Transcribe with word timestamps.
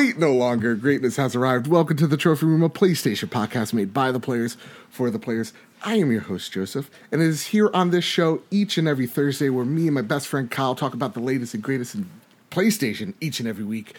wait 0.00 0.16
no 0.16 0.32
longer. 0.32 0.74
Greatness 0.74 1.16
has 1.16 1.36
arrived. 1.36 1.66
Welcome 1.66 1.98
to 1.98 2.06
the 2.06 2.16
Trophy 2.16 2.46
Room, 2.46 2.62
a 2.62 2.70
PlayStation 2.70 3.28
podcast 3.28 3.74
made 3.74 3.92
by 3.92 4.10
the 4.10 4.18
players 4.18 4.56
for 4.88 5.10
the 5.10 5.18
players. 5.18 5.52
I 5.84 5.96
am 5.96 6.10
your 6.10 6.22
host, 6.22 6.50
Joseph, 6.52 6.90
and 7.12 7.20
it 7.20 7.26
is 7.26 7.48
here 7.48 7.70
on 7.74 7.90
this 7.90 8.02
show 8.02 8.40
each 8.50 8.78
and 8.78 8.88
every 8.88 9.06
Thursday 9.06 9.50
where 9.50 9.66
me 9.66 9.88
and 9.88 9.94
my 9.94 10.00
best 10.00 10.26
friend 10.26 10.50
Kyle 10.50 10.74
talk 10.74 10.94
about 10.94 11.12
the 11.12 11.20
latest 11.20 11.52
and 11.52 11.62
greatest 11.62 11.94
in 11.94 12.08
PlayStation 12.50 13.12
each 13.20 13.40
and 13.40 13.48
every 13.48 13.62
week. 13.62 13.94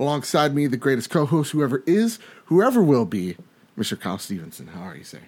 Alongside 0.00 0.56
me, 0.56 0.66
the 0.66 0.76
greatest 0.76 1.08
co 1.08 1.24
host, 1.24 1.52
whoever 1.52 1.84
is, 1.86 2.18
whoever 2.46 2.82
will 2.82 3.04
be, 3.04 3.36
Mr. 3.78 3.98
Kyle 3.98 4.18
Stevenson. 4.18 4.66
How 4.66 4.80
are 4.80 4.96
you, 4.96 5.04
sir? 5.04 5.20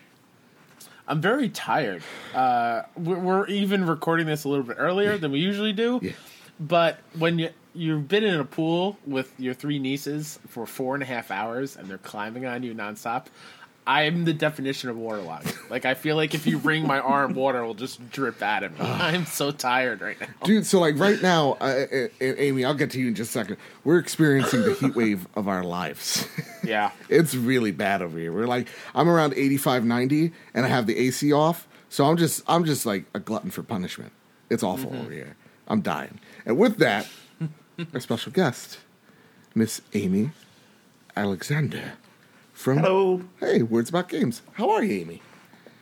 I'm 1.06 1.20
very 1.20 1.50
tired. 1.50 2.02
Uh, 2.34 2.82
we're, 2.96 3.20
we're 3.20 3.46
even 3.46 3.86
recording 3.86 4.26
this 4.26 4.42
a 4.42 4.48
little 4.48 4.64
bit 4.64 4.76
earlier 4.80 5.18
than 5.18 5.30
we 5.30 5.38
usually 5.38 5.72
do. 5.72 6.00
Yeah. 6.02 6.12
But 6.58 6.98
when 7.18 7.38
you 7.38 7.50
you've 7.74 8.08
been 8.08 8.24
in 8.24 8.40
a 8.40 8.44
pool 8.44 8.96
with 9.06 9.38
your 9.38 9.52
three 9.52 9.78
nieces 9.78 10.38
for 10.48 10.66
four 10.66 10.94
and 10.94 11.02
a 11.02 11.06
half 11.06 11.30
hours 11.30 11.76
and 11.76 11.88
they're 11.88 11.98
climbing 11.98 12.46
on 12.46 12.62
you 12.62 12.74
nonstop, 12.74 13.26
I'm 13.86 14.24
the 14.24 14.32
definition 14.32 14.88
of 14.88 14.96
waterlogged. 14.96 15.52
like 15.70 15.84
I 15.84 15.92
feel 15.94 16.16
like 16.16 16.34
if 16.34 16.46
you 16.46 16.56
wring 16.58 16.86
my 16.86 16.98
arm, 16.98 17.34
water 17.44 17.62
will 17.64 17.74
just 17.74 18.10
drip 18.10 18.40
out 18.42 18.62
of 18.64 18.72
me. 18.72 18.84
I'm 18.84 19.26
so 19.26 19.50
tired 19.52 20.00
right 20.00 20.18
now. 20.18 20.26
Dude, 20.44 20.66
so 20.66 20.80
like 20.80 20.98
right 20.98 21.20
now, 21.22 21.52
uh, 21.60 21.84
Amy, 22.20 22.64
I'll 22.64 22.74
get 22.74 22.90
to 22.92 22.98
you 23.00 23.08
in 23.08 23.14
just 23.14 23.30
a 23.30 23.32
second. 23.40 23.58
We're 23.84 23.98
experiencing 23.98 24.62
the 24.62 24.72
heat 24.74 24.96
wave 24.96 25.28
of 25.36 25.46
our 25.48 25.62
lives. 25.62 26.26
Yeah. 26.64 26.90
it's 27.08 27.32
really 27.32 27.70
bad 27.70 28.02
over 28.02 28.18
here. 28.18 28.32
We're 28.32 28.48
like, 28.48 28.66
I'm 28.92 29.08
around 29.08 29.34
85, 29.34 29.84
90, 29.84 30.32
and 30.52 30.66
I 30.66 30.68
have 30.68 30.88
the 30.88 30.96
AC 30.98 31.32
off. 31.32 31.68
So 31.90 32.06
I'm 32.06 32.16
just, 32.16 32.42
I'm 32.48 32.64
just 32.64 32.84
like 32.84 33.04
a 33.14 33.20
glutton 33.20 33.50
for 33.52 33.62
punishment. 33.62 34.10
It's 34.50 34.64
awful 34.64 34.92
over 34.96 35.12
here. 35.12 35.36
I'm 35.68 35.80
dying. 35.80 36.18
And 36.46 36.56
with 36.56 36.78
that, 36.78 37.08
our 37.92 38.00
special 38.00 38.32
guest, 38.32 38.78
Miss 39.54 39.80
Amy 39.94 40.30
Alexander 41.16 41.94
from 42.52 42.78
Hello. 42.78 43.22
Hey, 43.40 43.62
Words 43.62 43.90
About 43.90 44.08
Games. 44.08 44.42
How 44.54 44.70
are 44.70 44.82
you, 44.84 45.00
Amy? 45.00 45.22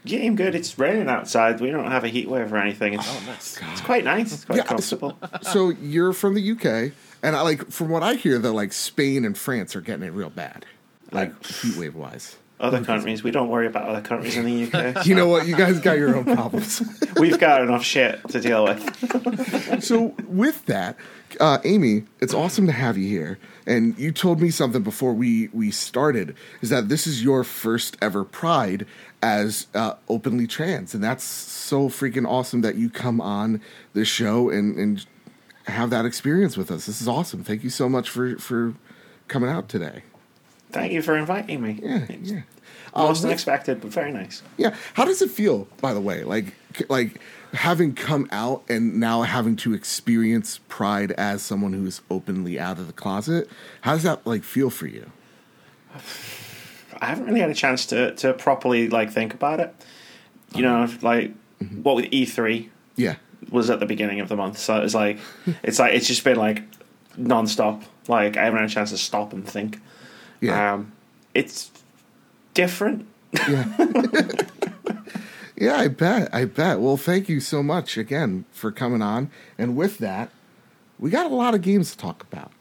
Yeah, 0.05 0.21
I'm 0.21 0.37
good. 0.37 0.55
It's 0.55 0.79
raining 0.79 1.09
outside. 1.09 1.61
We 1.61 1.71
don't 1.71 1.91
have 1.91 2.05
a 2.05 2.09
heat 2.09 2.29
wave 2.29 2.53
or 2.53 2.57
anything. 2.59 2.95
It's, 2.95 3.07
Oh, 3.09 3.23
nice. 3.27 3.59
it's 3.73 3.81
quite 3.81 4.05
nice. 4.05 4.33
It's 4.33 4.45
quite 4.45 4.57
Yeah, 4.57 4.65
comfortable. 4.65 5.19
So 5.43 5.71
you're 5.71 6.13
from 6.13 6.35
the 6.35 6.51
UK, 6.53 6.93
and 7.23 7.35
I 7.37 7.41
like 7.43 7.71
from 7.71 7.89
what 7.89 8.03
I 8.03 8.15
hear 8.15 8.39
that 8.39 8.53
like 8.53 8.73
Spain 8.73 9.25
and 9.25 9.37
France 9.37 9.75
are 9.77 9.81
getting 9.81 10.05
it 10.05 10.13
real 10.13 10.31
bad, 10.31 10.67
like 11.11 11.45
heat 11.47 11.77
wave 11.77 11.95
wise. 11.95 12.37
Other 12.61 12.85
countries, 12.85 13.25
we 13.25 13.33
don't 13.33 13.49
worry 13.49 13.67
about 13.67 13.89
other 13.89 14.01
countries 14.01 14.37
in 14.37 14.45
the 14.45 14.65
UK. 14.65 15.07
You 15.07 15.17
know 15.17 15.27
what? 15.27 15.47
You 15.47 15.57
guys 15.57 15.81
got 15.81 15.99
your 15.99 16.17
own 16.17 16.25
problems. 16.25 16.83
We've 17.17 17.39
got 17.39 17.63
enough 17.63 17.85
shit 17.85 18.27
to 18.29 18.41
deal 18.41 18.65
with. 18.65 19.83
so 19.83 20.15
with 20.29 20.65
that, 20.67 20.97
uh, 21.41 21.59
Amy, 21.65 22.05
it's 22.21 22.33
awesome 22.33 22.67
to 22.67 22.73
have 22.73 22.97
you 22.97 23.09
here. 23.09 23.39
And 23.67 23.99
you 23.99 24.13
told 24.13 24.41
me 24.41 24.51
something 24.51 24.83
before 24.83 25.13
we 25.13 25.49
we 25.53 25.73
started 25.73 26.37
is 26.61 26.71
that 26.71 26.89
this 26.89 27.07
is 27.07 27.25
your 27.25 27.43
first 27.43 27.97
ever 28.01 28.25
Pride 28.25 28.87
as 29.21 29.67
uh, 29.75 29.95
openly 30.09 30.47
trans, 30.47 30.95
and 30.95 31.03
that's 31.03 31.25
so 31.25 31.89
freaking 31.89 32.27
awesome 32.27 32.61
that 32.61 32.77
you 32.77 32.89
come 32.89 33.21
on 33.21 33.61
the 33.95 34.05
show 34.05 34.49
and 34.49 34.79
and 34.79 35.07
have 35.67 35.91
that 35.91 36.05
experience 36.05 36.57
with 36.57 36.71
us. 36.71 36.87
This 36.87 37.01
is 37.01 37.09
awesome. 37.09 37.43
Thank 37.43 37.65
you 37.65 37.71
so 37.71 37.89
much 37.89 38.09
for 38.09 38.39
for 38.39 38.75
coming 39.29 39.51
out 39.51 39.69
today. 39.69 40.03
Thank 40.75 40.93
you 40.93 41.03
for 41.03 41.17
inviting 41.17 41.63
me. 41.63 41.81
Yeah, 41.83 42.07
It's 42.09 42.31
yeah. 42.31 42.41
Most 42.97 43.23
Um, 43.25 43.31
unexpected, 43.31 43.81
but 43.81 43.91
very 43.91 44.13
nice. 44.13 44.43
Yeah. 44.57 44.75
How 44.95 45.05
does 45.05 45.21
it 45.23 45.31
feel, 45.31 45.67
by 45.81 45.93
the 45.95 46.01
way? 46.01 46.23
Like, 46.25 46.47
like 46.89 47.21
having 47.53 47.95
come 47.95 48.29
out 48.31 48.63
and 48.69 48.99
now 49.01 49.23
having 49.23 49.57
to 49.57 49.75
experience 49.75 50.61
pride 50.69 51.13
as 51.13 51.43
someone 51.43 51.73
who 51.73 51.87
is 51.87 52.01
openly 52.11 52.59
out 52.61 52.79
of 52.79 52.87
the 52.87 52.93
closet. 52.93 53.49
How 53.81 53.95
does 53.95 54.03
that 54.05 54.27
like 54.27 54.45
feel 54.45 54.71
for 54.71 54.87
you? 54.87 55.11
I 57.01 57.07
haven't 57.07 57.27
really 57.27 57.41
had 57.41 57.51
a 57.51 57.55
chance 57.55 57.87
to, 57.87 58.15
to 58.17 58.33
properly 58.35 58.89
like 58.89 59.11
think 59.13 59.35
about 59.35 59.61
it. 59.61 59.75
You 60.55 60.63
know, 60.63 60.89
like 61.03 61.33
what 61.83 61.97
with 61.97 62.07
E3 62.07 62.69
Yeah. 62.97 63.17
was 63.51 63.71
at 63.71 63.81
the 63.81 63.87
beginning 63.87 64.21
of 64.21 64.29
the 64.29 64.37
month, 64.37 64.59
so 64.59 64.77
it 64.77 64.83
was 64.83 64.95
like 64.95 65.19
it's 65.65 65.79
like 65.79 65.95
it's 65.95 66.07
just 66.07 66.23
been 66.25 66.37
like 66.37 66.63
non-stop. 67.17 67.83
Like 68.09 68.37
I 68.37 68.45
haven't 68.45 68.61
had 68.61 68.71
a 68.71 68.73
chance 68.73 68.91
to 68.91 68.99
stop 68.99 69.33
and 69.33 69.47
think. 69.47 69.81
Yeah. 70.45 70.75
Um, 70.75 70.93
it's 71.35 71.71
different. 72.53 73.07
yeah. 73.49 73.65
yeah, 75.57 75.77
I 75.77 75.89
bet. 75.89 76.33
I 76.35 76.45
bet. 76.45 76.81
Well, 76.81 76.97
thank 76.97 77.29
you 77.29 77.41
so 77.41 77.63
much 77.63 77.97
again 77.97 78.45
for 78.53 78.71
coming 78.71 79.03
on. 79.03 79.31
And 79.59 79.77
with 79.77 79.99
that, 79.99 80.31
we 80.99 81.11
got 81.11 81.31
a 81.31 81.35
lot 81.35 81.55
of 81.55 81.63
games 81.63 81.93
to 81.93 81.99
talk 81.99 82.23
about. 82.23 82.53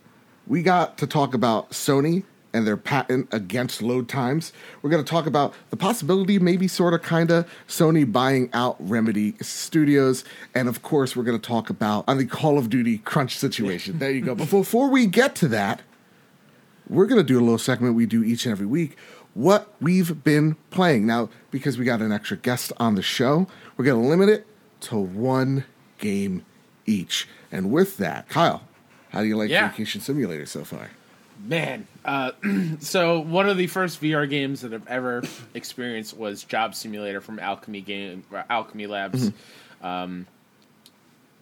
We 0.47 0.61
got 0.61 0.97
to 0.97 1.07
talk 1.07 1.33
about 1.33 1.71
Sony 1.71 2.23
and 2.53 2.67
their 2.67 2.77
patent 2.77 3.27
against 3.31 3.81
load 3.81 4.07
times. 4.07 4.53
We're 4.81 4.91
going 4.91 5.03
to 5.03 5.09
talk 5.09 5.25
about 5.25 5.53
the 5.71 5.77
possibility, 5.77 6.37
maybe 6.37 6.67
sort 6.67 6.93
of 6.93 7.01
kind 7.01 7.31
of, 7.31 7.49
Sony 7.67 8.09
buying 8.09 8.49
out 8.53 8.75
Remedy 8.79 9.35
Studios. 9.41 10.23
And 10.53 10.67
of 10.67 10.83
course, 10.83 11.15
we're 11.15 11.23
going 11.23 11.39
to 11.39 11.47
talk 11.47 11.69
about 11.69 12.03
on 12.07 12.17
the 12.17 12.25
Call 12.25 12.57
of 12.57 12.69
Duty 12.69 12.99
crunch 12.99 13.37
situation. 13.37 13.97
there 13.97 14.11
you 14.11 14.21
go. 14.21 14.35
But 14.35 14.49
before 14.49 14.89
we 14.89 15.07
get 15.07 15.35
to 15.35 15.47
that, 15.49 15.81
we're 16.89 17.05
going 17.05 17.19
to 17.19 17.27
do 17.27 17.39
a 17.39 17.41
little 17.43 17.57
segment 17.57 17.95
we 17.95 18.05
do 18.05 18.23
each 18.23 18.45
and 18.45 18.51
every 18.51 18.65
week 18.65 18.97
what 19.33 19.73
we've 19.81 20.23
been 20.23 20.55
playing. 20.69 21.05
Now, 21.07 21.29
because 21.49 21.77
we 21.77 21.85
got 21.85 22.01
an 22.01 22.11
extra 22.11 22.37
guest 22.37 22.71
on 22.77 22.95
the 22.95 23.01
show, 23.01 23.47
we're 23.77 23.85
going 23.85 24.01
to 24.01 24.07
limit 24.07 24.29
it 24.29 24.45
to 24.81 24.97
one 24.97 25.65
game 25.97 26.45
each. 26.85 27.27
And 27.51 27.71
with 27.71 27.97
that, 27.97 28.29
Kyle, 28.29 28.63
how 29.09 29.21
do 29.21 29.27
you 29.27 29.35
like 29.37 29.49
Yeah. 29.49 29.69
Vacation 29.69 30.01
Simulator 30.01 30.45
so 30.45 30.63
far? 30.63 30.91
Man, 31.45 31.87
uh, 32.05 32.31
so 32.79 33.19
one 33.19 33.49
of 33.49 33.57
the 33.57 33.67
first 33.67 34.01
VR 34.01 34.29
games 34.29 34.61
that 34.61 34.71
I've 34.73 34.87
ever 34.87 35.23
experienced 35.53 36.15
was 36.15 36.43
Job 36.43 36.75
Simulator 36.75 37.19
from 37.19 37.37
Owlchemy 37.37 37.83
Game 37.83 38.23
Owlchemy 38.31 38.87
Labs. 38.87 39.31
Um, 39.81 40.27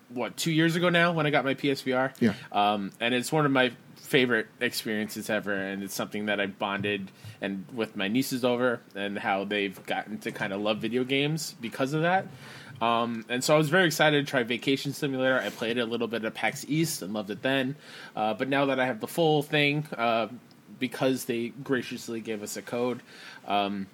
what 0.09 0.35
two 0.37 0.51
years 0.51 0.75
ago 0.75 0.89
now 0.89 1.11
when 1.13 1.25
I 1.25 1.29
got 1.29 1.45
my 1.45 1.53
PSVR? 1.55 2.13
Yeah. 2.19 2.33
um, 2.51 2.91
and 2.99 3.13
it's 3.13 3.31
one 3.31 3.45
of 3.45 3.51
my 3.51 3.71
favorite 4.11 4.47
experiences 4.59 5.29
ever, 5.29 5.53
and 5.53 5.81
it's 5.83 5.93
something 5.93 6.25
that 6.25 6.41
I 6.41 6.47
bonded 6.47 7.09
and 7.39 7.65
with 7.73 7.95
my 7.95 8.09
nieces 8.09 8.43
over, 8.43 8.81
and 8.93 9.17
how 9.17 9.45
they've 9.45 9.83
gotten 9.85 10.17
to 10.19 10.31
kind 10.33 10.51
of 10.51 10.59
love 10.59 10.79
video 10.79 11.05
games 11.05 11.55
because 11.61 11.93
of 11.93 12.01
that. 12.01 12.27
Um, 12.81 13.23
and 13.29 13.41
so 13.41 13.55
I 13.55 13.57
was 13.57 13.69
very 13.69 13.85
excited 13.85 14.25
to 14.25 14.29
try 14.29 14.43
Vacation 14.43 14.91
Simulator. 14.91 15.39
I 15.39 15.49
played 15.49 15.77
a 15.77 15.85
little 15.85 16.09
bit 16.09 16.25
of 16.25 16.33
PAX 16.33 16.65
East 16.67 17.01
and 17.01 17.13
loved 17.13 17.29
it 17.29 17.41
then. 17.41 17.77
Uh, 18.13 18.33
but 18.33 18.49
now 18.49 18.65
that 18.65 18.81
I 18.81 18.85
have 18.85 18.99
the 18.99 19.07
full 19.07 19.43
thing, 19.43 19.87
uh, 19.97 20.27
because 20.77 21.23
they 21.23 21.49
graciously 21.63 22.19
gave 22.19 22.43
us 22.43 22.57
a 22.57 22.61
code, 22.61 23.01
um, 23.47 23.87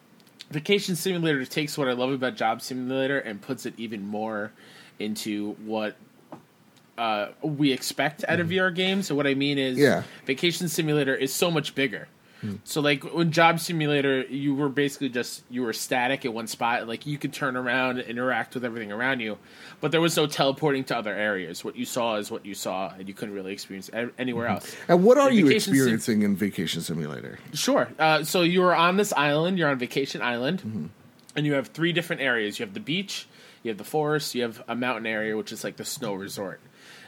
Vacation 0.49 0.95
Simulator 0.95 1.45
takes 1.45 1.77
what 1.77 1.89
I 1.89 1.93
love 1.93 2.11
about 2.11 2.35
Job 2.35 2.63
Simulator 2.63 3.19
and 3.19 3.39
puts 3.39 3.67
it 3.67 3.75
even 3.77 4.07
more 4.07 4.51
into 4.97 5.53
what 5.65 5.95
uh, 6.97 7.29
we 7.41 7.71
expect 7.71 8.25
out 8.27 8.39
of 8.39 8.47
VR 8.47 8.73
games. 8.73 9.07
So 9.07 9.15
what 9.15 9.27
I 9.27 9.33
mean 9.35 9.57
is, 9.57 9.77
Yeah. 9.77 10.03
Vacation 10.25 10.67
Simulator 10.67 11.15
is 11.15 11.33
so 11.33 11.51
much 11.51 11.75
bigger. 11.75 12.07
So 12.63 12.81
like 12.81 13.03
when 13.15 13.31
Job 13.31 13.59
Simulator, 13.59 14.21
you 14.21 14.53
were 14.55 14.69
basically 14.69 15.09
just 15.09 15.43
you 15.49 15.63
were 15.63 15.73
static 15.73 16.23
at 16.23 16.33
one 16.33 16.45
spot. 16.47 16.87
Like 16.87 17.05
you 17.07 17.17
could 17.17 17.33
turn 17.33 17.57
around 17.57 17.97
and 17.97 18.07
interact 18.07 18.53
with 18.53 18.63
everything 18.63 18.91
around 18.91 19.19
you, 19.21 19.37
but 19.81 19.91
there 19.91 19.99
was 19.99 20.15
no 20.15 20.27
teleporting 20.27 20.83
to 20.85 20.95
other 20.97 21.13
areas. 21.13 21.65
What 21.65 21.75
you 21.75 21.83
saw 21.83 22.15
is 22.17 22.29
what 22.31 22.45
you 22.45 22.53
saw, 22.53 22.93
and 22.97 23.07
you 23.07 23.13
couldn't 23.15 23.33
really 23.33 23.51
experience 23.51 23.89
anywhere 24.19 24.47
else. 24.47 24.73
And 24.87 25.03
what 25.03 25.17
are 25.17 25.29
In 25.31 25.35
you 25.37 25.45
Vacation 25.47 25.73
Sim- 25.73 25.73
experiencing 25.73 26.21
in 26.21 26.35
Vacation 26.37 26.81
Simulator? 26.81 27.39
Sure. 27.53 27.89
Uh, 27.97 28.23
so 28.23 28.43
you 28.43 28.63
are 28.63 28.75
on 28.75 28.97
this 28.97 29.11
island. 29.13 29.57
You're 29.57 29.69
on 29.69 29.79
vacation 29.79 30.21
island, 30.21 30.91
and 31.35 31.45
you 31.45 31.53
have 31.53 31.67
three 31.69 31.91
different 31.91 32.21
areas. 32.21 32.59
You 32.59 32.65
have 32.67 32.73
the 32.75 32.79
beach, 32.79 33.27
you 33.63 33.69
have 33.71 33.79
the 33.79 33.83
forest, 33.83 34.35
you 34.35 34.43
have 34.43 34.63
a 34.69 34.75
mountain 34.75 35.07
area, 35.07 35.35
which 35.35 35.51
is 35.51 35.63
like 35.63 35.75
the 35.77 35.85
snow 35.85 36.13
resort. 36.13 36.61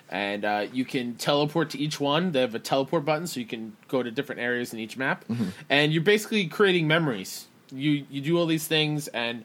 And 0.09 0.43
uh, 0.43 0.65
you 0.73 0.85
can 0.85 1.15
teleport 1.15 1.69
to 1.71 1.77
each 1.77 1.99
one. 1.99 2.31
They 2.31 2.41
have 2.41 2.55
a 2.55 2.59
teleport 2.59 3.05
button, 3.05 3.27
so 3.27 3.39
you 3.39 3.45
can 3.45 3.77
go 3.87 4.01
to 4.01 4.09
different 4.09 4.41
areas 4.41 4.73
in 4.73 4.79
each 4.79 4.97
map. 4.97 5.23
And 5.69 5.93
you're 5.93 6.03
basically 6.03 6.47
creating 6.47 6.87
memories. 6.87 7.47
You 7.71 8.05
you 8.09 8.21
do 8.21 8.37
all 8.39 8.47
these 8.47 8.67
things, 8.67 9.07
and 9.09 9.43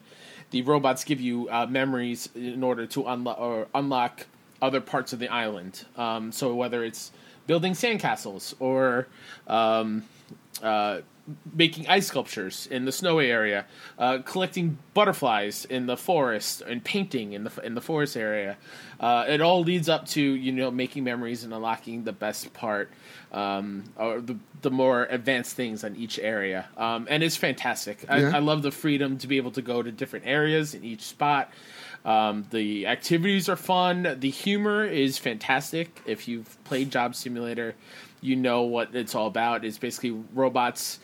the 0.49 0.63
robots 0.63 1.03
give 1.03 1.21
you 1.21 1.47
uh, 1.49 1.67
memories 1.67 2.29
in 2.35 2.63
order 2.63 2.87
to 2.87 3.05
unlock 3.05 3.39
or 3.39 3.67
unlock 3.75 4.25
other 4.61 4.81
parts 4.81 5.13
of 5.13 5.19
the 5.19 5.27
island. 5.27 5.85
Um, 5.97 6.31
so 6.31 6.55
whether 6.55 6.83
it's 6.83 7.11
building 7.45 7.73
sandcastles 7.73 8.55
or 8.59 9.07
um, 9.47 10.03
uh, 10.63 11.01
making 11.53 11.87
ice 11.87 12.07
sculptures 12.07 12.67
in 12.69 12.85
the 12.85 12.91
snowy 12.91 13.31
area, 13.31 13.65
uh, 13.97 14.19
collecting 14.25 14.77
butterflies 14.93 15.65
in 15.65 15.87
the 15.87 15.97
forest, 15.97 16.61
and 16.61 16.83
painting 16.83 17.33
in 17.33 17.43
the 17.43 17.51
in 17.63 17.75
the 17.75 17.81
forest 17.81 18.15
area. 18.15 18.57
Uh, 18.99 19.25
it 19.27 19.41
all 19.41 19.61
leads 19.61 19.89
up 19.89 20.05
to 20.07 20.21
you 20.21 20.51
know 20.51 20.69
making 20.69 21.03
memories 21.03 21.43
and 21.43 21.53
unlocking 21.53 22.03
the 22.03 22.13
best 22.13 22.53
part 22.53 22.91
um, 23.31 23.83
or 23.97 24.21
the 24.21 24.37
the 24.61 24.71
more 24.71 25.05
advanced 25.09 25.55
things 25.55 25.83
on 25.83 25.95
each 25.95 26.19
area. 26.19 26.67
Um, 26.77 27.07
and 27.09 27.23
it's 27.23 27.35
fantastic. 27.35 28.05
I, 28.09 28.19
Yeah. 28.19 28.35
I 28.35 28.39
love 28.39 28.61
the 28.61 28.71
freedom 28.71 29.17
to 29.19 29.27
be 29.27 29.37
able 29.37 29.51
to 29.51 29.61
go 29.61 29.81
to 29.81 29.91
different 29.91 30.25
areas 30.27 30.73
in 30.73 30.83
each 30.83 31.01
spot. 31.01 31.51
Um, 32.03 32.45
the 32.51 32.85
activities 32.85 33.49
are 33.49 33.55
fun. 33.55 34.17
The 34.19 34.29
humor 34.29 34.85
is 34.85 35.17
fantastic. 35.17 36.01
If 36.05 36.27
you've 36.27 36.63
played 36.63 36.91
Job 36.91 37.15
Simulator, 37.15 37.75
you 38.21 38.35
know 38.35 38.61
what 38.61 38.95
it's 38.95 39.15
all 39.15 39.27
about. 39.27 39.65
It's 39.65 39.79
basically 39.79 40.11
robots 40.33 40.99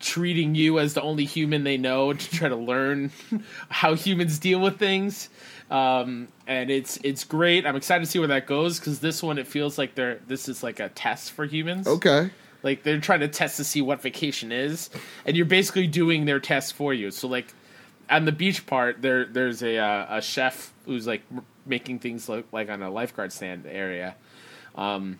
treating 0.00 0.54
you 0.54 0.78
as 0.78 0.94
the 0.94 1.02
only 1.02 1.24
human 1.24 1.64
they 1.64 1.76
know 1.76 2.12
to 2.12 2.30
try 2.30 2.48
to 2.48 2.56
learn 2.56 3.10
how 3.68 3.94
humans 3.94 4.38
deal 4.38 4.60
with 4.60 4.78
things. 4.78 5.28
Um, 5.70 6.28
and 6.46 6.70
it's 6.70 6.98
it's 7.02 7.24
great. 7.24 7.66
I'm 7.66 7.76
excited 7.76 8.04
to 8.04 8.10
see 8.10 8.18
where 8.18 8.28
that 8.28 8.46
goes 8.46 8.78
because 8.78 9.00
this 9.00 9.22
one 9.22 9.38
it 9.38 9.46
feels 9.46 9.78
like 9.78 9.94
they're 9.94 10.20
this 10.26 10.48
is 10.48 10.62
like 10.62 10.80
a 10.80 10.88
test 10.90 11.32
for 11.32 11.44
humans. 11.44 11.86
Okay. 11.86 12.30
Like 12.62 12.82
they're 12.82 13.00
trying 13.00 13.20
to 13.20 13.28
test 13.28 13.56
to 13.58 13.64
see 13.64 13.82
what 13.82 14.00
vacation 14.00 14.52
is, 14.52 14.90
and 15.24 15.36
you're 15.36 15.46
basically 15.46 15.86
doing 15.86 16.24
their 16.24 16.40
test 16.40 16.74
for 16.74 16.94
you. 16.94 17.10
So 17.10 17.28
like 17.28 17.52
on 18.08 18.24
the 18.24 18.32
beach 18.32 18.66
part, 18.66 19.02
there 19.02 19.24
there's 19.24 19.62
a 19.62 19.78
uh, 19.78 20.18
a 20.18 20.22
chef 20.22 20.72
who's 20.84 21.06
like 21.06 21.22
making 21.64 21.98
things 21.98 22.28
look 22.28 22.46
like 22.52 22.70
on 22.70 22.82
a 22.82 22.90
lifeguard 22.90 23.32
stand 23.32 23.66
area. 23.66 24.14
Um, 24.76 25.18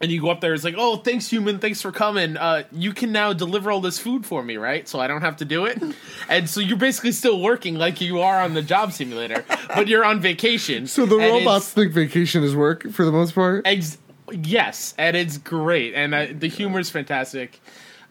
and 0.00 0.10
you 0.10 0.20
go 0.20 0.30
up 0.30 0.40
there, 0.40 0.54
it's 0.54 0.64
like, 0.64 0.76
oh, 0.78 0.96
thanks, 0.96 1.28
human, 1.28 1.58
thanks 1.58 1.82
for 1.82 1.92
coming. 1.92 2.36
Uh, 2.36 2.62
you 2.72 2.92
can 2.92 3.12
now 3.12 3.32
deliver 3.32 3.70
all 3.70 3.80
this 3.80 3.98
food 3.98 4.24
for 4.24 4.42
me, 4.42 4.56
right? 4.56 4.88
So 4.88 4.98
I 4.98 5.06
don't 5.06 5.20
have 5.20 5.36
to 5.38 5.44
do 5.44 5.66
it. 5.66 5.82
And 6.28 6.48
so 6.48 6.60
you're 6.60 6.76
basically 6.76 7.10
still 7.10 7.40
working 7.40 7.74
like 7.74 8.00
you 8.00 8.20
are 8.20 8.40
on 8.40 8.54
the 8.54 8.62
job 8.62 8.92
simulator, 8.92 9.44
but 9.74 9.88
you're 9.88 10.04
on 10.04 10.20
vacation. 10.20 10.86
So 10.86 11.06
the 11.06 11.16
robots 11.16 11.70
think 11.70 11.92
vacation 11.92 12.44
is 12.44 12.54
work 12.54 12.88
for 12.92 13.04
the 13.04 13.10
most 13.10 13.34
part. 13.34 13.66
Ex- 13.66 13.98
yes, 14.30 14.94
and 14.96 15.16
it's 15.16 15.38
great, 15.38 15.94
and 15.94 16.14
uh, 16.14 16.26
the 16.32 16.46
humor 16.48 16.78
is 16.78 16.88
fantastic. 16.88 17.60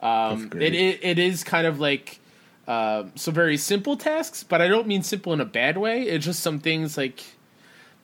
Um, 0.01 0.51
it, 0.56 0.74
it 0.74 1.00
it 1.01 1.19
is 1.19 1.44
kind 1.44 1.65
of 1.65 1.80
like 1.80 2.19
uh, 2.68 3.06
some 3.15 3.33
very 3.33 3.57
simple 3.57 3.95
tasks, 3.95 4.44
but 4.44 4.62
I 4.62 4.68
don't 4.68 4.88
mean 4.88 5.01
simple 5.01 5.33
in 5.33 5.42
a 5.42 5.45
bad 5.45 5.77
way. 5.77 6.03
It's 6.03 6.25
just 6.25 6.42
some 6.42 6.59
things 6.59 6.97
like 6.97 7.24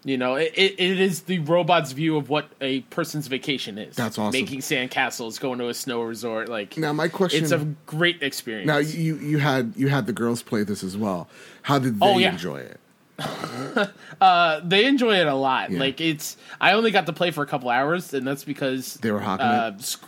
you 0.06 0.18
know, 0.18 0.36
it, 0.36 0.54
it, 0.56 0.80
is 1.00 1.22
the 1.22 1.40
robot's 1.40 1.92
view 1.92 2.16
of 2.16 2.30
what 2.30 2.48
a 2.62 2.82
person's 2.82 3.26
vacation 3.28 3.78
is. 3.80 3.96
That's 3.96 4.18
awesome. 4.20 4.40
Making 4.40 4.60
sandcastles, 4.62 5.40
going 5.40 5.58
to 5.60 5.68
a 5.68 5.74
snow 5.74 6.04
resort, 6.04 6.48
like 6.48 6.78
Now 6.78 6.94
my 6.94 7.08
question. 7.08 7.42
it's 7.44 7.52
a 7.52 7.66
great 7.88 8.22
experience. 8.22 8.68
now 8.68 8.78
you 8.78 9.18
you 9.18 9.40
had 9.40 9.74
you 9.76 9.88
had 9.90 10.06
the 10.06 10.14
girls 10.14 10.44
play 10.44 10.64
this 10.64 10.84
as 10.84 10.96
well. 10.96 11.28
How 11.64 11.80
did 11.80 12.00
they 12.00 12.06
Oh, 12.06 12.18
yeah. 12.20 12.34
enjoy 12.34 12.58
it? 12.58 12.80
they 14.70 14.86
enjoy 14.86 15.16
it 15.20 15.28
a 15.28 15.34
lot. 15.34 15.72
Yeah. 15.72 15.80
Like 15.80 16.00
it's, 16.02 16.38
I 16.62 16.74
only 16.74 16.92
got 16.92 17.06
to 17.08 17.14
play 17.14 17.32
for 17.32 17.44
a 17.44 17.48
couple 17.48 17.70
hours, 17.70 18.14
and 18.14 18.28
that's 18.28 18.44
because 18.44 18.96
They 18.96 19.12
were 19.12 19.20
hawking 19.20 19.46
uh, 19.46 19.78
sc- 19.80 20.04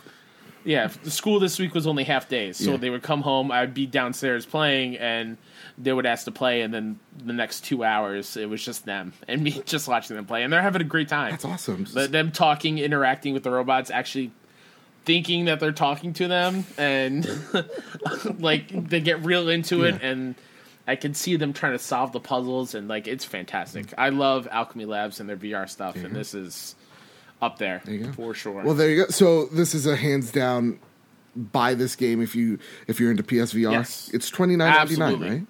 yeah, 0.64 0.88
the 1.02 1.10
school 1.10 1.40
this 1.40 1.58
week 1.58 1.74
was 1.74 1.86
only 1.86 2.04
half 2.04 2.28
days, 2.28 2.56
so 2.58 2.72
Yeah. 2.72 2.76
they 2.76 2.90
would 2.90 3.02
come 3.02 3.22
home. 3.22 3.50
I'd 3.50 3.74
be 3.74 3.86
downstairs 3.86 4.44
playing, 4.44 4.96
and 4.98 5.38
they 5.80 5.92
would 5.92 6.06
ask 6.06 6.24
to 6.24 6.32
play, 6.32 6.62
and 6.62 6.74
then 6.74 6.98
the 7.24 7.32
next 7.32 7.64
two 7.64 7.84
hours 7.84 8.36
it 8.36 8.48
was 8.48 8.64
just 8.64 8.84
them 8.84 9.12
and 9.28 9.42
me 9.42 9.62
just 9.64 9.88
watching 9.88 10.16
them 10.16 10.26
play, 10.26 10.42
and 10.42 10.52
they're 10.52 10.62
having 10.62 10.82
a 10.82 10.84
great 10.84 11.08
time. 11.08 11.30
That's 11.32 11.44
awesome. 11.44 11.86
But 11.94 12.12
them 12.12 12.32
talking, 12.32 12.78
interacting 12.78 13.34
with 13.34 13.42
the 13.42 13.50
robots, 13.50 13.90
actually 13.90 14.32
thinking 15.04 15.46
that 15.46 15.60
they're 15.60 15.72
talking 15.72 16.12
to 16.14 16.28
them, 16.28 16.64
and 16.76 17.26
like 18.38 18.68
they 18.88 19.00
get 19.00 19.24
real 19.24 19.48
into 19.48 19.84
it, 19.84 19.96
Yeah. 20.00 20.08
and 20.10 20.34
I 20.86 20.96
can 20.96 21.14
see 21.14 21.36
them 21.36 21.52
trying 21.52 21.72
to 21.72 21.78
solve 21.78 22.12
the 22.12 22.20
puzzles, 22.20 22.74
and 22.74 22.88
like 22.88 23.06
it's 23.06 23.24
fantastic. 23.24 23.86
Mm. 23.88 23.94
I 23.98 24.08
love 24.10 24.48
Owlchemy 24.50 24.86
Labs 24.86 25.20
and 25.20 25.28
their 25.28 25.36
VR 25.36 25.68
stuff, 25.68 25.96
and 25.96 26.14
this 26.14 26.34
is 26.34 26.74
up 27.40 27.58
there, 27.58 27.82
go. 27.86 28.12
for 28.12 28.34
sure. 28.34 28.62
Well, 28.64 28.74
there 28.74 28.90
you 28.90 29.04
go. 29.04 29.10
So 29.10 29.46
this 29.46 29.74
is 29.74 29.86
a 29.86 29.94
hands 29.96 30.32
down 30.32 30.80
buy 31.36 31.74
this 31.74 31.94
game 31.94 32.20
if 32.20 32.34
you 32.34 32.58
if 32.88 32.98
you're 32.98 33.10
into 33.10 33.22
PSVR. 33.22 33.70
Yes. 33.72 34.10
It's 34.12 34.28
twenty 34.28 34.56
nine 34.56 34.74
ninety 34.74 34.96
nine, 34.96 35.20
right? 35.20 35.46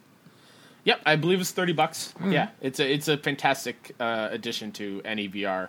Yep, 0.89 1.03
I 1.05 1.17
believe 1.17 1.39
it's 1.39 1.51
thirty 1.51 1.75
bucks. 1.75 2.13
Hmm. 2.13 2.33
Yeah, 2.33 2.49
it's 2.63 2.81
a 2.81 2.91
it's 2.91 3.09
a 3.09 3.19
fantastic 3.19 3.95
uh, 4.01 4.29
addition 4.31 4.73
to 4.73 5.03
any 5.05 5.29
VR 5.29 5.69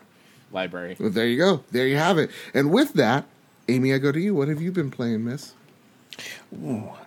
library. 0.54 0.95
Well, 0.98 1.10
there 1.10 1.27
you 1.27 1.38
go. 1.38 1.62
There 1.71 1.86
you 1.88 1.98
have 1.98 2.18
it. 2.18 2.31
And 2.54 2.71
with 2.71 2.94
that, 2.94 3.25
Amy, 3.68 3.94
I 3.94 3.98
go 3.98 4.13
to 4.13 4.19
you. 4.19 4.33
What 4.33 4.48
have 4.48 4.62
you 4.62 4.71
been 4.71 4.89
playing, 4.89 5.25
Miss? 5.25 5.54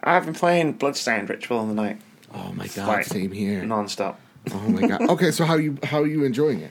I've 0.05 0.27
been 0.27 0.35
playing 0.35 0.73
Bloodstained 0.75 1.31
Ritual 1.31 1.63
in 1.63 1.69
the 1.69 1.75
Night 1.75 2.01
Oh 2.35 2.53
my 2.53 2.67
god, 2.69 2.89
Like, 2.89 3.05
same 3.07 3.31
here. 3.33 3.63
non-stop. 3.65 4.21
Oh 4.53 4.59
my 4.69 4.87
god. 4.87 5.03
Okay, 5.11 5.31
so 5.31 5.45
how 5.47 5.57
you 5.57 5.79
how 5.83 6.03
are 6.03 6.07
you 6.07 6.25
enjoying 6.25 6.61
it? 6.61 6.71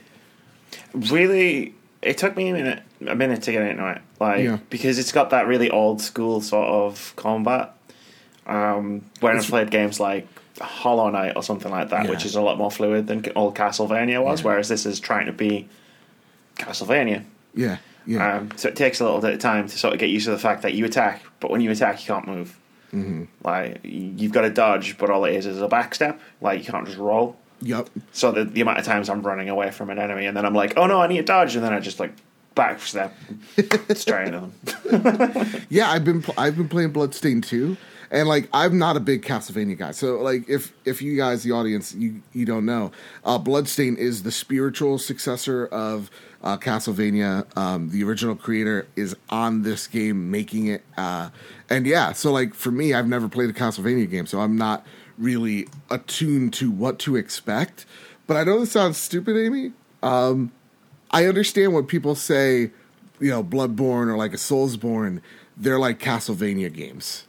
Really, 0.93 1.73
it 2.03 2.17
took 2.19 2.35
me 2.35 2.49
a 2.49 2.53
minute, 2.53 2.83
a 3.07 3.15
minute 3.15 3.41
to 3.43 3.51
get 3.51 3.63
into 3.63 3.89
it, 3.89 4.01
like 4.19 4.43
Yeah. 4.43 4.59
because 4.69 4.99
it's 4.99 5.11
got 5.11 5.31
that 5.31 5.47
really 5.47 5.71
old 5.71 6.01
school 6.01 6.39
sort 6.41 6.67
of 6.67 7.13
combat. 7.15 7.75
Um, 8.45 9.05
when 9.21 9.37
I've 9.37 9.45
played 9.47 9.71
games 9.71 9.99
like 9.99 10.27
Hollow 10.61 11.09
Knight 11.09 11.33
or 11.35 11.43
something 11.43 11.71
like 11.71 11.89
that, 11.89 12.05
Yeah. 12.05 12.11
which 12.11 12.25
is 12.25 12.35
a 12.35 12.41
lot 12.41 12.57
more 12.57 12.71
fluid 12.71 13.07
than 13.07 13.25
old 13.35 13.55
Castlevania 13.55 14.23
was, 14.23 14.41
Yeah. 14.41 14.47
whereas 14.47 14.67
this 14.69 14.85
is 14.85 14.99
trying 14.99 15.25
to 15.27 15.31
be 15.33 15.67
Castlevania. 16.57 17.23
Yeah. 17.55 17.77
Yeah. 18.05 18.37
Um, 18.37 18.49
so 18.55 18.67
it 18.69 18.75
takes 18.75 18.99
a 18.99 19.03
little 19.05 19.21
bit 19.21 19.33
of 19.33 19.39
time 19.39 19.67
to 19.67 19.77
sort 19.77 19.93
of 19.93 19.99
get 19.99 20.09
used 20.09 20.25
to 20.25 20.31
the 20.31 20.39
fact 20.39 20.63
that 20.63 20.73
you 20.73 20.85
attack, 20.85 21.23
but 21.39 21.51
when 21.51 21.61
you 21.61 21.69
attack, 21.71 22.01
you 22.01 22.13
can't 22.13 22.27
move. 22.27 22.57
Mm-hmm. 22.93 23.23
Like 23.43 23.79
you've 23.83 24.31
got 24.31 24.41
to 24.41 24.49
dodge, 24.49 24.97
but 24.97 25.09
all 25.09 25.23
it 25.25 25.35
is 25.35 25.45
is 25.45 25.61
a 25.61 25.67
backstep. 25.67 26.17
Like 26.41 26.65
you 26.65 26.71
can't 26.71 26.85
just 26.85 26.97
roll. 26.97 27.37
yep. 27.61 27.89
So 28.11 28.31
the, 28.31 28.43
the 28.43 28.61
amount 28.61 28.79
of 28.79 28.85
times 28.85 29.09
I'm 29.09 29.21
running 29.21 29.49
away 29.49 29.71
from 29.71 29.89
an 29.91 29.99
enemy, 29.99 30.25
and 30.25 30.35
then 30.35 30.45
I'm 30.45 30.53
like, 30.55 30.73
oh 30.77 30.87
no, 30.87 30.99
I 31.01 31.07
need 31.07 31.17
to 31.17 31.23
dodge, 31.23 31.55
and 31.55 31.63
then 31.63 31.73
I 31.73 31.79
just 31.79 31.99
like 31.99 32.11
backstep 32.55 33.11
straight 33.97 34.27
into 34.33 34.49
them. 34.89 35.61
Yeah, 35.69 35.89
I've 35.91 36.03
been 36.03 36.21
pl- 36.21 36.33
I've 36.37 36.57
been 36.57 36.67
playing 36.67 36.91
Bloodstained 36.91 37.43
too, 37.45 37.77
and 38.11 38.27
like 38.27 38.49
I'm 38.53 38.77
not 38.77 38.97
a 38.97 38.99
big 38.99 39.23
Castlevania 39.23 39.77
guy. 39.77 39.91
So 39.91 40.19
like 40.21 40.47
if 40.49 40.73
if 40.85 41.01
you 41.01 41.17
guys 41.17 41.43
the 41.43 41.53
audience 41.53 41.95
you 41.95 42.21
you 42.33 42.45
don't 42.45 42.65
know, 42.65 42.91
uh, 43.25 43.37
Bloodstained 43.37 43.97
is 43.97 44.23
the 44.23 44.31
spiritual 44.31 44.99
successor 44.99 45.65
of 45.67 46.11
uh, 46.43 46.57
Castlevania. 46.57 47.45
Um, 47.57 47.89
the 47.89 48.03
original 48.03 48.35
creator 48.35 48.87
is 48.95 49.15
on 49.29 49.63
this 49.63 49.87
game 49.87 50.29
making 50.29 50.67
it, 50.67 50.83
uh, 50.97 51.29
and 51.69 51.87
yeah. 51.87 52.11
So 52.11 52.31
like 52.31 52.53
for 52.53 52.71
me, 52.71 52.93
I've 52.93 53.07
never 53.07 53.29
played 53.29 53.49
a 53.49 53.53
Castlevania 53.53 54.09
game, 54.09 54.27
so 54.27 54.41
I'm 54.41 54.57
not 54.57 54.85
really 55.17 55.67
attuned 55.89 56.53
to 56.55 56.69
what 56.69 56.99
to 56.99 57.15
expect. 57.15 57.85
But 58.27 58.37
I 58.37 58.43
know 58.43 58.59
this 58.59 58.71
sounds 58.71 58.97
stupid, 58.97 59.37
Amy. 59.37 59.71
I 61.11 61.25
understand 61.25 61.73
when 61.73 61.85
people 61.85 62.15
say, 62.15 62.71
you 63.19 63.29
know, 63.29 63.43
Bloodborne 63.43 64.07
or 64.07 64.17
like 64.17 64.33
a 64.33 64.37
Soulsborne, 64.37 65.21
they're 65.57 65.79
like 65.79 65.99
Castlevania 65.99 66.73
games. 66.73 67.27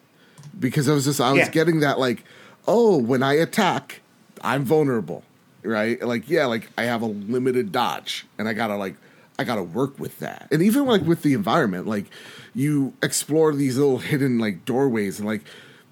Because 0.59 0.89
I 0.89 0.93
was 0.95 1.05
just 1.05 1.21
I 1.21 1.31
was 1.33 1.41
Yeah. 1.41 1.51
getting 1.51 1.81
that 1.81 1.99
like, 1.99 2.25
oh, 2.69 2.97
when 2.97 3.23
I 3.23 3.35
attack, 3.35 4.01
I'm 4.43 4.65
vulnerable. 4.65 5.23
Right? 5.65 6.03
Like, 6.03 6.29
yeah, 6.29 6.47
like 6.47 6.69
I 6.77 6.83
have 6.85 7.03
a 7.03 7.07
limited 7.07 7.71
dodge 7.73 8.27
and 8.39 8.49
I 8.49 8.53
gotta 8.53 8.77
like 8.77 8.97
I 9.39 9.45
gotta 9.45 9.63
work 9.63 9.99
with 9.99 10.19
that. 10.19 10.49
And 10.51 10.61
even 10.63 10.87
like 10.87 11.03
with 11.03 11.23
the 11.23 11.35
environment, 11.35 11.87
like 11.87 12.07
you 12.55 12.93
explore 13.03 13.55
these 13.55 13.79
little 13.79 13.99
hidden 13.99 14.39
like 14.39 14.65
doorways 14.65 15.19
and 15.19 15.27
like 15.29 15.43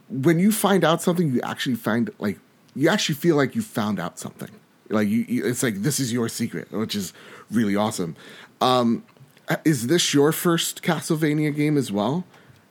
when 0.09 0.39
you 0.41 0.51
find 0.51 0.83
out 0.85 1.01
something, 1.01 1.33
you 1.33 1.41
actually 1.43 1.77
find 1.77 2.11
like 2.19 2.39
you 2.75 2.89
actually 2.89 3.15
feel 3.15 3.37
like 3.37 3.55
you 3.55 3.63
found 3.63 3.99
out 4.01 4.19
something. 4.19 4.51
Like 4.89 5.07
you, 5.09 5.25
you 5.29 5.47
it's 5.47 5.63
like 5.63 5.83
this 5.83 6.01
is 6.01 6.13
your 6.13 6.29
secret, 6.29 6.71
which 6.73 6.97
is 6.97 7.13
really 7.51 7.77
awesome. 7.77 8.17
Um, 8.61 9.05
is 9.65 9.87
this 9.87 10.13
your 10.13 10.33
first 10.33 10.83
Castlevania 10.83 11.55
game 11.55 11.77
as 11.77 11.93
well, 11.93 12.25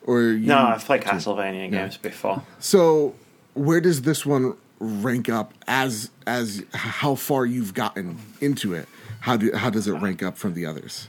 or 0.10 0.22
you, 0.24 0.48
no, 0.48 0.58
I've 0.58 0.84
played 0.86 1.02
Castlevania 1.02 1.70
games 1.72 1.98
before. 1.98 2.42
So 2.60 3.16
where 3.54 3.82
does 3.82 4.02
this 4.04 4.26
one 4.26 4.56
rank 4.80 5.30
up 5.30 5.54
as 5.68 6.10
as 6.26 6.64
how 6.74 7.16
far 7.16 7.46
you've 7.46 7.74
gotten 7.74 8.18
into 8.42 8.74
it? 8.74 8.88
How 9.22 9.38
do 9.38 9.52
how 9.56 9.70
does 9.70 9.88
it 9.88 9.94
rank 9.94 10.24
up 10.24 10.38
from 10.38 10.54
the 10.54 10.66
others? 10.66 11.08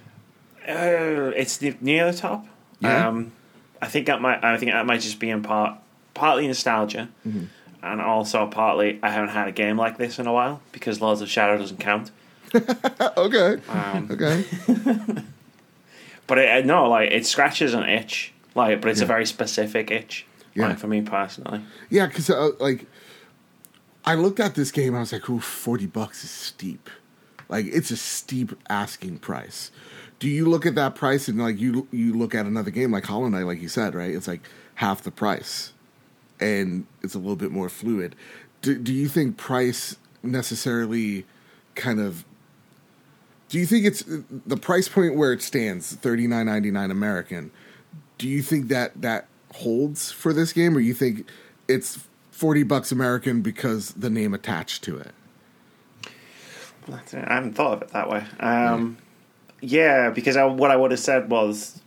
Uh, 0.68 1.32
it's 1.36 1.60
near 1.80 2.10
the 2.12 2.16
top. 2.18 2.46
Yeah? 2.80 3.08
Um, 3.08 3.32
I 3.82 3.86
think 3.86 4.06
that 4.06 4.20
might. 4.20 4.44
I 4.44 4.56
think 4.58 4.72
that 4.72 4.84
might 4.86 5.00
just 5.00 5.18
be 5.18 5.30
in 5.30 5.42
part 5.42 5.78
partly 6.14 6.46
nostalgia, 6.46 7.08
Mm-hmm. 7.26 7.44
and 7.82 8.00
also 8.00 8.46
partly 8.46 8.98
I 9.02 9.10
haven't 9.10 9.30
had 9.30 9.48
a 9.48 9.52
game 9.52 9.76
like 9.78 9.96
this 9.98 10.18
in 10.18 10.26
a 10.26 10.32
while 10.32 10.60
because 10.72 11.00
Lords 11.00 11.20
of 11.22 11.30
Shadow 11.30 11.56
doesn't 11.58 11.78
count. 11.80 12.10
Okay, 13.16 13.60
Um, 13.68 14.08
okay, 14.10 14.44
But 16.26 16.38
it, 16.38 16.66
no, 16.66 16.88
like 16.88 17.10
it 17.10 17.26
scratches 17.26 17.74
an 17.74 17.84
itch, 17.88 18.32
like, 18.68 18.80
but 18.80 18.90
it's 18.90 19.00
Yeah. 19.00 19.04
a 19.04 19.08
very 19.08 19.26
specific 19.26 19.90
itch. 19.90 20.26
Yeah. 20.54 20.68
Like 20.68 20.78
for 20.78 20.88
me 20.88 21.00
personally, 21.02 21.60
yeah. 21.90 22.06
Because 22.06 22.28
uh, 22.28 22.50
like 22.58 22.86
I 24.04 24.14
looked 24.14 24.40
at 24.40 24.54
this 24.54 24.72
game, 24.72 24.94
I 24.96 25.00
was 25.00 25.12
like, 25.12 25.28
"Ooh, 25.30 25.40
forty 25.40 25.86
bucks 25.86 26.24
is 26.24 26.30
steep. 26.30 26.90
Like 27.48 27.66
it's 27.66 27.90
a 27.90 27.96
steep 27.96 28.52
asking 28.68 29.18
price." 29.18 29.70
Do 30.18 30.28
you 30.28 30.46
look 30.48 30.66
at 30.66 30.74
that 30.74 30.94
price 30.96 31.28
and 31.28 31.38
like 31.38 31.58
you 31.60 31.86
you 31.92 32.12
look 32.14 32.34
at 32.34 32.46
another 32.46 32.70
game 32.70 32.90
like 32.90 33.04
Hollow 33.04 33.28
Knight, 33.28 33.44
like 33.44 33.60
you 33.62 33.68
said, 33.68 33.94
right? 33.94 34.10
It's 34.14 34.26
like 34.28 34.42
half 34.74 35.02
the 35.02 35.10
price, 35.12 35.72
and 36.40 36.84
it's 37.02 37.14
a 37.14 37.18
little 37.18 37.36
bit 37.36 37.52
more 37.52 37.68
fluid. 37.68 38.16
Do, 38.60 38.76
do 38.76 38.92
you 38.92 39.08
think 39.08 39.36
price 39.36 39.96
necessarily 40.22 41.24
kind 41.74 42.00
of? 42.00 42.24
Do 43.48 43.58
you 43.58 43.66
think 43.66 43.86
it's 43.86 44.04
the 44.46 44.56
price 44.56 44.88
point 44.88 45.14
where 45.14 45.32
it 45.32 45.42
stands, 45.42 45.94
thirty 45.94 46.26
nine 46.26 46.46
ninety 46.46 46.70
nine 46.70 46.90
American? 46.90 47.50
Do 48.20 48.28
you 48.28 48.42
think 48.42 48.68
that 48.68 49.00
that 49.00 49.28
holds 49.54 50.12
for 50.12 50.34
this 50.34 50.52
game, 50.52 50.76
or 50.76 50.80
you 50.80 50.92
think 50.92 51.26
it's 51.68 51.98
forty 52.30 52.62
bucks 52.62 52.92
American 52.92 53.40
because 53.40 53.92
the 53.92 54.10
name 54.10 54.34
attached 54.34 54.84
to 54.84 54.98
it? 54.98 55.12
I 56.86 57.34
haven't 57.34 57.54
thought 57.54 57.72
of 57.74 57.82
it 57.82 57.88
that 57.92 58.10
way. 58.10 58.24
Um, 58.40 58.98
yeah, 59.62 60.10
because 60.10 60.36
I, 60.36 60.44
what 60.44 60.70
I 60.70 60.76
would 60.76 60.90
have 60.90 61.00
said 61.00 61.30
was, 61.30 61.80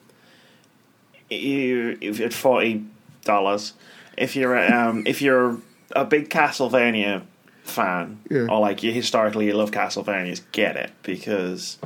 you, 1.30 2.00
if 2.02 2.20
at 2.20 2.34
forty 2.34 2.84
dollars, 3.26 3.74
if 4.18 4.36
you're 4.36 4.58
um, 4.74 5.04
if 5.06 5.22
you're 5.22 5.60
a 5.96 6.04
big 6.04 6.30
Castlevania 6.32 7.22
fan, 7.64 8.20
Yeah. 8.32 8.48
or 8.50 8.60
like 8.60 8.82
you 8.82 8.92
historically 8.92 9.46
you 9.46 9.54
love 9.54 9.70
Castlevanias, 9.70 10.42
get 10.52 10.78
it 10.78 10.92
because 11.04 11.78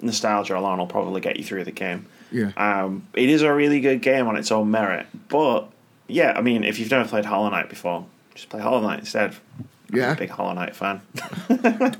nostalgia 0.00 0.56
alone 0.56 0.78
will 0.78 0.86
probably 0.86 1.20
get 1.20 1.36
you 1.36 1.44
through 1.44 1.64
the 1.64 1.72
game. 1.72 2.06
Yeah. 2.30 2.52
Um, 2.56 3.06
it 3.14 3.28
is 3.28 3.42
a 3.42 3.52
really 3.54 3.80
good 3.80 4.02
game 4.02 4.26
on 4.26 4.36
its 4.36 4.50
own 4.50 4.70
merit, 4.70 5.06
but 5.28 5.68
yeah, 6.08 6.32
I 6.36 6.40
mean, 6.42 6.64
if 6.64 6.78
you've 6.78 6.90
never 6.90 7.08
played 7.08 7.24
Hollow 7.24 7.48
Knight 7.50 7.68
before, 7.68 8.06
just 8.34 8.48
play 8.48 8.60
Hollow 8.60 8.80
Knight 8.80 9.00
instead. 9.00 9.34
I'm 9.90 9.96
Yeah. 9.96 10.12
a 10.12 10.16
big 10.16 10.30
Hollow 10.30 10.52
Knight 10.54 10.74
fan. 10.74 11.00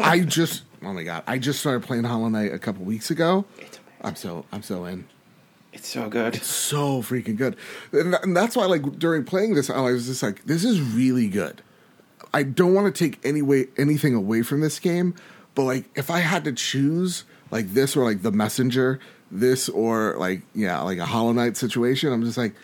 I 0.00 0.20
just 0.26 0.62
oh 0.82 0.92
my 0.92 1.02
god, 1.04 1.22
I 1.26 1.38
just 1.38 1.60
started 1.60 1.86
playing 1.86 2.04
Hollow 2.04 2.28
Knight 2.28 2.52
a 2.52 2.58
couple 2.58 2.84
weeks 2.84 3.10
ago. 3.10 3.44
It's 3.58 3.78
amazing. 3.78 3.80
I'm 4.02 4.16
so 4.16 4.44
I'm 4.52 4.62
so 4.62 4.84
in. 4.84 5.06
It's 5.72 5.88
so 5.88 6.08
good. 6.08 6.36
It's 6.36 6.46
So 6.46 7.02
freaking 7.02 7.36
good. 7.36 7.56
And, 7.92 8.14
and 8.22 8.36
that's 8.36 8.56
why 8.56 8.66
like 8.66 8.98
during 8.98 9.24
playing 9.24 9.54
this 9.54 9.70
I 9.70 9.80
was 9.80 10.06
just 10.06 10.22
like 10.22 10.44
this 10.44 10.64
is 10.64 10.80
really 10.80 11.28
good. 11.28 11.62
I 12.32 12.42
don't 12.42 12.74
want 12.74 12.92
to 12.94 13.04
take 13.04 13.18
any 13.24 13.42
way 13.42 13.66
anything 13.76 14.14
away 14.14 14.42
from 14.42 14.60
this 14.60 14.78
game, 14.80 15.14
but 15.54 15.62
like 15.64 15.84
if 15.96 16.10
I 16.10 16.18
had 16.18 16.44
to 16.44 16.52
choose 16.52 17.24
like 17.50 17.72
this 17.74 17.96
or 17.96 18.04
like 18.04 18.22
The 18.22 18.32
Messenger, 18.32 18.98
this 19.30 19.68
or 19.68 20.16
like 20.18 20.42
yeah, 20.54 20.80
like 20.80 20.98
a 20.98 21.06
Hollow 21.06 21.32
Knight 21.32 21.56
situation, 21.56 22.12
I'm 22.12 22.22
just 22.24 22.38
like 22.38 22.54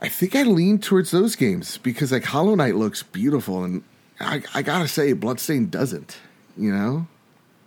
I 0.00 0.08
think 0.08 0.36
I 0.36 0.42
lean 0.42 0.78
towards 0.78 1.10
those 1.10 1.34
games 1.36 1.78
because 1.78 2.12
like 2.12 2.24
Hollow 2.24 2.54
Knight 2.54 2.76
looks 2.76 3.02
beautiful 3.02 3.64
and 3.64 3.82
I, 4.20 4.42
I 4.54 4.62
gotta 4.62 4.88
say 4.88 5.12
Bloodstained 5.12 5.70
doesn't, 5.70 6.18
you 6.56 6.72
know? 6.72 7.06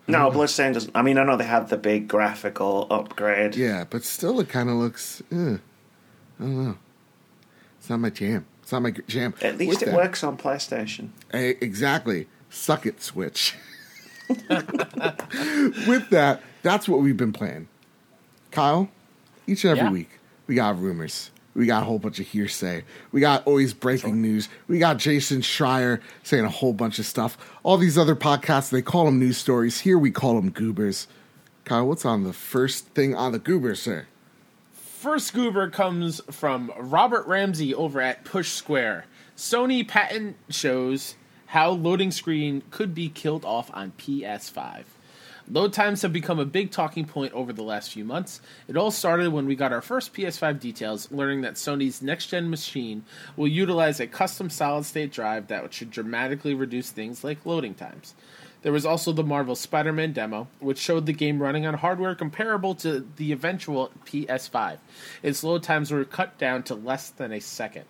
No, 0.08 0.30
Bloodstained 0.32 0.74
doesn't. 0.74 0.96
I 0.96 1.02
mean, 1.02 1.18
I 1.18 1.24
know 1.24 1.38
they 1.38 1.46
had 1.46 1.70
the 1.70 1.78
big 1.78 2.08
graphical 2.10 2.88
upgrade. 2.90 3.56
Yeah, 3.56 3.86
but 3.90 4.04
still, 4.04 4.40
it 4.42 4.50
kind 4.50 4.70
of 4.70 4.76
looks. 4.76 5.22
Eh, 5.32 5.36
I 5.36 5.60
don't 6.40 6.66
know. 6.66 6.78
It's 7.80 7.90
not 7.90 8.00
my 8.02 8.10
jam. 8.10 8.46
It's 8.64 8.72
not 8.74 8.82
my 8.82 8.92
jam. 8.92 9.34
At 9.42 9.58
least 9.58 9.70
With 9.70 9.82
it 9.84 9.86
that- 9.88 9.96
works 9.96 10.24
on 10.24 10.38
PlayStation. 10.38 11.10
Eh, 11.32 11.54
exactly. 11.62 12.28
Suck 12.50 12.86
it, 12.86 13.02
Switch. 13.02 13.56
With 15.88 16.10
that, 16.10 16.42
that's 16.64 16.88
what 16.88 17.00
we've 17.02 17.18
been 17.18 17.34
playing. 17.34 17.68
Kyle, 18.52 18.90
each 19.48 19.64
and 19.64 19.72
every 19.72 19.84
Yeah. 19.86 19.92
week, 19.92 20.20
we 20.48 20.56
got 20.56 20.80
rumors. 20.80 21.32
We 21.54 21.66
got 21.66 21.82
a 21.84 21.86
whole 21.86 22.00
bunch 22.00 22.20
of 22.20 22.28
hearsay. 22.28 22.84
We 23.12 23.20
got 23.20 23.46
always 23.46 23.74
breaking 23.74 24.22
news. 24.22 24.48
We 24.70 24.80
got 24.80 24.98
Jason 24.98 25.42
Schreier 25.42 26.00
saying 26.24 26.46
a 26.46 26.50
whole 26.50 26.72
bunch 26.74 26.98
of 26.98 27.06
stuff. 27.06 27.38
All 27.64 27.78
these 27.78 27.98
other 27.98 28.16
podcasts, 28.16 28.70
they 28.70 28.82
call 28.82 29.06
them 29.06 29.20
news 29.20 29.38
stories. 29.38 29.82
Here 29.82 29.98
we 29.98 30.12
call 30.12 30.36
them 30.36 30.50
goobers. 30.50 31.08
Kyle, 31.66 31.88
what's 31.88 32.06
on 32.06 32.24
the 32.24 32.32
first 32.34 32.88
thing 32.90 33.16
on 33.16 33.34
the 33.34 33.40
goobers, 33.40 33.82
sir? 33.82 34.06
First 34.74 35.34
goober 35.34 35.70
comes 35.70 36.22
from 36.32 36.72
Robert 36.78 37.26
Ramsey 37.28 37.74
over 37.76 38.00
at 38.00 38.24
Push 38.24 38.52
Square. 38.52 39.06
Sony 39.36 39.86
patent 39.86 40.38
shows 40.50 41.16
how 41.52 41.70
loading 41.70 42.12
screen 42.12 42.64
could 42.72 42.96
be 42.96 43.10
killed 43.10 43.44
off 43.44 43.70
on 43.74 43.92
PS5. 43.98 44.84
Load 45.50 45.74
times 45.74 46.02
have 46.02 46.14
become 46.14 46.40
a 46.40 46.46
big 46.46 46.72
talking 46.72 47.04
point 47.04 47.34
over 47.34 47.52
the 47.52 47.62
last 47.62 47.92
few 47.92 48.06
months. 48.06 48.40
It 48.70 48.78
all 48.78 48.90
started 48.90 49.34
when 49.34 49.48
we 49.48 49.58
got 49.58 49.74
our 49.74 49.82
first 49.82 50.14
PS5 50.14 50.62
details, 50.62 51.12
learning 51.12 51.42
that 51.42 51.56
Sony's 51.56 52.02
next 52.02 52.28
gen 52.28 52.50
machine 52.50 53.04
will 53.36 53.50
utilize 53.50 54.00
a 54.00 54.08
custom 54.08 54.50
solid 54.50 54.86
state 54.86 55.12
drive 55.12 55.48
that 55.48 55.74
should 55.74 55.92
dramatically 55.92 56.54
reduce 56.54 56.90
things 56.90 57.22
like 57.22 57.46
loading 57.46 57.74
times. 57.74 58.14
There 58.62 58.72
was 58.72 58.86
also 58.86 59.12
the 59.12 59.22
Marvel 59.22 59.56
Spider 59.56 59.92
Man 59.92 60.14
demo, 60.14 60.48
which 60.60 60.80
showed 60.80 61.06
the 61.06 61.12
game 61.12 61.42
running 61.42 61.66
on 61.66 61.74
hardware 61.74 62.16
comparable 62.16 62.76
to 62.76 63.06
the 63.18 63.34
eventual 63.34 63.92
PS5. 64.06 64.78
Its 65.22 65.44
load 65.44 65.64
times 65.64 65.92
were 65.92 66.06
cut 66.06 66.38
down 66.38 66.64
to 66.64 66.76
less 66.76 67.10
than 67.10 67.34
a 67.34 67.42
second. 67.42 67.88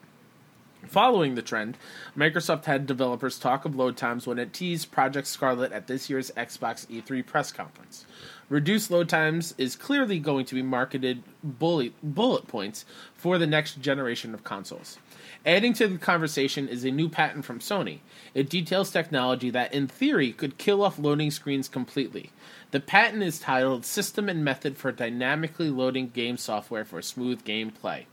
Following 0.88 1.35
the 1.35 1.41
trend, 1.43 1.77
Microsoft 2.17 2.65
had 2.65 2.88
developers 2.88 3.38
talk 3.38 3.65
of 3.65 3.75
load 3.75 3.95
times 3.95 4.25
when 4.25 4.39
it 4.39 4.51
teased 4.51 4.91
Project 4.91 5.27
Scarlett 5.27 5.71
at 5.71 5.88
this 5.88 6.09
year's 6.09 6.31
Xbox 6.31 6.88
E3 6.88 7.25
press 7.25 7.51
conference. 7.51 8.05
Reduced 8.50 8.89
load 8.89 9.07
times 9.07 9.53
is 9.57 9.75
clearly 9.75 10.19
going 10.19 10.45
to 10.45 10.55
be 10.55 10.63
marketed 10.63 11.23
bullet, 11.43 11.93
bullet 12.03 12.47
points 12.47 12.83
for 13.13 13.38
the 13.38 13.47
next 13.47 13.79
generation 13.79 14.33
of 14.33 14.43
consoles. 14.43 14.97
Adding 15.45 15.73
to 15.73 15.88
the 15.88 15.97
conversation 15.97 16.67
is 16.67 16.83
a 16.83 16.91
new 16.91 17.07
patent 17.07 17.45
from 17.45 17.59
Sony. 17.59 18.00
It 18.33 18.50
details 18.50 18.91
technology 18.91 19.51
that, 19.51 19.73
in 19.73 19.88
theory, 19.88 20.33
could 20.33 20.57
kill 20.57 20.83
off 20.83 21.00
loading 21.00 21.31
screens 21.31 21.69
completely. 21.69 22.31
The 22.71 22.79
patent 22.79 23.23
is 23.23 23.39
titled 23.39 23.85
System 23.85 24.27
and 24.27 24.43
Method 24.43 24.77
for 24.77 24.91
Dynamically 24.91 25.69
Loading 25.69 26.09
Game 26.09 26.38
Software 26.38 26.85
for 26.85 27.01
Smooth 27.01 27.45
Gameplay 27.45 28.05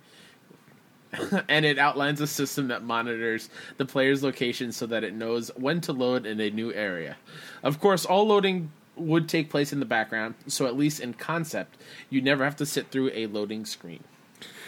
and 1.49 1.65
it 1.65 1.79
outlines 1.79 2.21
a 2.21 2.27
system 2.27 2.69
that 2.69 2.83
monitors 2.83 3.49
the 3.77 3.85
player's 3.85 4.23
location 4.23 4.73
so 4.73 4.87
that 4.87 5.05
it 5.05 5.15
knows 5.15 5.51
when 5.57 5.81
to 5.83 5.93
load 5.93 6.27
in 6.27 6.41
a 6.41 6.51
new 6.51 6.73
area. 6.73 7.17
Of 7.63 7.81
course, 7.81 8.05
all 8.05 8.27
loading 8.27 8.71
would 8.97 9.29
take 9.29 9.49
place 9.49 9.73
in 9.73 9.81
the 9.81 9.87
background, 9.87 10.35
so 10.47 10.67
at 10.67 10.77
least 10.77 11.01
in 11.01 11.15
concept, 11.15 11.77
you 12.11 12.21
never 12.21 12.45
have 12.45 12.57
to 12.57 12.67
sit 12.67 12.91
through 12.91 13.11
a 13.15 13.27
loading 13.27 13.65
screen. 13.65 14.03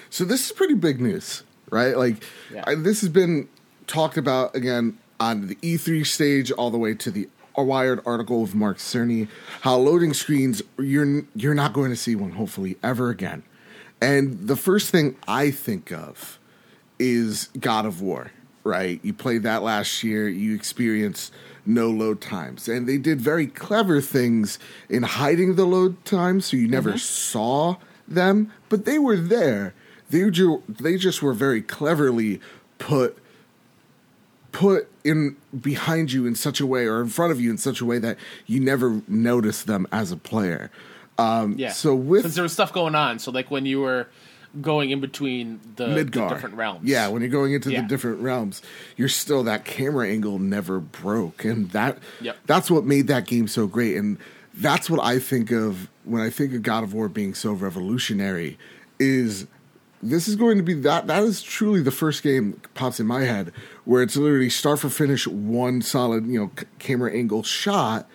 So 0.09 0.25
this 0.25 0.47
is 0.47 0.53
pretty 0.53 0.75
big 0.75 1.01
news, 1.01 1.43
right? 1.71 1.97
Like 1.97 2.23
Yeah. 2.53 2.65
I, 2.67 2.75
this 2.75 3.01
has 3.01 3.11
been 3.11 3.49
talked 3.87 4.17
about 4.17 4.55
again 4.55 4.99
on 5.19 5.49
the 5.49 5.57
E3 5.57 6.07
stage, 6.07 6.51
all 6.51 6.71
the 6.71 6.79
way 6.79 6.95
to 6.95 7.11
the 7.11 7.29
Wired 7.57 8.01
article 8.07 8.43
of 8.43 8.55
Mark 8.55 8.79
Cerny. 8.79 9.29
How 9.61 9.77
loading 9.77 10.15
screens 10.15 10.63
you're 10.79 11.25
you're 11.35 11.55
not 11.55 11.73
going 11.73 11.91
to 11.91 11.97
see 11.97 12.17
one, 12.17 12.31
hopefully, 12.33 12.79
ever 12.83 13.11
again. 13.11 13.43
And 14.01 14.47
the 14.47 14.57
first 14.57 14.91
thing 14.91 15.17
I 15.29 15.51
think 15.51 15.93
of 15.93 16.39
is 16.99 17.49
God 17.59 17.87
of 17.87 18.01
War, 18.01 18.31
right? 18.65 19.01
You 19.03 19.13
played 19.13 19.43
that 19.43 19.63
last 19.63 20.03
year, 20.03 20.29
you 20.29 20.55
experienced 20.55 21.33
no 21.67 21.91
load 21.91 22.21
times. 22.21 22.69
And 22.69 22.89
they 22.89 22.99
did 22.99 23.21
very 23.21 23.47
clever 23.47 24.01
things 24.01 24.59
in 24.89 25.03
hiding 25.03 25.57
the 25.57 25.67
load 25.67 26.03
times 26.05 26.47
so 26.47 26.57
you 26.57 26.69
never 26.69 26.91
mm-hmm. 26.91 26.99
saw 26.99 27.77
them, 28.09 28.53
but 28.69 28.85
they 28.85 28.99
were 28.99 29.17
there. 29.17 29.75
They, 30.09 30.29
ju- 30.31 30.63
they 30.69 30.97
just 30.97 31.23
were 31.23 31.35
very 31.35 31.63
cleverly 31.63 32.41
put 32.79 33.19
put 34.53 34.89
in 35.05 35.37
behind 35.59 36.13
you 36.13 36.27
in 36.27 36.35
such 36.35 36.61
a 36.61 36.67
way 36.67 36.85
or 36.87 37.01
in 37.01 37.09
front 37.09 37.31
of 37.31 37.41
you 37.41 37.51
in 37.51 37.57
such 37.59 37.81
a 37.81 37.85
way 37.85 37.99
that 37.99 38.17
you 38.47 38.59
never 38.59 39.01
notice 39.07 39.63
them 39.63 39.87
as 39.93 40.11
a 40.11 40.17
player. 40.17 40.71
Um, 41.21 41.55
Yeah. 41.59 41.73
So 41.73 41.95
with 41.95 42.23
because 42.23 42.35
there 42.35 42.43
was 42.43 42.53
stuff 42.53 42.73
going 42.73 42.95
on. 42.95 43.19
So 43.19 43.31
like 43.31 43.51
when 43.51 43.67
you 43.67 43.81
were 43.81 44.07
going 44.61 44.91
in 44.91 45.01
between 45.01 45.61
the, 45.77 45.87
the 45.87 46.05
different 46.05 46.57
realms. 46.57 46.89
Yeah, 46.89 47.07
when 47.09 47.23
you're 47.23 47.31
going 47.31 47.53
into 47.53 47.71
Yeah. 47.71 47.83
the 47.83 47.87
different 47.89 48.21
realms, 48.21 48.63
you're 48.97 49.09
still 49.09 49.45
that 49.45 49.65
camera 49.65 50.09
angle 50.09 50.41
never 50.41 50.81
broke, 50.81 51.45
and 51.45 51.71
that 51.71 51.99
Yep. 52.21 52.37
that's 52.47 52.69
what 52.71 52.85
made 52.85 53.07
that 53.07 53.27
game 53.27 53.47
so 53.47 53.69
great. 53.69 53.97
And 53.97 54.19
that's 54.55 54.91
what 54.91 54.99
I 55.05 55.21
think 55.21 55.53
of 55.53 55.89
when 56.05 56.21
I 56.21 56.31
think 56.31 56.53
of 56.55 56.63
God 56.63 56.83
of 56.83 56.93
War 56.93 57.09
being 57.09 57.33
so 57.35 57.53
revolutionary. 57.53 58.59
Is 58.99 59.47
this 60.03 60.27
is 60.27 60.35
going 60.35 60.57
to 60.57 60.63
be 60.65 60.75
that 60.75 61.07
that 61.07 61.23
is 61.23 61.43
truly 61.43 61.81
the 61.81 61.91
first 61.93 62.23
game 62.25 62.61
pops 62.75 62.99
in 62.99 63.07
my 63.07 63.21
head 63.23 63.53
where 63.85 64.03
it's 64.03 64.17
literally 64.17 64.51
start 64.51 64.81
for 64.81 64.89
finish 64.91 65.27
one 65.29 65.81
solid 65.83 66.27
you 66.27 66.41
know 66.41 66.51
c- 66.59 66.67
camera 66.79 67.13
angle 67.13 67.43
shot 67.43 68.09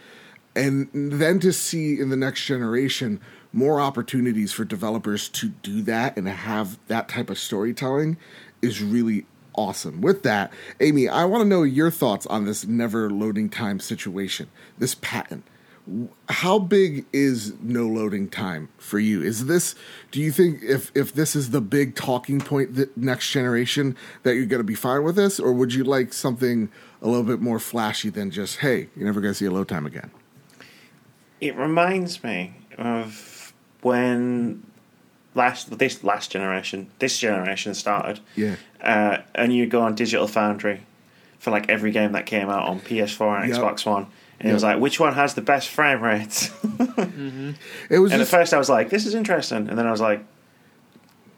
and 0.56 0.90
then 0.94 1.40
to 1.40 1.52
see 1.52 2.00
in 2.00 2.10
the 2.10 2.16
next 2.16 2.46
generation 2.46 3.20
more 3.52 3.80
opportunities 3.80 4.52
for 4.52 4.66
developers 4.66 5.30
to 5.30 5.50
do 5.50 5.82
that 5.84 6.18
and 6.18 6.28
have 6.28 6.78
that 6.88 7.08
type 7.08 7.30
of 7.30 7.40
storytelling 7.40 8.18
is 8.62 8.82
really 8.82 9.26
awesome. 9.56 10.02
With 10.02 10.24
that, 10.24 10.52
Amy, 10.80 11.08
I 11.08 11.26
want 11.26 11.44
to 11.44 11.48
know 11.48 11.64
your 11.64 11.90
thoughts 11.90 12.26
on 12.28 12.46
this 12.46 12.66
never 12.66 13.10
loading 13.10 13.50
time 13.50 13.80
situation, 13.80 14.50
this 14.78 14.96
patent. 14.96 15.46
How 16.30 16.58
big 16.58 17.06
is 17.14 17.54
no 17.62 17.88
loading 17.88 18.28
time 18.28 18.70
for 18.78 18.98
you? 18.98 19.22
Is 19.22 19.46
this 19.46 19.76
do 20.12 20.20
you 20.20 20.32
think 20.32 20.64
if 20.64 20.92
if 20.96 21.14
this 21.14 21.36
is 21.36 21.52
the 21.52 21.62
big 21.62 21.96
talking 21.96 22.40
point 22.40 22.74
that 22.76 22.98
next 22.98 23.32
generation 23.32 23.96
that 24.24 24.36
you're 24.36 24.48
going 24.48 24.60
to 24.60 24.64
be 24.64 24.74
fine 24.74 25.04
with 25.04 25.16
this 25.16 25.40
or 25.40 25.54
would 25.54 25.76
you 25.76 25.84
like 25.84 26.12
something 26.12 26.70
a 27.04 27.08
little 27.08 27.24
bit 27.24 27.40
more 27.40 27.60
flashy 27.60 28.10
than 28.10 28.32
just 28.32 28.58
hey, 28.58 28.90
you're 28.96 29.06
never 29.06 29.22
going 29.22 29.34
to 29.34 29.38
see 29.38 29.46
a 29.46 29.52
load 29.52 29.68
time 29.68 29.86
again? 29.86 30.10
It 31.42 31.56
reminds 31.56 32.24
me 32.24 32.56
of 32.78 33.54
when 33.82 34.64
last 35.34 35.78
this 35.78 36.04
last 36.04 36.32
generation, 36.32 36.88
this 37.00 37.18
generation 37.18 37.74
started. 37.74 38.20
Yeah. 38.36 38.56
Uh, 38.82 39.18
and 39.34 39.54
you 39.54 39.68
go 39.68 39.82
on 39.82 39.96
Digital 39.96 40.28
Foundry 40.28 40.82
for 41.40 41.52
like 41.52 41.70
every 41.70 41.92
game 41.92 42.14
that 42.14 42.26
came 42.26 42.50
out 42.50 42.68
on 42.68 42.80
PS4 42.80 43.42
and 43.44 43.50
Yep. 43.50 43.60
Xbox 43.62 43.86
One, 43.86 44.08
and 44.40 44.46
Yep. 44.46 44.50
it 44.50 44.54
was 44.54 44.64
like, 44.64 44.80
which 44.80 45.00
one 45.00 45.14
has 45.14 45.34
the 45.34 45.42
best 45.42 45.70
frame 45.70 46.02
rates? 46.02 46.52
It 47.90 48.00
was 48.00 48.12
and 48.12 48.20
just 48.20 48.34
at 48.34 48.40
first, 48.40 48.54
I 48.54 48.58
was 48.58 48.70
like, 48.70 48.90
this 48.90 49.06
is 49.06 49.14
interesting, 49.14 49.70
and 49.70 49.78
then 49.78 49.86
I 49.88 49.92
was 49.92 50.02
like, 50.02 50.24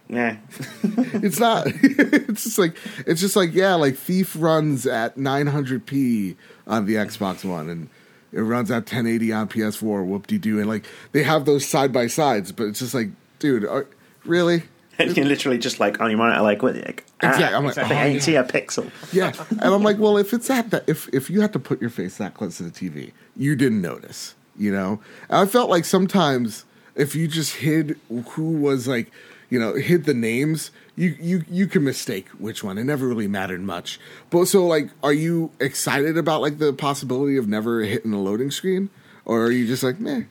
yeah, 0.10 0.38
it's 0.84 1.40
not 1.40 1.68
it's 1.84 2.44
just 2.46 2.58
like 2.58 2.78
it's 3.06 3.20
just 3.20 3.36
like 3.36 3.54
yeah 3.54 3.74
like 3.76 3.98
thief 3.98 4.36
runs 4.40 4.86
at 4.88 5.18
900p 5.18 6.38
on 6.66 6.86
the 6.86 6.96
xbox 6.96 7.44
one 7.44 7.70
and 7.70 7.90
it 8.38 8.42
runs 8.42 8.70
at 8.70 8.84
1080 8.84 9.34
on 9.34 9.50
PS4. 9.50 10.06
Whoop 10.06 10.28
de 10.28 10.38
doo, 10.38 10.60
and 10.60 10.70
like 10.70 10.86
they 11.12 11.24
have 11.24 11.46
those 11.46 11.66
side 11.66 11.92
by 11.92 12.06
sides, 12.06 12.52
but 12.52 12.66
it's 12.66 12.80
just 12.80 12.94
like, 12.94 13.10
dude, 13.40 13.66
are, 13.66 13.88
really? 14.24 14.64
And 15.00 15.16
you're 15.16 15.28
literally 15.28 15.60
just 15.60 15.80
like 15.80 16.02
on 16.02 16.10
your 16.10 16.18
monitor, 16.18 16.42
like, 16.42 16.64
what? 16.64 16.76
Like, 16.76 17.06
ah, 17.22 17.30
Exactly. 17.30 17.56
I'm 17.56 17.66
like, 17.66 17.78
I 17.78 17.84
oh, 17.84 18.08
ain't 18.08 18.24
see 18.24 18.34
a 18.34 18.44
pixel. 18.44 18.90
Yeah, 19.14 19.32
and 19.52 19.62
I'm 19.62 19.84
like, 19.84 20.00
well, 20.00 20.18
if 20.18 20.34
it's 20.34 20.50
at 20.50 20.72
that, 20.72 20.86
if 20.88 21.08
if 21.14 21.30
you 21.30 21.42
had 21.42 21.54
to 21.54 21.60
put 21.60 21.80
your 21.80 21.92
face 21.92 22.18
that 22.18 22.34
close 22.34 22.58
to 22.58 22.64
the 22.64 22.72
TV, 22.72 23.12
you 23.36 23.56
didn't 23.56 23.80
notice, 23.80 24.34
you 24.58 24.72
know. 24.72 25.00
And 25.30 25.38
I 25.38 25.46
felt 25.46 25.70
like 25.70 25.86
sometimes 25.86 26.66
if 26.96 27.14
you 27.14 27.28
just 27.28 27.58
hid 27.58 28.00
who 28.10 28.54
was 28.54 28.88
like, 28.88 29.12
you 29.52 29.60
know, 29.60 29.76
hid 29.76 30.06
the 30.06 30.16
names, 30.16 30.72
you 30.98 31.16
you 31.22 31.44
you 31.50 31.68
can 31.68 31.84
mistake 31.86 32.28
which 32.40 32.64
one. 32.64 32.78
It 32.78 32.84
never 32.84 33.08
really 33.08 33.28
mattered 33.28 33.62
much. 33.62 34.00
But 34.30 34.48
so 34.48 34.66
like, 34.66 34.90
are 35.04 35.14
you 35.14 35.52
excited 35.60 36.18
about 36.18 36.42
like 36.42 36.58
the 36.58 36.74
possibility 36.74 37.38
of 37.38 37.48
never 37.48 37.82
hitting 37.82 38.12
a 38.14 38.20
loading 38.22 38.52
screen, 38.52 38.90
or 39.24 39.44
are 39.44 39.52
you 39.52 39.66
just 39.68 39.84
like, 39.84 40.00
meh, 40.00 40.24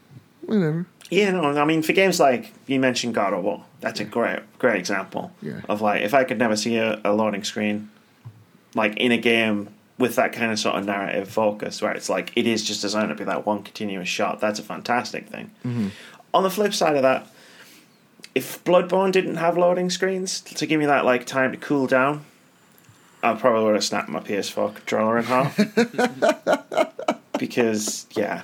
whatever? 0.42 0.87
Yeah, 1.08 1.30
no, 1.30 1.42
I 1.56 1.64
mean, 1.64 1.82
for 1.82 1.92
games 1.92 2.18
like 2.18 2.52
you 2.66 2.80
mentioned 2.80 3.14
God 3.14 3.32
of 3.32 3.44
War, 3.44 3.64
that's 3.80 4.00
a 4.00 4.04
great, 4.04 4.40
great 4.58 4.76
example 4.76 5.30
Yeah. 5.40 5.61
of 5.68 5.80
like 5.80 6.02
if 6.02 6.12
I 6.14 6.25
could 6.25 6.38
never 6.38 6.56
see 6.56 6.76
a, 6.78 7.00
a 7.04 7.12
loading 7.14 7.44
screen, 7.44 7.90
like 8.75 8.96
in 8.96 9.12
a 9.12 9.16
game 9.18 9.68
with 9.99 10.16
that 10.16 10.32
kind 10.32 10.50
of 10.50 10.58
sort 10.58 10.75
of 10.75 10.85
narrative 10.85 11.28
focus, 11.28 11.80
where 11.80 11.92
it's 11.92 12.08
like 12.08 12.32
it 12.35 12.46
is 12.49 12.64
just 12.64 12.82
designed 12.82 13.08
to 13.11 13.14
be 13.14 13.23
that 13.23 13.46
one 13.46 13.62
continuous 13.62 14.08
shot. 14.08 14.40
That's 14.40 14.58
a 14.58 14.64
fantastic 14.64 15.28
thing. 15.28 15.52
Mm-hmm. 15.64 15.88
On 16.35 16.42
the 16.42 16.50
flip 16.50 16.75
side 16.75 16.96
of 16.96 17.02
that, 17.02 17.28
if 18.37 18.62
Bloodborne 18.64 19.12
didn't 19.12 19.37
have 19.37 19.57
loading 19.57 19.88
screens 19.88 20.40
to 20.43 20.66
give 20.66 20.78
me 20.78 20.85
that 20.87 21.05
like 21.07 21.25
time 21.25 21.52
to 21.52 21.57
cool 21.59 21.87
down, 21.87 22.25
I 23.23 23.33
probably 23.35 23.64
would 23.64 23.75
have 23.75 23.85
snapped 23.85 24.11
my 24.11 24.21
PS4 24.21 24.75
controller 24.75 25.16
in 25.19 25.25
half. 25.25 25.57
because 27.38 28.07
yeah, 28.12 28.43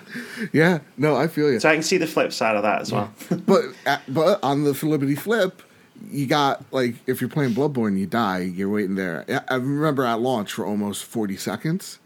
Yeah, 0.53 0.79
no, 0.97 1.17
I 1.17 1.27
feel 1.29 1.51
you. 1.53 1.61
so 1.61 1.69
I 1.69 1.75
can 1.75 1.83
see 1.83 1.99
the 1.99 2.07
flip 2.07 2.33
side 2.33 2.57
of 2.57 2.63
that 2.63 2.81
as 2.83 2.93
well. 2.93 3.13
but 3.47 3.65
uh, 3.87 3.99
but 4.09 4.39
on 4.43 4.65
the 4.65 4.75
flippity 4.75 5.15
flip, 5.15 5.63
you 6.11 6.27
got 6.27 6.65
like 6.73 6.95
if 7.07 7.21
you're 7.21 7.31
playing 7.31 7.53
Bloodborne, 7.55 7.99
you 7.99 8.07
die. 8.07 8.41
You're 8.41 8.71
waiting 8.71 8.97
there. 8.97 9.25
I 9.29 9.55
I 9.55 9.57
remember 9.57 10.05
at 10.05 10.21
launch 10.21 10.53
for 10.53 10.67
almost 10.67 11.05
forty 11.05 11.37
seconds. 11.37 11.99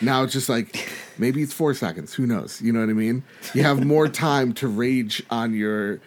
Now 0.00 0.22
it's 0.24 0.32
just 0.32 0.48
like 0.48 0.88
maybe 1.18 1.42
it's 1.42 1.52
four 1.52 1.72
seconds. 1.72 2.14
Who 2.14 2.26
knows? 2.26 2.60
You 2.60 2.72
know 2.72 2.80
what 2.80 2.88
I 2.90 2.94
mean? 2.94 3.22
You 3.54 3.62
have 3.62 3.84
more 3.84 4.08
time 4.28 4.52
to 4.54 4.66
rage 4.68 5.22
on 5.30 5.54
your, 5.54 6.00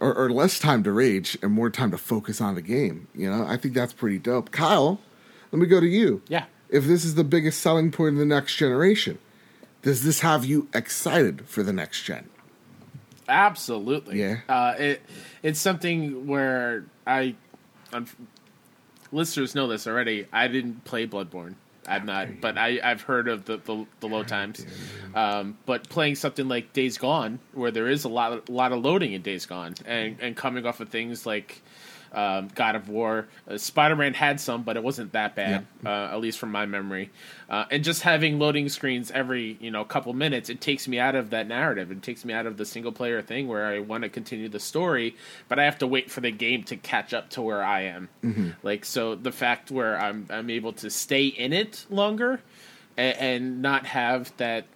or, 0.00 0.14
or 0.14 0.30
less 0.30 0.58
time 0.58 0.82
to 0.84 0.92
rage 0.92 1.38
and 1.42 1.52
more 1.52 1.70
time 1.70 1.90
to 1.90 1.98
focus 1.98 2.40
on 2.40 2.54
the 2.54 2.62
game. 2.62 3.06
You 3.14 3.30
know, 3.30 3.44
I 3.46 3.56
think 3.56 3.74
that's 3.74 3.92
pretty 3.92 4.18
dope. 4.18 4.50
Kyle, 4.50 5.00
let 5.52 5.60
me 5.60 5.66
go 5.66 5.80
to 5.80 5.86
you. 5.86 6.22
Yeah. 6.28 6.46
If 6.68 6.84
this 6.86 7.04
is 7.04 7.14
the 7.14 7.24
biggest 7.24 7.60
selling 7.60 7.90
point 7.90 8.14
of 8.14 8.18
the 8.18 8.24
next 8.24 8.56
generation, 8.56 9.18
does 9.82 10.04
this 10.04 10.20
have 10.20 10.44
you 10.44 10.68
excited 10.74 11.46
for 11.48 11.62
the 11.62 11.72
next 11.72 12.02
gen? 12.02 12.28
Absolutely. 13.28 14.20
Yeah. 14.20 14.38
Uh, 14.48 14.74
it 14.78 15.02
it's 15.42 15.60
something 15.60 16.26
where 16.26 16.84
I, 17.06 17.34
um, 17.92 18.06
listeners 19.12 19.54
know 19.54 19.68
this 19.68 19.86
already. 19.86 20.26
I 20.32 20.48
didn't 20.48 20.84
play 20.84 21.06
Bloodborne. 21.06 21.54
I'm 21.90 22.06
not, 22.06 22.40
but 22.40 22.56
I 22.56 22.78
I've 22.82 23.02
heard 23.02 23.28
of 23.28 23.44
the 23.44 23.58
the, 23.58 23.86
the 24.00 24.06
low 24.06 24.22
times. 24.22 24.64
Um, 25.14 25.58
but 25.66 25.88
playing 25.88 26.14
something 26.14 26.48
like 26.48 26.72
Days 26.72 26.98
Gone, 26.98 27.40
where 27.52 27.70
there 27.70 27.88
is 27.88 28.04
a 28.04 28.08
lot 28.08 28.32
of, 28.32 28.48
lot 28.48 28.72
of 28.72 28.82
loading 28.82 29.12
in 29.12 29.22
Days 29.22 29.46
Gone, 29.46 29.74
and 29.84 30.16
and 30.20 30.36
coming 30.36 30.66
off 30.66 30.80
of 30.80 30.88
things 30.88 31.26
like. 31.26 31.62
Um, 32.12 32.48
God 32.56 32.74
of 32.74 32.88
War, 32.88 33.28
uh, 33.48 33.56
Spider 33.56 33.94
Man 33.94 34.14
had 34.14 34.40
some, 34.40 34.62
but 34.64 34.76
it 34.76 34.82
wasn't 34.82 35.12
that 35.12 35.36
bad, 35.36 35.66
uh, 35.86 35.88
at 36.12 36.20
least 36.20 36.38
from 36.40 36.50
my 36.50 36.66
memory. 36.66 37.10
Uh, 37.48 37.66
and 37.70 37.84
just 37.84 38.02
having 38.02 38.38
loading 38.40 38.68
screens 38.68 39.10
every 39.12 39.56
you 39.60 39.70
know 39.70 39.84
couple 39.84 40.12
minutes, 40.12 40.50
it 40.50 40.60
takes 40.60 40.88
me 40.88 40.98
out 40.98 41.14
of 41.14 41.30
that 41.30 41.46
narrative. 41.46 41.90
It 41.92 42.02
takes 42.02 42.24
me 42.24 42.34
out 42.34 42.46
of 42.46 42.56
the 42.56 42.64
single 42.64 42.92
player 42.92 43.22
thing 43.22 43.46
where 43.46 43.66
I 43.66 43.78
want 43.78 44.02
to 44.02 44.08
continue 44.08 44.48
the 44.48 44.58
story, 44.60 45.14
but 45.48 45.58
I 45.58 45.64
have 45.64 45.78
to 45.78 45.86
wait 45.86 46.10
for 46.10 46.20
the 46.20 46.30
game 46.32 46.64
to 46.64 46.76
catch 46.76 47.14
up 47.14 47.30
to 47.30 47.42
where 47.42 47.62
I 47.62 47.82
am. 47.82 48.08
Like 48.62 48.84
so, 48.84 49.14
the 49.14 49.32
fact 49.32 49.70
where 49.70 49.96
I'm 50.00 50.26
I'm 50.30 50.50
able 50.50 50.72
to 50.74 50.90
stay 50.90 51.26
in 51.26 51.52
it 51.52 51.86
longer, 51.90 52.40
and, 52.96 53.16
and 53.18 53.62
not 53.62 53.86
have 53.86 54.36
that. 54.36 54.66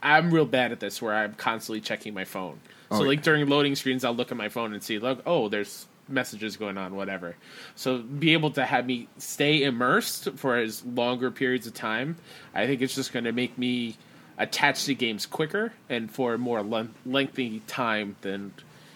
I'm 0.00 0.30
real 0.32 0.46
bad 0.46 0.70
at 0.70 0.78
this 0.78 1.02
where 1.02 1.12
I'm 1.12 1.34
constantly 1.34 1.80
checking 1.80 2.14
my 2.14 2.24
phone. 2.24 2.60
So 2.90 2.98
Oh, 2.98 3.00
like 3.00 3.18
yeah. 3.18 3.24
during 3.24 3.48
loading 3.48 3.74
screens, 3.74 4.04
I'll 4.04 4.14
look 4.14 4.30
at 4.30 4.36
my 4.36 4.48
phone 4.48 4.72
and 4.72 4.80
see, 4.82 5.00
look, 5.00 5.20
oh, 5.26 5.48
there's 5.48 5.87
messages 6.08 6.56
going 6.56 6.78
on, 6.78 6.94
whatever. 6.94 7.36
So 7.74 7.98
be 7.98 8.32
able 8.32 8.50
to 8.52 8.64
have 8.64 8.86
me 8.86 9.08
stay 9.18 9.62
immersed 9.62 10.30
for 10.36 10.56
as 10.56 10.84
longer 10.84 11.30
periods 11.30 11.66
of 11.66 11.74
time, 11.74 12.16
I 12.54 12.66
think 12.66 12.82
it's 12.82 12.94
just 12.94 13.12
going 13.12 13.24
to 13.24 13.32
make 13.32 13.56
me 13.58 13.96
attach 14.38 14.84
to 14.84 14.94
games 14.94 15.26
quicker 15.26 15.72
and 15.88 16.10
for 16.10 16.34
a 16.34 16.38
more 16.38 16.62
len- 16.62 16.94
lengthy 17.04 17.60
time 17.66 18.16
than 18.22 18.52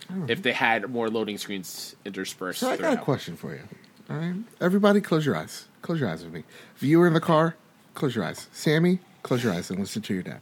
hmm. 0.08 0.24
if 0.28 0.42
they 0.42 0.52
had 0.52 0.88
more 0.88 1.10
loading 1.10 1.36
screens 1.36 1.96
interspersed. 2.04 2.60
So 2.60 2.70
I 2.70 2.76
got 2.76 2.94
a 2.94 3.00
question 3.00 3.36
for 3.36 3.52
you. 3.52 3.62
All 4.08 4.16
right, 4.16 4.34
everybody, 4.60 5.00
close 5.00 5.26
your 5.26 5.36
eyes. 5.36 5.66
Close 5.82 6.00
your 6.00 6.08
eyes 6.08 6.22
with 6.22 6.32
me. 6.32 6.44
Viewer 6.76 7.06
in 7.06 7.12
the 7.12 7.20
car, 7.20 7.56
close 7.94 8.14
your 8.14 8.24
eyes. 8.24 8.46
Sammy, 8.52 9.00
close 9.22 9.42
your 9.42 9.52
eyes 9.52 9.70
and 9.70 9.80
listen 9.80 10.02
to 10.02 10.14
your 10.14 10.22
dad. 10.22 10.40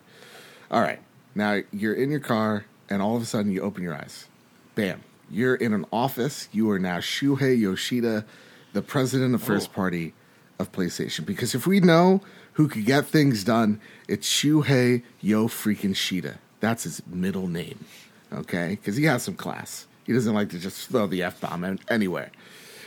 All 0.70 0.82
right, 0.82 1.00
now 1.34 1.60
you're 1.72 1.94
in 1.94 2.10
your 2.10 2.20
car, 2.20 2.64
and 2.88 3.00
all 3.00 3.16
of 3.16 3.22
a 3.22 3.26
sudden 3.26 3.50
you 3.50 3.60
open 3.62 3.82
your 3.82 3.94
eyes. 3.94 4.26
Bam! 4.74 5.02
You're 5.30 5.54
in 5.54 5.72
an 5.72 5.86
office. 5.92 6.48
You 6.52 6.70
are 6.70 6.78
now 6.78 6.98
Shuhei 6.98 7.58
Yoshida, 7.58 8.24
the 8.72 8.82
president 8.82 9.34
of 9.34 9.42
First 9.42 9.70
Oh. 9.70 9.74
Party 9.74 10.14
of 10.58 10.72
PlayStation. 10.72 11.24
Because 11.24 11.54
if 11.54 11.66
we 11.66 11.80
know 11.80 12.20
who 12.54 12.68
could 12.68 12.84
get 12.84 13.06
things 13.06 13.44
done, 13.44 13.80
it's 14.08 14.28
Shuhei 14.28 15.02
Yo 15.20 15.46
freaking 15.46 15.94
Shida. 15.94 16.38
That's 16.58 16.82
his 16.82 17.02
middle 17.06 17.48
name. 17.48 17.84
Okay, 18.32 18.70
because 18.70 18.96
he 18.96 19.04
has 19.04 19.22
some 19.22 19.34
class. 19.34 19.86
He 20.04 20.12
doesn't 20.12 20.34
like 20.34 20.50
to 20.50 20.58
just 20.58 20.88
throw 20.88 21.06
the 21.06 21.22
f 21.22 21.40
bomb 21.40 21.78
anywhere. 21.88 22.30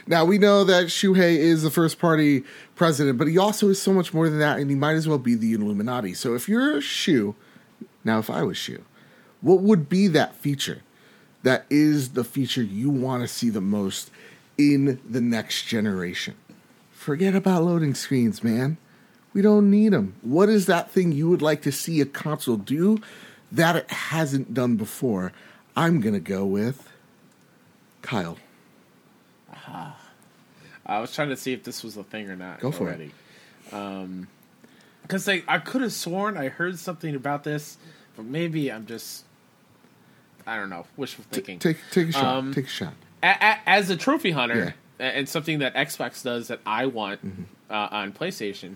Now 0.06 0.26
we 0.26 0.38
know 0.38 0.64
that 0.66 0.88
Shuhei 0.88 1.38
is 1.38 1.64
the 1.64 1.72
first 1.72 1.98
party 1.98 2.44
president, 2.76 3.18
but 3.18 3.28
he 3.28 3.38
also 3.38 3.70
is 3.70 3.82
so 3.82 3.94
much 3.94 4.14
more 4.14 4.30
than 4.30 4.40
that, 4.40 4.60
and 4.60 4.70
he 4.70 4.76
might 4.76 4.94
as 4.94 5.08
well 5.08 5.18
be 5.18 5.36
the 5.36 5.54
Illuminati. 5.54 6.14
So 6.14 6.36
if 6.36 6.50
you're 6.50 6.78
a 6.78 6.82
Shu, 6.82 7.36
now 8.04 8.20
if 8.20 8.30
I 8.30 8.44
was 8.44 8.58
Shu, 8.58 8.84
what 9.42 9.62
would 9.62 9.88
be 9.88 10.08
that 10.10 10.36
feature 10.36 10.82
that 11.44 11.66
is 11.70 12.12
the 12.12 12.24
feature 12.24 12.64
you 12.64 12.90
want 12.90 13.22
to 13.22 13.28
see 13.28 13.50
the 13.50 13.62
most 13.62 14.10
in 14.58 15.00
the 15.08 15.22
next 15.22 15.66
generation? 15.66 16.36
Forget 16.92 17.36
about 17.36 17.64
loading 17.64 17.94
screens, 17.94 18.44
man. 18.44 18.78
We 19.34 19.42
don't 19.42 19.70
need 19.70 19.90
them. 19.90 20.16
What 20.22 20.50
is 20.50 20.68
that 20.68 20.92
thing 20.92 21.12
you 21.12 21.30
would 21.30 21.42
like 21.42 21.62
to 21.64 21.72
see 21.72 22.02
a 22.02 22.06
console 22.06 22.56
do 22.58 23.00
that 23.52 23.76
it 23.76 23.92
hasn't 23.92 24.54
done 24.54 24.78
before? 24.78 25.34
I'm 25.76 26.02
going 26.02 26.14
to 26.14 26.20
go 26.20 26.46
with 26.46 26.90
Kyle. 28.02 28.38
I 30.86 31.00
was 31.00 31.14
trying 31.14 31.30
to 31.30 31.38
see 31.38 31.54
if 31.54 31.64
this 31.64 31.84
was 31.84 31.98
a 31.98 32.04
thing 32.04 32.30
or 32.30 32.36
not. 32.36 32.60
Go 32.60 32.72
for 32.72 32.84
it. 32.84 32.88
already. 32.88 33.12
Um, 33.72 34.28
because 35.02 35.28
I 35.28 35.60
could 35.60 35.82
have 35.82 35.94
sworn 35.94 36.38
I 36.38 36.48
heard 36.48 36.80
something 36.80 37.14
about 37.16 37.44
this, 37.44 37.78
but 38.16 38.26
maybe 38.26 38.72
I'm 38.72 38.86
just 38.86 39.26
I 40.48 40.58
don't 40.58 40.70
know 40.70 40.86
wishful 40.98 41.26
thinking. 41.32 41.60
Take 41.60 41.78
take 41.92 42.10
a 42.10 42.12
shot. 42.12 42.24
Um, 42.26 42.54
take 42.54 42.66
a 42.66 42.70
shot. 42.70 42.94
a- 43.22 43.28
a- 43.28 43.60
as 43.70 43.90
a 43.90 43.96
trophy 43.98 44.32
hunter 44.32 44.76
a- 45.00 45.04
and 45.04 45.28
something 45.30 45.60
that 45.60 45.74
Xbox 45.76 46.24
does 46.24 46.48
that 46.50 46.60
I 46.66 46.86
want 46.88 47.26
Mm-hmm. 47.26 47.44
uh, 47.70 47.88
on 47.92 48.12
PlayStation, 48.14 48.76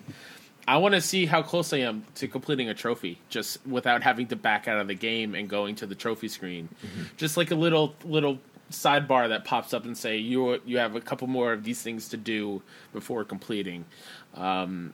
I 0.67 0.77
want 0.77 0.95
to 0.95 1.01
see 1.01 1.25
how 1.25 1.41
close 1.43 1.71
I 1.73 1.77
am 1.79 2.03
to 2.15 2.27
completing 2.27 2.67
a 2.69 2.73
trophy 2.73 3.19
just 3.29 3.65
without 3.65 4.03
having 4.03 4.27
to 4.27 4.35
back 4.35 4.67
out 4.67 4.79
of 4.79 4.87
the 4.87 4.95
game 4.95 5.35
and 5.35 5.49
going 5.49 5.75
to 5.75 5.85
the 5.85 5.95
trophy 5.95 6.27
screen. 6.27 6.67
Mm-hmm. 6.85 7.03
Just 7.17 7.37
like 7.37 7.51
a 7.51 7.55
little 7.55 7.95
little 8.03 8.39
sidebar 8.71 9.29
that 9.29 9.45
pops 9.45 9.73
up 9.73 9.85
and 9.85 9.97
say 9.97 10.17
you 10.17 10.59
you 10.65 10.77
have 10.77 10.95
a 10.95 11.01
couple 11.01 11.27
more 11.27 11.53
of 11.53 11.63
these 11.63 11.81
things 11.81 12.09
to 12.09 12.17
do 12.17 12.61
before 12.93 13.23
completing. 13.23 13.85
Um, 14.35 14.93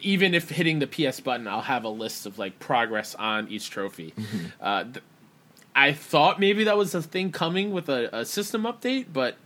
even 0.00 0.32
if 0.34 0.48
hitting 0.48 0.78
the 0.78 0.86
PS 0.86 1.20
button, 1.20 1.46
I'll 1.48 1.60
have 1.62 1.84
a 1.84 1.88
list 1.88 2.24
of 2.26 2.38
like 2.38 2.58
progress 2.58 3.14
on 3.14 3.48
each 3.48 3.70
trophy. 3.70 4.12
Mm-hmm. 4.16 4.46
Uh, 4.60 4.84
th- 4.84 4.96
I 5.74 5.92
thought 5.92 6.38
maybe 6.38 6.64
that 6.64 6.76
was 6.76 6.94
a 6.94 7.02
thing 7.02 7.32
coming 7.32 7.72
with 7.72 7.88
a, 7.88 8.14
a 8.20 8.24
system 8.24 8.62
update, 8.64 9.06
but 9.12 9.36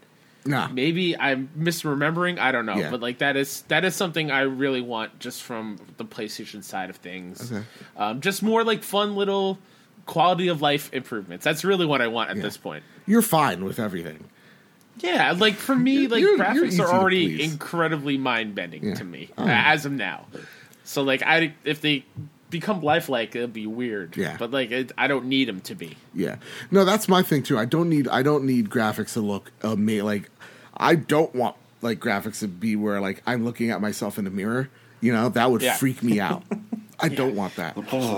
Nah. 0.45 0.69
maybe 0.69 1.17
I'm 1.19 1.49
misremembering. 1.59 2.39
I 2.39 2.53
don't 2.53 2.67
know, 2.67 2.77
Yeah. 2.77 2.91
but 2.91 3.01
like 3.01 3.19
that 3.19 3.37
is 3.37 3.63
that 3.63 3.85
is 3.85 3.97
something 3.97 4.31
I 4.31 4.43
really 4.43 4.81
want 4.81 5.19
just 5.19 5.43
from 5.43 5.77
the 5.97 6.05
PlayStation 6.05 6.63
side 6.63 6.89
of 6.91 6.97
things. 6.97 7.51
Okay. 7.53 7.65
Um, 7.97 8.21
just 8.21 8.43
more 8.45 8.63
like 8.63 8.83
fun 8.85 9.17
little 9.17 9.59
quality 10.07 10.47
of 10.49 10.63
life 10.63 10.89
improvements. 10.93 11.45
That's 11.45 11.65
really 11.65 11.85
what 11.85 12.01
I 12.01 12.07
want 12.07 12.31
at 12.31 12.37
Yeah. 12.37 12.43
this 12.43 12.57
point. 12.57 12.85
You're 13.07 13.23
fine 13.23 13.65
with 13.65 13.81
everything. 13.81 14.25
Yeah, 15.01 15.33
like 15.33 15.55
for 15.57 15.75
me, 15.77 16.07
like 16.07 16.21
You're- 16.21 16.37
you're 16.37 16.45
graphics 16.67 16.79
are 16.81 16.93
already 16.95 17.43
incredibly 17.43 18.17
mind 18.17 18.55
bending 18.55 18.85
Yeah. 18.85 18.95
to 18.95 19.05
me 19.05 19.31
as 19.37 19.85
of 19.85 19.93
now. 19.93 20.27
So 20.85 21.03
like, 21.03 21.23
I 21.25 21.55
if 21.65 21.81
they 21.81 22.05
become 22.51 22.81
lifelike, 22.83 23.35
it'd 23.37 23.53
be 23.53 23.67
weird. 23.67 24.17
Yeah. 24.17 24.37
but 24.39 24.51
like, 24.51 24.71
it, 24.71 24.93
I 24.97 25.07
don't 25.07 25.27
need 25.27 25.49
them 25.49 25.61
to 25.63 25.75
be. 25.75 25.97
Yeah. 26.15 26.37
No, 26.71 26.85
that's 26.85 27.09
my 27.09 27.23
thing 27.23 27.43
too. 27.43 27.59
I 27.59 27.65
don't 27.65 27.89
need 27.89 28.09
I 28.09 28.23
don't 28.23 28.45
need 28.45 28.71
graphics 28.71 29.15
to 29.15 29.21
look 29.21 29.51
ama- 29.63 30.03
like 30.05 30.31
I 30.77 30.95
don't 30.95 31.35
want 31.35 31.57
like 31.83 31.99
graphics 32.01 32.41
to 32.41 32.49
be 32.49 32.77
where 32.77 33.01
like 33.01 33.23
I'm 33.27 33.45
looking 33.45 33.71
at 33.71 33.81
myself 33.81 34.19
in 34.19 34.25
the 34.25 34.31
mirror. 34.31 34.69
You 35.01 35.13
know, 35.13 35.29
that 35.31 35.51
would 35.51 35.63
Yeah. 35.63 35.75
freak 35.77 36.03
me 36.03 36.21
out. 36.21 36.43
I 37.01 37.09
don't 37.11 37.37
want 37.37 37.57
that. 37.57 37.77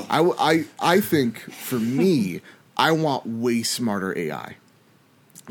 I, 0.09 0.21
I, 0.39 0.65
I 0.79 1.01
think 1.01 1.41
for 1.53 1.81
me, 1.81 2.41
I 2.77 2.93
want 2.93 3.27
way 3.27 3.65
smarter 3.65 4.17
AI. 4.17 4.55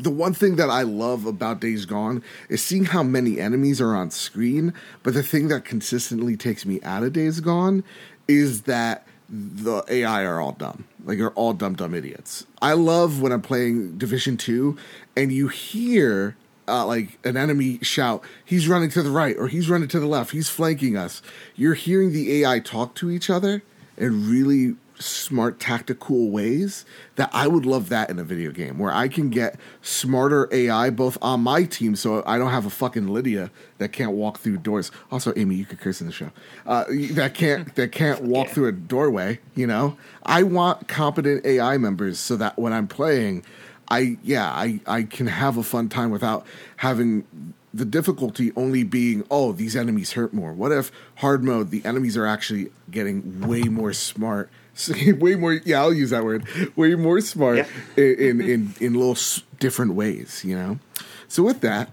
The 0.00 0.08
one 0.10 0.32
thing 0.32 0.56
that 0.56 0.70
I 0.70 0.82
love 0.82 1.26
about 1.26 1.60
Days 1.60 1.84
Gone 1.84 2.22
is 2.48 2.62
seeing 2.62 2.86
how 2.86 3.02
many 3.02 3.38
enemies 3.38 3.80
are 3.82 3.94
on 3.94 4.10
screen, 4.12 4.72
but 5.02 5.12
the 5.12 5.22
thing 5.22 5.48
that 5.48 5.64
consistently 5.66 6.36
takes 6.38 6.64
me 6.64 6.80
out 6.82 7.02
of 7.02 7.12
Days 7.12 7.40
Gone 7.40 7.82
is 8.28 8.62
that 8.62 9.06
the 9.28 9.82
AI 9.88 10.24
are 10.24 10.40
all 10.40 10.52
dumb. 10.52 10.84
Like 11.04 11.18
they're 11.18 11.30
all 11.32 11.52
dumb, 11.52 11.74
dumb 11.74 11.94
idiots. 11.94 12.46
I 12.62 12.74
love 12.74 13.20
when 13.20 13.32
I'm 13.32 13.42
playing 13.42 13.98
Division 13.98 14.36
2 14.36 14.76
and 15.16 15.32
you 15.32 15.48
hear 15.48 16.36
uh, 16.66 16.86
like 16.86 17.18
an 17.24 17.36
enemy 17.36 17.78
shout, 17.82 18.22
he's 18.44 18.68
running 18.68 18.90
to 18.90 19.02
the 19.02 19.10
right 19.10 19.36
or 19.36 19.48
he's 19.48 19.68
running 19.70 19.88
to 19.88 20.00
the 20.00 20.06
left, 20.06 20.32
he's 20.32 20.48
flanking 20.48 20.96
us. 20.96 21.22
You're 21.56 21.74
hearing 21.74 22.12
the 22.12 22.42
AI 22.42 22.60
talk 22.60 22.94
to 22.96 23.10
each 23.10 23.30
other 23.30 23.62
and 23.96 24.26
really 24.26 24.76
smart 24.98 25.60
tactical 25.60 26.30
ways 26.30 26.84
that 27.16 27.30
I 27.32 27.46
would 27.46 27.66
love 27.66 27.88
that 27.88 28.10
in 28.10 28.18
a 28.18 28.24
video 28.24 28.50
game 28.50 28.78
where 28.78 28.92
I 28.92 29.08
can 29.08 29.30
get 29.30 29.58
smarter 29.82 30.48
AI 30.52 30.90
both 30.90 31.18
on 31.22 31.40
my 31.40 31.64
team 31.64 31.96
so 31.96 32.22
I 32.26 32.38
don't 32.38 32.50
have 32.50 32.66
a 32.66 32.70
fucking 32.70 33.08
Lydia 33.08 33.50
that 33.78 33.92
can't 33.92 34.12
walk 34.12 34.38
through 34.38 34.58
doors. 34.58 34.90
Also, 35.10 35.32
Amy, 35.36 35.54
you 35.54 35.64
could 35.64 35.80
curse 35.80 36.00
in 36.00 36.06
the 36.06 36.12
show. 36.12 36.30
Uh, 36.66 36.84
that 37.12 37.34
can't 37.34 37.74
that 37.76 37.92
can't 37.92 38.22
walk 38.22 38.48
through 38.48 38.68
a 38.68 38.72
doorway, 38.72 39.38
you 39.54 39.66
know? 39.66 39.96
I 40.24 40.42
want 40.42 40.88
competent 40.88 41.44
AI 41.46 41.78
members 41.78 42.18
so 42.18 42.36
that 42.36 42.58
when 42.58 42.72
I'm 42.72 42.88
playing 42.88 43.44
I 43.90 44.18
yeah, 44.22 44.50
I 44.50 44.80
I 44.86 45.02
can 45.04 45.26
have 45.26 45.56
a 45.56 45.62
fun 45.62 45.88
time 45.88 46.10
without 46.10 46.46
having 46.76 47.54
the 47.72 47.84
difficulty 47.84 48.52
only 48.56 48.82
being 48.82 49.24
oh 49.30 49.52
these 49.52 49.76
enemies 49.76 50.12
hurt 50.12 50.32
more. 50.32 50.52
What 50.52 50.72
if 50.72 50.90
hard 51.16 51.42
mode 51.42 51.70
the 51.70 51.84
enemies 51.84 52.16
are 52.16 52.26
actually 52.26 52.70
getting 52.90 53.46
way 53.46 53.62
more 53.62 53.92
smart, 53.92 54.50
way 55.18 55.34
more 55.34 55.54
yeah 55.64 55.80
I'll 55.80 55.92
use 55.92 56.10
that 56.10 56.22
word 56.24 56.46
way 56.76 56.94
more 56.94 57.20
smart 57.20 57.56
Yeah. 57.58 57.66
in, 57.96 58.14
in 58.14 58.40
in 58.40 58.74
in 58.80 58.94
little 58.94 59.12
s- 59.12 59.42
different 59.58 59.94
ways, 59.94 60.42
you 60.44 60.54
know. 60.56 60.78
So 61.26 61.42
with 61.42 61.60
that, 61.62 61.90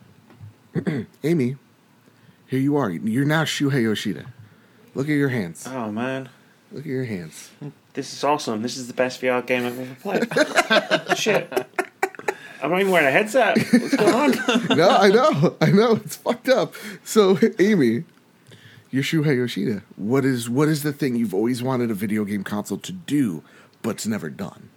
Amy, 1.23 1.57
here 2.47 2.59
you 2.59 2.75
are. 2.77 2.89
You're 2.91 3.25
now 3.25 3.43
Shuhei 3.43 3.81
Yoshida. 3.83 4.25
Look 4.93 5.07
at 5.07 5.13
your 5.13 5.29
hands. 5.29 5.67
Oh 5.69 5.91
man, 5.91 6.29
Look 6.71 6.81
at 6.83 6.87
your 6.91 7.05
hands. 7.05 7.49
this 7.93 8.13
is 8.13 8.23
awesome. 8.23 8.61
This 8.61 8.77
is 8.77 8.87
the 8.87 8.93
best 8.93 9.21
VR 9.21 9.45
game 9.45 9.65
I've 9.65 9.79
ever 9.79 9.95
played. 9.95 11.17
Shit. 11.17 11.51
I'm 12.61 12.71
not 12.71 12.79
even 12.79 12.91
wearing 12.91 13.07
a 13.07 13.11
headset. 13.11 13.57
What's 13.57 13.95
going 13.95 14.13
on? 14.13 14.31
no, 14.77 14.89
I 14.89 15.09
know, 15.09 15.55
I 15.61 15.69
know, 15.71 15.95
it's 15.97 16.15
fucked 16.15 16.49
up. 16.49 16.73
So, 17.03 17.37
Amy, 17.59 18.05
you're 18.95 19.03
Shuhei 19.03 19.35
Yoshida. 19.35 19.83
What 19.97 20.23
is 20.23 20.49
what 20.49 20.67
is 20.69 20.83
the 20.83 20.93
thing 20.93 21.15
you've 21.17 21.33
always 21.33 21.61
wanted 21.61 21.91
a 21.91 21.93
video 21.93 22.23
game 22.23 22.43
console 22.43 22.77
to 22.79 22.91
do, 22.93 23.43
but's 23.81 24.07
never 24.07 24.29
done? 24.29 24.69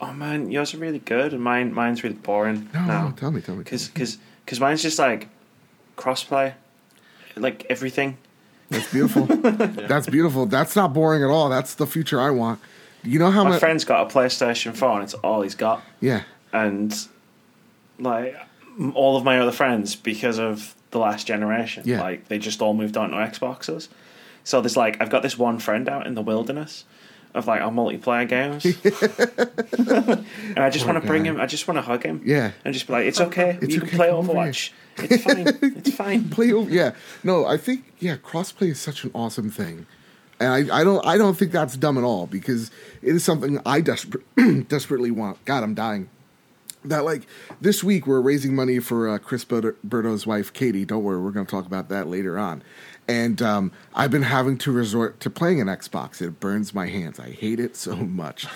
Oh 0.00 0.12
man, 0.12 0.50
yours 0.50 0.72
are 0.74 0.78
really 0.78 0.98
good, 0.98 1.32
and 1.34 1.42
mine 1.42 1.72
mine's 1.74 2.02
really 2.02 2.16
boring. 2.16 2.68
No, 2.72 2.84
now. 2.86 3.08
no, 3.08 3.12
tell 3.14 3.30
me, 3.30 3.40
tell 3.42 3.54
me. 3.54 3.62
because 3.64 3.88
because 3.88 4.16
because 4.44 4.60
mine's 4.60 4.82
just 4.82 4.98
like 4.98 5.28
crossplay, 5.96 6.54
like 7.36 7.66
everything. 7.68 8.16
That's 8.70 8.90
beautiful. 8.90 9.26
That's 9.26 10.06
beautiful. 10.08 10.46
That's 10.46 10.74
not 10.74 10.94
boring 10.94 11.22
at 11.22 11.28
all. 11.28 11.48
That's 11.50 11.74
the 11.74 11.86
future 11.86 12.20
I 12.20 12.30
want. 12.30 12.60
You 13.02 13.18
know 13.18 13.30
how 13.30 13.44
My 13.44 13.50
much? 13.50 13.60
friend's 13.60 13.84
got 13.84 14.10
a 14.10 14.14
PlayStation 14.14 14.74
Four, 14.74 14.94
and 14.94 15.02
it's 15.04 15.14
all 15.14 15.42
he's 15.42 15.54
got. 15.54 15.82
Yeah, 16.00 16.22
And 16.52 16.96
like 17.98 18.34
all 18.94 19.16
of 19.18 19.22
my 19.24 19.38
other 19.38 19.52
friends, 19.52 19.94
because 19.94 20.38
of 20.38 20.74
the 20.94 20.98
last 21.00 21.26
generation, 21.26 21.82
Yeah. 21.84 22.00
like 22.00 22.28
they 22.28 22.38
just 22.38 22.62
all 22.62 22.72
moved 22.72 22.96
on 22.96 23.10
to 23.10 23.16
Xboxes. 23.16 23.88
So 24.44 24.60
there's 24.62 24.76
like 24.76 25.02
I've 25.02 25.10
got 25.10 25.22
this 25.22 25.36
one 25.36 25.58
friend 25.58 25.88
out 25.88 26.06
in 26.06 26.14
the 26.14 26.22
wilderness 26.22 26.84
of 27.34 27.46
like 27.48 27.60
our 27.60 27.70
multiplayer 27.70 28.28
games, 28.28 28.64
and 30.54 30.58
I 30.58 30.70
just 30.70 30.86
want 30.86 31.00
to 31.00 31.06
bring 31.06 31.24
him. 31.24 31.40
I 31.40 31.46
just 31.46 31.66
want 31.66 31.78
to 31.78 31.82
hug 31.82 32.04
him. 32.04 32.22
Yeah. 32.24 32.52
and 32.64 32.72
just 32.72 32.86
be 32.86 32.92
like, 32.92 33.06
it's 33.06 33.20
okay. 33.20 33.58
It's 33.60 33.74
you 33.74 33.80
okay, 33.80 33.88
can 33.90 33.98
play 33.98 34.08
come 34.08 34.16
over 34.18 34.32
here." 34.32 34.42
Overwatch. 34.52 34.70
It's 34.98 35.22
fine. 35.24 35.46
It's 35.78 35.90
fine. 35.96 36.28
play. 36.36 36.52
over- 36.52 36.70
Yeah, 36.70 36.92
no, 37.24 37.44
I 37.44 37.56
think 37.56 37.92
yeah, 37.98 38.16
crossplay 38.16 38.68
is 38.70 38.80
such 38.80 39.02
an 39.04 39.10
awesome 39.14 39.50
thing, 39.50 39.86
and 40.38 40.70
I, 40.70 40.80
I 40.80 40.84
don't 40.84 41.04
I 41.04 41.18
don't 41.18 41.36
think 41.36 41.50
that's 41.50 41.76
dumb 41.76 41.98
at 41.98 42.04
all 42.04 42.26
because 42.26 42.70
it 43.02 43.14
is 43.16 43.24
something 43.24 43.58
I 43.66 43.82
desper- 43.82 44.22
desperately 44.68 45.10
want. 45.10 45.44
God, 45.44 45.64
I'm 45.64 45.74
dying. 45.74 46.08
That 46.84 47.04
like 47.04 47.26
this 47.60 47.82
week 47.82 48.06
we're 48.06 48.20
raising 48.20 48.54
money 48.54 48.78
for 48.78 49.08
uh, 49.08 49.18
Chris 49.18 49.44
Berto- 49.44 49.76
Berto's 49.86 50.26
wife 50.26 50.52
Katie. 50.52 50.84
Don't 50.84 51.02
worry, 51.02 51.20
we're 51.20 51.30
going 51.30 51.46
to 51.46 51.50
talk 51.50 51.66
about 51.66 51.88
that 51.88 52.08
later 52.08 52.38
on. 52.38 52.62
And 53.06 53.42
um, 53.42 53.72
I've 53.94 54.10
been 54.10 54.22
having 54.22 54.56
to 54.58 54.72
resort 54.72 55.20
to 55.20 55.28
playing 55.30 55.60
an 55.60 55.66
Xbox. 55.66 56.22
It 56.22 56.40
burns 56.40 56.72
my 56.72 56.86
hands. 56.86 57.20
I 57.20 57.30
hate 57.32 57.60
it 57.60 57.76
so 57.76 57.96
much. 57.96 58.46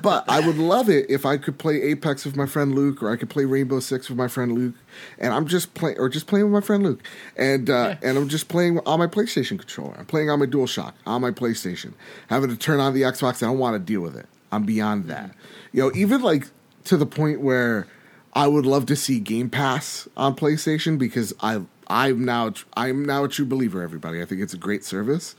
But 0.00 0.24
I 0.28 0.40
would 0.40 0.56
love 0.56 0.88
it 0.88 1.06
if 1.10 1.26
I 1.26 1.36
could 1.36 1.58
play 1.58 1.82
Apex 1.82 2.24
with 2.24 2.34
my 2.34 2.46
friend 2.46 2.74
Luke, 2.74 3.02
or 3.02 3.10
I 3.10 3.16
could 3.16 3.28
play 3.28 3.44
Rainbow 3.44 3.80
Six 3.80 4.08
with 4.08 4.16
my 4.16 4.28
friend 4.28 4.52
Luke, 4.52 4.74
and 5.18 5.34
I'm 5.34 5.46
just 5.46 5.74
playing, 5.74 5.98
or 5.98 6.08
just 6.08 6.26
playing 6.26 6.46
with 6.46 6.52
my 6.52 6.66
friend 6.66 6.82
Luke, 6.82 7.02
and 7.36 7.68
uh, 7.68 7.96
and 8.02 8.16
I'm 8.16 8.28
just 8.28 8.48
playing 8.48 8.80
on 8.86 8.98
my 8.98 9.06
PlayStation 9.06 9.58
controller. 9.58 9.94
I'm 9.98 10.06
playing 10.06 10.30
on 10.30 10.38
my 10.38 10.46
DualShock 10.46 10.92
on 11.06 11.20
my 11.20 11.30
PlayStation. 11.30 11.92
Having 12.28 12.50
to 12.50 12.56
turn 12.56 12.80
on 12.80 12.94
the 12.94 13.02
Xbox, 13.02 13.42
I 13.42 13.46
don't 13.46 13.58
want 13.58 13.74
to 13.74 13.78
deal 13.78 14.00
with 14.00 14.16
it. 14.16 14.26
I'm 14.52 14.64
beyond 14.64 15.04
that. 15.06 15.34
You 15.72 15.82
know, 15.82 15.92
even 15.94 16.22
like 16.22 16.46
to 16.84 16.96
the 16.96 17.06
point 17.06 17.40
where 17.40 17.86
I 18.34 18.46
would 18.46 18.66
love 18.66 18.86
to 18.86 18.96
see 18.96 19.20
Game 19.20 19.50
Pass 19.50 20.08
on 20.16 20.36
PlayStation 20.36 20.98
because 20.98 21.34
I 21.40 21.62
I'm 21.88 22.24
now 22.24 22.52
I'm 22.76 23.04
now 23.04 23.24
a 23.24 23.28
true 23.28 23.46
believer. 23.46 23.82
Everybody, 23.82 24.20
I 24.22 24.24
think 24.24 24.40
it's 24.40 24.54
a 24.54 24.58
great 24.58 24.84
service, 24.84 25.34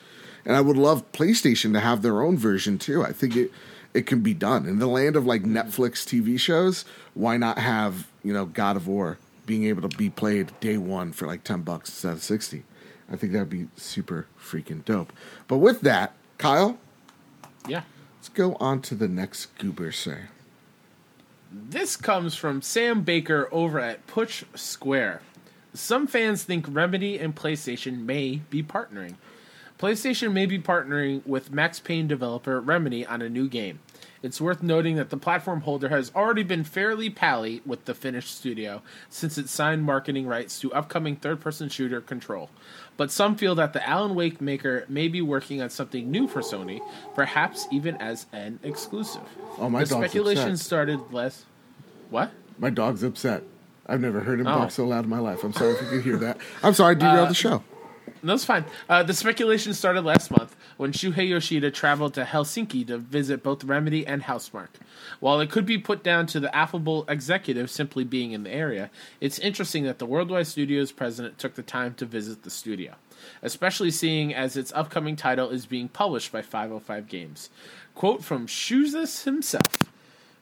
and 0.45 0.55
I 0.55 0.61
would 0.61 0.77
love 0.77 1.09
PlayStation 1.11 1.73
to 1.73 1.79
have 1.79 2.01
their 2.01 2.21
own 2.21 2.37
version 2.37 2.77
too. 2.77 3.03
I 3.03 3.11
think 3.11 3.35
it 3.35 3.51
it 3.93 4.05
can 4.05 4.21
be 4.21 4.33
done 4.33 4.65
in 4.65 4.79
the 4.79 4.87
land 4.87 5.15
of 5.15 5.25
like 5.25 5.43
Netflix 5.43 6.03
TV 6.05 6.39
shows. 6.39 6.85
Why 7.13 7.37
not 7.37 7.57
have 7.59 8.07
you 8.23 8.33
know 8.33 8.45
God 8.45 8.75
of 8.75 8.87
War 8.87 9.17
being 9.45 9.65
able 9.65 9.87
to 9.87 9.97
be 9.97 10.09
played 10.09 10.51
day 10.59 10.77
one 10.77 11.11
for 11.11 11.25
like 11.27 11.43
ten 11.43 11.61
bucks 11.61 11.89
instead 11.89 12.13
of 12.13 12.23
sixty? 12.23 12.63
I 13.11 13.15
think 13.15 13.33
that'd 13.33 13.49
be 13.49 13.67
super 13.75 14.27
freaking 14.39 14.85
dope. 14.85 15.11
But 15.47 15.57
with 15.57 15.81
that, 15.81 16.13
Kyle, 16.37 16.77
Yeah. 17.67 17.81
let's 18.17 18.29
go 18.29 18.55
on 18.59 18.81
to 18.83 18.93
the 18.95 19.07
next 19.07 19.47
goober, 19.57 19.91
sir. 19.91 20.29
This 21.51 21.97
comes 21.97 22.35
from 22.35 22.61
Sam 22.61 23.01
Baker 23.01 23.49
over 23.51 23.79
at 23.79 24.05
Push 24.05 24.43
Square. 24.53 25.21
Some 25.73 26.05
fans 26.05 26.43
think 26.43 26.65
Remedy 26.69 27.17
and 27.17 27.35
PlayStation 27.35 28.05
may 28.05 28.41
be 28.51 28.61
partnering. 28.61 29.15
PlayStation 29.79 30.31
may 30.31 30.45
be 30.45 30.59
partnering 30.59 31.25
with 31.25 31.51
Max 31.51 31.79
Payne 31.79 32.07
developer 32.07 32.61
Remedy 32.61 33.03
on 33.03 33.23
a 33.23 33.29
new 33.29 33.49
game. 33.49 33.79
It's 34.21 34.41
worth 34.41 34.61
noting 34.61 34.97
that 34.97 35.09
the 35.11 35.17
platform 35.17 35.61
holder 35.61 35.87
has 35.89 36.11
already 36.13 36.43
been 36.43 36.63
fairly 36.65 37.09
pally 37.09 37.61
with 37.65 37.85
the 37.85 37.93
Finnish 37.93 38.27
studio 38.29 38.81
since 39.09 39.37
it 39.37 39.47
signed 39.47 39.83
marketing 39.83 40.27
rights 40.27 40.59
to 40.59 40.73
upcoming 40.73 41.15
third 41.15 41.39
person 41.39 41.69
shooter 41.69 42.01
Control. 42.01 42.49
But 42.97 43.11
some 43.11 43.35
feel 43.37 43.55
that 43.55 43.71
the 43.71 43.87
Alan 43.87 44.15
Wake 44.15 44.41
maker 44.41 44.83
may 44.89 45.07
be 45.07 45.21
working 45.21 45.61
on 45.61 45.69
something 45.69 46.11
new 46.11 46.27
for 46.27 46.41
Sony, 46.41 46.81
perhaps 47.15 47.65
even 47.71 47.95
as 47.95 48.25
an 48.33 48.59
exclusive. 48.61 49.21
Oh, 49.57 49.69
my 49.69 49.83
the 49.85 49.89
dog's 49.91 50.05
speculation 50.09 50.51
upset. 50.51 50.65
started 50.65 50.99
less. 51.13 51.45
What? 52.09 52.31
My 52.57 52.69
dog's 52.69 53.03
upset. 53.03 53.43
I've 53.87 54.01
never 54.01 54.19
heard 54.19 54.41
him 54.41 54.47
Oh. 54.47 54.57
bark 54.57 54.71
so 54.71 54.85
loud 54.85 55.05
in 55.05 55.09
my 55.09 55.19
life. 55.19 55.43
I'm 55.45 55.53
sorry 55.53 55.71
if 55.71 55.81
you 55.81 55.87
could 55.87 56.03
hear 56.03 56.17
that. 56.17 56.37
I'm 56.61 56.73
sorry, 56.73 56.95
derailed 56.95 57.27
uh, 57.27 57.29
the 57.29 57.33
show. 57.35 57.63
It's 58.21 58.45
fine. 58.45 58.65
Uh, 58.89 59.03
the 59.03 59.13
speculation 59.13 59.73
started 59.73 60.03
last 60.03 60.29
month 60.31 60.55
when 60.77 60.91
Shuhei 60.91 61.29
Yoshida 61.29 61.71
traveled 61.71 62.13
to 62.15 62.25
Helsinki 62.25 62.85
to 62.87 62.97
visit 62.97 63.43
both 63.43 63.63
Remedy 63.63 64.05
and 64.05 64.23
Housemarque. 64.23 64.79
While 65.19 65.39
it 65.39 65.49
could 65.49 65.65
be 65.65 65.77
put 65.77 66.03
down 66.03 66.25
to 66.27 66.39
the 66.39 66.53
affable 66.55 67.05
executive 67.07 67.71
simply 67.71 68.03
being 68.03 68.31
in 68.31 68.43
the 68.43 68.51
area, 68.51 68.89
it's 69.21 69.39
interesting 69.39 69.83
that 69.85 69.99
the 69.99 70.05
Worldwide 70.05 70.47
Studios 70.47 70.91
president 70.91 71.37
took 71.37 71.55
the 71.55 71.63
time 71.63 71.93
to 71.95 72.05
visit 72.05 72.43
the 72.43 72.49
studio, 72.49 72.95
especially 73.41 73.91
seeing 73.91 74.33
as 74.33 74.57
its 74.57 74.73
upcoming 74.73 75.15
title 75.15 75.49
is 75.49 75.65
being 75.65 75.87
published 75.87 76.31
by 76.31 76.41
505 76.41 77.07
Games. 77.07 77.49
Quote 77.95 78.23
from 78.23 78.47
Shuzus 78.47 79.23
himself. 79.23 79.89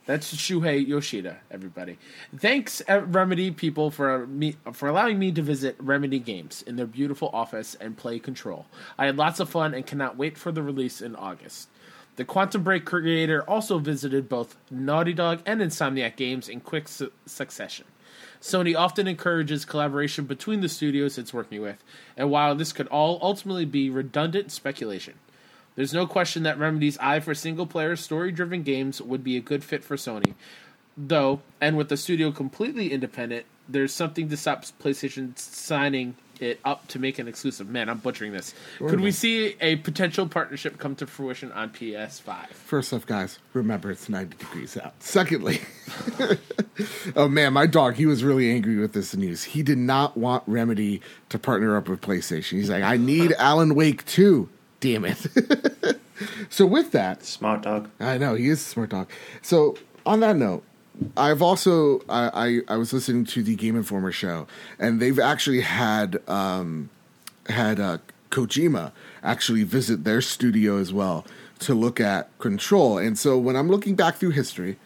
That's 0.08 0.34
Shuhei 0.34 0.88
Yoshida, 0.88 1.39
everybody. 1.52 1.98
Thanks, 2.34 2.82
uh, 2.88 3.02
Remedy 3.02 3.52
people, 3.52 3.91
for 3.91 4.26
me 4.26 4.56
for 4.72 4.88
allowing 4.88 5.20
me 5.20 5.34
to 5.34 5.41
visit 5.41 5.76
Remedy 5.80 6.17
Games 6.17 6.62
in 6.62 6.78
their 6.78 6.86
beautiful 6.86 7.30
office 7.34 7.76
and 7.76 7.98
play 7.98 8.17
Control. 8.17 8.67
I 8.98 9.06
had 9.06 9.17
lots 9.17 9.41
of 9.41 9.50
fun 9.50 9.74
and 9.74 9.86
cannot 9.86 10.15
wait 10.15 10.38
for 10.38 10.54
the 10.54 10.63
release 10.63 11.02
in 11.02 11.13
August. 11.17 11.67
The 12.15 12.24
Quantum 12.24 12.63
Break 12.63 12.86
creator 12.86 13.43
also 13.50 13.80
visited 13.80 14.30
both 14.30 14.56
Naughty 14.72 15.12
Dog 15.12 15.41
and 15.46 15.60
Insomniac 15.60 16.15
Games 16.15 16.48
in 16.48 16.62
quick 16.62 16.88
su- 16.88 17.12
succession. 17.26 17.86
Sony 18.41 18.78
often 18.78 19.10
encourages 19.10 19.65
collaboration 19.65 20.24
between 20.24 20.62
the 20.62 20.70
studios 20.70 21.17
it's 21.17 21.34
working 21.34 21.62
with, 21.62 21.84
and 22.15 22.32
while 22.32 22.56
this 22.56 22.72
could 22.72 22.88
all 22.88 23.20
ultimately 23.22 23.65
be 23.65 23.89
redundant 23.89 24.54
speculation, 24.54 25.15
there's 25.77 25.93
no 25.93 26.07
question 26.07 26.43
that 26.43 26.57
Remedy's 26.57 26.97
eye 26.97 27.19
for 27.21 27.33
single 27.35 27.67
player, 27.67 27.95
story 27.95 28.31
driven 28.31 28.63
games 28.63 28.99
would 28.99 29.23
be 29.23 29.37
a 29.37 29.39
good 29.39 29.63
fit 29.63 29.83
for 29.83 29.95
Sony. 29.95 30.33
though, 30.97 31.41
and 31.61 31.77
with 31.77 31.89
the 31.89 31.95
studio 31.95 32.31
completely 32.31 32.91
independent, 32.91 33.45
there's 33.69 33.93
something 33.93 34.27
to 34.29 34.35
stop 34.35 34.65
PlayStation 34.81 35.37
signing 35.37 36.15
it 36.39 36.59
up 36.65 36.87
to 36.87 36.99
make 36.99 37.19
an 37.19 37.27
exclusive. 37.27 37.69
Man, 37.69 37.89
I'm 37.89 37.99
butchering 37.99 38.31
this. 38.31 38.55
Could 38.79 39.01
we 39.01 39.11
see 39.11 39.55
a 39.61 39.75
potential 39.77 40.27
partnership 40.27 40.79
come 40.79 40.95
to 40.95 41.05
fruition 41.05 41.51
on 41.51 41.69
PS5? 41.69 42.47
First 42.49 42.93
off, 42.93 43.05
guys, 43.05 43.37
remember 43.53 43.91
it's 43.91 44.09
90 44.09 44.37
degrees 44.37 44.77
out. 44.77 44.93
Secondly, 44.99 45.61
oh 47.15 47.27
man, 47.27 47.53
my 47.53 47.67
dog, 47.67 47.95
he 47.95 48.07
was 48.07 48.23
really 48.23 48.51
angry 48.51 48.77
with 48.77 48.93
this 48.93 49.15
news. 49.15 49.43
He 49.43 49.61
did 49.61 49.77
not 49.77 50.17
want 50.17 50.43
Remedy 50.47 51.01
to 51.29 51.37
partner 51.37 51.77
up 51.77 51.87
with 51.87 52.01
PlayStation. 52.01 52.53
He's 52.53 52.69
like, 52.69 52.83
I 52.83 52.97
need 52.97 53.33
Alan 53.37 53.75
Wake 53.75 54.05
2. 54.05 54.49
Damn 54.79 55.05
it. 55.05 55.17
so, 56.49 56.65
with 56.65 56.91
that, 56.91 57.23
Smart 57.23 57.63
dog. 57.63 57.89
I 57.99 58.17
know 58.17 58.35
he 58.35 58.49
is 58.49 58.61
a 58.61 58.63
smart 58.63 58.89
dog. 58.91 59.09
So 59.41 59.77
on 60.05 60.19
that 60.21 60.35
note, 60.35 60.63
I've 61.15 61.41
also 61.41 62.01
I, 62.09 62.61
I 62.67 62.73
I 62.73 62.77
was 62.77 62.93
listening 62.93 63.25
to 63.25 63.43
the 63.43 63.55
Game 63.55 63.75
Informer 63.75 64.11
show, 64.11 64.47
and 64.79 64.99
they've 64.99 65.19
actually 65.19 65.61
had 65.61 66.21
um 66.27 66.89
had 67.47 67.79
uh, 67.79 67.99
Kojima 68.29 68.91
actually 69.23 69.63
visit 69.63 70.03
their 70.03 70.21
studio 70.21 70.77
as 70.77 70.91
well 70.91 71.25
to 71.59 71.73
look 71.73 71.99
at 71.99 72.35
Control. 72.39 72.97
And 72.97 73.17
so 73.17 73.37
when 73.37 73.55
I'm 73.55 73.69
looking 73.69 73.95
back 73.95 74.15
through 74.15 74.31
history, 74.31 74.77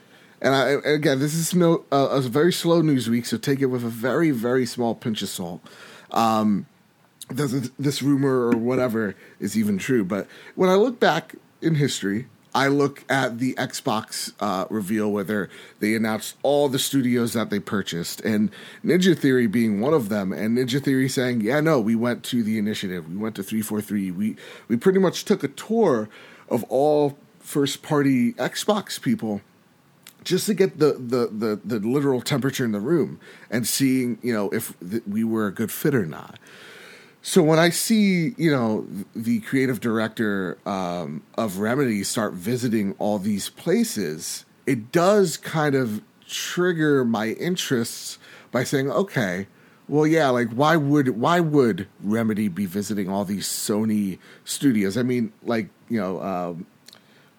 and 0.42 0.56
I, 0.56 0.70
again, 0.90 1.20
this 1.20 1.34
is 1.34 1.54
no 1.54 1.86
uh, 1.92 2.10
a 2.12 2.22
very 2.22 2.54
slow 2.54 2.82
news 2.82 3.10
week, 3.10 3.26
so 3.26 3.38
take 3.38 3.62
it 3.62 3.68
with 3.68 3.84
a 3.84 3.90
very 3.90 4.32
very 4.32 4.66
small 4.66 4.96
pinch 4.96 5.22
of 5.22 5.30
salt 5.30 5.62
does 7.36 7.72
this 7.72 8.02
rumor 8.02 8.50
or 8.50 8.58
whatever 8.58 9.16
is 9.40 9.58
even 9.58 9.78
true. 9.78 10.04
But 10.04 10.28
when 10.56 10.70
I 10.70 10.76
look 10.76 11.00
back 11.00 11.36
in 11.62 11.76
history, 11.76 12.28
I 12.54 12.68
look 12.68 13.06
at 13.10 13.40
the 13.40 13.54
Xbox 13.54 14.34
uh, 14.40 14.66
reveal 14.70 15.12
where 15.12 15.50
they 15.80 15.96
announced 15.96 16.36
all 16.44 16.68
the 16.68 16.80
studios 16.80 17.34
that 17.34 17.50
they 17.50 17.60
purchased, 17.60 18.20
and 18.22 18.52
Ninja 18.84 19.18
Theory 19.18 19.48
being 19.48 19.80
one 19.80 19.94
of 19.94 20.10
them. 20.10 20.34
And 20.34 20.58
Ninja 20.58 20.84
Theory 20.84 21.08
saying, 21.08 21.42
"Yeah, 21.42 21.62
no, 21.62 21.80
we 21.80 21.96
went 21.96 22.24
to 22.26 22.44
the 22.44 22.58
initiative. 22.58 23.10
We 23.10 23.16
went 23.16 23.36
to 23.38 23.44
three 23.44 23.62
four 23.62 23.80
three. 23.80 24.12
We 24.12 24.36
we 24.68 24.76
pretty 24.76 25.00
much 25.00 25.24
took 25.24 25.44
a 25.44 25.48
tour 25.48 26.10
of 26.50 26.66
all 26.66 27.18
first 27.40 27.84
party 27.84 28.34
Xbox 28.34 29.02
people." 29.02 29.42
just 30.24 30.46
to 30.46 30.54
get 30.54 30.78
the, 30.78 30.94
the, 30.94 31.30
the, 31.32 31.80
the 31.80 31.88
literal 31.88 32.22
temperature 32.22 32.64
in 32.64 32.74
the 32.74 32.80
room 32.80 33.20
and 33.50 33.68
seeing 33.68 34.20
you 34.22 34.32
know 34.32 34.50
if 34.52 34.78
th- 34.88 35.02
we 35.08 35.24
were 35.24 35.48
a 35.48 35.52
good 35.52 35.72
fit 35.72 35.96
or 35.96 36.06
not 36.06 36.38
so 37.22 37.44
when 37.44 37.60
I 37.60 37.70
see, 37.70 38.34
you 38.38 38.52
know, 38.52 38.88
the 39.16 39.42
creative 39.42 39.80
director 39.80 40.58
um, 40.66 41.22
of 41.38 41.60
Remedy 41.60 42.04
start 42.04 42.34
visiting 42.34 42.96
all 42.98 43.20
these 43.20 43.50
places, 43.50 44.46
it 44.66 44.92
does 44.92 45.38
kind 45.38 45.76
of 45.76 46.02
trigger 46.28 47.06
my 47.06 47.30
interests 47.30 48.18
by 48.52 48.64
saying, 48.64 48.90
okay, 48.92 49.48
well, 49.88 50.08
yeah, 50.08 50.30
like 50.30 50.50
why 50.52 50.78
would 50.78 51.10
why 51.20 51.42
would 51.42 51.88
Remedy 52.02 52.48
be 52.48 52.66
visiting 52.66 53.10
all 53.10 53.26
these 53.26 53.48
Sony 53.48 54.20
studios? 54.46 54.98
I 54.98 55.04
mean, 55.04 55.34
like 55.44 55.68
you 55.90 56.00
know, 56.00 56.22
um, 56.22 56.66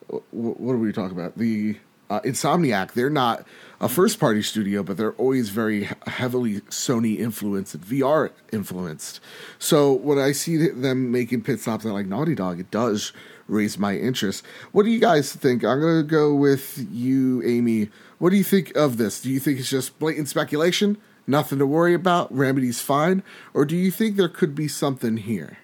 wh- 0.09 0.61
what 0.61 0.75
are 0.75 0.79
we 0.79 0.93
talking 0.93 1.19
about? 1.19 1.39
The 1.39 1.79
uh, 2.11 2.21
Insomniac, 2.21 2.93
they're 2.93 3.09
not 3.09 3.47
a 3.83 3.89
first 3.89 4.21
party 4.21 4.43
studio, 4.43 4.85
but 4.85 4.97
they're 4.97 5.13
always 5.15 5.49
very 5.49 5.89
heavily 6.07 6.61
Sony 6.63 7.19
influenced 7.19 7.79
VR 7.81 8.31
influenced. 8.53 9.21
So 9.59 9.93
when 9.93 10.19
I 10.19 10.31
see 10.31 10.69
them 10.69 11.11
making 11.11 11.43
pit 11.43 11.59
stops 11.61 11.85
at 11.85 11.93
like 11.93 12.07
Naughty 12.07 12.37
Dog, 12.37 12.61
it 12.61 12.71
does 12.71 13.13
raise 13.49 13.77
my 13.79 13.97
interest. 13.97 14.47
What 14.71 14.85
do 14.85 14.91
you 14.91 15.01
guys 15.01 15.35
think? 15.35 15.65
I'm 15.65 15.81
going 15.81 16.01
to 16.01 16.09
go 16.09 16.33
with 16.33 16.87
you, 16.93 17.43
Amy. 17.43 17.91
What 18.19 18.31
do 18.31 18.37
you 18.37 18.45
think 18.45 18.75
of 18.77 18.99
this? 18.99 19.21
Do 19.21 19.29
you 19.29 19.41
think 19.41 19.59
it's 19.59 19.69
just 19.69 19.99
blatant 19.99 20.29
speculation? 20.29 20.97
Nothing 21.27 21.59
to 21.59 21.67
worry 21.67 21.93
about? 21.93 22.33
Remedy's 22.33 22.81
fine? 22.81 23.25
Or 23.53 23.65
do 23.65 23.77
you 23.77 23.91
think 23.91 24.17
there 24.17 24.29
could 24.29 24.55
be 24.55 24.69
something 24.69 25.17
here? 25.17 25.59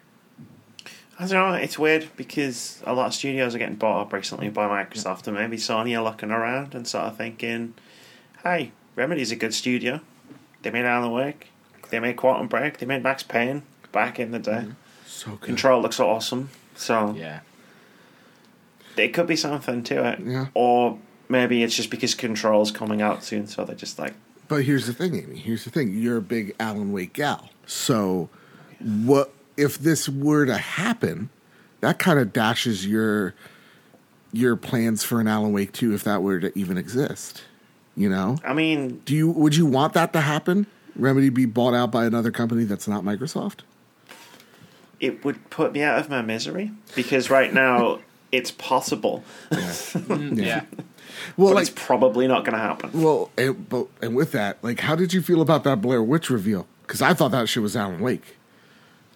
I 1.20 1.26
don't 1.26 1.52
know. 1.52 1.54
It's 1.54 1.78
weird 1.78 2.08
because 2.16 2.82
a 2.84 2.94
lot 2.94 3.06
of 3.06 3.14
studios 3.14 3.54
are 3.54 3.58
getting 3.58 3.76
bought 3.76 4.02
up 4.02 4.12
recently 4.12 4.50
by 4.50 4.66
Microsoft, 4.66 5.26
and 5.28 5.36
maybe 5.36 5.56
Sony 5.56 5.96
are 5.96 6.02
looking 6.02 6.30
around 6.30 6.74
and 6.74 6.86
sort 6.86 7.06
of 7.06 7.16
thinking, 7.16 7.74
"Hey, 8.42 8.72
Remedy's 8.96 9.30
a 9.32 9.36
good 9.36 9.54
studio. 9.54 10.00
They 10.62 10.70
made 10.70 10.84
Alan 10.84 11.10
Wake. 11.12 11.48
They 11.90 12.00
made 12.00 12.16
Quantum 12.16 12.48
Break. 12.48 12.78
They 12.78 12.86
made 12.86 13.02
Max 13.02 13.22
Payne 13.22 13.62
back 13.92 14.18
in 14.18 14.30
the 14.32 14.38
day. 14.38 14.66
So 15.06 15.32
good. 15.32 15.40
Control 15.42 15.80
looks 15.80 15.98
awesome. 16.00 16.50
So 16.74 17.14
Yeah. 17.16 17.40
there 18.96 19.08
could 19.08 19.26
be 19.26 19.36
something 19.36 19.82
to 19.84 20.04
it. 20.08 20.20
Yeah. 20.20 20.46
Or 20.54 20.98
maybe 21.28 21.62
it's 21.62 21.74
just 21.74 21.90
because 21.90 22.14
Control's 22.14 22.70
coming 22.70 23.00
out 23.00 23.24
soon, 23.24 23.46
so 23.46 23.64
they're 23.64 23.74
just 23.76 23.98
like, 23.98 24.14
But 24.48 24.64
here's 24.64 24.86
the 24.86 24.94
thing, 24.94 25.14
Amy. 25.14 25.36
Here's 25.38 25.64
the 25.64 25.70
thing. 25.70 25.94
You're 25.96 26.16
a 26.16 26.22
big 26.22 26.54
Alan 26.58 26.90
Wake 26.92 27.12
gal. 27.12 27.50
So, 27.66 28.30
what 28.80 29.32
if 29.58 29.78
this 29.78 30.08
were 30.08 30.46
to 30.46 30.56
happen? 30.56 31.28
That 31.80 31.98
kind 31.98 32.18
of 32.18 32.32
dashes 32.32 32.86
your 32.86 33.34
your 34.32 34.56
plans 34.56 35.04
for 35.04 35.20
an 35.20 35.28
Alan 35.28 35.52
Wake 35.52 35.72
2 35.72 35.94
if 35.94 36.04
that 36.04 36.22
were 36.22 36.38
to 36.40 36.58
even 36.58 36.76
exist. 36.78 37.44
You 37.98 38.08
know? 38.08 38.36
I 38.44 38.54
mean, 38.54 39.02
Do 39.04 39.14
you 39.14 39.28
would 39.30 39.56
you 39.56 39.66
want 39.66 39.92
that 39.94 40.12
to 40.14 40.20
happen? 40.20 40.66
Remedy 40.96 41.28
be 41.30 41.44
bought 41.46 41.74
out 41.74 41.90
by 41.90 42.06
another 42.06 42.30
company 42.30 42.64
that's 42.64 42.86
not 42.88 43.02
Microsoft? 43.04 43.60
it 45.00 45.24
would 45.24 45.48
put 45.50 45.72
me 45.72 45.80
out 45.82 45.96
of 45.98 46.10
my 46.10 46.20
misery 46.22 46.72
because 46.96 47.30
right 47.30 47.52
now 47.54 48.00
it's 48.32 48.50
possible, 48.50 49.22
Mm, 49.50 50.36
yeah. 50.36 50.64
Well, 51.36 51.48
but 51.50 51.54
like 51.56 51.62
it's 51.68 51.70
probably 51.84 52.26
not 52.26 52.44
going 52.44 52.54
to 52.54 52.58
happen. 52.60 52.90
well, 53.00 53.30
and, 53.38 53.68
but, 53.68 53.86
and 54.02 54.14
with 54.16 54.32
that, 54.32 54.58
like 54.62 54.80
how 54.80 54.94
did 54.96 55.12
you 55.12 55.22
feel 55.22 55.40
about 55.40 55.62
that 55.64 55.80
Blair 55.80 56.02
Witch 56.02 56.30
reveal? 56.30 56.66
Cuz 56.88 57.00
I 57.02 57.14
thought 57.14 57.30
that 57.32 57.48
shit 57.48 57.62
was 57.62 57.76
Alan 57.76 58.00
Wake. 58.00 58.36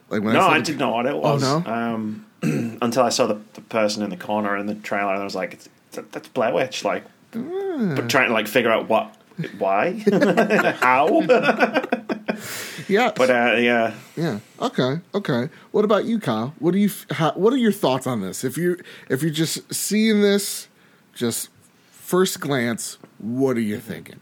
Like 0.09 0.23
when 0.23 0.35
No, 0.35 0.41
saw 0.41 0.51
I 0.51 0.61
didn't 0.61 0.79
know 0.79 0.91
what 0.91 1.07
it 1.07 1.17
was. 1.17 1.43
Oh, 1.43 1.61
no? 1.67 1.73
Um, 1.73 2.27
until 2.83 3.03
I 3.05 3.09
saw 3.09 3.27
the, 3.27 3.39
the 3.55 3.61
person 3.63 4.03
in 4.03 4.11
the 4.11 4.17
corner 4.17 4.57
in 4.57 4.67
the 4.67 4.75
trailer, 4.75 5.13
and 5.13 5.21
I 5.21 5.25
was 5.25 5.35
like, 5.35 5.55
it's, 5.55 5.69
that, 5.93 6.11
"That's 6.13 6.29
Blair 6.29 6.53
Witch." 6.53 6.85
Like. 6.85 7.05
But 7.33 8.09
trying 8.09 8.29
to 8.29 8.33
like 8.33 8.49
figure 8.49 8.71
out 8.71 8.89
what, 8.89 9.15
why, 9.59 9.93
how. 10.81 11.23
Yeah. 12.89 13.13
But 13.15 13.31
uh, 13.31 13.57
yeah, 13.59 13.95
Yeah. 14.17 14.41
Okay. 14.61 15.01
Okay. 15.15 15.49
What 15.71 15.85
about 15.85 16.05
you, 16.05 16.19
Kyle? 16.19 16.55
What 16.59 16.73
do 16.73 16.79
you? 16.79 16.91
How, 17.11 17.33
what 17.33 17.53
are 17.53 17.59
your 17.59 17.73
thoughts 17.73 18.07
on 18.07 18.21
this? 18.21 18.45
If 18.45 18.57
you 18.57 18.79
if 19.09 19.23
you're 19.23 19.31
just 19.31 19.73
seeing 19.73 20.21
this, 20.21 20.69
just 21.15 21.49
first 21.91 22.41
glance, 22.41 22.99
what 23.19 23.57
are 23.57 23.61
you 23.61 23.79
thinking? 23.79 24.21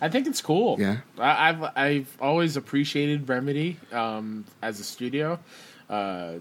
I 0.00 0.08
think 0.08 0.26
it's 0.26 0.40
cool. 0.40 0.76
Yeah. 0.78 0.98
I, 1.18 1.48
I've 1.48 1.62
I've 1.76 2.16
always 2.20 2.56
appreciated 2.56 3.28
Remedy 3.28 3.78
um, 3.92 4.44
as 4.62 4.80
a 4.80 4.84
studio. 4.84 5.38
Uh, 5.88 6.34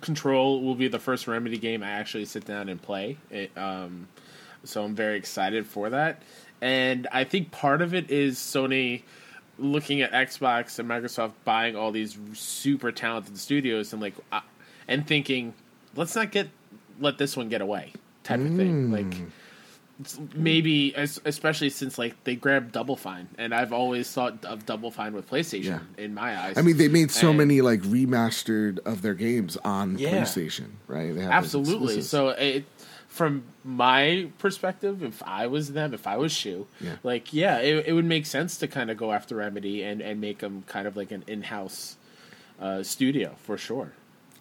Control 0.00 0.62
will 0.62 0.74
be 0.74 0.88
the 0.88 0.98
first 0.98 1.28
Remedy 1.28 1.58
game 1.58 1.82
I 1.82 1.90
actually 1.90 2.24
sit 2.24 2.44
down 2.44 2.68
and 2.68 2.80
play. 2.82 3.18
It, 3.30 3.56
um, 3.56 4.08
so 4.64 4.84
I'm 4.84 4.94
very 4.94 5.16
excited 5.16 5.66
for 5.66 5.90
that. 5.90 6.22
And 6.60 7.06
I 7.12 7.24
think 7.24 7.50
part 7.50 7.82
of 7.82 7.94
it 7.94 8.10
is 8.10 8.38
Sony 8.38 9.02
looking 9.58 10.02
at 10.02 10.12
Xbox 10.12 10.78
and 10.78 10.88
Microsoft 10.88 11.32
buying 11.44 11.76
all 11.76 11.90
these 11.92 12.18
super 12.34 12.92
talented 12.92 13.38
studios 13.38 13.92
and 13.92 14.00
like 14.02 14.14
uh, 14.32 14.40
and 14.88 15.06
thinking, 15.06 15.54
let's 15.94 16.14
not 16.16 16.30
get 16.32 16.48
let 17.00 17.18
this 17.18 17.36
one 17.36 17.48
get 17.48 17.60
away 17.60 17.92
type 18.24 18.40
of 18.40 18.56
thing. 18.56 18.90
Like 18.90 19.14
maybe 20.34 20.94
es- 20.94 21.20
especially 21.24 21.70
since 21.70 21.96
like 21.98 22.22
they 22.24 22.36
grabbed 22.36 22.72
Double 22.72 22.96
Fine, 22.96 23.28
and 23.38 23.54
I've 23.54 23.72
always 23.72 24.10
thought 24.12 24.44
of 24.44 24.66
Double 24.66 24.90
Fine 24.90 25.14
with 25.14 25.28
PlayStation 25.30 25.80
in 25.96 26.12
my 26.14 26.38
eyes. 26.38 26.58
I 26.58 26.62
mean, 26.62 26.76
they 26.76 26.88
made 26.88 27.10
so 27.10 27.28
And- 27.30 27.38
many 27.38 27.60
like 27.62 27.80
remastered 27.82 28.78
of 28.80 29.00
their 29.02 29.14
games 29.14 29.56
on 29.58 29.98
Yeah. 29.98 30.10
PlayStation, 30.22 30.66
right? 30.86 31.14
They 31.14 31.22
have 31.22 31.32
absolutely. 31.32 32.02
So 32.02 32.28
it, 32.30 32.64
from 33.16 33.44
my 33.64 34.28
perspective, 34.38 35.02
if 35.02 35.22
I 35.22 35.46
was 35.46 35.72
them, 35.72 35.94
if 35.94 36.06
I 36.06 36.16
was 36.18 36.32
Shu, 36.32 36.66
Yeah. 36.80 36.96
like 37.02 37.32
yeah, 37.32 37.58
it, 37.58 37.86
it 37.88 37.92
would 37.94 38.04
make 38.04 38.26
sense 38.26 38.58
to 38.58 38.68
kind 38.68 38.90
of 38.90 38.96
go 38.98 39.12
after 39.12 39.36
Remedy 39.36 39.82
and 39.82 40.00
and 40.02 40.20
make 40.20 40.38
them 40.40 40.64
kind 40.66 40.86
of 40.86 40.96
like 40.96 41.10
an 41.10 41.24
in-house 41.26 41.96
uh, 42.60 42.82
studio 42.82 43.34
for 43.42 43.56
sure. 43.56 43.92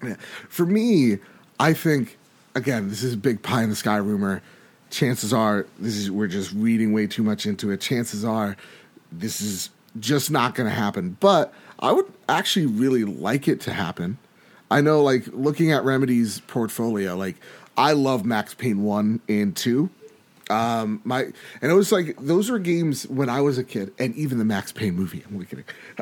Yeah. 0.03 0.15
For 0.49 0.65
me, 0.65 1.19
I 1.59 1.73
think 1.73 2.17
again, 2.53 2.89
this 2.89 3.01
is 3.01 3.13
a 3.13 3.17
big 3.17 3.41
pie 3.41 3.63
in 3.63 3.69
the 3.69 3.75
sky 3.75 3.97
rumor. 3.97 4.41
Chances 4.89 5.33
are 5.33 5.65
this 5.79 5.95
is 5.95 6.11
we're 6.11 6.27
just 6.27 6.51
reading 6.53 6.91
way 6.93 7.07
too 7.07 7.23
much 7.23 7.45
into 7.45 7.71
it. 7.71 7.79
Chances 7.81 8.23
are 8.25 8.57
this 9.11 9.39
is 9.41 9.69
just 9.99 10.29
not 10.29 10.53
going 10.55 10.69
to 10.69 10.75
happen. 10.75 11.15
But 11.21 11.53
I 11.79 11.91
would 11.93 12.11
actually 12.27 12.65
really 12.65 13.05
like 13.05 13.47
it 13.47 13.61
to 13.61 13.73
happen. 13.73 14.17
I 14.69 14.81
know 14.81 15.01
like 15.01 15.27
looking 15.27 15.71
at 15.71 15.83
Remedy's 15.85 16.41
portfolio, 16.41 17.15
like 17.15 17.35
I 17.77 17.93
love 17.93 18.25
Max 18.25 18.53
Payne 18.53 18.83
1 18.83 19.21
and 19.29 19.55
2. 19.55 19.89
Um 20.49 21.01
my 21.03 21.23
and 21.23 21.71
it 21.71 21.73
was 21.73 21.91
like 21.91 22.15
those 22.19 22.51
were 22.51 22.59
games 22.59 23.07
when 23.07 23.29
I 23.29 23.41
was 23.41 23.57
a 23.57 23.63
kid 23.63 23.91
and 23.97 24.13
even 24.15 24.37
the 24.37 24.45
Max 24.45 24.71
Payne 24.71 24.93
movie. 24.95 25.23
I'm 25.27 25.33
only 25.33 25.45
kidding. 25.47 25.65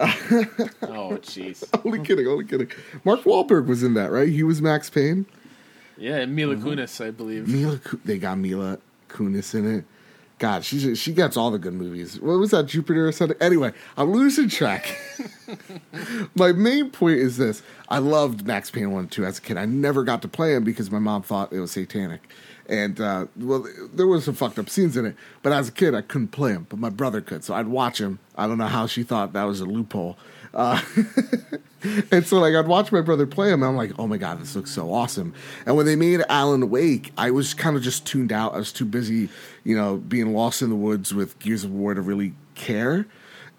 Oh 0.82 1.18
jeez, 1.22 1.64
only 1.86 2.00
kidding, 2.04 2.28
only 2.28 2.44
kidding. 2.46 2.70
Mark 3.06 3.22
Wahlberg 3.24 3.68
was 3.68 3.84
in 3.84 3.94
that, 3.94 4.12
right? 4.12 4.28
He 4.28 4.44
was 4.44 4.62
Max 4.62 4.90
Payne. 4.90 5.26
yeah, 5.98 6.18
and 6.18 6.36
Mila 6.36 6.56
Mm-hmm. 6.56 6.68
Kunis, 6.68 7.04
I 7.06 7.12
believe. 7.12 7.48
Mila, 7.48 7.80
they 8.04 8.18
got 8.18 8.38
Mila 8.38 8.80
Kunis 9.10 9.56
in 9.56 9.78
it. 9.80 9.86
God, 10.44 10.66
she's 10.66 11.00
she 11.00 11.14
gets 11.14 11.38
all 11.38 11.52
the 11.52 11.58
good 11.58 11.74
movies. 11.74 12.20
What 12.20 12.38
was 12.38 12.52
that, 12.52 12.66
Jupiter 12.66 13.10
something? 13.14 13.38
Anyway, 13.40 13.72
I'm 13.96 14.12
losing 14.12 14.50
track. 14.50 14.94
my 16.36 16.52
main 16.52 16.90
point 16.90 17.20
is 17.20 17.38
this: 17.38 17.64
I 17.88 18.00
loved 18.00 18.46
Max 18.46 18.70
Payne 18.70 18.92
one 18.92 19.04
and 19.04 19.10
two 19.10 19.24
as 19.24 19.38
a 19.38 19.42
kid. 19.42 19.56
I 19.56 19.64
never 19.64 20.04
got 20.04 20.22
to 20.24 20.28
play 20.28 20.54
him 20.54 20.66
because 20.66 20.92
my 20.92 21.00
mom 21.00 21.22
thought 21.22 21.54
it 21.54 21.62
was 21.62 21.72
satanic, 21.72 22.30
and 22.68 23.00
uh, 23.00 23.28
well, 23.38 23.66
there 23.94 24.06
was 24.06 24.26
some 24.26 24.36
fucked 24.36 24.60
up 24.60 24.70
scenes 24.70 24.98
in 24.98 25.06
it. 25.06 25.16
But 25.44 25.54
as 25.54 25.70
a 25.70 25.72
kid, 25.72 25.96
I 25.96 26.02
couldn't 26.02 26.34
play 26.34 26.52
him, 26.52 26.68
but 26.68 26.78
my 26.78 26.90
brother 26.90 27.22
could, 27.22 27.46
so 27.46 27.54
I'd 27.54 27.70
watch 27.70 28.02
him. 28.02 28.20
I 28.36 28.46
don't 28.46 28.58
know 28.58 28.68
how 28.68 28.86
she 28.86 29.04
thought 29.04 29.32
that 29.32 29.46
was 29.46 29.62
a 29.62 29.66
loophole. 29.66 30.18
Uh, 30.54 30.80
and 32.12 32.26
so 32.26 32.40
like 32.40 32.54
I'd 32.54 32.68
watch 32.68 32.92
my 32.92 33.02
brother 33.02 33.26
play 33.26 33.48
him 33.50 33.64
and 33.64 33.66
I'm 33.66 33.76
like, 33.76 33.92
oh 33.98 34.08
my 34.08 34.18
god, 34.18 34.40
this 34.40 34.56
looks 34.56 34.72
so 34.72 34.94
awesome. 34.94 35.34
And 35.66 35.76
when 35.76 35.86
they 35.86 35.96
made 35.96 36.22
Alan 36.30 36.70
Wake, 36.70 37.12
I 37.18 37.32
was 37.32 37.54
kind 37.54 37.76
of 37.76 37.82
just 37.82 38.06
tuned 38.06 38.32
out. 38.32 38.54
I 38.54 38.58
was 38.58 38.72
too 38.72 38.86
busy, 38.86 39.30
you 39.63 39.76
know, 39.76 39.97
being 39.97 40.34
lost 40.34 40.62
in 40.62 40.69
the 40.69 40.76
woods 40.76 41.13
with 41.13 41.38
Gears 41.39 41.63
of 41.63 41.71
War 41.71 41.93
to 41.93 42.02
really 42.02 42.34
care. 42.56 43.06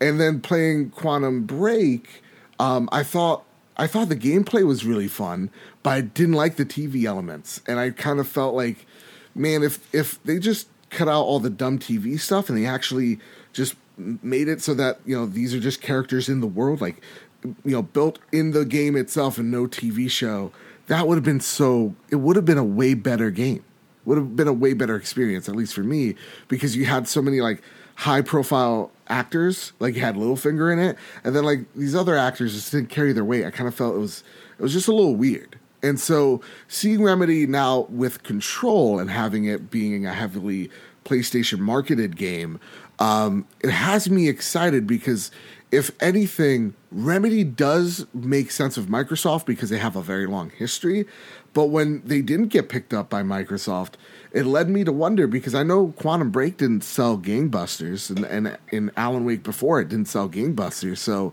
And 0.01 0.21
then 0.21 0.41
playing 0.41 0.91
Quantum 0.91 1.45
Break, 1.45 2.23
um, 2.59 2.89
I 2.93 3.03
thought 3.03 3.45
I 3.77 3.87
thought 3.87 4.09
the 4.09 4.17
gameplay 4.17 4.65
was 4.65 4.85
really 4.85 5.09
fun, 5.09 5.51
but 5.83 5.91
I 5.91 6.01
didn't 6.01 6.35
like 6.35 6.57
the 6.57 6.67
TV 6.67 7.05
elements. 7.05 7.61
And 7.67 7.81
I 7.81 7.91
kind 7.91 8.21
of 8.21 8.29
felt 8.29 8.55
like, 8.55 8.87
man, 9.35 9.63
if 9.63 9.95
if 9.95 10.23
they 10.25 10.39
just 10.39 10.69
cut 10.91 11.09
out 11.09 11.23
all 11.23 11.41
the 11.41 11.51
dumb 11.51 11.79
TV 11.79 12.19
stuff 12.19 12.49
and 12.49 12.57
they 12.57 12.67
actually 12.67 13.19
just 13.53 13.75
made 13.97 14.49
it 14.49 14.61
so 14.61 14.75
that 14.75 14.99
you 15.05 15.17
know 15.17 15.27
these 15.27 15.55
are 15.55 15.61
just 15.61 15.81
characters 15.81 16.29
in 16.29 16.41
the 16.41 16.47
world 16.47 16.81
like 16.81 17.01
you 17.45 17.73
know 17.73 17.83
built 17.83 18.19
in 18.33 18.51
the 18.51 18.65
game 18.65 18.97
itself 18.97 19.39
and 19.39 19.51
no 19.51 19.67
tv 19.67 20.11
show 20.11 20.51
that 20.89 21.07
would 21.07 21.15
have 21.15 21.25
been 21.25 21.41
so 21.41 21.95
it 22.11 22.17
would 22.17 22.35
have 22.37 22.45
been 22.45 22.59
a 22.59 22.65
way 22.65 22.95
better 22.95 23.31
game 23.31 23.63
would 24.05 24.19
have 24.19 24.37
been 24.37 24.49
a 24.49 24.53
way 24.53 24.73
better 24.73 24.97
experience 24.97 25.49
at 25.49 25.57
least 25.57 25.75
for 25.75 25.83
me 25.83 26.15
because 26.49 26.77
you 26.77 26.85
had 26.85 27.09
so 27.09 27.23
many 27.23 27.41
like 27.41 27.63
high 27.97 28.23
profile 28.23 28.91
actors 29.09 29.73
like 29.79 29.95
you 29.95 30.01
had 30.01 30.17
Littlefinger 30.17 30.73
in 30.73 30.79
it 30.79 30.97
and 31.23 31.35
then 31.35 31.45
like 31.45 31.61
these 31.75 31.95
other 31.95 32.17
actors 32.17 32.55
just 32.55 32.73
didn't 32.73 32.91
carry 32.91 33.13
their 33.13 33.25
weight. 33.25 33.45
I 33.45 33.51
kind 33.51 33.69
of 33.69 33.75
felt 33.75 33.95
it 33.95 33.99
was 33.99 34.25
it 34.59 34.63
was 34.63 34.73
just 34.73 34.89
a 34.89 34.95
little 34.95 35.17
weird. 35.17 35.59
And 35.83 36.01
so 36.01 36.41
seeing 36.67 37.03
remedy 37.03 37.47
now 37.47 37.81
with 37.91 38.23
control 38.23 38.99
and 38.99 39.11
having 39.11 39.45
it 39.45 39.71
being 39.71 40.07
a 40.07 40.15
heavily 40.15 40.71
playstation 41.05 41.59
marketed 41.59 42.17
game 42.17 42.59
um, 42.99 43.47
it 43.61 43.71
has 43.71 44.09
me 44.09 44.29
excited 44.29 44.87
because 44.87 45.31
if 45.73 45.91
anything, 46.01 46.75
Remedy 46.93 47.43
does 47.43 48.07
make 48.15 48.51
sense 48.51 48.77
of 48.77 48.87
Microsoft 48.87 49.47
because 49.47 49.71
they 49.71 49.79
have 49.79 49.97
a 49.97 50.03
very 50.03 50.27
long 50.27 50.51
history. 50.51 51.07
But 51.53 51.67
when 51.67 52.03
they 52.05 52.21
didn't 52.21 52.49
get 52.49 52.69
picked 52.69 52.95
up 52.95 53.11
by 53.11 53.23
Microsoft, 53.23 53.95
it 54.33 54.47
led 54.47 54.69
me 54.69 54.85
to 54.85 54.93
wonder 54.93 55.27
because 55.27 55.55
I 55.55 55.63
know 55.63 55.89
Quantum 55.97 56.31
Break 56.31 56.59
didn't 56.59 56.85
sell 56.85 57.19
gangbusters, 57.19 58.11
and, 58.11 58.25
and 58.25 58.59
in 58.71 58.91
Alan 58.97 59.25
Wake 59.25 59.43
before 59.43 59.81
it 59.81 59.89
didn't 59.89 60.09
sell 60.09 60.29
gangbusters. 60.29 60.99
So, 60.99 61.33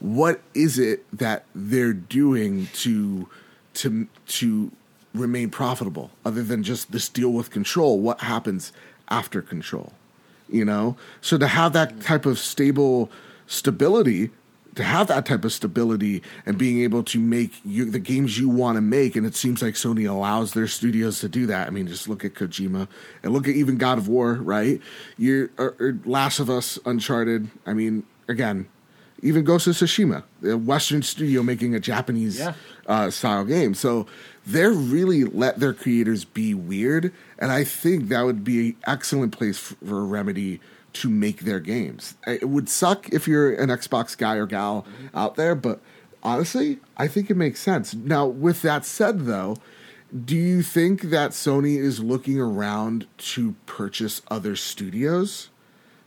what 0.00 0.40
is 0.54 0.78
it 0.78 1.04
that 1.16 1.44
they're 1.54 1.94
doing 1.94 2.68
to 2.74 3.28
to 3.74 4.06
to 4.26 4.72
remain 5.14 5.48
profitable 5.48 6.10
other 6.24 6.42
than 6.42 6.62
just 6.62 6.92
this 6.92 7.08
deal 7.08 7.30
with 7.30 7.50
Control? 7.50 8.00
What 8.00 8.20
happens 8.20 8.72
after 9.08 9.42
Control? 9.42 9.92
you 10.48 10.62
know 10.64 10.94
so 11.22 11.38
to 11.38 11.46
have 11.46 11.72
that 11.72 12.02
type 12.02 12.26
of 12.26 12.38
stable 12.38 13.10
stability 13.46 14.30
to 14.74 14.82
have 14.84 15.06
that 15.06 15.24
type 15.24 15.42
of 15.44 15.52
stability 15.52 16.20
and 16.44 16.58
being 16.58 16.80
able 16.82 17.02
to 17.04 17.18
make 17.20 17.52
you, 17.64 17.88
the 17.88 17.98
games 18.00 18.38
you 18.38 18.48
want 18.48 18.76
to 18.76 18.82
make 18.82 19.16
and 19.16 19.24
it 19.26 19.34
seems 19.34 19.62
like 19.62 19.72
sony 19.74 20.08
allows 20.08 20.52
their 20.52 20.66
studios 20.66 21.18
to 21.20 21.28
do 21.30 21.46
that 21.46 21.66
i 21.66 21.70
mean 21.70 21.86
just 21.86 22.08
look 22.10 22.24
at 22.26 22.34
kojima 22.34 22.86
and 23.22 23.32
look 23.32 23.48
at 23.48 23.54
even 23.54 23.78
god 23.78 23.96
of 23.96 24.06
war 24.06 24.34
right 24.34 24.80
you 25.16 25.48
last 26.04 26.38
of 26.40 26.50
us 26.50 26.78
uncharted 26.84 27.48
i 27.66 27.72
mean 27.72 28.02
again 28.28 28.66
even 29.22 29.42
Ghost 29.42 29.66
of 29.66 29.74
Tsushima, 29.74 30.22
a 30.46 30.54
Western 30.54 31.00
studio 31.00 31.42
making 31.42 31.74
a 31.74 31.80
Japanese 31.80 32.38
Yeah. 32.38 32.52
uh, 32.86 33.08
style 33.08 33.46
game. 33.46 33.72
So 33.72 34.06
they're 34.46 34.72
really 34.72 35.24
let 35.24 35.58
their 35.58 35.72
creators 35.72 36.24
be 36.24 36.54
weird, 36.54 37.12
and 37.38 37.50
I 37.50 37.64
think 37.64 38.08
that 38.08 38.22
would 38.22 38.44
be 38.44 38.68
an 38.68 38.76
excellent 38.86 39.36
place 39.36 39.58
for 39.58 40.04
Remedy 40.04 40.60
to 40.94 41.08
make 41.08 41.40
their 41.40 41.60
games. 41.60 42.14
It 42.26 42.48
would 42.48 42.68
suck 42.68 43.08
if 43.10 43.26
you're 43.26 43.52
an 43.52 43.68
Xbox 43.68 44.16
guy 44.16 44.36
or 44.36 44.46
gal 44.46 44.82
mm-hmm. 44.82 45.16
out 45.16 45.36
there, 45.36 45.54
but 45.54 45.80
honestly, 46.22 46.78
I 46.96 47.08
think 47.08 47.30
it 47.30 47.36
makes 47.36 47.60
sense. 47.60 47.94
Now, 47.94 48.26
with 48.26 48.62
that 48.62 48.84
said, 48.84 49.26
though, 49.26 49.56
do 50.24 50.36
you 50.36 50.62
think 50.62 51.02
that 51.02 51.32
Sony 51.32 51.76
is 51.76 52.00
looking 52.00 52.38
around 52.38 53.06
to 53.18 53.56
purchase 53.66 54.22
other 54.28 54.54
studios? 54.54 55.50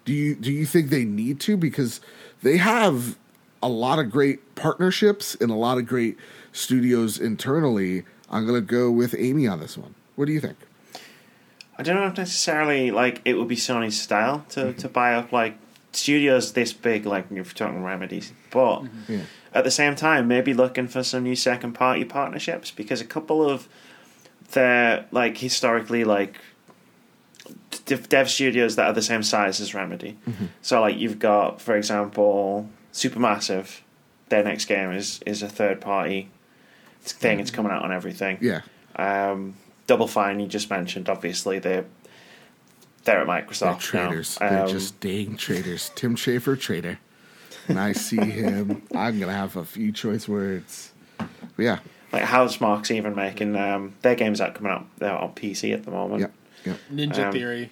Do 0.05 0.13
you 0.13 0.35
do 0.35 0.51
you 0.51 0.65
think 0.65 0.89
they 0.89 1.03
need 1.03 1.41
to 1.41 1.57
because 1.57 1.99
they 2.41 2.55
have 2.57 3.17
a 3.61 3.67
lot 3.67 3.99
of 3.99 4.09
great 4.09 4.55
partnerships 4.55 5.35
and 5.35 5.51
a 5.51 5.55
lot 5.55 5.77
of 5.77 5.85
great 5.85 6.17
studios 6.53 7.19
internally? 7.19 8.05
I'm 8.29 8.45
going 8.45 8.59
to 8.59 8.65
go 8.65 8.91
with 8.91 9.15
Amy 9.17 9.47
on 9.47 9.59
this 9.59 9.77
one. 9.77 9.95
What 10.15 10.25
do 10.25 10.31
you 10.33 10.39
think? 10.41 10.57
I 11.77 11.83
don't 11.83 11.95
know 11.95 12.07
if 12.07 12.17
necessarily 12.17 12.91
like 12.91 13.21
it 13.23 13.35
would 13.35 13.47
be 13.47 13.55
Sony's 13.55 13.99
style 14.01 14.45
to, 14.49 14.59
Mm-hmm. 14.61 14.79
to 14.79 14.89
buy 14.89 15.13
up 15.13 15.31
like 15.31 15.57
studios 15.93 16.53
this 16.53 16.73
big, 16.73 17.05
like 17.05 17.25
if 17.25 17.31
you're 17.35 17.45
talking 17.45 17.83
remedies. 17.83 18.33
But 18.51 18.83
Yeah. 19.07 19.21
at 19.53 19.63
the 19.63 19.71
same 19.71 19.95
time, 19.95 20.27
maybe 20.27 20.53
looking 20.53 20.87
for 20.87 21.03
some 21.03 21.23
new 21.23 21.35
second 21.35 21.73
party 21.73 22.03
partnerships 22.03 22.71
because 22.71 22.99
a 22.99 23.05
couple 23.05 23.47
of 23.47 23.67
their 24.51 25.05
like 25.11 25.37
historically 25.37 26.03
like 26.03 26.37
dev, 27.85 28.09
dev 28.09 28.29
studios 28.29 28.75
that 28.75 28.87
are 28.87 28.93
the 28.93 29.01
same 29.01 29.23
size 29.23 29.61
as 29.61 29.73
Remedy. 29.73 30.17
Mm-hmm. 30.27 30.45
So 30.61 30.81
like 30.81 30.97
you've 30.97 31.19
got, 31.19 31.61
for 31.61 31.75
example, 31.75 32.69
Supermassive. 32.93 33.81
Their 34.29 34.43
next 34.43 34.65
game 34.65 34.91
is 34.91 35.19
is 35.25 35.41
a 35.43 35.47
third 35.47 35.79
party 35.79 36.29
thing. 37.13 37.39
It's 37.39 37.51
coming 37.51 37.71
out 37.71 37.83
on 37.83 37.91
everything. 37.91 38.37
Yeah. 38.41 38.61
Um, 38.95 39.55
Double 39.87 40.07
Fine, 40.07 40.39
you 40.39 40.47
just 40.47 40.69
mentioned, 40.69 41.07
obviously 41.09 41.59
they're 41.59 41.85
they're 43.03 43.21
at 43.21 43.27
They're 43.27 43.41
Microsoft. 43.43 43.93
now. 43.93 44.49
They're 44.49 44.63
Um, 44.63 44.67
just 44.69 44.99
dang 44.99 45.37
traders. 45.37 45.91
Tim 45.95 46.15
Schafer, 46.17 46.59
trader. 46.59 46.99
When 47.67 47.77
I 47.77 47.93
see 47.93 48.17
him, 48.19 48.81
I'm 48.93 49.19
going 49.19 49.31
to 49.31 49.37
have 49.37 49.55
a 49.55 49.63
few 49.63 49.91
choice 49.93 50.27
words. 50.27 50.91
But 51.17 51.27
yeah. 51.57 51.79
like 52.11 52.23
Housemarque's 52.23 52.91
even 52.91 53.15
making 53.15 53.55
um, 53.55 53.93
their 54.01 54.15
games 54.15 54.41
out 54.41 54.55
coming 54.55 54.71
out 54.73 54.85
they're 54.97 55.17
on 55.17 55.33
PC 55.33 55.73
at 55.73 55.83
the 55.83 55.91
moment. 55.91 56.21
Yep. 56.21 56.33
Yep. 56.65 56.77
Ninja 56.93 57.25
Um, 57.27 57.31
Theory. 57.31 57.71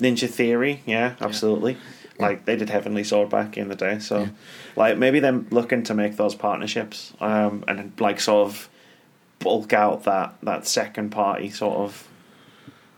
Ninja 0.00 0.28
Theory, 0.28 0.82
yeah, 0.86 1.14
absolutely. 1.20 1.76
Like 2.18 2.44
they 2.46 2.56
did 2.56 2.68
Heavenly 2.70 3.04
Sword 3.04 3.30
back 3.30 3.56
in 3.56 3.68
the 3.68 3.76
day, 3.76 3.98
so 4.00 4.28
like 4.76 4.98
maybe 4.98 5.20
them 5.20 5.46
looking 5.50 5.82
to 5.84 5.94
make 5.94 6.16
those 6.16 6.34
partnerships 6.34 7.12
um, 7.20 7.62
and 7.68 7.92
like 8.00 8.20
sort 8.20 8.48
of 8.48 8.68
bulk 9.38 9.72
out 9.72 10.02
that 10.04 10.34
that 10.42 10.66
second 10.66 11.10
party 11.10 11.48
sort 11.50 11.76
of 11.78 12.08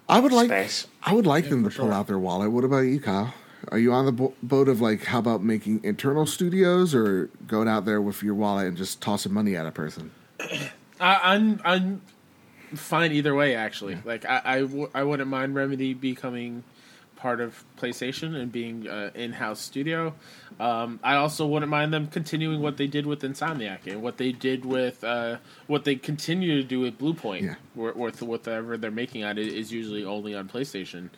I 0.08 0.20
would 0.20 0.32
like 0.32 0.48
space. 0.48 0.86
I 1.02 1.12
would 1.12 1.26
like 1.26 1.44
Yeah, 1.44 1.50
them 1.50 1.64
to 1.64 1.70
for 1.70 1.76
pull 1.76 1.86
sure. 1.88 1.94
out 1.94 2.06
their 2.06 2.18
wallet. 2.18 2.50
What 2.50 2.64
about 2.64 2.80
you, 2.80 2.98
Kyle? 2.98 3.34
Are 3.70 3.78
you 3.78 3.92
on 3.92 4.06
the 4.06 4.12
bo- 4.12 4.32
boat 4.42 4.68
of 4.68 4.80
like, 4.80 5.04
how 5.04 5.18
about 5.18 5.42
making 5.44 5.84
internal 5.84 6.24
studios, 6.24 6.94
or 6.94 7.26
going 7.46 7.68
out 7.68 7.84
there 7.84 8.00
with 8.00 8.22
your 8.22 8.34
wallet 8.34 8.66
and 8.68 8.76
just 8.76 9.02
tossing 9.02 9.34
money 9.34 9.54
at 9.54 9.66
a 9.66 9.70
person? 9.70 10.10
I, 10.98 11.34
I'm 11.34 11.60
I'm 11.64 12.00
fine 12.74 13.12
either 13.12 13.34
way. 13.34 13.54
Actually, 13.54 13.98
like 14.04 14.24
I 14.24 14.40
I, 14.44 14.60
w- 14.62 14.90
I 14.94 15.02
wouldn't 15.04 15.28
mind 15.28 15.54
Remedy 15.54 15.92
becoming 15.94 16.64
part 17.20 17.40
of 17.40 17.64
PlayStation 17.76 18.34
and 18.34 18.50
being 18.50 18.86
an 18.86 19.12
in-house 19.14 19.60
studio. 19.60 20.14
Um, 20.58 20.98
I 21.02 21.16
also 21.16 21.46
wouldn't 21.46 21.70
mind 21.70 21.92
them 21.92 22.06
continuing 22.06 22.60
what 22.62 22.78
they 22.78 22.86
did 22.86 23.06
with 23.06 23.20
Insomniac 23.20 23.86
and 23.86 24.02
what 24.02 24.16
they 24.16 24.32
did 24.32 24.64
with 24.64 25.04
uh, 25.04 25.36
what 25.66 25.84
they 25.84 25.96
continue 25.96 26.60
to 26.60 26.66
do 26.66 26.80
with 26.80 26.98
Bluepoint. 26.98 27.42
Yeah. 27.42 27.54
With 27.74 28.22
whatever 28.22 28.76
they're 28.76 28.90
making 28.90 29.24
on 29.24 29.38
it 29.38 29.48
is 29.48 29.70
usually 29.70 30.04
only 30.04 30.34
on 30.34 30.48
PlayStation. 30.48 31.10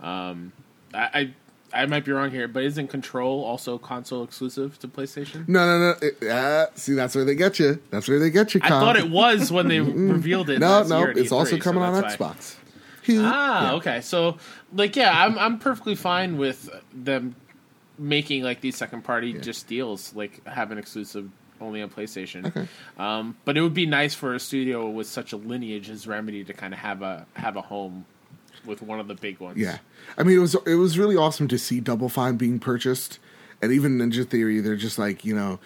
Um, 0.00 0.52
I, 0.94 1.10
I 1.12 1.34
I 1.72 1.86
might 1.86 2.04
be 2.04 2.12
wrong 2.12 2.30
here, 2.30 2.48
but 2.48 2.62
isn't 2.62 2.88
Control 2.88 3.44
also 3.44 3.78
console 3.78 4.24
exclusive 4.24 4.78
to 4.78 4.88
PlayStation? 4.88 5.46
No, 5.48 5.66
no, 5.66 5.78
no. 5.78 5.94
It, 6.00 6.22
uh, 6.22 6.66
see, 6.74 6.94
that's 6.94 7.14
where 7.14 7.24
they 7.24 7.34
get 7.34 7.58
you. 7.58 7.80
That's 7.90 8.08
where 8.08 8.18
they 8.18 8.30
get 8.30 8.54
you, 8.54 8.60
I 8.62 8.68
thought 8.70 8.96
it 8.96 9.10
was 9.10 9.52
when 9.52 9.68
they 9.68 9.80
revealed 9.80 10.48
it. 10.50 10.60
No, 10.60 10.82
no. 10.84 11.04
It's 11.04 11.32
also 11.32 11.56
E3, 11.56 11.58
so 11.58 11.62
coming 11.62 11.82
on 11.82 12.02
Xbox. 12.02 12.18
why. 12.56 12.57
Phew. 13.08 13.22
Ah, 13.24 13.70
Yeah. 13.70 13.74
okay. 13.76 14.00
So, 14.02 14.36
like, 14.74 14.94
yeah, 14.96 15.12
I'm 15.24 15.38
I'm 15.38 15.58
perfectly 15.58 15.94
fine 15.94 16.36
with 16.36 16.68
them 16.92 17.34
making 17.98 18.42
like 18.42 18.60
these 18.60 18.76
second 18.76 19.02
party 19.02 19.32
just 19.32 19.66
deals, 19.66 20.14
like 20.14 20.46
have 20.46 20.70
an 20.70 20.78
exclusive 20.78 21.30
only 21.60 21.82
on 21.82 21.88
PlayStation. 21.90 22.46
Okay. 22.46 22.68
Um, 22.98 23.36
but 23.44 23.56
it 23.56 23.62
would 23.62 23.74
be 23.74 23.86
nice 23.86 24.14
for 24.14 24.34
a 24.34 24.38
studio 24.38 24.88
with 24.90 25.06
such 25.06 25.32
a 25.32 25.36
lineage 25.36 25.88
as 25.90 26.06
Remedy 26.06 26.44
to 26.44 26.52
kind 26.52 26.72
of 26.74 26.80
have 26.80 27.02
a 27.02 27.26
have 27.34 27.56
a 27.56 27.62
home 27.62 28.04
with 28.66 28.82
one 28.82 29.00
of 29.00 29.08
the 29.08 29.14
big 29.14 29.40
ones. 29.40 29.56
Yeah, 29.56 29.78
I 30.18 30.22
mean 30.22 30.36
it 30.36 30.40
was 30.40 30.54
it 30.66 30.74
was 30.74 30.98
really 30.98 31.16
awesome 31.16 31.48
to 31.48 31.58
see 31.58 31.80
Double 31.80 32.08
Fine 32.10 32.36
being 32.36 32.58
purchased, 32.58 33.18
and 33.62 33.72
even 33.72 33.98
Ninja 33.98 34.28
Theory. 34.28 34.60
They're 34.60 34.76
just 34.76 34.98
like 34.98 35.24
you 35.24 35.34
know, 35.34 35.58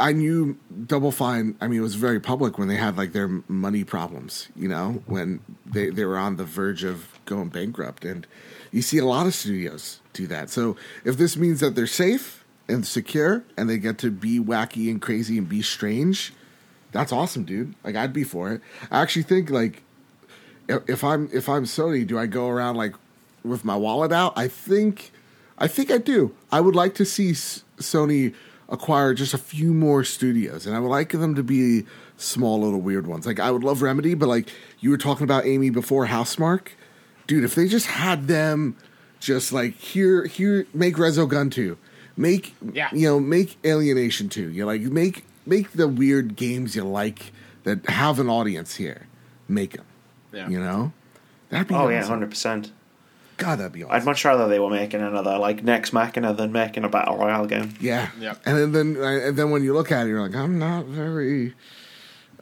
I 0.00 0.12
knew 0.12 0.58
Double 0.86 1.12
Fine. 1.12 1.56
I 1.60 1.68
mean, 1.68 1.78
it 1.78 1.82
was 1.82 1.94
very 1.94 2.18
public 2.18 2.58
when 2.58 2.66
they 2.66 2.76
had 2.76 2.96
like 2.96 3.12
their 3.12 3.28
money 3.46 3.84
problems. 3.84 4.48
You 4.56 4.68
know, 4.68 5.02
when 5.06 5.40
they 5.64 5.90
they 5.90 6.04
were 6.04 6.18
on 6.18 6.36
the 6.36 6.44
verge 6.44 6.82
of 6.82 7.18
going 7.24 7.50
bankrupt, 7.50 8.04
and 8.04 8.26
you 8.72 8.82
see 8.82 8.98
a 8.98 9.04
lot 9.04 9.26
of 9.26 9.34
studios 9.34 10.00
do 10.12 10.26
that. 10.26 10.50
So 10.50 10.76
if 11.04 11.16
this 11.16 11.36
means 11.36 11.60
that 11.60 11.76
they're 11.76 11.86
safe 11.86 12.44
and 12.68 12.84
secure, 12.84 13.44
and 13.56 13.70
they 13.70 13.78
get 13.78 13.98
to 13.98 14.10
be 14.10 14.40
wacky 14.40 14.90
and 14.90 15.00
crazy 15.00 15.38
and 15.38 15.48
be 15.48 15.62
strange, 15.62 16.32
that's 16.90 17.12
awesome, 17.12 17.44
dude. 17.44 17.74
Like 17.84 17.94
I'd 17.94 18.12
be 18.12 18.24
for 18.24 18.50
it. 18.50 18.60
I 18.90 19.02
actually 19.02 19.22
think 19.22 19.50
like 19.50 19.82
if 20.68 21.04
I'm 21.04 21.28
if 21.32 21.48
I'm 21.48 21.64
Sony, 21.64 22.04
do 22.04 22.18
I 22.18 22.26
go 22.26 22.48
around 22.48 22.76
like 22.76 22.94
with 23.44 23.64
my 23.64 23.76
wallet 23.76 24.12
out? 24.12 24.32
I 24.36 24.48
think 24.48 25.12
I 25.58 25.68
think 25.68 25.92
I 25.92 25.98
do. 25.98 26.34
I 26.50 26.60
would 26.60 26.74
like 26.74 26.94
to 26.96 27.04
see 27.04 27.30
Sony 27.30 28.34
acquire 28.68 29.14
just 29.14 29.34
a 29.34 29.38
few 29.38 29.72
more 29.74 30.04
studios, 30.04 30.66
and 30.66 30.74
I 30.76 30.78
would 30.80 30.88
like 30.88 31.10
them 31.12 31.34
to 31.34 31.42
be 31.42 31.84
small, 32.16 32.60
little 32.60 32.80
weird 32.80 33.06
ones. 33.06 33.26
Like 33.26 33.40
I 33.40 33.50
would 33.50 33.64
love 33.64 33.82
Remedy, 33.82 34.14
but 34.14 34.28
like 34.28 34.48
you 34.80 34.90
were 34.90 34.98
talking 34.98 35.24
about 35.24 35.46
Amy 35.46 35.70
before, 35.70 36.06
Housemarque, 36.06 36.68
dude. 37.26 37.44
If 37.44 37.54
they 37.54 37.68
just 37.68 37.86
had 37.86 38.26
them, 38.28 38.76
just 39.20 39.52
like 39.52 39.74
here, 39.74 40.26
here, 40.26 40.66
make 40.74 40.96
Resogun 40.96 41.50
two, 41.50 41.76
make 42.16 42.54
Yeah. 42.72 42.88
you 42.92 43.08
know, 43.08 43.20
make 43.20 43.56
Alienation 43.64 44.28
two. 44.28 44.50
You 44.50 44.62
know, 44.62 44.66
like 44.66 44.82
make 44.82 45.24
make 45.46 45.72
the 45.72 45.88
weird 45.88 46.36
games 46.36 46.74
you 46.76 46.84
like 46.84 47.32
that 47.64 47.86
have 47.88 48.18
an 48.18 48.28
audience 48.28 48.76
here. 48.76 49.06
Make 49.48 49.72
them. 49.76 49.86
Yeah. 50.32 50.48
You 50.48 50.58
know, 50.58 50.92
that'd 51.50 51.68
be 51.68 51.74
Oh 51.74 51.88
yeah, 51.88 52.04
hundred 52.04 52.30
percent. 52.30 52.72
God, 53.36 53.58
that'd 53.58 53.72
be 53.72 53.82
awesome. 53.82 53.96
I'd 53.96 54.04
much 54.04 54.24
rather 54.24 54.46
they 54.48 54.58
were 54.60 54.70
making 54.70 55.00
another 55.02 55.38
like 55.38 55.64
Nex 55.64 55.92
Machina 55.92 56.32
than 56.34 56.52
making 56.52 56.84
a 56.84 56.88
battle 56.88 57.16
royale 57.16 57.46
game. 57.46 57.74
Yeah. 57.80 58.10
Yep. 58.20 58.42
And 58.46 58.74
then 58.74 58.96
and 58.96 59.36
then 59.36 59.50
when 59.50 59.64
you 59.64 59.74
look 59.74 59.90
at 59.90 60.06
it, 60.06 60.10
you're 60.10 60.20
like, 60.22 60.36
I'm 60.36 60.58
not 60.58 60.86
very. 60.86 61.54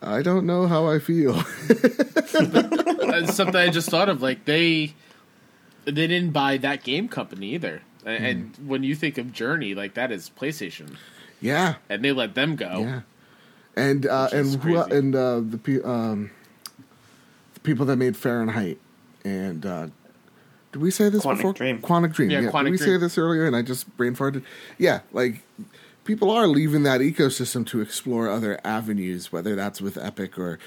I 0.03 0.21
don't 0.23 0.47
know 0.47 0.67
how 0.67 0.89
I 0.89 0.99
feel. 0.99 1.33
That's 1.69 3.35
something 3.35 3.57
I 3.57 3.69
just 3.69 3.89
thought 3.89 4.09
of. 4.09 4.21
Like 4.23 4.45
they, 4.45 4.95
they 5.85 5.93
didn't 5.93 6.31
buy 6.31 6.57
that 6.59 6.83
game 6.83 7.09
company 7.09 7.55
either. 7.55 7.83
And, 8.05 8.19
Hmm. 8.19 8.25
and 8.25 8.69
when 8.69 8.83
you 8.83 8.95
think 8.97 9.17
of 9.19 9.33
Journey, 9.33 9.75
like 9.75 9.95
that 9.95 10.11
is 10.11 10.29
PlayStation, 10.37 10.97
yeah. 11.41 11.77
and 11.89 12.05
they 12.05 12.11
let 12.13 12.35
them 12.35 12.57
go. 12.57 12.81
Yeah. 12.81 13.01
And 13.77 14.07
uh, 14.07 14.29
and 14.33 14.61
who, 14.63 14.75
crazy. 14.83 14.97
and 14.99 15.15
uh, 15.15 15.41
the 15.41 15.57
pe- 15.59 15.83
um, 15.83 16.31
the 17.55 17.61
people 17.61 17.87
that 17.87 17.97
made 17.97 18.17
Fahrenheit 18.17 18.79
and 19.25 19.65
uh, 19.65 19.87
did 20.73 20.83
we 20.83 20.91
say 20.91 21.09
this 21.09 21.23
Quantic 21.23 21.37
before? 21.37 21.53
Dream. 21.53 21.81
Quantic 21.81 22.13
Dream. 22.13 22.31
Yeah, 22.31 22.41
Yeah. 22.41 22.51
Quantic 22.51 22.65
did 22.65 22.71
we 22.73 22.79
say 22.79 22.97
this 22.97 23.17
earlier? 23.19 23.47
And 23.47 23.55
I 23.55 23.63
just 23.63 23.95
brain 23.97 24.17
farted. 24.17 24.43
Yeah, 24.79 25.01
like 25.13 25.43
people 26.05 26.31
are 26.31 26.47
leaving 26.47 26.83
that 26.83 27.01
ecosystem 27.01 27.67
to 27.69 27.81
explore 27.81 28.29
other 28.29 28.61
avenues, 28.65 29.31
whether 29.31 29.55
that's 29.55 29.81
with 29.81 29.97
Epic 29.99 30.39
or 30.39 30.59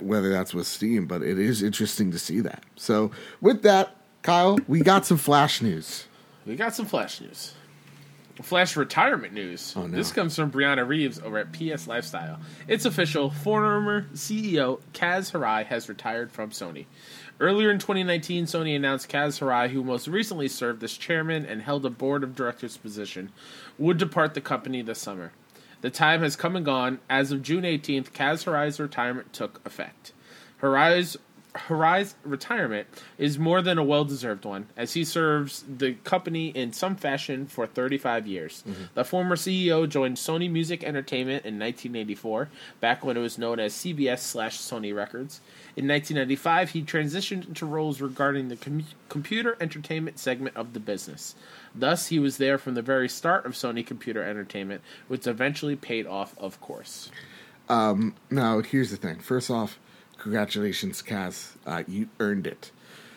whether 0.00 0.30
that's 0.30 0.54
with 0.54 0.66
Steam. 0.66 1.06
But 1.06 1.22
it 1.22 1.38
is 1.38 1.62
interesting 1.62 2.10
to 2.12 2.18
see 2.18 2.40
that. 2.40 2.62
So 2.76 3.10
with 3.40 3.62
that, 3.62 3.96
Kyle, 4.22 4.58
we 4.66 4.80
got 4.80 5.04
some 5.06 5.18
flash 5.18 5.60
news. 5.60 6.06
We 6.46 6.56
got 6.56 6.74
some 6.74 6.86
Flash 6.86 7.20
news. 7.20 7.52
Flash 8.40 8.74
retirement 8.76 9.34
news. 9.34 9.74
Oh, 9.76 9.86
no. 9.86 9.94
This 9.96 10.12
comes 10.12 10.34
from 10.34 10.50
Brianna 10.50 10.86
Reeves 10.86 11.18
over 11.18 11.36
at 11.38 11.52
PS 11.52 11.86
Lifestyle. 11.86 12.38
It's 12.68 12.86
official. 12.86 13.30
Former 13.30 14.06
CEO 14.14 14.80
Kaz 14.94 15.32
Hirai 15.32 15.66
has 15.66 15.88
retired 15.90 16.32
from 16.32 16.50
Sony. 16.50 16.86
Earlier 17.40 17.70
in 17.70 17.78
2019, 17.78 18.46
Sony 18.46 18.74
announced 18.74 19.08
Kaz 19.08 19.38
Hirai, 19.38 19.70
who 19.70 19.84
most 19.84 20.08
recently 20.08 20.48
served 20.48 20.82
as 20.82 20.96
chairman 20.96 21.46
and 21.46 21.62
held 21.62 21.86
a 21.86 21.90
board 21.90 22.24
of 22.24 22.34
directors 22.34 22.76
position, 22.76 23.30
would 23.78 23.96
depart 23.96 24.34
the 24.34 24.40
company 24.40 24.82
this 24.82 24.98
summer. 24.98 25.32
The 25.80 25.90
time 25.90 26.22
has 26.22 26.34
come 26.34 26.56
and 26.56 26.64
gone. 26.64 26.98
As 27.08 27.30
of 27.30 27.42
June 27.42 27.62
18th, 27.62 28.10
Kaz 28.10 28.44
Hirai's 28.44 28.80
retirement 28.80 29.32
took 29.32 29.60
effect. 29.64 30.12
Hirai's 30.60 31.16
Hirai's 31.54 32.14
retirement 32.24 32.86
is 33.16 33.38
more 33.38 33.62
than 33.62 33.78
a 33.78 33.82
well 33.82 34.04
deserved 34.04 34.44
one, 34.44 34.66
as 34.76 34.94
he 34.94 35.04
serves 35.04 35.64
the 35.68 35.94
company 36.04 36.48
in 36.48 36.72
some 36.72 36.94
fashion 36.94 37.46
for 37.46 37.66
35 37.66 38.26
years. 38.26 38.62
The 38.94 39.04
former 39.04 39.34
CEO 39.34 39.88
joined 39.88 40.16
Sony 40.18 40.50
Music 40.50 40.84
Entertainment 40.84 41.44
in 41.44 41.58
1984, 41.58 42.48
back 42.80 43.04
when 43.04 43.16
it 43.16 43.20
was 43.20 43.38
known 43.38 43.58
as 43.58 43.72
CBS 43.74 44.20
slash 44.20 44.58
Sony 44.58 44.94
Records. 44.94 45.40
In 45.76 45.86
1995, 45.88 46.70
he 46.70 46.82
transitioned 46.82 47.48
into 47.48 47.64
roles 47.66 48.00
regarding 48.00 48.48
the 48.48 48.56
com- 48.56 48.84
computer 49.08 49.56
entertainment 49.60 50.18
segment 50.18 50.56
of 50.56 50.74
the 50.74 50.80
business. 50.80 51.34
Thus, 51.74 52.08
he 52.08 52.18
was 52.18 52.36
there 52.36 52.58
from 52.58 52.74
the 52.74 52.82
very 52.82 53.08
start 53.08 53.46
of 53.46 53.52
Sony 53.52 53.86
Computer 53.86 54.22
Entertainment, 54.22 54.82
which 55.08 55.26
eventually 55.26 55.76
paid 55.76 56.06
off, 56.06 56.34
of 56.38 56.60
course. 56.60 57.10
Um, 57.68 58.14
Now, 58.30 58.60
here's 58.60 58.90
the 58.90 58.96
thing. 58.96 59.18
First 59.20 59.50
off, 59.50 59.78
congratulations, 60.18 61.02
Kaz. 61.02 61.52
Uh, 61.66 61.84
you 61.86 62.08
earned 62.20 62.46
it. 62.46 62.70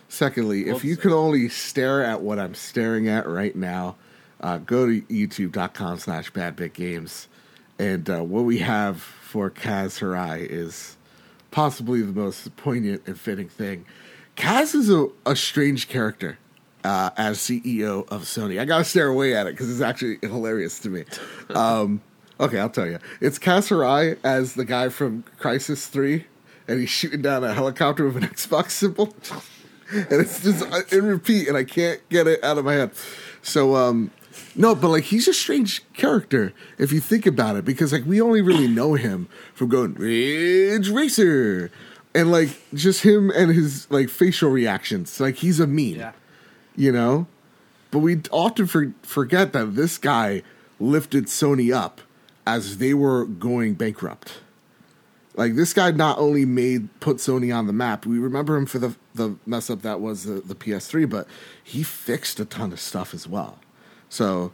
Secondly, 0.07 0.67
if 0.67 0.83
you 0.83 0.97
could 0.97 1.13
only 1.13 1.47
stare 1.47 2.03
at 2.03 2.21
what 2.21 2.37
I'm 2.37 2.53
staring 2.53 3.07
at 3.07 3.27
right 3.27 3.55
now, 3.55 3.95
uh, 4.41 4.57
go 4.57 4.85
to 4.85 5.01
youtube.com 5.01 5.99
slash 5.99 6.31
badbitgames. 6.31 7.27
And 7.79 8.09
uh, 8.09 8.21
what 8.23 8.43
we 8.43 8.59
have 8.59 9.01
for 9.01 9.49
Kaz 9.49 9.99
Hirai 9.99 10.45
is 10.45 10.97
possibly 11.49 12.01
the 12.01 12.11
most 12.11 12.55
poignant 12.57 13.03
and 13.05 13.19
fitting 13.19 13.49
thing. 13.49 13.85
Kaz 14.35 14.75
is 14.75 14.89
a, 14.89 15.07
a 15.25 15.35
strange 15.35 15.87
character 15.87 16.37
uh, 16.83 17.11
as 17.17 17.37
CEO 17.37 18.07
of 18.09 18.23
Sony. 18.23 18.59
I 18.59 18.65
gotta 18.65 18.83
stare 18.83 19.07
away 19.07 19.35
at 19.35 19.47
it 19.47 19.53
because 19.53 19.69
it's 19.71 19.81
actually 19.81 20.17
hilarious 20.21 20.79
to 20.79 20.89
me. 20.89 21.05
Um, 21.51 22.01
okay, 22.39 22.59
I'll 22.59 22.69
tell 22.69 22.87
you. 22.87 22.97
It's 23.19 23.37
Kaz 23.37 23.67
Hirai 23.69 24.17
as 24.23 24.53
the 24.53 24.63
guy 24.63 24.87
from 24.87 25.25
Crysis 25.37 25.89
3, 25.89 26.25
and 26.67 26.79
he's 26.79 26.89
shooting 26.89 27.21
down 27.21 27.43
a 27.43 27.53
helicopter 27.53 28.05
with 28.05 28.17
an 28.17 28.23
Xbox 28.29 28.71
symbol. 28.71 29.15
and 29.91 30.21
it's 30.21 30.43
just 30.43 30.63
uh, 30.71 30.81
in 30.91 31.05
repeat, 31.05 31.47
and 31.47 31.57
I 31.57 31.63
can't 31.63 32.07
get 32.09 32.27
it 32.27 32.43
out 32.43 32.57
of 32.57 32.65
my 32.65 32.73
head. 32.73 32.91
So, 33.41 33.75
um, 33.75 34.11
no, 34.55 34.75
but 34.75 34.89
like 34.89 35.05
he's 35.05 35.27
a 35.27 35.33
strange 35.33 35.83
character 35.93 36.53
if 36.77 36.91
you 36.91 36.99
think 36.99 37.25
about 37.25 37.55
it, 37.55 37.65
because 37.65 37.91
like 37.91 38.05
we 38.05 38.21
only 38.21 38.41
really 38.41 38.67
know 38.67 38.93
him 38.93 39.27
from 39.53 39.69
going 39.69 39.93
Ridge 39.95 40.89
Racer, 40.89 41.71
and 42.13 42.31
like 42.31 42.49
just 42.73 43.03
him 43.03 43.31
and 43.31 43.51
his 43.51 43.89
like 43.91 44.09
facial 44.09 44.49
reactions. 44.49 45.19
Like 45.19 45.35
he's 45.35 45.59
a 45.59 45.67
meme, 45.67 46.13
you 46.75 46.91
know. 46.91 47.27
But 47.91 47.99
we 47.99 48.21
often 48.31 48.67
for, 48.67 48.93
forget 49.03 49.51
that 49.51 49.75
this 49.75 49.97
guy 49.97 50.43
lifted 50.79 51.25
Sony 51.25 51.73
up 51.75 51.99
as 52.47 52.77
they 52.77 52.93
were 52.93 53.25
going 53.25 53.73
bankrupt. 53.73 54.39
Like 55.35 55.55
this 55.55 55.73
guy 55.73 55.91
not 55.91 56.17
only 56.17 56.43
made 56.45 56.89
put 56.99 57.17
Sony 57.17 57.55
on 57.55 57.65
the 57.67 57.73
map. 57.73 58.05
We 58.05 58.19
remember 58.19 58.57
him 58.57 58.65
for 58.65 58.79
the 58.79 58.95
the 59.15 59.35
mess 59.45 59.69
up 59.69 59.81
that 59.83 60.01
was 60.01 60.23
the, 60.25 60.41
the 60.41 60.55
PS3, 60.55 61.09
but 61.09 61.27
he 61.63 61.83
fixed 61.83 62.39
a 62.39 62.45
ton 62.45 62.71
of 62.73 62.79
stuff 62.79 63.13
as 63.13 63.27
well. 63.27 63.57
So, 64.09 64.51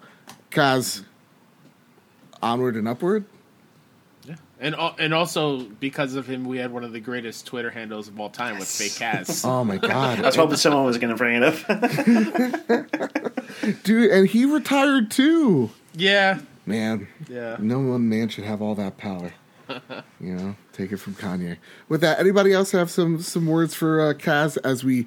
Kaz, 0.51 1.03
onward 2.43 2.75
and 2.75 2.87
upward. 2.87 3.25
Yeah, 4.27 4.35
and 4.59 4.75
and 4.99 5.13
also 5.15 5.61
because 5.61 6.13
of 6.13 6.27
him, 6.27 6.45
we 6.45 6.57
had 6.59 6.71
one 6.71 6.83
of 6.83 6.91
the 6.93 6.99
greatest 6.99 7.47
Twitter 7.47 7.71
handles 7.71 8.07
of 8.07 8.19
all 8.19 8.29
time 8.29 8.59
with 8.59 8.67
fake 8.67 8.91
Kaz. 8.91 9.43
Oh 9.49 9.63
my 9.63 9.77
god, 9.77 10.19
I 10.19 10.27
was 10.27 10.35
hoping 10.35 10.57
someone 10.57 10.85
was 10.85 10.99
going 10.99 11.09
to 11.09 11.15
bring 11.17 11.41
it 11.41 11.43
up. 11.43 11.55
dude! 13.83 14.11
And 14.11 14.27
he 14.27 14.45
retired 14.45 15.09
too. 15.09 15.71
yeah, 15.95 16.39
Man, 16.67 17.07
yeah. 17.27 17.55
no 17.59 17.79
one 17.79 18.07
man 18.09 18.29
should 18.29 18.43
have 18.43 18.61
all 18.61 18.75
that 18.75 18.97
power. 18.97 19.33
you 20.19 20.33
know, 20.33 20.55
take 20.73 20.91
it 20.91 20.97
from 20.97 21.15
Kanye. 21.15 21.57
With 21.89 22.01
that, 22.01 22.19
anybody 22.19 22.53
else 22.53 22.71
have 22.71 22.89
some 22.89 23.21
some 23.21 23.45
words 23.45 23.73
for 23.73 24.01
uh, 24.01 24.13
Kaz 24.13 24.57
as 24.63 24.83
we 24.83 25.05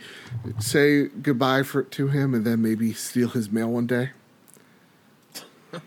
say 0.59 1.09
goodbye 1.09 1.63
for 1.63 1.83
to 1.83 2.09
him, 2.09 2.35
and 2.35 2.45
then 2.45 2.63
maybe 2.63 2.93
steal 2.93 3.29
his 3.31 3.51
mail 3.51 3.71
one 3.71 3.87
day? 3.87 4.11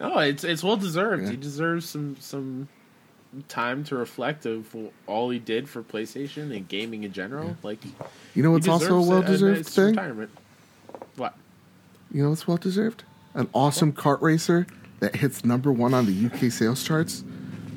No, 0.00 0.18
it's 0.18 0.44
it's 0.44 0.64
well 0.64 0.78
deserved. 0.78 1.24
Yeah. 1.24 1.32
He 1.32 1.36
deserves 1.36 1.88
some 1.88 2.16
some 2.20 2.68
time 3.48 3.84
to 3.84 3.96
reflect 3.96 4.46
of 4.46 4.74
all 5.06 5.30
he 5.30 5.38
did 5.38 5.68
for 5.68 5.82
PlayStation 5.82 6.56
and 6.56 6.66
gaming 6.66 7.04
in 7.04 7.12
general. 7.12 7.56
Like 7.62 7.80
You 8.34 8.42
know, 8.42 8.56
it's 8.56 8.66
also 8.66 8.96
a 8.96 9.02
well 9.02 9.22
deserved 9.22 9.66
thing. 9.66 9.90
Retirement. 9.90 10.30
What? 11.16 11.34
You 12.10 12.24
know, 12.24 12.32
it's 12.32 12.48
well 12.48 12.56
deserved. 12.56 13.04
An 13.34 13.48
awesome 13.52 13.92
kart 13.92 14.20
racer 14.22 14.66
that 15.00 15.16
hits 15.16 15.44
number 15.44 15.72
one 15.72 15.92
on 15.94 16.06
the 16.06 16.26
UK 16.26 16.52
sales 16.52 16.84
charts. 16.84 17.24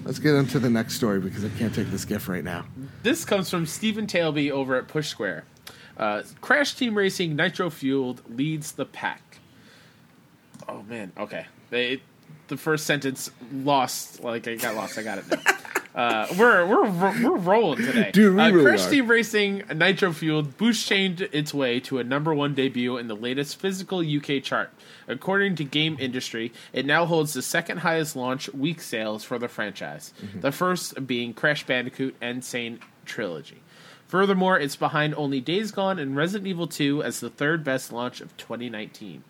Let's 0.05 0.19
get 0.19 0.35
into 0.35 0.59
the 0.59 0.69
next 0.69 0.95
story 0.95 1.19
because 1.19 1.45
I 1.45 1.49
can't 1.57 1.73
take 1.73 1.87
this 1.87 2.05
gift 2.05 2.27
right 2.27 2.43
now. 2.43 2.65
This 3.03 3.23
comes 3.23 3.49
from 3.49 3.65
Stephen 3.65 4.05
Tailby 4.05 4.51
over 4.51 4.75
at 4.75 4.87
Push 4.87 5.07
Square. 5.07 5.45
Uh, 5.95 6.23
Crash 6.41 6.73
Team 6.75 6.95
Racing 6.95 7.35
Nitro 7.35 7.69
Fueled 7.69 8.21
leads 8.29 8.73
the 8.73 8.85
pack. 8.85 9.39
Oh 10.67 10.83
man, 10.83 11.11
okay. 11.17 11.45
They 11.69 12.01
the 12.47 12.57
first 12.57 12.85
sentence 12.85 13.31
lost. 13.51 14.23
Like 14.23 14.47
I 14.47 14.55
got 14.55 14.75
lost. 14.75 14.97
I 14.97 15.03
got 15.03 15.19
it 15.19 15.25
now. 15.29 15.37
Uh, 15.95 16.27
we're 16.39 16.65
we're 16.65 16.89
we're 17.23 17.37
rolling 17.37 17.85
today, 17.85 18.11
Dude, 18.11 18.35
we 18.35 18.41
uh, 18.41 18.51
really 18.51 18.63
Crash. 18.63 18.87
Team 18.87 19.07
Racing 19.07 19.63
Nitro 19.75 20.11
Fueled 20.11 20.57
boost 20.57 20.87
changed 20.87 21.21
its 21.21 21.53
way 21.53 21.79
to 21.81 21.99
a 21.99 22.03
number 22.03 22.33
one 22.33 22.55
debut 22.55 22.97
in 22.97 23.07
the 23.07 23.15
latest 23.15 23.59
physical 23.59 23.99
UK 23.99 24.41
chart. 24.41 24.71
According 25.07 25.55
to 25.57 25.63
Game 25.63 25.97
Industry, 25.99 26.51
it 26.71 26.87
now 26.87 27.05
holds 27.05 27.33
the 27.33 27.43
second 27.43 27.79
highest 27.79 28.15
launch 28.15 28.51
week 28.53 28.81
sales 28.81 29.23
for 29.23 29.37
the 29.37 29.47
franchise. 29.47 30.13
Mm-hmm. 30.19 30.39
The 30.41 30.51
first 30.51 31.05
being 31.05 31.33
Crash 31.33 31.65
Bandicoot 31.65 32.15
N. 32.21 32.41
Sane 32.41 32.79
Trilogy. 33.05 33.61
Furthermore, 34.07 34.59
it's 34.59 34.75
behind 34.75 35.15
only 35.15 35.41
Days 35.41 35.71
Gone 35.71 35.97
and 35.99 36.15
Resident 36.15 36.47
Evil 36.47 36.67
2 36.67 37.03
as 37.03 37.19
the 37.19 37.29
third 37.29 37.63
best 37.63 37.91
launch 37.91 38.21
of 38.21 38.35
2019. 38.37 39.23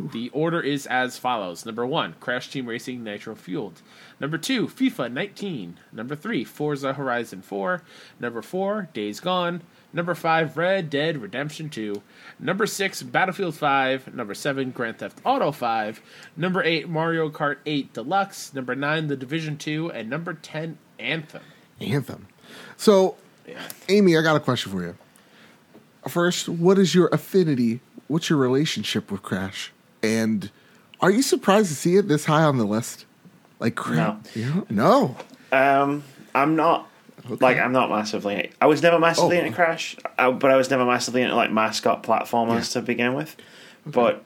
The 0.00 0.28
order 0.30 0.60
is 0.60 0.86
as 0.86 1.18
follows: 1.18 1.66
Number 1.66 1.86
one, 1.86 2.14
Crash 2.20 2.50
Team 2.50 2.66
Racing 2.66 3.02
Nitro 3.04 3.34
Fueled. 3.34 3.82
Number 4.20 4.38
two, 4.38 4.68
FIFA 4.68 5.12
19. 5.12 5.78
Number 5.92 6.14
three, 6.14 6.44
Forza 6.44 6.92
Horizon 6.94 7.42
4. 7.42 7.82
Number 8.20 8.42
four, 8.42 8.88
Days 8.92 9.20
Gone. 9.20 9.62
Number 9.92 10.14
five, 10.14 10.56
Red 10.56 10.88
Dead 10.88 11.18
Redemption 11.20 11.68
2. 11.68 12.00
Number 12.38 12.66
six, 12.66 13.02
Battlefield 13.02 13.54
5. 13.54 14.14
Number 14.14 14.34
seven, 14.34 14.70
Grand 14.70 14.98
Theft 14.98 15.20
Auto 15.24 15.52
5. 15.52 16.00
Number 16.36 16.62
eight, 16.62 16.88
Mario 16.88 17.28
Kart 17.28 17.58
8 17.66 17.92
Deluxe. 17.92 18.54
Number 18.54 18.74
nine, 18.74 19.08
The 19.08 19.16
Division 19.16 19.58
2, 19.58 19.90
and 19.92 20.08
number 20.08 20.34
10, 20.34 20.78
Anthem. 20.98 21.42
Anthem. 21.80 22.28
So, 22.76 23.16
Amy, 23.88 24.16
I 24.16 24.22
got 24.22 24.36
a 24.36 24.40
question 24.40 24.72
for 24.72 24.82
you. 24.82 24.96
First, 26.08 26.48
what 26.48 26.78
is 26.78 26.94
your 26.94 27.08
affinity? 27.08 27.80
What's 28.08 28.30
your 28.30 28.38
relationship 28.38 29.10
with 29.10 29.22
Crash? 29.22 29.72
And 30.02 30.50
are 31.00 31.10
you 31.10 31.22
surprised 31.22 31.68
to 31.68 31.74
see 31.74 31.96
it 31.96 32.08
this 32.08 32.24
high 32.24 32.42
on 32.42 32.58
the 32.58 32.64
list? 32.64 33.06
Like 33.60 33.74
crap. 33.76 34.26
No. 34.36 34.66
No. 34.70 35.16
Um, 35.52 36.02
I'm 36.34 36.56
not. 36.56 36.88
Like 37.28 37.56
I'm 37.58 37.70
not 37.72 37.88
massively. 37.88 38.50
I 38.60 38.66
was 38.66 38.82
never 38.82 38.98
massively 38.98 39.36
Oh. 39.36 39.40
into 39.42 39.52
Crash, 39.54 39.94
uh, 40.18 40.32
but 40.32 40.50
I 40.50 40.56
was 40.56 40.70
never 40.70 40.84
massively 40.84 41.22
into 41.22 41.36
like 41.36 41.52
mascot 41.52 42.02
platformers 42.02 42.72
to 42.72 42.82
begin 42.82 43.14
with. 43.14 43.36
But 43.86 44.24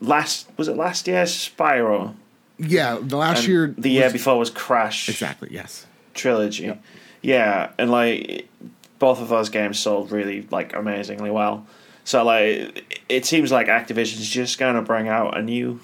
last 0.00 0.48
was 0.56 0.66
it 0.68 0.76
last 0.76 1.06
year 1.06 1.24
Spyro? 1.24 2.14
Yeah, 2.58 2.98
the 3.00 3.16
last 3.18 3.40
And 3.40 3.48
year. 3.48 3.74
the 3.76 3.90
year 3.90 4.04
was- 4.04 4.12
before 4.14 4.38
was 4.38 4.48
Crash 4.48 5.08
Exactly. 5.10 5.48
Yes. 5.50 5.86
trilogy. 6.14 6.72
Yeah, 7.20 7.70
and 7.78 7.90
like 7.90 8.48
both 8.98 9.20
of 9.20 9.28
those 9.28 9.50
games 9.50 9.78
sold 9.78 10.10
really 10.10 10.46
like 10.50 10.74
amazingly 10.74 11.30
well. 11.30 11.66
So 12.10 12.24
like 12.24 13.02
it 13.08 13.24
seems 13.24 13.52
like 13.52 13.68
Activision's 13.68 14.28
just 14.28 14.58
going 14.58 14.74
to 14.74 14.82
bring 14.82 15.06
out 15.08 15.38
a 15.38 15.42
new 15.42 15.78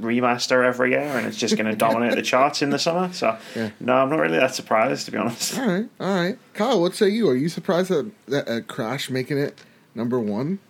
remaster 0.00 0.64
every 0.64 0.90
year, 0.92 1.00
and 1.00 1.26
it's 1.26 1.36
just 1.36 1.56
going 1.56 1.66
to 1.70 1.74
dominate 1.74 2.14
the 2.14 2.22
charts 2.22 2.62
in 2.62 2.70
the 2.70 2.78
summer. 2.78 3.12
So 3.12 3.36
Yeah. 3.56 3.70
no, 3.80 3.94
I'm 3.94 4.08
not 4.08 4.20
really 4.20 4.38
that 4.38 4.54
surprised 4.54 5.06
to 5.06 5.10
be 5.10 5.18
honest. 5.18 5.58
All 5.58 5.66
right. 5.66 5.88
All 5.98 6.14
right. 6.14 6.38
Kyle, 6.54 6.80
what 6.80 6.94
say 6.94 7.08
you? 7.08 7.28
Are 7.28 7.34
you 7.34 7.48
surprised 7.48 7.90
at, 7.90 8.04
that 8.26 8.48
uh, 8.48 8.60
Crash 8.72 9.10
making 9.10 9.38
it 9.38 9.60
number 9.96 10.20
one? 10.20 10.60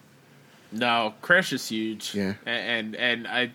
No, 0.72 1.12
Crash 1.20 1.52
is 1.52 1.68
huge. 1.68 2.14
Yeah. 2.14 2.34
A- 2.46 2.48
and 2.48 2.96
and 2.96 3.28
I 3.28 3.50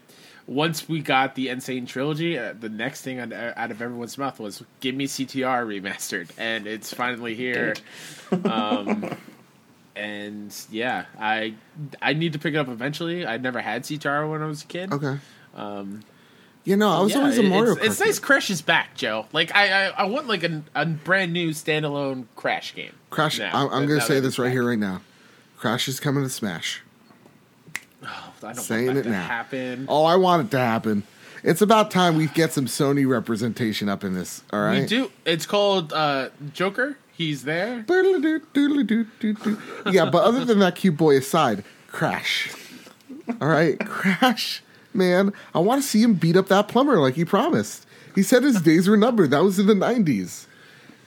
once 0.46 0.88
we 0.88 1.00
got 1.02 1.34
the 1.34 1.50
N. 1.50 1.62
Sane 1.62 1.88
trilogy, 1.88 2.38
uh, 2.38 2.54
the 2.60 2.70
next 2.70 3.02
thing 3.02 3.20
out 3.20 3.34
out 3.34 3.72
of 3.72 3.82
everyone's 3.82 4.20
mouth 4.20 4.40
was 4.40 4.62
"Give 4.82 4.94
me 4.94 5.08
CTR 5.08 5.66
remastered," 5.66 6.30
and 6.38 6.68
it's 6.68 6.94
finally 6.94 7.34
here. 7.34 7.74
um, 8.46 9.16
and 9.96 10.54
yeah, 10.72 11.06
I 11.20 11.56
I 12.02 12.14
need 12.14 12.34
to 12.34 12.40
pick 12.40 12.54
it 12.54 12.58
up 12.58 12.68
eventually. 12.68 13.26
I 13.26 13.38
never 13.38 13.62
had 13.62 13.84
CTR 13.84 14.30
when 14.30 14.42
I 14.42 14.46
was 14.46 14.64
a 14.64 14.68
kid. 14.68 14.92
Okay. 14.94 15.18
Um, 15.56 16.02
You 16.66 16.78
know, 16.78 16.90
I 16.90 17.02
was 17.02 17.12
yeah, 17.14 17.20
always 17.20 17.38
a 17.38 17.44
Mario 17.44 17.74
it's, 17.76 17.86
it's 17.86 18.00
nice. 18.00 18.20
Crash 18.20 18.50
is 18.50 18.62
back, 18.62 18.96
Joe. 18.96 19.26
Like 19.34 19.54
I 19.56 19.88
I, 19.88 19.88
I 19.90 20.04
want 20.06 20.28
like 20.28 20.44
a, 20.44 20.64
a 20.74 20.86
brand 20.86 21.34
new 21.34 21.50
standalone 21.52 22.26
Crash 22.36 22.74
game. 22.74 22.94
Crash. 23.10 23.38
now, 23.40 23.52
I'm, 23.54 23.70
I'm 23.74 23.88
going 23.88 24.00
to 24.00 24.06
say 24.06 24.20
this 24.20 24.40
right 24.40 24.46
back. 24.48 24.54
here, 24.54 24.68
right 24.68 24.80
now. 24.80 25.02
Crash 25.58 25.88
is 25.88 26.00
coming 26.00 26.24
to 26.24 26.30
Smash. 26.30 26.82
Oh, 28.04 28.34
I 28.42 28.54
don't 28.54 28.56
saying 28.56 28.88
want 28.88 28.96
that 28.96 29.00
it 29.02 29.04
to 29.04 29.10
now. 29.12 29.24
happen. 29.28 29.86
Oh, 29.88 30.04
I 30.04 30.16
want 30.16 30.48
it 30.48 30.52
to 30.52 30.60
happen. 30.60 31.04
It's 31.44 31.62
about 31.62 31.92
time 31.92 32.18
we 32.18 32.28
get 32.28 32.52
some 32.54 32.66
Sony 32.66 33.08
representation 33.08 33.88
up 33.90 34.04
in 34.04 34.14
this. 34.14 34.44
All 34.52 34.62
right. 34.62 34.82
We 34.82 34.88
do. 34.88 35.12
It's 35.26 35.46
called 35.46 35.94
uh, 35.94 36.30
Joker. 36.54 36.98
He's 37.16 37.44
there. 37.44 37.86
Yeah, 39.92 40.10
but 40.10 40.24
other 40.24 40.46
than 40.46 40.60
that 40.60 40.76
cute 40.76 40.98
boy 40.98 41.18
aside, 41.18 41.64
Crash. 41.90 42.52
All 43.40 43.48
right, 43.48 43.80
Crash, 43.86 44.64
man. 44.94 45.32
I 45.54 45.60
want 45.60 45.82
to 45.82 45.88
see 45.88 46.02
him 46.02 46.16
beat 46.16 46.36
up 46.36 46.48
that 46.48 46.68
plumber 46.68 46.98
like 47.00 47.14
he 47.16 47.24
promised. 47.26 47.86
He 48.16 48.24
said 48.24 48.44
his 48.44 48.62
days 48.62 48.88
were 48.88 48.98
numbered. 48.98 49.32
That 49.32 49.44
was 49.44 49.60
in 49.60 49.68
the 49.68 49.74
'90s. 49.74 50.48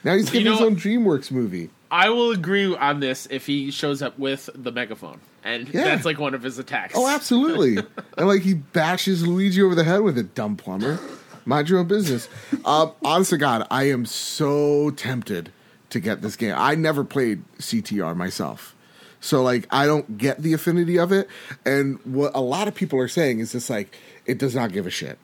Now 0.05 0.15
he's 0.17 0.31
getting 0.31 0.45
know 0.47 0.53
his 0.53 0.61
own 0.63 0.77
DreamWorks 0.77 1.31
movie. 1.33 1.71
I 1.91 2.09
will 2.11 2.31
agree 2.31 2.75
on 2.75 3.01
this 3.01 3.27
if 3.31 3.47
he 3.47 3.71
shows 3.71 4.03
up 4.03 4.19
with 4.19 4.49
the 4.55 4.71
megaphone, 4.73 5.21
and 5.45 5.69
Yeah. 5.69 5.85
that's 5.85 6.05
like 6.05 6.19
one 6.19 6.35
of 6.35 6.43
his 6.43 6.59
attacks. 6.59 6.95
Oh, 6.97 7.09
absolutely. 7.09 7.79
and 8.19 8.29
like 8.29 8.43
he 8.43 8.55
bashes 8.55 9.27
Luigi 9.27 9.63
over 9.63 9.75
the 9.75 9.85
head 9.85 10.03
with 10.03 10.17
it, 10.19 10.35
dumb 10.35 10.57
plumber. 10.57 10.99
Mind 11.45 11.69
your 11.69 11.79
own 11.81 11.87
business. 11.87 12.29
Uh, 12.65 12.91
honest 13.05 13.31
to 13.31 13.39
God, 13.39 13.67
I 13.71 13.85
am 13.85 14.05
so 14.05 14.91
tempted 14.91 15.53
to 15.97 16.01
get 16.01 16.23
this 16.23 16.37
game. 16.37 16.55
I 16.57 16.75
never 16.75 17.05
played 17.05 17.43
CTR 17.59 18.17
myself. 18.17 18.75
So 19.21 19.43
like 19.43 19.67
I 19.71 19.87
don't 19.87 20.19
get 20.19 20.43
the 20.43 20.53
affinity 20.53 20.99
of 20.99 21.13
it. 21.13 21.29
And 21.65 21.99
what 22.05 22.33
a 22.35 22.41
lot 22.41 22.69
of 22.69 22.75
people 22.75 22.99
are 23.01 23.09
saying 23.09 23.41
is 23.41 23.53
just 23.53 23.71
like 23.71 23.97
it 24.25 24.39
does 24.39 24.55
not 24.55 24.73
give 24.73 24.87
a 24.87 24.91
shit. 24.91 25.19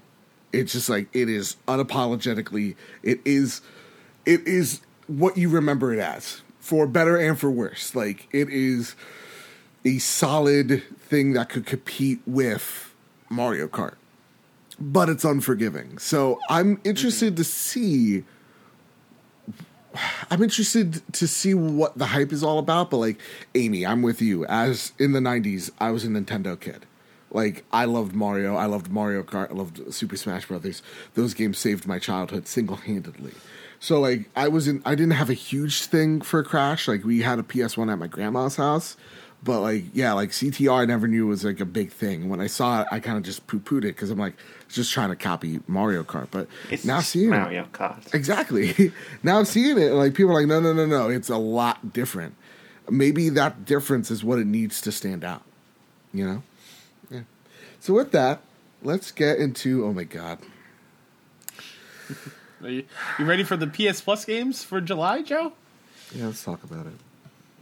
It's 0.53 0.73
just 0.73 0.89
like 0.89 1.09
it 1.15 1.29
is 1.29 1.57
unapologetically 1.69 2.77
it 3.03 3.21
is 3.25 3.61
it 4.27 4.47
is 4.47 4.81
what 5.07 5.37
you 5.37 5.49
remember 5.49 5.93
it 5.93 6.01
as. 6.01 6.43
For 6.61 6.87
better 6.87 7.17
and 7.17 7.39
for 7.39 7.51
worse. 7.51 7.95
Like 7.95 8.29
it 8.33 8.49
is 8.49 8.95
a 9.85 9.99
solid 9.99 10.83
thing 10.99 11.33
that 11.35 11.49
could 11.49 11.67
compete 11.67 12.21
with 12.27 12.95
Mario 13.29 13.69
Kart. 13.69 13.95
But 14.81 15.09
it's 15.09 15.25
unforgiving. 15.25 15.99
So 15.99 16.41
I'm 16.49 16.81
interested 16.83 17.37
to 17.37 17.45
see 17.45 18.25
I'm 20.31 20.43
interested 20.43 21.03
to 21.15 21.29
see 21.29 21.55
what 21.55 21.97
the 21.97 22.07
hype 22.07 22.33
is 22.33 22.43
all 22.43 22.59
about, 22.59 22.91
but 22.91 22.99
like 22.99 23.19
Amy, 23.55 23.85
I'm 23.85 24.03
with 24.03 24.23
you. 24.23 24.47
As 24.47 24.93
in 24.99 25.13
the 25.13 25.21
90s, 25.21 25.71
I 25.79 25.91
was 25.91 26.05
a 26.05 26.09
Nintendo 26.09 26.59
kid. 26.59 26.87
Like 27.31 27.65
I 27.73 27.87
loved 27.87 28.15
Mario, 28.15 28.57
I 28.57 28.67
loved 28.67 28.91
Mario 28.91 29.23
Kart, 29.23 29.51
I 29.51 29.55
loved 29.55 29.93
Super 29.93 30.17
Smash 30.17 30.47
Brothers. 30.47 30.83
Those 31.15 31.35
games 31.35 31.59
saved 31.59 31.87
my 31.87 31.99
childhood 31.99 32.47
single-handedly. 32.47 33.33
So 33.81 34.01
like 34.01 34.31
I 34.37 34.49
was 34.49 34.69
in 34.69 34.83
I 34.85 34.95
didn't 34.95 35.15
have 35.15 35.31
a 35.31 35.35
huge 35.35 35.83
thing 35.87 36.21
for 36.21 36.43
Crash. 36.43 36.87
Like 36.87 37.05
we 37.05 37.23
had 37.23 37.39
a 37.39 37.43
PS1 37.43 37.91
at 37.91 37.99
my 37.99 38.07
grandma's 38.07 38.57
house. 38.57 38.97
But 39.45 39.61
like 39.61 39.85
yeah, 39.93 40.13
like 40.13 40.31
CTR 40.31 40.83
I 40.83 40.85
never 40.85 41.09
knew 41.09 41.27
was 41.27 41.45
like 41.45 41.61
a 41.61 41.65
big 41.65 41.91
thing. 41.91 42.29
When 42.29 42.41
I 42.41 42.47
saw 42.47 42.83
it, 42.83 42.89
I 42.93 43.01
kind 43.01 43.17
of 43.17 43.25
just 43.25 43.47
poo-pooed 43.49 43.79
it 43.79 43.95
because 43.95 44.11
I'm 44.11 44.19
like 44.19 44.35
just 44.69 44.93
trying 44.93 45.11
to 45.11 45.17
copy 45.17 45.61
Mario 45.67 46.05
Kart. 46.05 46.29
But 46.31 46.47
It's 46.71 46.85
now 46.85 46.99
just 46.99 47.11
seeing 47.11 47.33
it, 47.33 47.73
Kart. 47.73 48.15
Exactly. 48.15 48.93
now 49.23 49.39
I'm 49.39 49.45
seeing 49.45 49.79
it, 49.79 49.93
like 49.93 50.15
people 50.15 50.33
are 50.33 50.41
like, 50.41 50.47
no, 50.47 50.61
no, 50.61 50.73
no, 50.73 50.87
no, 50.87 51.09
it's 51.09 51.29
a 51.29 51.37
lot 51.37 51.93
different. 51.93 52.35
Maybe 52.89 53.29
that 53.31 53.65
difference 53.65 54.11
is 54.11 54.23
what 54.23 54.39
it 54.39 54.47
needs 54.47 54.81
to 54.83 54.93
stand 54.93 55.25
out. 55.25 55.43
You 56.13 56.27
know? 56.27 56.43
Yeah. 57.11 57.21
So 57.81 57.95
with 57.95 58.13
that, 58.13 58.43
let's 58.83 59.11
get 59.11 59.39
into 59.39 59.85
oh 59.85 59.93
my 59.93 60.05
god. 60.05 60.39
Are 62.63 62.71
you, 62.71 62.85
you 63.19 63.25
ready 63.25 63.43
for 63.43 63.57
the 63.57 63.67
PS 63.67 64.01
Plus 64.01 64.25
games 64.25 64.63
for 64.63 64.81
July, 64.81 65.23
Joe? 65.23 65.53
Yeah, 66.15 66.27
let's 66.27 66.45
talk 66.45 66.63
about 66.63 66.87
it. 66.87 66.93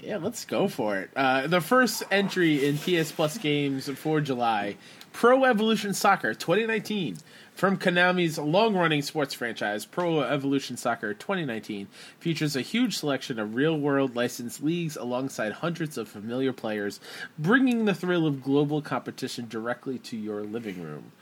Yeah, 0.03 0.17
let's 0.17 0.45
go 0.47 0.69
for 0.69 0.99
it. 0.99 1.11
Uh, 1.15 1.47
the 1.47 1.61
first 1.61 2.03
entry 2.11 2.67
in 2.67 2.79
PS 2.79 3.13
Plus 3.13 3.37
games 3.37 3.89
for 3.89 4.21
July 4.21 4.77
Pro 5.13 5.45
Evolution 5.45 5.93
Soccer 5.93 6.33
2019. 6.33 7.19
From 7.55 7.77
Konami's 7.77 8.39
long 8.39 8.75
running 8.75 9.03
sports 9.03 9.35
franchise, 9.35 9.85
Pro 9.85 10.21
Evolution 10.21 10.79
Soccer 10.79 11.13
2019 11.13 11.89
features 12.19 12.57
a 12.57 12.63
huge 12.63 12.97
selection 12.97 13.39
of 13.39 13.55
real 13.55 13.77
world 13.79 14.17
licensed 14.17 14.63
leagues 14.63 14.97
alongside 14.97 15.53
hundreds 15.53 15.99
of 15.99 16.09
familiar 16.09 16.55
players, 16.55 17.01
bringing 17.39 17.85
the 17.85 17.95
thrill 17.95 18.27
of 18.27 18.43
global 18.43 18.81
competition 18.81 19.47
directly 19.47 19.99
to 19.99 20.17
your 20.17 20.43
living 20.43 20.83
room. 20.83 21.13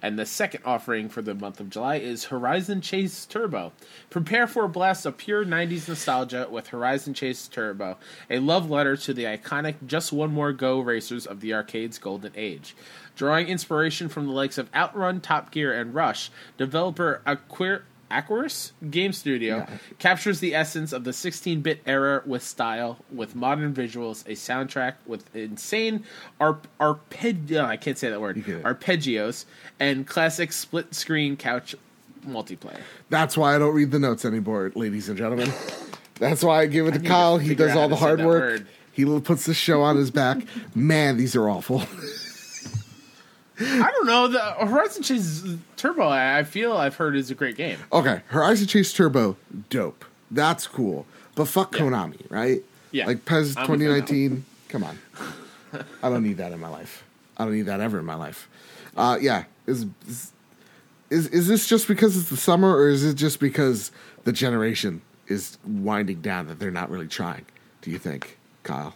And 0.00 0.18
the 0.18 0.26
second 0.26 0.62
offering 0.64 1.08
for 1.08 1.22
the 1.22 1.34
month 1.34 1.58
of 1.58 1.70
July 1.70 1.96
is 1.96 2.26
Horizon 2.26 2.80
Chase 2.80 3.26
Turbo. 3.26 3.72
Prepare 4.10 4.46
for 4.46 4.64
a 4.64 4.68
blast 4.68 5.04
of 5.04 5.16
pure 5.16 5.44
90s 5.44 5.88
nostalgia 5.88 6.46
with 6.48 6.68
Horizon 6.68 7.14
Chase 7.14 7.48
Turbo, 7.48 7.96
a 8.30 8.38
love 8.38 8.70
letter 8.70 8.96
to 8.96 9.12
the 9.12 9.24
iconic 9.24 9.74
Just 9.86 10.12
One 10.12 10.32
More 10.32 10.52
Go 10.52 10.78
racers 10.78 11.26
of 11.26 11.40
the 11.40 11.52
arcade's 11.52 11.98
golden 11.98 12.32
age. 12.36 12.76
Drawing 13.16 13.48
inspiration 13.48 14.08
from 14.08 14.26
the 14.26 14.32
likes 14.32 14.56
of 14.56 14.72
Outrun, 14.72 15.20
Top 15.20 15.50
Gear, 15.50 15.72
and 15.72 15.92
Rush, 15.92 16.30
developer 16.56 17.20
Aquir- 17.26 17.82
Aquiris 18.10 18.72
Game 18.90 19.12
Studio 19.12 19.66
captures 19.98 20.40
the 20.40 20.54
essence 20.54 20.92
of 20.92 21.04
the 21.04 21.10
16-bit 21.10 21.82
era 21.86 22.22
with 22.24 22.42
style, 22.42 22.98
with 23.12 23.34
modern 23.34 23.74
visuals, 23.74 24.26
a 24.26 24.32
soundtrack 24.32 24.94
with 25.06 25.34
insane 25.36 26.04
arp- 26.40 26.68
arpeggio. 26.80 27.62
Oh, 27.62 27.66
I 27.66 27.76
can't 27.76 27.98
say 27.98 28.10
that 28.10 28.20
word 28.20 28.36
arpeggios, 28.36 29.44
and 29.78 30.06
classic 30.06 30.52
split-screen 30.52 31.36
couch 31.36 31.74
multiplayer. 32.26 32.80
That's 33.10 33.36
why 33.36 33.54
I 33.54 33.58
don't 33.58 33.74
read 33.74 33.90
the 33.90 33.98
notes 33.98 34.24
anymore, 34.24 34.72
ladies 34.74 35.08
and 35.08 35.18
gentlemen. 35.18 35.52
That's 36.18 36.42
why 36.42 36.62
I 36.62 36.66
give 36.66 36.86
it 36.86 36.92
to 36.92 36.98
need 36.98 37.04
to 37.04 37.08
Kyle. 37.08 37.38
He 37.38 37.54
does 37.54 37.76
all 37.76 37.88
the 37.88 37.96
hard 37.96 38.24
work. 38.24 38.62
He 38.92 39.04
puts 39.20 39.44
the 39.46 39.54
show 39.54 39.82
on 39.82 39.96
his 39.96 40.10
back. 40.10 40.38
Man, 40.74 41.16
these 41.16 41.36
are 41.36 41.48
awful. 41.48 41.82
I 43.60 43.90
don't 43.90 44.06
know. 44.06 44.28
The 44.28 44.40
Horizon 44.66 45.02
Chase 45.02 45.44
Turbo, 45.76 46.08
I 46.08 46.44
feel 46.44 46.72
I've 46.76 46.96
heard 46.96 47.16
is 47.16 47.30
a 47.30 47.34
great 47.34 47.56
game. 47.56 47.78
okay, 47.92 48.22
Horizon 48.28 48.66
Chase 48.66 48.92
Turbo, 48.92 49.36
dope. 49.70 50.04
That's 50.30 50.66
cool. 50.66 51.06
But 51.34 51.46
fuck 51.46 51.74
Yeah. 51.74 51.80
Konami, 51.80 52.30
right? 52.30 52.62
Yeah. 52.92 53.06
Like 53.06 53.24
PES 53.24 53.54
2019. 53.54 54.44
Come 54.68 54.84
on. 54.84 54.98
I 56.02 56.08
don't 56.08 56.22
need 56.22 56.36
that 56.38 56.52
in 56.52 56.60
my 56.60 56.68
life. 56.68 57.04
I 57.36 57.44
don't 57.44 57.54
need 57.54 57.62
that 57.62 57.80
ever 57.80 57.98
in 57.98 58.04
my 58.04 58.14
life. 58.14 58.48
Uh, 58.96 59.18
yeah. 59.20 59.44
Is, 59.66 59.86
is 60.06 60.32
is 61.10 61.26
is 61.28 61.48
this 61.48 61.66
just 61.66 61.88
because 61.88 62.16
it's 62.16 62.28
the 62.30 62.36
summer, 62.36 62.74
or 62.74 62.88
is 62.88 63.04
it 63.04 63.14
just 63.14 63.40
because 63.40 63.90
the 64.24 64.32
generation 64.32 65.00
is 65.26 65.56
winding 65.66 66.20
down 66.20 66.46
that 66.48 66.58
they're 66.58 66.70
not 66.70 66.90
really 66.90 67.08
trying? 67.08 67.44
Do 67.82 67.90
you 67.90 67.98
think, 67.98 68.38
Kyle? 68.62 68.94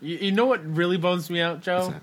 You, 0.00 0.16
you 0.18 0.32
know 0.32 0.46
what 0.46 0.64
really 0.64 0.96
bones 0.96 1.30
me 1.30 1.40
out, 1.40 1.60
Joe? 1.62 1.94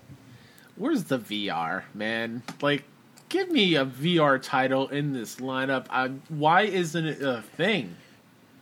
What's 0.78 1.04
that? 1.04 1.18
Where's 1.20 1.28
the 1.28 1.48
VR, 1.50 1.84
man? 1.94 2.44
Like, 2.62 2.84
give 3.30 3.50
me 3.50 3.76
a 3.76 3.86
VR 3.86 4.42
title 4.42 4.88
in 4.90 5.14
this 5.14 5.38
lineup. 5.38 5.86
I, 5.90 6.08
why 6.30 6.64
isn't 6.64 7.06
it 7.06 7.22
a 7.22 7.42
thing? 7.42 7.96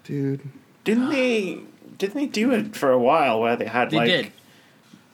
Dude, 0.03 0.41
Didn't 0.83 1.09
they? 1.09 1.59
Didn't 1.97 2.15
they 2.15 2.25
do 2.25 2.51
it 2.51 2.75
for 2.75 2.91
a 2.91 2.97
while 2.99 3.39
where 3.39 3.55
they 3.55 3.65
had 3.65 3.91
They 3.91 3.97
like 3.97 4.07
did. 4.07 4.31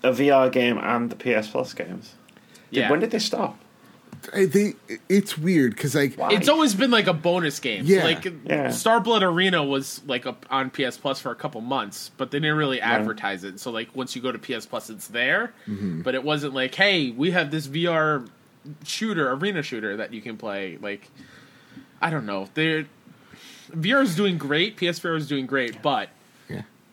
a 0.04 0.12
VR 0.12 0.50
game 0.52 0.78
and 0.78 1.10
the 1.10 1.16
PS 1.16 1.48
Plus 1.50 1.74
games? 1.74 2.16
Did- 2.72 2.80
Yeah. 2.82 2.90
When 2.92 3.00
did 3.02 3.12
they 3.12 3.20
stop? 3.20 3.58
I 4.34 4.46
think 4.46 4.78
it's 5.10 5.38
weird 5.38 5.74
because 5.76 5.96
like 5.96 6.16
Why? 6.16 6.30
It's 6.34 6.50
always 6.50 6.74
been 6.76 6.92
like 6.92 7.08
a 7.08 7.14
bonus 7.14 7.60
game. 7.60 7.84
Yeah. 7.86 8.04
Like 8.04 8.26
Yeah. 8.26 8.68
Starblood 8.68 9.22
Arena 9.22 9.64
was 9.64 10.02
like 10.06 10.26
a, 10.26 10.36
on 10.50 10.70
PS 10.70 10.98
Plus 10.98 11.20
for 11.20 11.32
a 11.32 11.36
couple 11.36 11.62
months, 11.62 12.12
but 12.18 12.32
they 12.32 12.40
didn't 12.40 12.58
really 12.58 12.82
advertise 12.82 13.44
it. 13.44 13.60
So 13.60 13.72
like 13.72 13.96
once 13.96 14.16
you 14.16 14.22
go 14.22 14.32
to 14.32 14.40
PS 14.40 14.66
Plus, 14.66 14.90
it's 14.90 15.08
there, 15.08 15.54
Mm-hmm. 15.68 16.02
but 16.02 16.16
it 16.16 16.24
wasn't 16.24 16.54
like, 16.54 16.76
hey, 16.76 17.12
we 17.12 17.32
have 17.32 17.52
this 17.52 17.68
VR 17.68 18.28
shooter, 18.84 19.32
arena 19.32 19.62
shooter 19.64 19.98
that 19.98 20.14
you 20.14 20.22
can 20.22 20.36
play. 20.38 20.78
Like, 20.82 21.10
I 22.02 22.10
don't 22.10 22.26
know. 22.26 22.50
They're 22.54 22.86
VR 23.72 24.02
is 24.04 24.16
doing 24.16 24.38
great. 24.38 24.78
PSVR 24.78 25.18
is 25.18 25.28
doing 25.28 25.46
great, 25.46 25.82
but 25.82 26.10
yeah. 26.10 26.14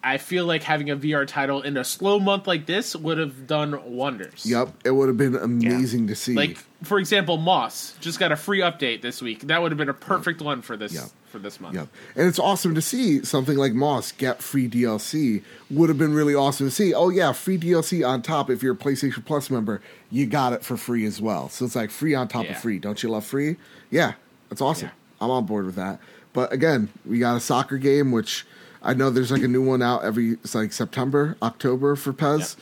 I 0.05 0.18
feel 0.18 0.44
like 0.44 0.62
having 0.62 0.90
a 0.90 0.96
VR 0.96 1.26
title 1.26 1.62
in 1.62 1.76
a 1.78 1.84
slow 1.84 2.20
month 2.20 2.46
like 2.46 2.66
this 2.66 2.94
would 2.94 3.16
have 3.18 3.46
done 3.46 3.96
wonders. 3.96 4.44
Yep, 4.44 4.68
it 4.84 4.90
would 4.90 5.09
have 5.09 5.16
been 5.16 5.34
amazing 5.34 6.09
to 6.09 6.14
see. 6.14 6.34
Like 6.34 6.59
for 6.82 6.98
example, 6.98 7.38
Moss 7.38 7.94
just 8.00 8.18
got 8.20 8.30
a 8.30 8.36
free 8.36 8.61
update 8.61 9.00
this 9.00 9.22
week. 9.22 9.40
That 9.42 9.62
would 9.62 9.72
have 9.72 9.78
been 9.78 9.88
a 9.88 9.94
perfect 9.94 10.42
one 10.42 10.61
for 10.61 10.76
this 10.76 10.92
Yep. 10.92 11.05
for 11.28 11.38
this 11.38 11.59
month. 11.59 11.74
Yep. 11.76 11.88
And 12.16 12.28
it's 12.28 12.38
awesome 12.38 12.74
to 12.74 12.82
see 12.82 13.24
something 13.24 13.57
like 13.57 13.72
Moss 13.72 14.12
get 14.12 14.42
free 14.42 14.68
DLC. 14.68 15.42
Would 15.70 15.88
have 15.88 15.96
been 15.98 16.12
really 16.12 16.34
awesome 16.34 16.66
to 16.66 16.70
see. 16.70 16.92
Oh 16.92 17.09
yeah, 17.09 17.32
free 17.32 17.57
DLC 17.57 18.07
on 18.07 18.20
top. 18.20 18.50
If 18.50 18.62
you're 18.62 18.74
a 18.74 18.76
PlayStation 18.76 19.24
Plus 19.24 19.48
member, 19.48 19.80
you 20.11 20.26
got 20.26 20.52
it 20.52 20.62
for 20.62 20.76
free 20.76 21.07
as 21.07 21.22
well. 21.22 21.48
So 21.48 21.64
it's 21.64 21.74
like 21.76 21.90
free 21.90 22.14
on 22.14 22.28
top 22.28 22.44
Yeah. 22.44 22.50
of 22.52 22.59
free. 22.59 22.78
Don't 22.78 23.02
you 23.02 23.09
love 23.09 23.24
free? 23.24 23.57
Yeah, 23.90 24.12
that's 24.50 24.61
awesome. 24.61 24.88
Yeah. 24.88 25.24
I'm 25.24 25.30
on 25.30 25.46
board 25.46 25.64
with 25.64 25.76
that. 25.76 25.98
But 26.34 26.52
again, 26.52 26.90
we 27.07 27.18
got 27.20 27.36
a 27.36 27.40
soccer 27.40 27.78
game, 27.78 28.11
which 28.12 28.44
I 28.85 28.95
know 28.95 29.11
there's 29.11 29.32
like 29.32 29.43
a 29.43 29.49
new 29.49 29.62
one 29.62 29.82
out 29.82 30.05
every 30.05 30.32
it's 30.35 30.55
like 30.55 30.72
September, 30.72 31.37
October 31.43 31.97
for 31.97 32.12
PES. 32.12 32.57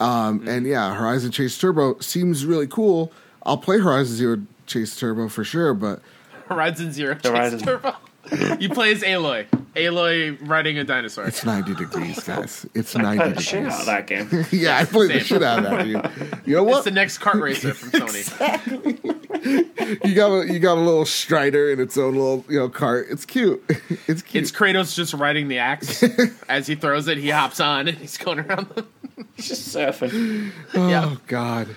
Um, 0.00 0.40
Mm-hmm. 0.40 0.48
And 0.48 0.66
yeah, 0.66 0.94
Horizon 0.94 1.32
Chase 1.32 1.58
Turbo 1.58 1.98
seems 1.98 2.46
really 2.46 2.68
cool. 2.68 3.10
I'll 3.44 3.56
play 3.58 3.78
Horizon 3.80 4.14
Zero 4.16 4.42
Chase 4.66 4.96
Turbo 4.96 5.28
for 5.28 5.42
sure, 5.42 5.74
but 5.74 6.00
Horizon 6.48 6.92
Zero 6.92 7.14
Chase 7.14 7.26
Horizon. 7.32 7.58
Turbo. 7.58 7.96
you 8.60 8.68
play 8.68 8.92
as 8.92 9.02
Aloy. 9.02 9.46
Aloy 9.74 10.38
riding 10.46 10.78
a 10.78 10.84
dinosaur. 10.84 11.24
It's 11.26 11.44
90 11.44 11.74
degrees, 11.74 12.20
guys. 12.22 12.66
It's 12.74 12.94
I 12.94 13.02
90 13.02 13.18
played 13.18 13.36
the 13.36 13.40
shit 13.42 13.52
degrees. 13.64 13.74
out 13.74 13.80
of 13.80 13.86
that 13.86 14.06
game. 14.06 14.46
yeah, 14.60 14.76
I 14.78 14.84
played 14.84 15.10
the 15.10 15.14
Same. 15.20 15.24
shit 15.24 15.42
out 15.42 15.58
of 15.58 15.64
that, 15.64 15.84
dude. 15.84 16.46
You 16.46 16.56
know 16.56 16.62
what? 16.64 16.76
It's 16.76 16.84
the 16.84 16.90
next 16.92 17.18
kart 17.18 17.40
racer 17.40 17.74
from 17.74 17.90
Sony. 18.00 19.17
You 19.44 20.14
got 20.14 20.30
a 20.32 20.52
you 20.52 20.58
got 20.58 20.78
a 20.78 20.80
little 20.80 21.04
Strider 21.04 21.70
in 21.70 21.80
its 21.80 21.96
own 21.96 22.14
little 22.14 22.44
you 22.48 22.58
know 22.58 22.68
cart. 22.68 23.06
It's 23.10 23.24
cute. 23.24 23.62
It's 24.06 24.22
cute. 24.22 24.42
It's 24.42 24.52
Kratos 24.52 24.94
just 24.94 25.12
riding 25.14 25.48
the 25.48 25.58
axe. 25.58 26.02
As 26.48 26.66
he 26.66 26.74
throws 26.74 27.08
it, 27.08 27.18
he 27.18 27.28
hops 27.30 27.60
on 27.60 27.88
and 27.88 27.98
he's 27.98 28.16
going 28.16 28.40
around. 28.40 28.68
The- 28.74 28.86
It's 29.36 29.48
just 29.48 29.74
surfing. 29.74 30.50
oh 30.74 30.88
yeah. 30.88 31.16
God. 31.26 31.68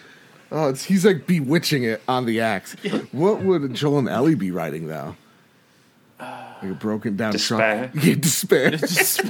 Oh, 0.52 0.70
it's, 0.70 0.84
he's 0.84 1.06
like 1.06 1.26
bewitching 1.28 1.84
it 1.84 2.02
on 2.08 2.26
the 2.26 2.42
axe. 2.42 2.74
What 3.12 3.42
would 3.42 3.74
Joel 3.74 4.00
and 4.00 4.10
Ellie 4.10 4.36
be 4.36 4.52
riding 4.52 4.88
though? 4.88 5.16
Like 6.20 6.64
a 6.64 6.68
broken 6.76 7.16
down 7.18 7.32
Despair. 7.32 7.90
truck. 7.92 8.04
Yeah, 8.04 8.16
despair. 8.16 8.72
just 8.72 9.24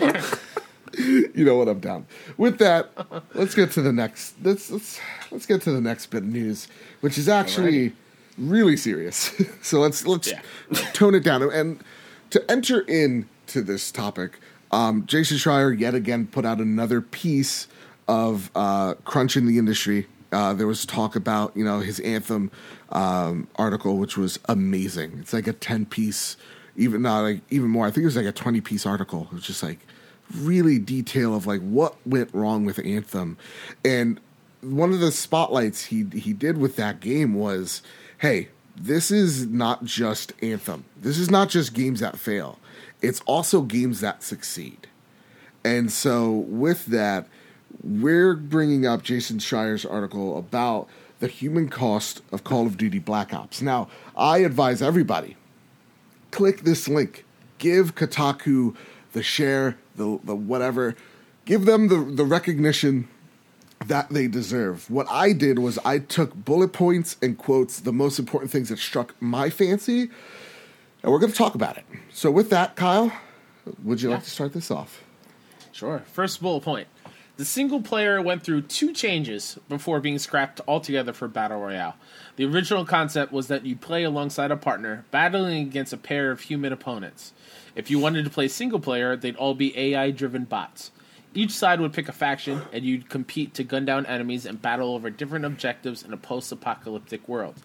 you 0.98 1.46
know 1.46 1.56
what 1.56 1.70
I'm 1.70 1.80
down. 1.80 2.06
With 2.38 2.58
that, 2.60 2.90
let's 3.34 3.56
get 3.56 3.72
to 3.72 3.82
the 3.82 3.94
next. 3.94 4.36
Let's 4.44 4.70
let's 4.70 5.00
let's 5.32 5.46
get 5.46 5.62
to 5.64 5.72
the 5.72 5.80
next 5.82 6.08
bit 6.08 6.24
of 6.24 6.30
news, 6.30 6.68
which 7.00 7.18
is 7.18 7.30
actually 7.30 7.94
really 8.38 8.78
serious. 8.78 9.32
so 9.62 9.80
let's 9.80 10.06
let's 10.06 10.30
Yeah. 10.30 10.42
tone 10.94 11.16
it 11.16 11.24
down 11.24 11.44
and 11.44 11.84
to 12.32 12.52
enter 12.52 12.82
into 12.82 13.62
this 13.62 13.92
topic. 13.92 14.40
Um, 14.72 15.06
Jason 15.06 15.38
Schreier 15.38 15.78
yet 15.78 15.94
again 15.96 16.28
put 16.28 16.46
out 16.46 16.60
another 16.60 17.02
piece 17.02 17.68
of 18.08 18.50
uh, 18.56 18.94
crunch 19.06 19.36
in 19.36 19.46
the 19.46 19.58
industry. 19.58 20.08
Uh, 20.32 20.54
there 20.54 20.68
was 20.68 20.86
talk 20.86 21.16
about 21.18 21.56
you 21.58 21.64
know 21.66 21.80
his 21.80 22.00
anthem 22.00 22.52
um, 22.90 23.48
article, 23.58 23.98
which 23.98 24.18
was 24.18 24.40
amazing. 24.46 25.18
It's 25.20 25.34
like 25.34 25.48
a 25.48 25.54
ten 25.54 25.86
piece, 25.86 26.38
even 26.78 27.02
not 27.02 27.22
like 27.22 27.42
even 27.50 27.70
more. 27.70 27.86
I 27.86 27.92
think 27.92 28.04
it 28.04 28.06
was 28.06 28.16
like 28.16 28.26
a 28.26 28.32
twenty 28.32 28.62
piece 28.62 28.86
article. 28.86 29.28
It 29.32 29.36
was 29.36 29.44
just 29.44 29.62
like 29.62 29.80
really 30.38 30.80
detail 30.80 31.36
of 31.36 31.46
like 31.48 31.60
what 31.60 31.96
went 32.08 32.34
wrong 32.34 32.64
with 32.64 32.80
Anthem, 32.80 33.38
and 33.84 34.22
one 34.62 34.94
of 34.94 35.02
the 35.02 35.12
spotlights 35.12 35.86
he 35.86 36.06
he 36.14 36.32
did 36.32 36.58
with 36.58 36.78
that 36.78 37.02
game 37.02 37.34
was, 37.34 37.82
hey, 38.22 38.50
this 38.76 39.10
is 39.10 39.48
not 39.48 39.84
just 39.84 40.32
Anthem. 40.44 40.86
This 40.96 41.18
is 41.18 41.32
not 41.32 41.50
just 41.50 41.74
games 41.74 42.02
that 42.02 42.20
fail. 42.20 42.60
It's 43.02 43.20
also 43.22 43.64
games 43.64 44.00
that 44.02 44.22
succeed. 44.22 44.88
And 45.64 45.92
so 45.92 46.30
with 46.30 46.86
that, 46.86 47.28
we're 47.84 48.36
bringing 48.36 48.86
up 48.86 49.02
Jason 49.02 49.40
Schreier's 49.40 49.86
article 49.88 50.38
about 50.38 50.88
the 51.20 51.28
human 51.28 51.68
cost 51.68 52.22
of 52.32 52.44
Call 52.44 52.68
of 52.68 52.78
Duty 52.78 53.00
Black 53.00 53.34
Ops. 53.34 53.60
Now, 53.60 53.88
I 54.16 54.40
advise 54.40 54.84
everybody 54.84 55.36
click 56.30 56.62
this 56.62 56.88
link. 56.88 57.26
Give 57.58 57.96
Kotaku 57.96 58.76
the 59.14 59.24
share, 59.24 59.78
the 59.96 60.20
the 60.24 60.36
whatever. 60.36 60.96
Give 61.46 61.66
them 61.66 61.88
the 61.88 61.98
the 61.98 62.26
recognition 62.26 63.08
that 63.88 64.10
they 64.10 64.28
deserve. 64.28 64.90
What 64.90 65.08
I 65.10 65.34
did 65.34 65.60
was 65.60 65.80
I 65.80 66.00
took 66.00 66.34
bullet 66.34 66.74
points 66.74 67.18
and 67.22 67.38
quotes, 67.38 67.80
the 67.80 67.94
most 67.94 68.20
important 68.20 68.52
things 68.52 68.70
that 68.70 68.80
struck 68.80 69.16
my 69.22 69.50
fancy, 69.50 70.10
and 71.04 71.12
we're 71.12 71.20
going 71.20 71.32
to 71.32 71.38
talk 71.38 71.56
about 71.56 71.78
it. 71.78 71.86
So 72.12 72.30
with 72.30 72.50
that, 72.52 72.76
Kyle, 72.76 73.12
would 73.84 74.02
you 74.02 74.10
like 74.10 74.24
to 74.24 74.30
start 74.30 74.54
this 74.54 74.72
off? 74.72 75.04
Sure. 75.72 76.04
First 76.12 76.42
bullet 76.42 76.62
point. 76.64 76.88
The 77.38 77.46
single 77.46 77.82
player 77.82 78.22
went 78.22 78.44
through 78.44 78.64
two 78.64 78.94
changes 78.94 79.58
before 79.68 80.00
being 80.00 80.20
scrapped 80.20 80.62
altogether 80.68 81.12
for 81.12 81.28
Battle 81.28 81.60
Royale. 81.60 81.96
The 82.36 82.46
original 82.46 82.86
concept 82.86 83.32
was 83.32 83.48
that 83.48 83.66
you 83.66 83.76
play 83.76 84.04
alongside 84.04 84.52
a 84.52 84.58
partner, 84.58 85.06
battling 85.10 85.66
against 85.66 85.94
a 85.94 85.98
pair 85.98 86.30
of 86.30 86.42
human 86.42 86.72
opponents. 86.72 87.34
If 87.74 87.90
you 87.90 87.98
wanted 87.98 88.26
to 88.26 88.30
play 88.30 88.48
single 88.48 88.80
player, 88.80 89.16
they'd 89.16 89.38
all 89.38 89.56
be 89.56 89.76
AI 89.76 90.12
driven 90.12 90.44
bots. 90.44 90.92
Each 91.34 91.52
side 91.52 91.80
would 91.80 91.94
pick 91.94 92.10
a 92.10 92.14
faction, 92.14 92.62
and 92.74 92.84
you'd 92.84 93.10
compete 93.10 93.54
to 93.54 93.64
gun 93.64 93.86
down 93.86 94.06
enemies 94.06 94.46
and 94.46 94.62
battle 94.62 94.94
over 94.94 95.10
different 95.10 95.46
objectives 95.46 96.04
in 96.04 96.12
a 96.12 96.18
post 96.18 96.52
apocalyptic 96.52 97.28
world. 97.28 97.56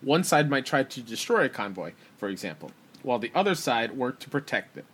One 0.00 0.24
side 0.24 0.50
might 0.50 0.66
try 0.66 0.82
to 0.82 1.00
destroy 1.00 1.44
a 1.44 1.48
convoy, 1.48 1.92
for 2.18 2.28
example, 2.28 2.72
while 3.02 3.20
the 3.20 3.30
other 3.32 3.54
side 3.54 3.96
worked 3.96 4.22
to 4.22 4.30
protect 4.30 4.76
it. 4.76 4.84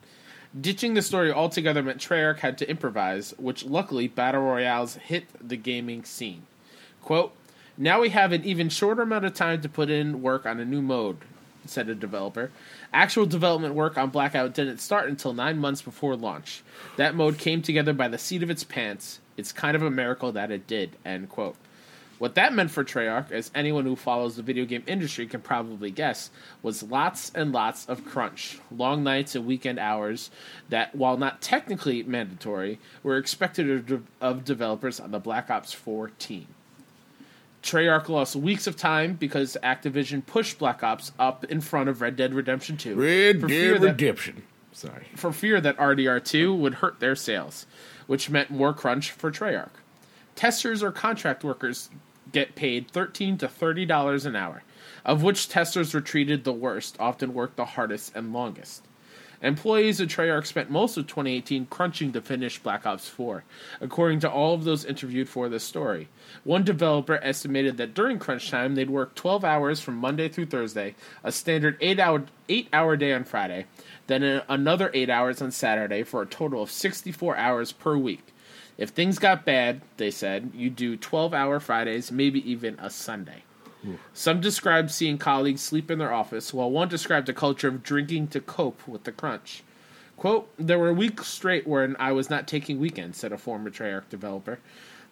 Ditching 0.58 0.92
the 0.92 1.02
story 1.02 1.32
altogether 1.32 1.82
meant 1.82 2.00
Treyarch 2.00 2.40
had 2.40 2.58
to 2.58 2.68
improvise, 2.68 3.32
which 3.38 3.64
luckily 3.64 4.08
Battle 4.08 4.42
Royales 4.42 4.96
hit 4.96 5.24
the 5.46 5.56
gaming 5.56 6.04
scene. 6.04 6.46
Quote, 7.00 7.34
Now 7.78 8.00
we 8.00 8.10
have 8.10 8.32
an 8.32 8.44
even 8.44 8.68
shorter 8.68 9.02
amount 9.02 9.24
of 9.24 9.34
time 9.34 9.62
to 9.62 9.68
put 9.68 9.88
in 9.88 10.20
work 10.20 10.44
on 10.44 10.60
a 10.60 10.64
new 10.66 10.82
mode, 10.82 11.18
said 11.68 11.88
a 11.88 11.94
developer. 11.94 12.50
Actual 12.92 13.26
development 13.26 13.74
work 13.74 13.96
on 13.96 14.10
Blackout 14.10 14.54
didn't 14.54 14.78
start 14.78 15.08
until 15.08 15.32
nine 15.32 15.58
months 15.58 15.82
before 15.82 16.16
launch. 16.16 16.62
That 16.96 17.14
mode 17.14 17.38
came 17.38 17.62
together 17.62 17.92
by 17.92 18.08
the 18.08 18.18
seat 18.18 18.42
of 18.42 18.50
its 18.50 18.64
pants. 18.64 19.20
It's 19.36 19.52
kind 19.52 19.76
of 19.76 19.82
a 19.82 19.90
miracle 19.90 20.32
that 20.32 20.50
it 20.50 20.66
did, 20.66 20.96
end 21.04 21.28
quote. 21.28 21.56
What 22.18 22.34
that 22.34 22.52
meant 22.52 22.72
for 22.72 22.82
Treyarch, 22.82 23.30
as 23.30 23.52
anyone 23.54 23.84
who 23.84 23.94
follows 23.94 24.34
the 24.34 24.42
video 24.42 24.64
game 24.64 24.82
industry 24.88 25.26
can 25.28 25.40
probably 25.40 25.92
guess, 25.92 26.30
was 26.62 26.82
lots 26.82 27.30
and 27.32 27.52
lots 27.52 27.86
of 27.86 28.04
crunch, 28.04 28.58
long 28.72 29.04
nights 29.04 29.36
and 29.36 29.46
weekend 29.46 29.78
hours 29.78 30.30
that, 30.68 30.96
while 30.96 31.16
not 31.16 31.40
technically 31.40 32.02
mandatory, 32.02 32.80
were 33.04 33.16
expected 33.16 34.02
of, 34.20 34.44
developers 34.44 34.98
on 34.98 35.12
the 35.12 35.20
Black 35.20 35.48
Ops 35.48 35.72
4 35.72 36.08
team. 36.18 36.48
Treyarch 37.62 38.08
lost 38.08 38.36
weeks 38.36 38.66
of 38.66 38.76
time 38.76 39.14
because 39.14 39.56
Activision 39.62 40.24
pushed 40.24 40.58
Black 40.58 40.82
Ops 40.82 41.12
up 41.18 41.44
in 41.44 41.60
front 41.60 41.88
of 41.88 42.00
Red 42.00 42.16
Dead 42.16 42.34
Redemption 42.34 42.76
2 42.76 42.94
Red 42.94 43.40
for 43.40 43.48
fear 43.48 43.72
Dead 43.74 43.82
that 43.82 43.86
Redemption. 43.88 44.42
Sorry. 44.72 45.06
for 45.16 45.32
fear 45.32 45.60
that 45.60 45.76
RDR2 45.76 46.56
would 46.56 46.74
hurt 46.74 47.00
their 47.00 47.16
sales, 47.16 47.66
which 48.06 48.30
meant 48.30 48.50
more 48.50 48.72
crunch 48.72 49.10
for 49.10 49.30
Treyarch. 49.30 49.70
Testers 50.36 50.84
or 50.84 50.92
contract 50.92 51.42
workers 51.42 51.90
get 52.30 52.54
paid 52.54 52.88
13 52.90 53.38
to 53.38 53.48
$30 53.48 54.26
an 54.26 54.36
hour, 54.36 54.62
of 55.04 55.22
which 55.22 55.48
testers 55.48 55.92
were 55.94 56.00
treated 56.00 56.44
the 56.44 56.52
worst, 56.52 56.96
often 57.00 57.34
worked 57.34 57.56
the 57.56 57.64
hardest 57.64 58.14
and 58.14 58.32
longest. 58.32 58.84
Employees 59.40 60.00
of 60.00 60.08
Treyarch 60.08 60.46
spent 60.46 60.68
most 60.68 60.96
of 60.96 61.06
2018 61.06 61.66
crunching 61.66 62.12
to 62.12 62.20
finish 62.20 62.58
Black 62.58 62.84
Ops 62.84 63.08
4, 63.08 63.44
according 63.80 64.18
to 64.20 64.30
all 64.30 64.52
of 64.54 64.64
those 64.64 64.84
interviewed 64.84 65.28
for 65.28 65.48
this 65.48 65.62
story. 65.62 66.08
One 66.42 66.64
developer 66.64 67.20
estimated 67.22 67.76
that 67.76 67.94
during 67.94 68.18
crunch 68.18 68.50
time, 68.50 68.74
they'd 68.74 68.90
work 68.90 69.14
12 69.14 69.44
hours 69.44 69.80
from 69.80 69.94
Monday 69.94 70.28
through 70.28 70.46
Thursday, 70.46 70.96
a 71.22 71.30
standard 71.30 71.76
8 71.80 72.00
hour, 72.00 72.24
eight 72.48 72.68
hour 72.72 72.96
day 72.96 73.12
on 73.12 73.22
Friday, 73.22 73.66
then 74.08 74.42
another 74.48 74.90
8 74.92 75.08
hours 75.08 75.40
on 75.40 75.52
Saturday 75.52 76.02
for 76.02 76.22
a 76.22 76.26
total 76.26 76.62
of 76.62 76.70
64 76.70 77.36
hours 77.36 77.70
per 77.70 77.96
week. 77.96 78.34
If 78.76 78.90
things 78.90 79.20
got 79.20 79.44
bad, 79.44 79.82
they 79.98 80.10
said, 80.10 80.50
you'd 80.52 80.76
do 80.76 80.96
12 80.96 81.32
hour 81.32 81.60
Fridays, 81.60 82.10
maybe 82.10 82.50
even 82.50 82.76
a 82.80 82.90
Sunday. 82.90 83.44
Some 84.12 84.40
described 84.40 84.90
seeing 84.90 85.18
colleagues 85.18 85.60
sleep 85.60 85.90
in 85.90 85.98
their 85.98 86.12
office, 86.12 86.52
while 86.52 86.70
one 86.70 86.88
described 86.88 87.28
a 87.28 87.32
culture 87.32 87.68
of 87.68 87.82
drinking 87.82 88.28
to 88.28 88.40
cope 88.40 88.86
with 88.88 89.04
the 89.04 89.12
crunch. 89.12 89.62
Quote, 90.16 90.50
There 90.58 90.78
were 90.78 90.92
weeks 90.92 91.28
straight 91.28 91.66
when 91.66 91.94
I 91.98 92.12
was 92.12 92.28
not 92.28 92.48
taking 92.48 92.80
weekends, 92.80 93.18
said 93.18 93.32
a 93.32 93.38
former 93.38 93.70
Treyarch 93.70 94.08
developer. 94.08 94.58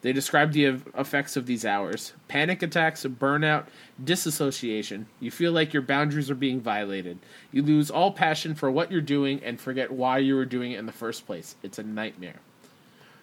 They 0.03 0.12
described 0.12 0.53
the 0.53 0.67
effects 0.67 1.37
of 1.37 1.47
these 1.47 1.64
hours 1.64 2.12
panic 2.29 2.62
attacks, 2.62 3.05
burnout, 3.05 3.67
disassociation. 4.03 5.07
You 5.21 5.31
feel 5.31 5.53
like 5.53 5.73
your 5.73 5.83
boundaries 5.83 6.31
are 6.31 6.35
being 6.35 6.61
violated. 6.61 7.19
You 7.51 7.62
lose 7.62 7.91
all 7.91 8.12
passion 8.12 8.55
for 8.55 8.71
what 8.71 8.93
you're 8.93 9.01
doing 9.01 9.41
and 9.43 9.61
forget 9.61 9.91
why 9.91 10.19
you 10.19 10.35
were 10.35 10.45
doing 10.45 10.73
it 10.73 10.79
in 10.79 10.87
the 10.87 10.93
first 10.93 11.27
place. 11.27 11.57
It's 11.62 11.79
a 11.79 11.83
nightmare. 11.83 12.41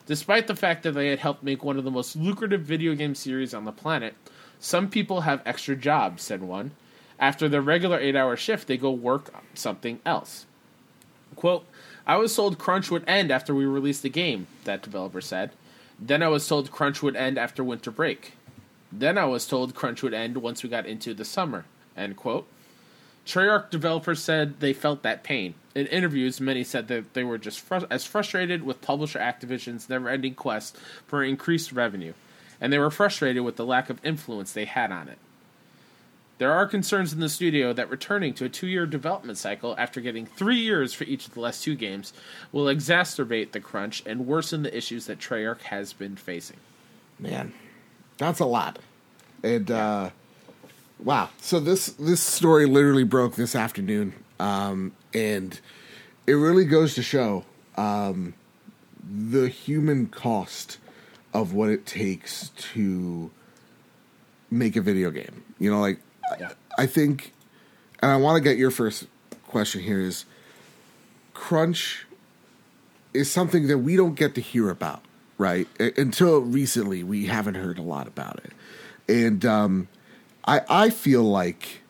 Despite 0.05 0.47
the 0.47 0.55
fact 0.55 0.83
that 0.83 0.91
they 0.91 1.07
had 1.07 1.19
helped 1.19 1.43
make 1.43 1.63
one 1.63 1.77
of 1.77 1.85
the 1.85 1.91
most 1.91 2.15
lucrative 2.15 2.61
video 2.61 2.95
game 2.95 3.15
series 3.15 3.53
on 3.53 3.63
the 3.63 3.71
planet, 3.71 4.15
some 4.63 4.89
people 4.89 5.21
have 5.21 5.41
extra 5.45 5.75
jobs, 5.75 6.23
said 6.23 6.41
one. 6.41 6.71
After 7.19 7.49
their 7.49 7.61
regular 7.61 7.99
eight 7.99 8.15
hour 8.15 8.37
shift, 8.37 8.69
they 8.69 8.77
go 8.77 8.91
work 8.91 9.29
something 9.53 9.99
else. 10.05 10.45
Quote, 11.35 11.65
I 12.07 12.15
was 12.15 12.33
told 12.33 12.57
Crunch 12.57 12.89
would 12.89 13.03
end 13.05 13.29
after 13.29 13.53
we 13.53 13.65
released 13.65 14.03
the 14.03 14.09
game, 14.09 14.47
that 14.63 14.81
developer 14.81 15.19
said. 15.19 15.51
Then 15.99 16.23
I 16.23 16.29
was 16.29 16.47
told 16.47 16.71
Crunch 16.71 17.03
would 17.03 17.17
end 17.17 17.37
after 17.37 17.61
winter 17.61 17.91
break. 17.91 18.35
Then 18.89 19.17
I 19.17 19.25
was 19.25 19.45
told 19.45 19.75
Crunch 19.75 20.01
would 20.01 20.13
end 20.13 20.37
once 20.37 20.63
we 20.63 20.69
got 20.69 20.85
into 20.85 21.13
the 21.13 21.25
summer. 21.25 21.65
End 21.97 22.15
quote. 22.15 22.47
Treyarch 23.25 23.69
developers 23.69 24.23
said 24.23 24.61
they 24.61 24.71
felt 24.71 25.03
that 25.03 25.25
pain. 25.25 25.55
In 25.75 25.87
interviews, 25.87 26.39
many 26.39 26.63
said 26.63 26.87
that 26.87 27.13
they 27.13 27.25
were 27.25 27.37
just 27.37 27.69
as 27.91 28.05
frustrated 28.05 28.63
with 28.63 28.81
publisher 28.81 29.19
Activision's 29.19 29.89
never 29.89 30.07
ending 30.07 30.35
quest 30.35 30.77
for 31.05 31.21
increased 31.21 31.73
revenue, 31.73 32.13
and 32.63 32.71
they 32.71 32.79
were 32.79 32.89
frustrated 32.89 33.43
with 33.43 33.57
the 33.57 33.65
lack 33.65 33.89
of 33.89 33.99
influence 34.05 34.53
they 34.53 34.63
had 34.63 34.89
on 34.89 35.09
it. 35.09 35.17
There 36.37 36.53
are 36.53 36.65
concerns 36.65 37.11
in 37.11 37.19
the 37.19 37.27
studio 37.27 37.73
that 37.73 37.89
returning 37.89 38.33
to 38.35 38.45
a 38.45 38.49
two 38.49 38.67
year 38.67 38.85
development 38.85 39.37
cycle 39.37 39.75
after 39.77 39.99
getting 39.99 40.25
three 40.25 40.59
years 40.59 40.93
for 40.93 41.03
each 41.03 41.27
of 41.27 41.33
the 41.33 41.41
last 41.41 41.61
two 41.61 41.75
games 41.75 42.13
will 42.53 42.73
exacerbate 42.73 43.51
the 43.51 43.59
crunch 43.59 44.01
and 44.05 44.25
worsen 44.25 44.63
the 44.63 44.75
issues 44.75 45.07
that 45.07 45.19
Treyarch 45.19 45.63
has 45.63 45.91
been 45.91 46.15
facing. 46.15 46.55
Man, 47.19 47.51
that's 48.17 48.39
a 48.39 48.45
lot. 48.45 48.79
And 49.43 49.69
uh, 49.69 50.11
wow, 50.99 51.29
so 51.41 51.59
this 51.59 51.87
this 51.87 52.21
story 52.21 52.65
literally 52.65 53.03
broke 53.03 53.35
this 53.35 53.57
afternoon, 53.57 54.13
um, 54.39 54.93
and 55.13 55.59
it 56.25 56.33
really 56.33 56.63
goes 56.63 56.95
to 56.95 57.03
show 57.03 57.43
um, 57.75 58.33
the 59.03 59.49
human 59.49 60.07
cost 60.07 60.77
of 61.33 61.53
what 61.53 61.69
it 61.69 61.85
takes 61.85 62.49
to 62.49 63.31
make 64.51 64.75
a 64.75 64.81
video 64.81 65.11
game. 65.11 65.43
You 65.59 65.71
know, 65.71 65.79
like 65.79 65.99
Yeah. 66.39 66.53
I 66.77 66.85
think, 66.85 67.33
and 68.01 68.11
I 68.11 68.17
want 68.17 68.37
to 68.37 68.43
get 68.43 68.57
your 68.57 68.71
first 68.71 69.07
question 69.47 69.81
here 69.81 69.99
is 69.99 70.25
crunch 71.33 72.05
is 73.13 73.29
something 73.31 73.67
that 73.67 73.79
we 73.79 73.95
don't 73.95 74.15
get 74.15 74.33
to 74.35 74.41
hear 74.41 74.69
about, 74.69 75.03
right? 75.37 75.67
Until 75.79 76.39
recently, 76.39 77.03
we 77.03 77.27
haven't 77.27 77.55
heard 77.55 77.77
a 77.77 77.83
lot 77.83 78.07
about 78.07 78.39
it, 78.43 78.53
and 79.07 79.45
um, 79.45 79.87
I 80.45 80.61
I 80.69 80.89
feel 80.89 81.23
like 81.23 81.81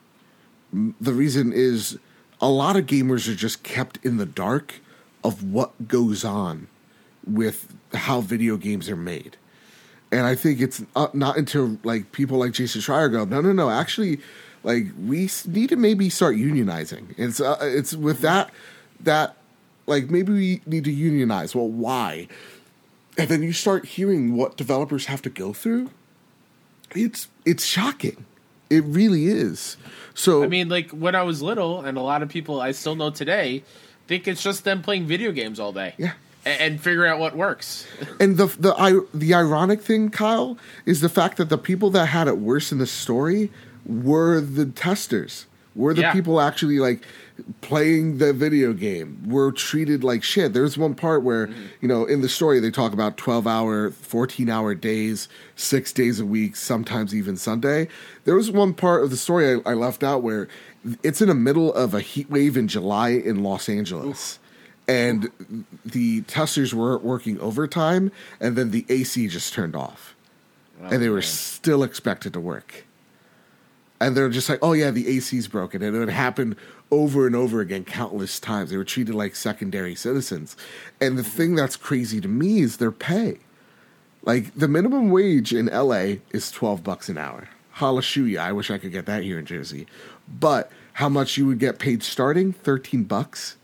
the 0.73 1.13
reason 1.13 1.53
is 1.53 1.97
a 2.41 2.49
lot 2.49 2.75
of 2.75 2.85
gamers 2.85 3.31
are 3.31 3.35
just 3.35 3.63
kept 3.63 3.99
in 4.03 4.17
the 4.17 4.25
dark 4.25 4.81
of 5.23 5.43
what 5.43 5.87
goes 5.87 6.25
on 6.25 6.67
with 7.25 7.73
how 7.93 8.21
video 8.21 8.57
games 8.57 8.89
are 8.89 8.95
made. 8.95 9.37
And 10.11 10.27
I 10.27 10.35
think 10.35 10.61
it's 10.61 10.83
not 11.13 11.37
until 11.37 11.77
like 11.83 12.11
people 12.11 12.37
like 12.37 12.51
Jason 12.51 12.81
Schreier 12.81 13.11
go, 13.11 13.25
no, 13.25 13.41
no, 13.41 13.51
no. 13.51 13.69
Actually, 13.69 14.19
like 14.63 14.85
we 15.03 15.29
need 15.47 15.69
to 15.69 15.75
maybe 15.75 16.09
start 16.09 16.35
unionizing. 16.35 17.15
It's 17.17 17.39
uh, 17.39 17.57
it's 17.61 17.95
with 17.95 18.21
that 18.21 18.51
that 18.99 19.35
like 19.87 20.09
maybe 20.09 20.31
we 20.31 20.61
need 20.65 20.83
to 20.83 20.91
unionize. 20.91 21.55
Well, 21.55 21.67
why? 21.67 22.27
And 23.17 23.27
then 23.27 23.43
you 23.43 23.53
start 23.53 23.85
hearing 23.85 24.35
what 24.35 24.55
developers 24.57 25.05
have 25.05 25.21
to 25.23 25.29
go 25.29 25.51
through. 25.51 25.89
It's 26.95 27.27
it's 27.45 27.65
shocking. 27.65 28.25
It 28.69 28.83
really 28.85 29.25
is. 29.25 29.77
So 30.13 30.43
I 30.43 30.47
mean, 30.47 30.69
like 30.69 30.91
when 30.91 31.15
I 31.15 31.23
was 31.23 31.41
little, 31.41 31.81
and 31.81 31.97
a 31.97 32.01
lot 32.01 32.21
of 32.21 32.29
people 32.29 32.61
I 32.61 32.71
still 32.71 32.95
know 32.95 33.09
today 33.09 33.63
think 34.07 34.27
it's 34.27 34.43
just 34.43 34.63
them 34.63 34.81
playing 34.81 35.05
video 35.05 35.31
games 35.31 35.59
all 35.59 35.71
day. 35.71 35.95
Yeah. 35.97 36.13
And, 36.45 36.81
figuring 36.81 37.09
out 37.09 37.19
what 37.19 37.35
works. 37.37 37.87
And 38.19 38.37
the 38.37 38.47
the 38.59 38.75
I, 38.77 38.99
the 39.13 39.33
ironic 39.33 39.81
thing, 39.81 40.09
Kyle, 40.09 40.57
is 40.85 40.99
the 41.01 41.09
fact 41.09 41.37
that 41.37 41.49
the 41.49 41.57
people 41.57 41.89
that 41.91 42.07
had 42.07 42.27
it 42.27 42.37
worse 42.37 42.71
in 42.71 42.79
the 42.79 42.87
story 42.87 43.49
were 43.85 44.41
the 44.41 44.65
testers, 44.65 45.45
were 45.75 45.93
the 45.93 46.01
Yeah. 46.01 46.13
people 46.13 46.41
actually 46.41 46.79
like 46.79 47.05
playing 47.61 48.17
the 48.17 48.33
video 48.33 48.73
game, 48.73 49.23
were 49.25 49.51
treated 49.51 50.03
like 50.03 50.21
shit. 50.21 50.53
There's 50.53 50.77
one 50.77 50.95
part 50.95 51.23
where 51.23 51.47
mm-hmm. 51.47 51.61
you 51.81 51.87
know 51.87 52.05
in 52.05 52.21
the 52.21 52.29
story 52.29 52.59
they 52.59 52.71
talk 52.71 52.91
about 52.91 53.15
twelve 53.15 53.47
hour, 53.47 53.91
fourteen 53.91 54.49
hour 54.49 54.75
days, 54.75 55.29
six 55.55 55.93
days 55.93 56.19
a 56.19 56.25
week, 56.25 56.57
sometimes 56.57 57.15
even 57.15 57.37
Sunday. 57.37 57.87
There 58.25 58.35
was 58.35 58.51
one 58.51 58.73
part 58.73 59.03
of 59.03 59.11
the 59.11 59.17
story 59.17 59.61
I, 59.65 59.71
I 59.71 59.73
left 59.75 60.03
out 60.03 60.23
where 60.23 60.49
it's 61.01 61.21
in 61.21 61.29
the 61.29 61.35
middle 61.35 61.73
of 61.73 61.93
a 61.93 62.01
heat 62.01 62.29
wave 62.29 62.57
in 62.57 62.67
July 62.67 63.09
in 63.11 63.41
Los 63.43 63.69
Angeles 63.69 64.39
and 64.87 65.65
the 65.85 66.21
testers 66.21 66.73
were 66.73 66.97
working 66.97 67.39
overtime, 67.39 68.11
and 68.39 68.55
then 68.55 68.71
the 68.71 68.85
AC 68.89 69.27
just 69.27 69.53
turned 69.53 69.75
off, 69.75 70.15
oh, 70.81 70.87
and 70.87 71.01
they 71.01 71.09
were 71.09 71.21
still 71.21 71.83
expected 71.83 72.33
to 72.33 72.39
work. 72.39 72.85
And 74.01 74.17
they're 74.17 74.29
just 74.29 74.49
like, 74.49 74.59
"Oh 74.61 74.73
yeah, 74.73 74.91
the 74.91 75.07
AC's 75.07 75.47
broken," 75.47 75.81
and 75.81 75.95
it 75.95 75.99
would 75.99 76.09
happen 76.09 76.57
over 76.91 77.25
and 77.25 77.35
over 77.35 77.61
again, 77.61 77.85
countless 77.85 78.39
times. 78.39 78.69
They 78.69 78.77
were 78.77 78.83
treated 78.83 79.15
like 79.15 79.35
secondary 79.35 79.95
citizens. 79.95 80.57
And 80.99 81.17
the 81.17 81.23
thing 81.23 81.55
that's 81.55 81.75
crazy 81.75 82.19
to 82.21 82.27
me 82.27 82.59
is 82.59 82.77
their 82.77 82.91
pay. 82.91 83.37
Like 84.23 84.53
the 84.55 84.67
minimum 84.67 85.09
wage 85.09 85.53
in 85.53 85.67
LA 85.67 86.17
is 86.31 86.51
twelve 86.51 86.83
bucks 86.83 87.07
an 87.09 87.17
hour. 87.17 87.47
Hallelujah! 87.71 88.39
I 88.39 88.51
wish 88.51 88.69
I 88.69 88.77
could 88.77 88.91
get 88.91 89.05
that 89.05 89.23
here 89.23 89.39
in 89.39 89.45
Jersey. 89.45 89.87
But 90.27 90.71
how 90.93 91.09
much 91.09 91.37
you 91.37 91.47
would 91.47 91.59
get 91.59 91.79
paid 91.79 92.03
starting? 92.03 92.53
Thirteen 92.53 93.03
bucks. 93.03 93.57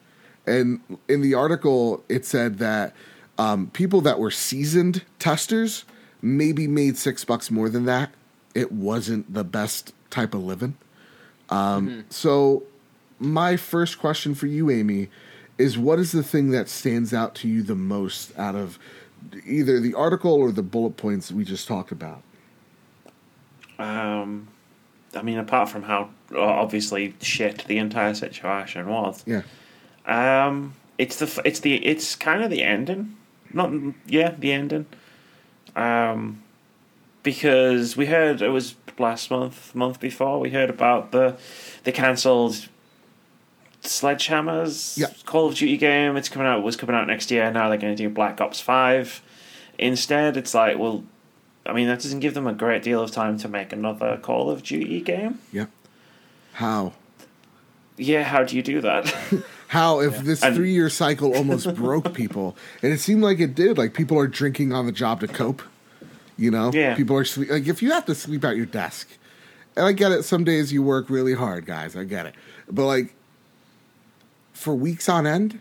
And 0.46 0.82
in 1.08 1.22
the 1.22 1.34
article, 1.34 2.04
it 2.10 2.26
said 2.26 2.58
that 2.60 2.94
um, 3.38 3.68
people 3.68 4.02
that 4.02 4.20
were 4.20 4.32
seasoned 4.32 5.04
testers 5.20 5.86
maybe 6.22 6.68
made 6.68 6.98
six 6.98 7.24
bucks 7.24 7.50
more 7.52 7.70
than 7.70 7.86
that. 7.86 8.12
It 8.56 8.72
wasn't 8.72 9.34
the 9.34 9.44
best 9.44 9.94
type 10.10 10.34
of 10.34 10.44
living. 10.44 10.76
Um, 11.50 12.06
So, 12.10 12.64
my 13.20 13.58
first 13.58 14.00
question 14.00 14.34
for 14.34 14.48
you, 14.48 14.70
Amy, 14.70 15.10
is 15.58 15.78
what 15.78 16.00
is 16.00 16.12
the 16.12 16.24
thing 16.24 16.52
that 16.52 16.70
stands 16.70 17.14
out 17.14 17.36
to 17.36 17.48
you 17.48 17.64
the 17.64 17.76
most 17.76 18.38
out 18.38 18.56
of 18.56 18.80
either 19.46 19.80
the 19.80 19.94
article 19.94 20.34
or 20.34 20.52
the 20.52 20.64
bullet 20.64 20.98
points 20.98 21.32
we 21.32 21.44
just 21.44 21.68
talked 21.68 21.92
about? 21.92 22.22
Um, 23.78 24.48
I 25.16 25.22
mean, 25.22 25.38
apart 25.38 25.70
from 25.70 25.84
how 25.84 26.10
uh, 26.34 26.40
obviously 26.40 27.14
shit 27.22 27.66
the 27.68 27.78
entire 27.78 28.14
situation 28.14 28.88
was, 28.88 29.24
Yeah. 29.26 29.42
Um, 30.10 30.74
it's 30.98 31.16
the 31.18 31.42
it's 31.46 31.62
the 31.62 31.76
it's 31.86 32.16
kind 32.16 32.44
of 32.44 32.50
the 32.50 32.62
ending, 32.64 33.16
not 33.54 33.72
yeah 34.08 34.36
the 34.38 34.52
ending, 34.52 34.86
um, 35.76 36.42
because 37.24 37.96
we 37.96 38.08
heard 38.08 38.42
it 38.42 38.50
was 38.50 38.76
last 38.98 39.32
month 39.32 39.74
month 39.74 40.00
before 40.02 40.40
we 40.42 40.50
heard 40.50 40.70
about 40.70 41.12
the 41.12 41.38
the 41.86 41.92
cancelled 41.92 42.68
Sledgehammer's 43.82 44.98
Yeah. 44.98 45.08
Call 45.26 45.48
of 45.48 45.56
Duty 45.56 45.78
game. 45.78 46.18
It's 46.18 46.28
coming 46.30 46.48
out 46.48 46.64
was 46.64 46.76
coming 46.76 46.96
out 46.96 47.08
next 47.08 47.32
year. 47.32 47.50
Now 47.52 47.70
they're 47.70 47.78
going 47.78 47.96
to 47.96 48.04
do 48.04 48.10
Black 48.10 48.42
Ops 48.42 48.60
Five 48.60 49.22
instead. 49.78 50.36
It's 50.38 50.54
like 50.54 50.78
well. 50.78 51.04
I 51.66 51.74
mean, 51.74 51.88
that 51.88 52.02
doesn't 52.02 52.22
give 52.22 52.34
them 52.34 52.48
a 52.48 52.54
great 52.54 52.82
deal 52.82 53.02
of 53.04 53.12
time 53.12 53.38
to 53.40 53.48
make 53.48 53.72
another 53.72 54.18
Call 54.18 54.50
of 54.50 54.64
Duty 54.64 55.02
game. 55.02 55.40
Yep. 55.52 55.70
How? 56.54 56.94
Yeah, 57.96 58.24
how 58.24 58.44
do 58.44 58.56
you 58.56 58.64
do 58.64 58.82
that? 58.82 59.14
How 59.70 60.00
if 60.02 60.24
this 60.24 60.42
And- 60.44 60.56
three 60.56 60.72
year 60.74 60.90
cycle 60.90 61.36
almost 61.36 61.74
broke 61.76 62.14
people, 62.14 62.58
and 62.82 62.92
it 62.92 63.00
seemed 63.00 63.22
like 63.24 63.40
it 63.40 63.54
did. 63.56 63.78
Like 63.78 63.94
people 63.94 64.18
are 64.18 64.28
drinking 64.28 64.74
on 64.74 64.86
the 64.86 64.92
job 64.92 65.20
to 65.22 65.28
cope. 65.28 65.62
You 66.38 66.50
know, 66.52 66.72
Yeah. 66.74 66.96
people 66.96 67.16
are 67.18 67.26
sleep. 67.26 67.50
Like 67.52 67.68
if 67.68 67.82
you 67.84 67.92
have 67.92 68.06
to 68.06 68.16
sleep 68.16 68.44
at 68.46 68.56
your 68.58 68.66
desk, 68.66 69.08
and 69.76 69.86
I 69.86 69.92
get 69.92 70.12
it. 70.12 70.24
Some 70.24 70.44
days 70.44 70.74
you 70.74 70.82
work 70.82 71.10
really 71.10 71.34
hard, 71.34 71.66
guys. 71.66 71.96
I 71.96 72.04
get 72.04 72.26
it, 72.26 72.34
but 72.72 72.86
like 72.86 73.14
for 74.54 74.74
weeks 74.76 75.08
on 75.08 75.28
end, 75.28 75.60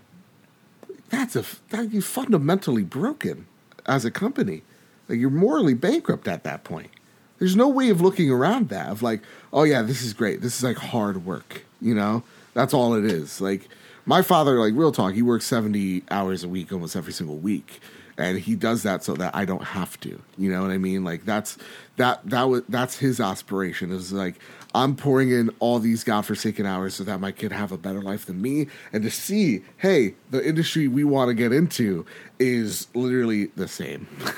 that's 1.10 1.36
a 1.36 1.44
that 1.70 1.92
you 1.92 2.00
fundamentally 2.02 2.84
broken 2.84 3.46
as 3.86 4.04
a 4.04 4.10
company. 4.10 4.62
Like 5.08 5.18
you're 5.18 5.30
morally 5.30 5.74
bankrupt 5.74 6.26
at 6.28 6.44
that 6.44 6.64
point. 6.64 6.90
There's 7.38 7.56
no 7.56 7.68
way 7.68 7.88
of 7.90 8.00
looking 8.00 8.30
around 8.30 8.68
that 8.70 8.88
of 8.88 9.02
like, 9.02 9.20
oh 9.52 9.64
yeah, 9.64 9.82
this 9.82 10.02
is 10.02 10.12
great. 10.12 10.40
This 10.40 10.56
is 10.56 10.64
like 10.64 10.76
hard 10.78 11.24
work. 11.26 11.64
You 11.80 11.94
know, 11.94 12.22
that's 12.54 12.72
all 12.74 12.94
it 12.94 13.04
is. 13.04 13.40
Like 13.40 13.68
my 14.08 14.22
father, 14.22 14.58
like 14.58 14.72
real 14.74 14.90
talk, 14.90 15.12
he 15.12 15.20
works 15.20 15.44
seventy 15.44 16.02
hours 16.10 16.42
a 16.42 16.48
week 16.48 16.72
almost 16.72 16.96
every 16.96 17.12
single 17.12 17.36
week, 17.36 17.78
and 18.16 18.38
he 18.38 18.56
does 18.56 18.82
that 18.82 19.04
so 19.04 19.12
that 19.14 19.36
I 19.36 19.44
don't 19.44 19.62
have 19.62 20.00
to. 20.00 20.18
You 20.38 20.50
know 20.50 20.62
what 20.62 20.70
I 20.70 20.78
mean? 20.78 21.04
Like 21.04 21.26
that's 21.26 21.58
that 21.98 22.22
that 22.24 22.44
was 22.44 22.62
that's 22.70 22.96
his 22.96 23.20
aspiration. 23.20 23.92
Is 23.92 24.10
like 24.10 24.36
I'm 24.74 24.96
pouring 24.96 25.30
in 25.30 25.50
all 25.60 25.78
these 25.78 26.04
godforsaken 26.04 26.64
hours 26.64 26.94
so 26.94 27.04
that 27.04 27.20
my 27.20 27.32
kid 27.32 27.52
have 27.52 27.70
a 27.70 27.76
better 27.76 28.00
life 28.00 28.24
than 28.24 28.40
me, 28.40 28.68
and 28.94 29.02
to 29.02 29.10
see, 29.10 29.62
hey, 29.76 30.14
the 30.30 30.42
industry 30.46 30.88
we 30.88 31.04
want 31.04 31.28
to 31.28 31.34
get 31.34 31.52
into 31.52 32.06
is 32.38 32.86
literally 32.94 33.46
the 33.56 33.68
same. 33.68 34.08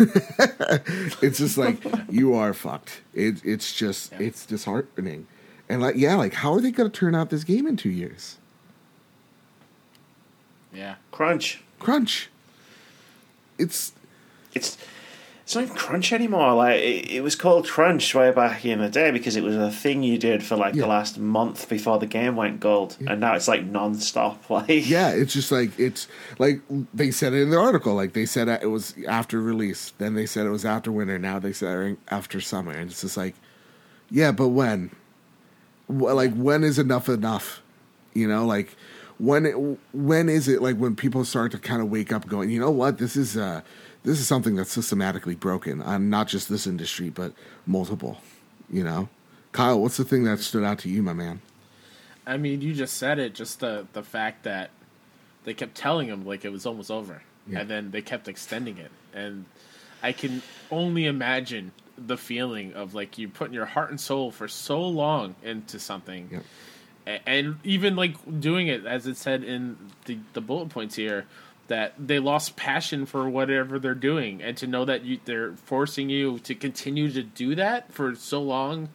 it's 1.23 1.39
just 1.39 1.57
like 1.57 1.79
you 2.11 2.35
are 2.35 2.53
fucked. 2.53 3.03
It, 3.15 3.41
it's 3.45 3.73
just 3.73 4.13
it's 4.15 4.47
disheartening, 4.47 5.29
and 5.69 5.81
like 5.81 5.95
yeah, 5.95 6.17
like 6.17 6.35
how 6.35 6.55
are 6.55 6.61
they 6.61 6.73
going 6.73 6.91
to 6.91 6.99
turn 6.99 7.15
out 7.15 7.31
this 7.31 7.45
game 7.45 7.69
in 7.69 7.77
two 7.77 7.91
years? 7.91 8.40
Yeah. 10.73 10.97
Crunch. 11.11 11.63
Crunch. 11.79 12.29
It's 13.59 13.93
It's 14.55 14.77
it's 15.45 15.57
not 15.57 15.65
even 15.65 15.77
Crunch 15.77 16.13
anymore. 16.13 16.55
Like 16.55 16.81
it, 16.81 17.11
it 17.11 17.23
was 17.25 17.35
called 17.35 17.67
Crunch 17.69 18.15
way 18.15 18.31
back 18.31 18.65
in 18.65 18.79
the 18.79 18.89
day 18.89 19.11
because 19.11 19.35
it 19.35 19.43
was 19.43 19.57
a 19.57 19.71
thing 19.71 20.05
you 20.05 20.17
did 20.17 20.45
for 20.45 20.55
like 20.57 20.75
Yeah. 20.77 20.83
the 20.83 20.87
last 20.89 21.19
month 21.19 21.69
before 21.69 21.99
the 21.99 22.07
game 22.07 22.37
went 22.37 22.61
gold, 22.61 22.97
and 23.05 23.21
now 23.21 23.35
it's 23.35 23.49
like 23.49 23.65
non-stop. 23.65 24.45
Like 24.51 24.89
yeah, 24.89 25.11
it's 25.11 25.33
just 25.33 25.51
like 25.51 25.77
it's 25.79 26.07
like 26.39 26.61
they 26.95 27.11
said 27.11 27.33
it 27.33 27.43
in 27.43 27.51
the 27.51 27.59
article. 27.59 27.95
Like 27.95 28.13
they 28.13 28.27
said 28.27 28.47
it 28.49 28.71
was 28.71 28.95
after 29.09 29.41
release, 29.41 29.93
then 29.99 30.15
they 30.15 30.27
said 30.27 30.47
it 30.47 30.51
was 30.51 30.65
after 30.65 30.93
winter. 30.93 31.19
Now 31.19 31.41
they 31.41 31.53
said 31.53 31.97
after 32.09 32.41
summer, 32.41 32.71
and 32.73 32.91
it's 32.91 33.01
just 33.01 33.17
like, 33.17 33.35
yeah, 34.09 34.31
but 34.31 34.49
when? 34.49 34.91
Like 35.89 36.33
when 36.35 36.63
is 36.63 36.79
enough 36.79 37.09
enough? 37.09 37.61
You 38.15 38.29
know, 38.29 38.47
like 38.47 38.77
when 39.21 39.45
it, 39.47 39.53
when 39.93 40.29
is 40.29 40.49
it 40.49 40.63
like 40.63 40.77
when 40.77 40.97
people 40.97 41.25
start 41.25 41.53
to 41.53 41.59
kind 41.59 41.83
of 41.83 41.91
wake 41.91 42.13
up, 42.13 42.27
going, 42.27 42.51
you 42.51 42.59
know 42.59 42.71
what, 42.71 42.99
this 42.99 43.17
is 43.17 43.37
uh 43.37 43.61
this 44.03 44.19
is 44.19 44.27
something 44.27 44.57
that's 44.57 44.73
systematically 44.73 45.35
broken 45.35 45.83
on 45.83 46.09
not 46.09 46.27
just 46.27 46.49
this 46.49 46.67
industry 46.67 47.11
but 47.11 47.33
multiple. 47.67 48.21
You 48.73 48.85
know, 48.85 49.09
Kyle, 49.53 49.81
what's 49.81 49.97
the 49.97 50.05
thing 50.05 50.25
that 50.25 50.39
stood 50.39 50.65
out 50.65 50.79
to 50.81 50.89
you, 50.89 51.03
my 51.03 51.13
man? 51.13 51.43
I 52.27 52.37
mean, 52.37 52.61
you 52.61 52.73
just 52.73 52.97
said 52.97 53.19
it. 53.19 53.35
Just 53.35 53.61
the 53.61 53.87
the 53.93 54.03
fact 54.03 54.45
that 54.45 54.71
they 55.45 55.55
kept 55.55 55.75
telling 55.75 56.09
him 56.09 56.25
like 56.25 56.45
it 56.45 56.53
was 56.53 56.65
almost 56.67 56.91
over, 56.91 57.23
Yeah. 57.47 57.61
and 57.61 57.71
then 57.71 57.91
they 57.91 58.03
kept 58.03 58.29
extending 58.29 58.79
it, 58.79 58.91
and 59.13 59.45
I 60.03 60.13
can 60.13 60.43
only 60.71 61.07
imagine 61.07 61.73
the 61.99 62.17
feeling 62.17 62.73
of 62.75 62.95
like 62.95 63.19
you 63.19 63.29
putting 63.29 63.53
your 63.55 63.67
heart 63.67 63.91
and 63.91 64.01
soul 64.01 64.31
for 64.31 64.49
so 64.49 64.81
long 64.87 65.35
into 65.43 65.79
something, 65.79 66.29
Yep. 66.31 66.45
And 67.27 67.59
even 67.65 67.97
like 67.97 68.15
doing 68.41 68.69
it 68.69 68.87
as 68.87 69.07
it 69.07 69.17
said 69.17 69.43
in 69.45 69.77
the 70.07 70.19
the 70.33 70.41
bullet 70.41 70.69
points 70.71 70.95
here 70.97 71.27
that 71.69 71.95
they 71.99 72.19
lost 72.19 72.57
passion 72.57 73.07
for 73.07 73.29
whatever 73.29 73.79
they're 73.79 73.95
doing 73.95 74.43
and 74.43 74.57
to 74.57 74.67
know 74.67 74.85
that 74.85 75.05
you 75.05 75.19
they're 75.25 75.53
forcing 75.67 76.11
you 76.11 76.39
to 76.41 76.55
continue 76.55 77.11
to 77.11 77.23
do 77.23 77.55
that 77.55 77.93
for 77.93 78.15
so 78.15 78.43
long 78.43 78.89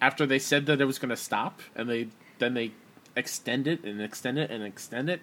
after 0.00 0.24
they 0.26 0.38
said 0.38 0.66
that 0.66 0.80
it 0.80 0.84
was 0.86 0.98
going 0.98 1.10
to 1.10 1.16
stop 1.16 1.60
and 1.76 1.88
they 1.88 2.08
then 2.38 2.54
they 2.54 2.70
extend 3.16 3.66
it 3.66 3.84
and 3.84 4.00
extend 4.00 4.38
it 4.38 4.50
and 4.50 4.62
extend 4.64 5.10
it 5.10 5.20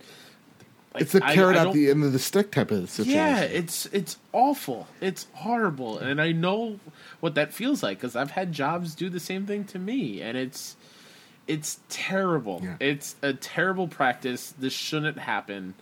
Like, 0.93 1.03
It's 1.03 1.11
the 1.13 1.21
carrot 1.21 1.55
at 1.57 1.73
the 1.73 1.89
end 1.89 2.03
of 2.03 2.13
the 2.13 2.19
stick 2.19 2.51
type 2.51 2.71
of 2.71 2.89
situation. 2.89 3.17
yeah, 3.19 3.41
it's 3.41 3.85
it's 3.87 4.17
awful. 4.31 4.87
It's 5.01 5.27
horrible, 5.33 5.97
and 5.97 6.21
I 6.21 6.31
know 6.33 6.79
what 7.19 7.35
that 7.35 7.51
feels 7.53 7.81
like 7.83 7.97
because 7.99 8.15
I've 8.15 8.31
had 8.31 8.51
jobs 8.53 8.95
do 8.95 9.09
the 9.09 9.19
same 9.19 9.45
thing 9.45 9.63
to 9.65 9.79
me, 9.79 10.21
and 10.21 10.37
it's 10.37 10.75
it's 11.47 11.79
terrible. 11.89 12.61
Yeah. 12.63 12.75
It's 12.79 13.15
a 13.21 13.33
terrible 13.33 13.87
practice. 13.87 14.53
This 14.57 14.73
shouldn't 14.73 15.19
happen. 15.19 15.73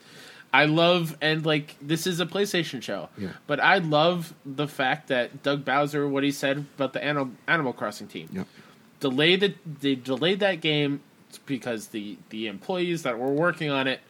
I 0.54 0.66
love 0.66 1.18
and 1.22 1.46
like 1.46 1.76
this 1.82 2.06
is 2.06 2.20
a 2.20 2.26
PlayStation 2.28 2.82
show, 2.84 3.10
Yeah. 3.18 3.30
but 3.48 3.60
I 3.60 3.80
love 3.80 4.34
the 4.46 4.68
fact 4.68 5.08
that 5.08 5.42
Doug 5.42 5.66
Bowser, 5.66 6.08
what 6.08 6.24
he 6.24 6.32
said 6.32 6.66
about 6.76 6.94
the 6.94 7.04
Animal 7.04 7.32
Animal 7.48 7.74
Crossing 7.74 8.08
team, 8.08 8.28
Yep. 8.32 8.48
delayed 9.00 9.40
the 9.42 9.56
they 9.82 9.96
delayed 9.96 10.40
that 10.42 10.62
game 10.62 11.02
because 11.48 11.88
the 11.88 12.18
the 12.30 12.46
employees 12.48 13.02
that 13.04 13.18
were 13.18 13.32
working 13.32 13.72
on 13.72 13.88
it 13.88 14.02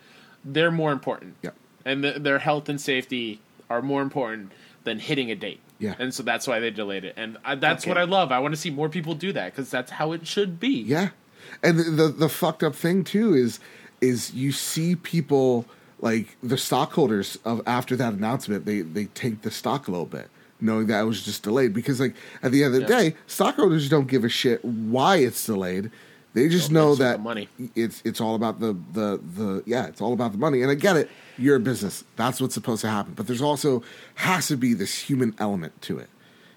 they're 0.44 0.72
more 0.72 0.92
important 0.92 1.36
Yep. 1.42 1.56
and 1.86 2.04
th 2.04 2.16
their 2.18 2.40
health 2.40 2.68
and 2.68 2.82
safety 2.82 3.40
are 3.70 3.82
more 3.82 4.02
important 4.02 4.52
than 4.84 5.00
hitting 5.00 5.32
a 5.32 5.36
date 5.36 5.62
Yeah. 5.80 5.96
and 5.98 6.14
so 6.14 6.22
that's 6.24 6.46
why 6.46 6.60
they 6.60 6.70
delayed 6.70 7.06
it 7.06 7.14
and 7.16 7.38
I, 7.46 7.56
that's 7.56 7.86
Okay. 7.86 7.92
what 7.92 7.98
i 7.98 8.04
love 8.04 8.34
i 8.34 8.40
want 8.40 8.54
to 8.54 8.60
see 8.60 8.70
more 8.70 8.90
people 8.90 9.16
do 9.16 9.32
that 9.32 9.54
because 9.54 9.72
that's 9.72 9.92
how 9.92 10.12
it 10.12 10.28
should 10.28 10.60
be 10.60 10.82
Yeah, 10.82 11.12
and 11.62 11.78
the, 11.80 11.84
the 11.84 12.08
the 12.10 12.30
fucked 12.30 12.64
up 12.64 12.76
thing 12.76 13.04
too 13.04 13.34
is 13.34 13.60
is 14.02 14.34
you 14.34 14.52
see 14.52 14.96
people 14.96 15.66
like 16.02 16.36
the 16.44 16.58
stockholders 16.58 17.38
of 17.46 17.62
after 17.66 17.96
that 17.96 18.14
announcement 18.14 18.66
they 18.66 18.82
they 18.82 19.06
take 19.06 19.42
the 19.44 19.52
stock 19.52 19.88
a 19.88 19.92
little 19.92 20.06
bit 20.06 20.30
knowing 20.60 20.88
that 20.88 21.02
it 21.02 21.04
was 21.06 21.24
just 21.24 21.44
delayed. 21.44 21.74
Because 21.74 22.00
like 22.00 22.16
at 22.42 22.52
the 22.54 22.64
end 22.64 22.74
of 22.76 22.82
the 22.82 22.88
Yeah. 22.94 23.00
day 23.12 23.16
stockholders 23.28 23.90
don't 23.90 24.08
give 24.08 24.24
a 24.24 24.30
shit 24.30 24.64
why 24.64 25.18
it's 25.18 25.46
delayed. 25.46 25.92
They 26.34 26.48
just 26.50 26.70
Don't 26.70 26.74
know 26.76 26.96
that 26.96 27.22
money. 27.22 27.48
it's 27.76 28.02
it's 28.06 28.20
all 28.20 28.34
about 28.36 28.60
the 28.60 28.76
the 28.94 29.20
the 29.36 29.64
yeah 29.66 29.86
it's 29.88 30.02
all 30.02 30.14
about 30.14 30.32
the 30.32 30.38
money. 30.38 30.62
And 30.62 30.72
I 30.72 30.76
get 30.76 30.96
it. 30.98 31.10
You're 31.38 31.58
a 31.58 31.60
business. 31.60 32.04
That's 32.16 32.40
what's 32.42 32.54
supposed 32.54 32.82
to 32.82 32.90
happen. 32.90 33.14
But 33.14 33.28
there's 33.28 33.42
also 33.42 33.84
has 34.16 34.48
to 34.48 34.58
be 34.58 34.74
this 34.74 34.98
human 34.98 35.36
element 35.38 35.80
to 35.84 35.98
it. 36.00 36.10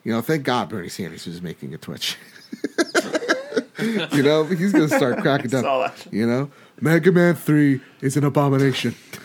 You 0.04 0.12
know 0.12 0.20
thank 0.22 0.44
God 0.44 0.68
Bernie 0.68 0.88
Sanders 0.88 1.26
is 1.26 1.42
making 1.42 1.74
a 1.74 1.78
Twitch 1.78 2.16
you 3.78 4.22
know 4.22 4.44
he's 4.44 4.72
gonna 4.72 4.88
start 4.88 5.18
cracking 5.22 5.50
down 5.50 5.92
you 6.10 6.26
know 6.26 6.50
Mega 6.80 7.10
Man 7.10 7.34
3 7.34 7.80
is 8.00 8.16
an 8.16 8.24
abomination 8.24 8.94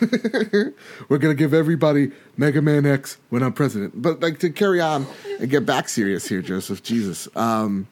we're 1.08 1.18
gonna 1.18 1.34
give 1.34 1.54
everybody 1.54 2.10
Mega 2.36 2.62
Man 2.62 2.86
X 2.86 3.18
when 3.30 3.42
I'm 3.42 3.52
president 3.52 4.00
but 4.00 4.20
like 4.20 4.38
to 4.40 4.50
carry 4.50 4.80
on 4.80 5.06
and 5.40 5.50
get 5.50 5.64
back 5.66 5.88
serious 5.88 6.28
here 6.28 6.42
Joseph 6.42 6.82
Jesus 6.82 7.28
um 7.36 7.86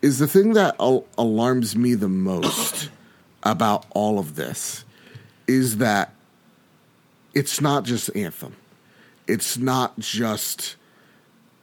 is 0.00 0.18
the 0.18 0.28
thing 0.28 0.52
that 0.52 0.76
al- 0.78 1.06
alarms 1.16 1.76
me 1.76 1.94
the 1.94 2.08
most 2.08 2.90
about 3.42 3.86
all 3.90 4.18
of 4.18 4.36
this 4.36 4.84
is 5.46 5.78
that 5.78 6.12
it's 7.34 7.60
not 7.60 7.84
just 7.84 8.14
Anthem. 8.16 8.56
It's 9.26 9.58
not 9.58 9.98
just 9.98 10.76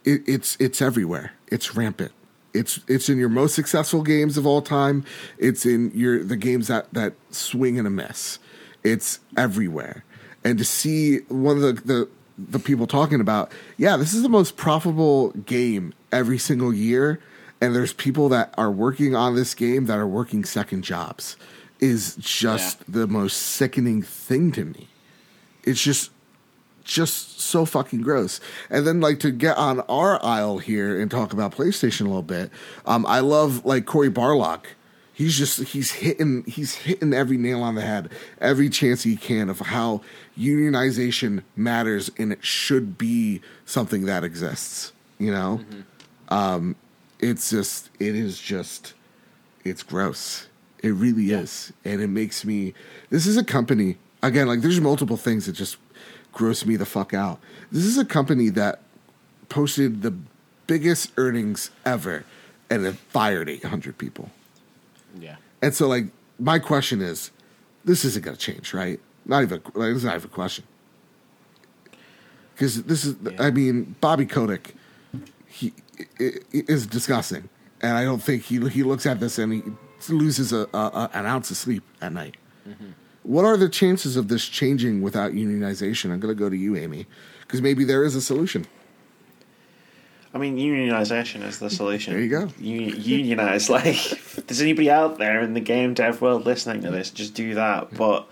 it, 0.04 0.22
it's 0.26 0.56
it's 0.60 0.80
everywhere. 0.80 1.32
It's 1.48 1.74
rampant. 1.74 2.12
It's 2.56 2.80
it's 2.88 3.08
in 3.08 3.18
your 3.18 3.28
most 3.28 3.54
successful 3.54 4.02
games 4.02 4.36
of 4.36 4.46
all 4.46 4.62
time. 4.62 5.04
It's 5.38 5.66
in 5.66 5.90
your 5.94 6.22
the 6.22 6.36
games 6.36 6.68
that 6.68 6.92
that 6.94 7.14
swing 7.30 7.78
and 7.78 7.86
a 7.86 7.90
miss. 7.90 8.38
It's 8.82 9.20
everywhere. 9.36 10.04
And 10.44 10.58
to 10.58 10.64
see 10.64 11.18
one 11.28 11.56
of 11.56 11.62
the 11.62 11.72
the 11.72 12.08
the 12.38 12.58
people 12.58 12.86
talking 12.86 13.20
about, 13.20 13.50
yeah, 13.76 13.96
this 13.96 14.12
is 14.12 14.22
the 14.22 14.28
most 14.28 14.56
profitable 14.56 15.30
game 15.30 15.94
every 16.12 16.38
single 16.38 16.72
year 16.72 17.20
and 17.60 17.74
there's 17.74 17.92
people 17.92 18.28
that 18.28 18.52
are 18.58 18.70
working 18.70 19.14
on 19.14 19.34
this 19.34 19.54
game 19.54 19.86
that 19.86 19.98
are 19.98 20.06
working 20.06 20.44
second 20.44 20.82
jobs 20.82 21.36
is 21.80 22.16
just 22.16 22.90
the 22.90 23.06
most 23.06 23.36
sickening 23.36 24.02
thing 24.02 24.52
to 24.52 24.64
me. 24.64 24.88
It's 25.64 25.82
just 25.82 26.10
just 26.86 27.40
so 27.40 27.64
fucking 27.66 28.00
gross. 28.00 28.40
And 28.70 28.86
then 28.86 29.00
like 29.00 29.20
to 29.20 29.30
get 29.30 29.58
on 29.58 29.80
our 29.80 30.24
aisle 30.24 30.58
here 30.58 30.98
and 30.98 31.10
talk 31.10 31.32
about 31.32 31.52
PlayStation 31.52 32.02
a 32.02 32.04
little 32.04 32.22
bit. 32.22 32.50
Um, 32.86 33.04
I 33.06 33.20
love 33.20 33.64
like 33.66 33.84
Corey 33.84 34.10
Barlog. 34.10 34.64
He's 35.12 35.36
just 35.36 35.62
he's 35.64 35.92
hitting 35.92 36.44
he's 36.44 36.74
hitting 36.74 37.14
every 37.14 37.38
nail 37.38 37.62
on 37.62 37.74
the 37.74 37.80
head 37.80 38.10
every 38.38 38.68
chance 38.68 39.02
he 39.02 39.16
can 39.16 39.48
of 39.48 39.60
how 39.60 40.02
unionization 40.38 41.42
matters 41.56 42.10
and 42.18 42.32
it 42.32 42.44
should 42.44 42.98
be 42.98 43.40
something 43.64 44.04
that 44.04 44.24
exists. 44.24 44.92
You 45.18 45.32
know, 45.32 45.60
um, 46.28 46.76
it's 47.18 47.50
just 47.50 47.90
it 47.98 48.14
is 48.14 48.38
just 48.38 48.92
it's 49.64 49.82
gross. 49.82 50.48
It 50.82 50.90
really 50.90 51.30
is, 51.32 51.72
and 51.84 52.02
it 52.02 52.08
makes 52.08 52.44
me. 52.44 52.74
This 53.08 53.26
is 53.26 53.38
a 53.38 53.44
company 53.44 53.96
again. 54.22 54.46
Like 54.46 54.60
there's 54.60 54.80
multiple 54.80 55.16
things 55.16 55.46
that 55.46 55.52
just 55.52 55.78
gross 56.36 56.66
me 56.66 56.76
the 56.76 56.84
fuck 56.84 57.14
out. 57.14 57.40
This 57.72 57.84
is 57.86 57.96
a 57.96 58.04
company 58.04 58.50
that 58.50 58.80
posted 59.48 60.02
the 60.02 60.14
biggest 60.66 61.10
earnings 61.16 61.70
ever, 61.86 62.24
and 62.68 62.84
then 62.84 62.92
fired 62.94 63.48
eight 63.48 63.64
hundred 63.64 63.96
people. 63.96 64.30
Yeah. 65.18 65.36
And 65.62 65.74
so, 65.74 65.88
like, 65.88 66.06
my 66.38 66.58
question 66.58 67.00
is, 67.00 67.30
this 67.86 68.04
isn't 68.04 68.22
going 68.22 68.36
to 68.36 68.40
change, 68.42 68.74
right? 68.74 69.00
Not 69.24 69.42
even 69.44 69.62
like, 69.74 69.94
is 69.96 70.04
not 70.04 70.16
even 70.16 70.28
a 70.30 70.32
question. 70.34 70.64
Because 72.54 72.82
this 72.84 73.04
is, 73.04 73.16
Yeah. 73.22 73.42
I 73.42 73.50
mean, 73.50 73.96
Bobby 74.00 74.26
Kotick, 74.26 74.74
he 75.46 75.72
i- 76.20 76.24
i- 76.54 76.64
is 76.68 76.86
disgusting, 76.86 77.48
and 77.80 77.96
I 77.96 78.04
don't 78.04 78.22
think 78.22 78.42
he 78.44 78.58
he 78.68 78.82
looks 78.82 79.06
at 79.06 79.20
this 79.20 79.38
and 79.38 79.52
he 79.54 79.62
loses 80.12 80.52
a, 80.52 80.66
a, 80.74 80.78
a 80.78 81.10
an 81.14 81.24
ounce 81.26 81.50
of 81.50 81.56
sleep 81.56 81.82
at 82.02 82.12
night. 82.12 82.36
Mm-hmm. 82.68 82.90
What 83.26 83.44
are 83.44 83.56
the 83.56 83.68
chances 83.68 84.16
of 84.16 84.28
this 84.28 84.46
changing 84.46 85.02
without 85.02 85.32
unionization? 85.32 86.12
I'm 86.12 86.20
going 86.20 86.32
to 86.34 86.38
go 86.38 86.48
to 86.48 86.56
you, 86.56 86.76
Amy, 86.76 87.06
because 87.40 87.60
maybe 87.60 87.82
there 87.82 88.04
is 88.04 88.14
a 88.14 88.20
solution. 88.20 88.66
I 90.32 90.38
mean, 90.38 90.56
unionization 90.58 91.42
is 91.42 91.58
the 91.58 91.68
solution. 91.68 92.12
There 92.12 92.22
you 92.22 92.28
go. 92.28 92.48
Uni- 92.60 92.92
unionize. 92.96 93.68
Like, 93.76 94.12
if 94.12 94.36
there's 94.46 94.60
anybody 94.60 94.90
out 94.90 95.18
there 95.18 95.40
in 95.40 95.54
the 95.54 95.60
game 95.60 95.92
dev 95.94 96.20
world 96.20 96.46
listening 96.46 96.82
to 96.82 96.90
this, 96.92 97.10
just 97.10 97.34
do 97.34 97.54
that. 97.54 97.92
But 97.94 98.28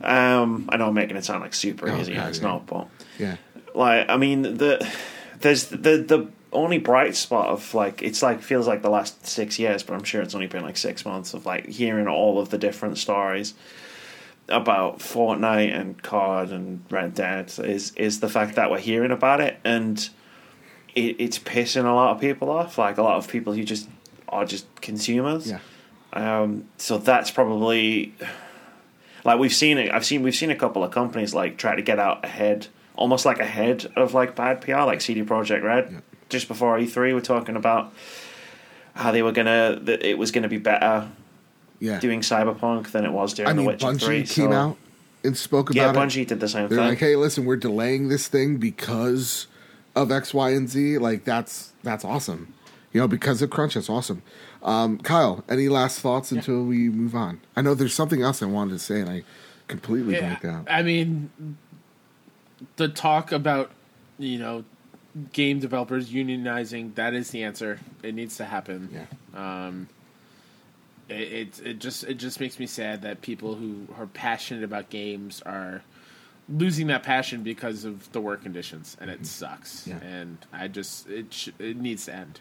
um, 0.00 0.68
I 0.70 0.76
know 0.76 0.88
I'm 0.88 0.94
making 0.94 1.16
it 1.16 1.24
sound 1.24 1.42
like 1.42 1.54
super 1.54 1.88
Oh, 1.88 1.96
easy, 2.00 2.14
God, 2.14 2.30
it's 2.30 2.38
yeah. 2.40 2.44
not. 2.48 2.66
But 2.66 2.88
Yeah, 3.18 3.36
like, 3.76 4.08
I 4.08 4.16
mean, 4.16 4.42
the 4.42 4.84
there's 5.38 5.66
the 5.66 5.76
the 5.76 6.28
only 6.52 6.78
bright 6.78 7.14
spot 7.14 7.48
of 7.50 7.74
like 7.74 8.02
it's 8.02 8.22
like 8.22 8.42
feels 8.42 8.66
like 8.66 8.82
the 8.82 8.90
last 8.90 9.24
six 9.26 9.56
years, 9.58 9.84
but 9.84 9.94
I'm 9.94 10.02
sure 10.04 10.20
it's 10.20 10.34
only 10.34 10.48
been 10.48 10.62
like 10.62 10.76
six 10.78 11.04
months 11.04 11.32
of 11.32 11.46
like 11.46 11.66
hearing 11.66 12.08
all 12.08 12.40
of 12.40 12.48
the 12.50 12.58
different 12.58 12.98
stories 12.98 13.54
about 14.50 14.98
Fortnite 14.98 15.74
and 15.78 16.02
COD 16.02 16.50
and 16.52 16.84
Red 16.90 17.14
Dead 17.14 17.52
is 17.58 17.92
is 17.96 18.20
the 18.20 18.28
fact 18.28 18.56
that 18.56 18.70
we're 18.70 18.78
hearing 18.78 19.10
about 19.10 19.40
it 19.40 19.58
and 19.64 20.08
it, 20.94 21.16
it's 21.18 21.38
pissing 21.38 21.84
a 21.84 21.92
lot 21.92 22.14
of 22.14 22.20
people 22.20 22.50
off. 22.50 22.78
Like 22.78 22.98
a 22.98 23.02
lot 23.02 23.16
of 23.16 23.28
people 23.28 23.52
who 23.52 23.64
just 23.64 23.88
are 24.28 24.44
just 24.44 24.66
consumers. 24.80 25.50
yeah, 25.50 25.58
Um, 26.12 26.66
so 26.76 26.98
that's 26.98 27.30
probably 27.30 28.14
like 29.24 29.38
we've 29.38 29.54
seen 29.54 29.78
it. 29.78 29.92
I've 29.92 30.04
seen 30.04 30.22
we've 30.22 30.34
seen 30.34 30.50
a 30.50 30.56
couple 30.56 30.84
of 30.84 30.90
companies 30.90 31.34
like 31.34 31.56
try 31.56 31.74
to 31.74 31.82
get 31.82 31.98
out 31.98 32.24
ahead, 32.24 32.68
almost 32.96 33.24
like 33.24 33.40
ahead 33.40 33.90
of 33.96 34.14
like 34.14 34.34
bad 34.36 34.60
PR, 34.60 34.82
like 34.82 35.00
CD 35.00 35.22
Projekt 35.22 35.62
Red. 35.62 35.88
Yeah. 35.90 36.00
Just 36.28 36.46
before 36.46 36.78
E3, 36.78 37.12
we're 37.12 37.20
talking 37.20 37.56
about 37.56 37.92
how 38.94 39.10
they 39.10 39.22
were 39.22 39.32
gonna 39.32 39.78
that 39.82 40.02
it 40.02 40.18
was 40.18 40.30
gonna 40.30 40.48
be 40.48 40.58
better 40.58 41.08
yeah. 41.80 41.98
doing 41.98 42.20
Cyberpunk 42.20 42.92
than 42.92 43.04
it 43.04 43.10
was 43.12 43.34
doing 43.34 43.48
I 43.48 43.52
mean, 43.52 43.64
The 43.66 43.72
Witcher 43.72 43.86
Bungie 43.86 44.00
Three. 44.02 44.22
came 44.22 44.50
so- 44.52 44.56
out 44.56 44.76
and 45.24 45.36
spoke 45.36 45.74
Yeah, 45.74 45.90
about 45.90 45.96
it. 45.96 46.08
Bungie 46.08 46.26
did 46.26 46.40
the 46.40 46.48
same 46.48 46.68
They're 46.68 46.78
thing. 46.78 46.88
like, 46.88 46.98
hey, 46.98 47.16
listen, 47.16 47.44
we're 47.44 47.56
delaying 47.56 48.08
this 48.08 48.28
thing 48.28 48.56
because 48.58 49.46
of 49.96 50.12
X, 50.12 50.32
Y, 50.32 50.50
and 50.50 50.68
Z. 50.68 50.98
Like 50.98 51.24
that's 51.24 51.72
that's 51.82 52.04
awesome. 52.04 52.54
You 52.92 53.00
know, 53.00 53.08
because 53.08 53.40
of 53.42 53.50
crunch, 53.50 53.74
that's 53.74 53.88
awesome. 53.90 54.22
Um, 54.62 54.98
Kyle, 54.98 55.44
any 55.48 55.68
last 55.68 56.00
thoughts 56.00 56.32
until 56.32 56.64
we 56.64 56.88
move 56.88 57.14
on? 57.14 57.40
I 57.56 57.62
know 57.62 57.74
there's 57.74 57.94
something 57.94 58.20
else 58.22 58.42
I 58.42 58.46
wanted 58.46 58.72
to 58.72 58.78
say, 58.78 59.00
and 59.00 59.08
I 59.08 59.22
completely 59.68 60.14
Yeah, 60.14 60.20
blanked 60.20 60.44
out. 60.44 60.66
I 60.68 60.82
mean, 60.82 61.30
the 62.76 62.88
talk 62.88 63.32
about 63.32 63.70
you 64.18 64.38
know 64.38 64.64
game 65.32 65.58
developers 65.60 66.10
unionizing 66.10 66.94
that 66.96 67.14
is 67.14 67.30
the 67.30 67.42
answer. 67.44 67.78
It 68.02 68.14
needs 68.14 68.36
to 68.38 68.44
happen. 68.44 68.88
Yeah. 68.92 69.66
Um, 69.66 69.88
it, 71.10 71.32
it 71.32 71.66
it 71.66 71.78
just 71.78 72.04
it 72.04 72.14
just 72.14 72.40
makes 72.40 72.58
me 72.58 72.66
sad 72.66 73.02
that 73.02 73.20
people 73.20 73.54
who 73.54 73.86
are 73.98 74.06
passionate 74.06 74.64
about 74.64 74.90
games 74.90 75.42
are 75.44 75.82
losing 76.48 76.88
that 76.88 77.02
passion 77.02 77.42
because 77.42 77.84
of 77.84 78.10
the 78.12 78.20
work 78.20 78.42
conditions, 78.42 78.96
and 79.00 79.10
it 79.10 79.16
mm-hmm. 79.16 79.24
sucks. 79.24 79.86
Yeah. 79.86 79.98
And 80.00 80.38
I 80.52 80.68
just 80.68 81.08
it 81.08 81.32
sh- 81.32 81.50
it 81.58 81.76
needs 81.76 82.06
to 82.06 82.14
end. 82.14 82.40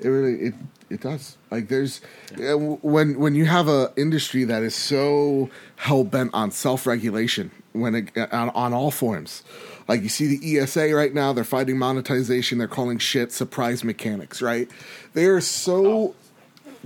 It 0.00 0.08
really 0.08 0.40
it 0.40 0.54
it 0.90 1.00
does. 1.00 1.36
Like 1.50 1.68
there's 1.68 2.00
yeah, 2.36 2.54
when 2.54 3.18
when 3.18 3.34
you 3.34 3.46
have 3.46 3.68
a 3.68 3.92
industry 3.96 4.44
that 4.44 4.62
is 4.62 4.74
so 4.74 5.50
hell 5.76 6.04
bent 6.04 6.30
on 6.34 6.50
self 6.50 6.86
regulation 6.86 7.50
when 7.72 7.94
it, 7.94 8.16
uh, 8.16 8.26
on 8.32 8.50
on 8.50 8.72
all 8.72 8.90
forms. 8.90 9.42
Like 9.88 10.02
you 10.02 10.10
see 10.10 10.36
the 10.36 10.58
ESA 10.58 10.94
right 10.94 11.14
now, 11.14 11.32
they're 11.32 11.44
fighting 11.44 11.78
monetization. 11.78 12.58
They're 12.58 12.68
calling 12.68 12.98
shit 12.98 13.32
surprise 13.32 13.82
mechanics. 13.82 14.40
Right? 14.40 14.70
They 15.14 15.26
are 15.26 15.40
so 15.40 15.86
oh. 15.86 16.14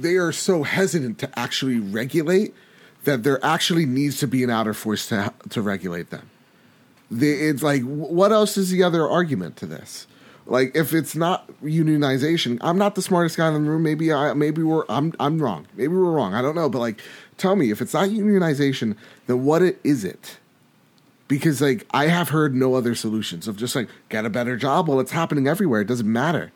They 0.02 0.16
are 0.16 0.32
so 0.32 0.62
hesitant 0.62 1.18
to 1.20 1.38
actually 1.38 1.78
regulate 1.78 2.54
that 3.04 3.22
there 3.22 3.44
actually 3.44 3.86
needs 3.86 4.18
to 4.18 4.28
be 4.28 4.44
an 4.44 4.50
outer 4.50 4.74
force 4.74 5.08
to 5.08 5.32
to 5.50 5.62
regulate 5.62 6.10
them. 6.10 6.28
The, 7.10 7.30
it's 7.30 7.62
like, 7.62 7.82
what 7.82 8.32
else 8.32 8.56
is 8.56 8.70
the 8.70 8.82
other 8.82 9.08
argument 9.08 9.56
to 9.56 9.66
this? 9.66 10.06
Like, 10.46 10.74
if 10.74 10.94
it's 10.94 11.14
not 11.14 11.46
unionization, 11.62 12.58
I'm 12.62 12.78
not 12.78 12.94
the 12.94 13.02
smartest 13.02 13.36
guy 13.36 13.48
in 13.48 13.64
the 13.64 13.70
room. 13.70 13.82
Maybe 13.82 14.12
I, 14.12 14.32
maybe 14.32 14.62
we're, 14.62 14.84
I'm, 14.88 15.12
I'm 15.20 15.40
wrong. 15.40 15.66
Maybe 15.76 15.88
we're 15.88 16.10
wrong. 16.10 16.34
I 16.34 16.40
don't 16.40 16.54
know. 16.54 16.70
But 16.70 16.78
like, 16.78 17.00
tell 17.36 17.54
me 17.54 17.70
if 17.70 17.82
it's 17.82 17.92
not 17.92 18.08
unionization, 18.08 18.96
then 19.26 19.44
what 19.44 19.60
it, 19.62 19.78
is 19.84 20.04
it? 20.04 20.38
Because 21.28 21.60
like, 21.60 21.86
I 21.90 22.06
have 22.06 22.30
heard 22.30 22.54
no 22.54 22.74
other 22.74 22.94
solutions 22.94 23.46
of 23.46 23.56
just 23.56 23.76
like 23.76 23.88
get 24.08 24.24
a 24.24 24.30
better 24.30 24.56
job. 24.56 24.88
Well, 24.88 24.98
it's 24.98 25.12
happening 25.12 25.46
everywhere. 25.46 25.82
It 25.82 25.88
doesn't 25.88 26.10
matter. 26.10 26.50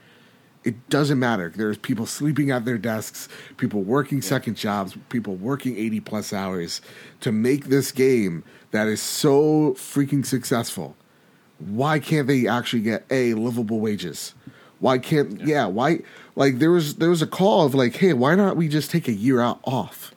It 0.66 0.88
doesn't 0.88 1.20
matter. 1.20 1.52
There's 1.54 1.78
people 1.78 2.06
sleeping 2.06 2.50
at 2.50 2.64
their 2.64 2.76
desks, 2.76 3.28
people 3.56 3.82
working 3.82 4.20
second 4.20 4.56
jobs, 4.56 4.96
people 5.10 5.36
working 5.36 5.76
80 5.76 6.00
plus 6.00 6.32
hours 6.32 6.82
to 7.20 7.30
make 7.30 7.66
this 7.66 7.92
game 7.92 8.42
that 8.72 8.88
is 8.88 9.00
so 9.00 9.74
freaking 9.74 10.26
successful. 10.26 10.96
Why 11.60 12.00
can't 12.00 12.26
they 12.26 12.48
actually 12.48 12.82
get 12.82 13.06
a 13.12 13.34
livable 13.34 13.78
wages? 13.78 14.34
Why 14.80 14.98
can't 14.98 15.40
yeah, 15.42 15.66
why 15.66 16.00
like 16.34 16.58
there 16.58 16.72
was 16.72 16.96
there 16.96 17.10
was 17.10 17.22
a 17.22 17.28
call 17.28 17.64
of 17.64 17.74
like, 17.76 17.94
hey, 17.94 18.12
why 18.12 18.34
not 18.34 18.56
we 18.56 18.66
just 18.66 18.90
take 18.90 19.06
a 19.06 19.12
year 19.12 19.40
out 19.40 19.60
off? 19.62 20.12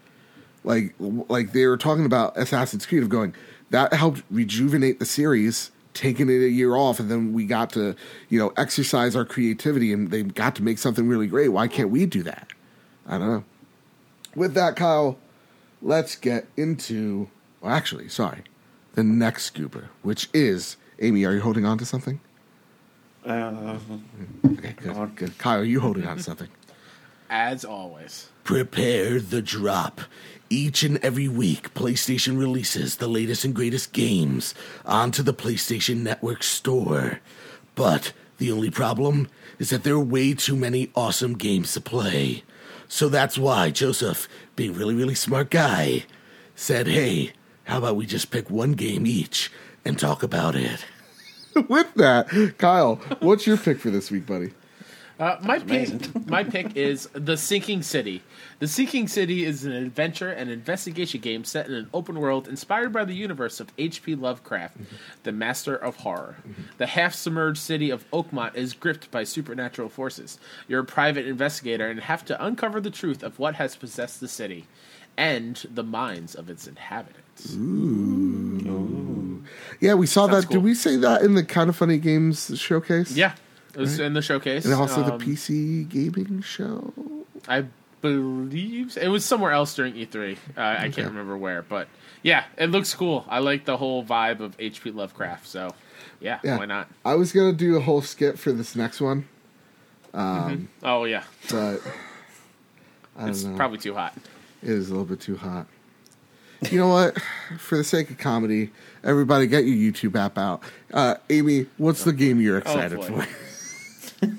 Like 0.64 0.96
like 1.00 1.54
they 1.54 1.68
were 1.68 1.78
talking 1.78 2.06
about 2.06 2.36
Assassin's 2.36 2.88
Creed 2.88 3.04
of 3.04 3.10
going 3.10 3.36
that 3.70 3.94
helped 3.94 4.24
rejuvenate 4.32 4.98
the 4.98 5.06
series 5.06 5.70
taking 6.00 6.30
it 6.30 6.42
a 6.42 6.50
year 6.50 6.76
off 6.78 6.98
and 7.02 7.12
then 7.12 7.34
we 7.34 7.46
got 7.46 7.70
to 7.72 7.94
you 8.30 8.40
know 8.40 8.54
exercise 8.56 9.18
our 9.18 9.26
creativity 9.26 9.92
and 9.92 10.12
they 10.12 10.24
got 10.24 10.56
to 10.56 10.64
make 10.64 10.78
something 10.78 11.10
really 11.10 11.28
great 11.28 11.50
why 11.50 11.68
can't 11.68 11.90
we 11.90 12.06
do 12.06 12.24
that 12.24 12.48
i 13.06 13.18
don't 13.18 13.28
know 13.28 13.44
with 14.34 14.54
that 14.54 14.78
kyle 14.78 15.18
let's 15.82 16.16
get 16.16 16.48
into 16.56 17.28
well 17.60 17.74
actually 17.74 18.08
sorry 18.08 18.44
the 18.96 19.04
next 19.04 19.54
scooper 19.54 19.90
which 20.02 20.30
is 20.34 20.78
amy 21.00 21.26
are 21.26 21.34
you 21.34 21.42
holding 21.42 21.66
on 21.66 21.78
to 21.78 21.86
something 21.86 22.22
Uh, 23.26 23.78
okay 24.46 24.74
good, 24.78 25.16
good. 25.18 25.38
kyle 25.38 25.60
are 25.60 25.64
you 25.66 25.82
holding 25.82 26.06
on 26.08 26.16
to 26.16 26.24
something 26.24 26.48
As 27.30 27.66
always. 27.66 28.30
Prepare 28.44 29.20
the 29.20 29.42
drop. 29.42 30.02
Each 30.52 30.82
and 30.82 30.98
every 31.04 31.28
week, 31.28 31.76
PlayStation 31.76 32.40
releases 32.40 32.96
the 32.96 33.08
latest 33.08 33.46
and 33.46 33.54
greatest 33.54 33.94
games 33.94 34.56
onto 34.84 35.22
the 35.22 35.34
PlayStation 35.34 35.98
Network 35.98 36.42
store. 36.42 37.20
But 37.76 38.14
the 38.40 38.52
only 38.52 38.72
problem 38.72 39.30
is 39.60 39.70
that 39.70 39.84
there 39.84 39.94
are 39.94 40.00
way 40.00 40.34
too 40.34 40.56
many 40.56 40.90
awesome 40.96 41.36
games 41.36 41.74
to 41.74 41.82
play. 41.82 42.44
So 42.88 43.10
that's 43.10 43.38
why 43.38 43.70
Joseph, 43.70 44.28
being 44.56 44.72
a 44.72 44.74
really, 44.74 44.96
really 44.96 45.14
smart 45.14 45.52
guy, 45.52 46.06
said, 46.56 46.88
hey, 46.88 47.34
how 47.66 47.78
about 47.78 47.96
we 47.96 48.08
just 48.08 48.32
pick 48.32 48.50
one 48.50 48.72
game 48.72 49.06
each 49.06 49.52
and 49.86 50.00
talk 50.00 50.24
about 50.24 50.56
it? 50.56 50.84
With 51.68 51.94
that, 51.94 52.56
Kyle, 52.58 52.96
what's 53.20 53.46
your 53.46 53.58
pick 53.58 53.80
for 53.80 53.92
this 53.92 54.10
week, 54.10 54.26
buddy? 54.26 54.52
Uh, 55.20 55.38
my 55.44 55.60
pick, 55.60 55.90
my 56.28 56.46
pick 56.46 56.78
is 56.78 57.10
The 57.12 57.36
Sinking 57.36 57.84
City. 57.84 58.24
The 58.60 58.68
Sinking 58.70 59.10
City 59.10 59.44
is 59.44 59.66
an 59.66 59.74
adventure 59.74 60.30
and 60.32 60.50
investigation 60.50 61.20
game 61.20 61.44
set 61.44 61.68
in 61.68 61.74
an 61.74 61.90
open 61.94 62.20
world 62.20 62.48
inspired 62.48 62.94
by 62.94 63.04
the 63.04 63.14
universe 63.14 63.60
of 63.60 63.70
H.P. 63.78 64.16
Lovecraft, 64.16 64.78
the 65.24 65.34
master 65.34 65.76
of 65.76 65.98
horror. 65.98 66.38
The 66.78 66.88
half 66.88 67.14
submerged 67.14 67.60
city 67.60 67.90
of 67.90 68.10
Oakmont 68.12 68.56
is 68.56 68.74
gripped 68.74 69.12
by 69.12 69.26
supernatural 69.26 69.90
forces. 69.90 70.40
You're 70.70 70.82
a 70.82 70.86
private 70.86 71.28
investigator 71.28 71.90
and 71.90 72.00
have 72.00 72.24
to 72.26 72.44
uncover 72.46 72.80
the 72.80 72.92
truth 72.92 73.22
of 73.22 73.38
what 73.40 73.56
has 73.56 73.76
possessed 73.76 74.22
the 74.22 74.28
city 74.30 74.68
and 75.18 75.62
the 75.70 75.84
minds 75.84 76.34
of 76.34 76.50
its 76.50 76.66
inhabitants. 76.66 77.54
Ooh. 77.56 79.44
Yeah, 79.82 79.96
we 79.96 80.08
saw 80.08 80.28
Sounds 80.28 80.44
that. 80.44 80.48
cool. 80.48 80.62
Did 80.62 80.64
we 80.64 80.74
say 80.74 80.96
that 80.98 81.22
in 81.24 81.34
the 81.36 81.44
Kind 81.44 81.70
of 81.70 81.76
Funny 81.76 81.98
Games 81.98 82.58
showcase? 82.60 83.12
Yeah, 83.12 83.34
it 83.74 83.78
was 83.80 84.00
in 84.00 84.14
the 84.14 84.22
showcase. 84.22 84.66
And 84.66 84.74
also 84.74 85.04
Um, 85.04 85.18
the 85.18 85.26
PC 85.26 85.88
gaming 85.90 86.42
show. 86.42 86.94
I 87.48 87.66
believe 88.02 88.98
it 88.98 89.08
was 89.10 89.26
somewhere 89.26 89.52
else 89.52 89.76
during 89.76 89.94
E3. 89.96 90.38
Uh, 90.58 90.62
I 90.62 90.76
Okay. 90.86 90.92
can't 90.92 91.08
remember 91.10 91.38
where, 91.38 91.62
but 91.62 91.88
yeah, 92.24 92.46
it 92.58 92.68
looks 92.72 92.94
cool. 92.94 93.26
I 93.30 93.40
like 93.40 93.66
the 93.66 93.78
whole 93.78 94.04
vibe 94.04 94.40
of 94.40 94.58
HP 94.58 94.92
Lovecraft. 94.92 95.48
So 95.48 95.74
yeah, 96.20 96.40
Yeah. 96.44 96.58
why 96.58 96.66
not? 96.66 96.88
I 97.06 97.16
was 97.16 97.32
gonna 97.32 97.54
do 97.54 97.76
a 97.78 97.82
whole 97.82 98.02
skit 98.02 98.38
for 98.40 98.52
this 98.52 98.76
next 98.76 99.00
one, 99.02 99.26
Oh 100.14 101.04
yeah, 101.06 101.24
but 101.50 101.82
I 103.18 103.22
don't 103.22 103.30
it's 103.30 103.44
know. 103.44 103.56
probably 103.56 103.78
too 103.80 103.94
hot. 103.94 104.14
it 104.64 104.70
is 104.70 104.88
a 104.90 104.92
little 104.94 105.06
bit 105.06 105.20
too 105.20 105.38
hot. 105.38 105.68
You 106.72 106.78
know 106.80 106.90
what? 106.90 107.18
For 107.58 107.78
the 107.78 107.84
sake 107.86 108.10
of 108.10 108.18
comedy, 108.18 108.72
everybody 109.04 109.48
get 109.48 109.64
your 109.66 109.76
YouTube 109.78 110.18
app 110.20 110.38
out. 110.38 110.62
Uh, 110.94 111.16
Amy, 111.30 111.68
what's 111.78 112.04
the 112.04 112.12
game 112.12 112.42
you're 112.42 112.58
excited 112.58 112.98
boy. 113.00 113.08
for? 113.08 113.28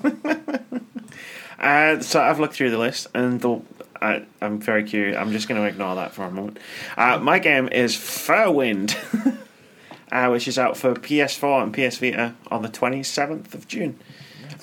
Uh, 1.61 1.99
so 1.99 2.19
I've 2.19 2.39
looked 2.39 2.55
through 2.55 2.71
the 2.71 2.79
list, 2.79 3.05
and 3.13 3.39
the 3.39 3.61
I, 4.01 4.25
I'm 4.41 4.59
very 4.59 4.83
curious. 4.83 5.15
I'm 5.15 5.31
just 5.31 5.47
going 5.47 5.61
to 5.61 5.67
ignore 5.67 5.95
that 5.95 6.11
for 6.11 6.23
a 6.23 6.31
moment. 6.31 6.57
Uh, 6.97 7.19
my 7.19 7.37
game 7.37 7.69
is 7.69 7.95
Furwind, 7.95 8.97
uh, 10.11 10.29
which 10.29 10.47
is 10.47 10.57
out 10.57 10.75
for 10.75 10.95
PS4 10.95 11.63
and 11.63 11.73
PS 11.73 11.97
Vita 11.97 12.33
on 12.49 12.63
the 12.63 12.69
27th 12.69 13.53
of 13.53 13.67
June. 13.67 13.99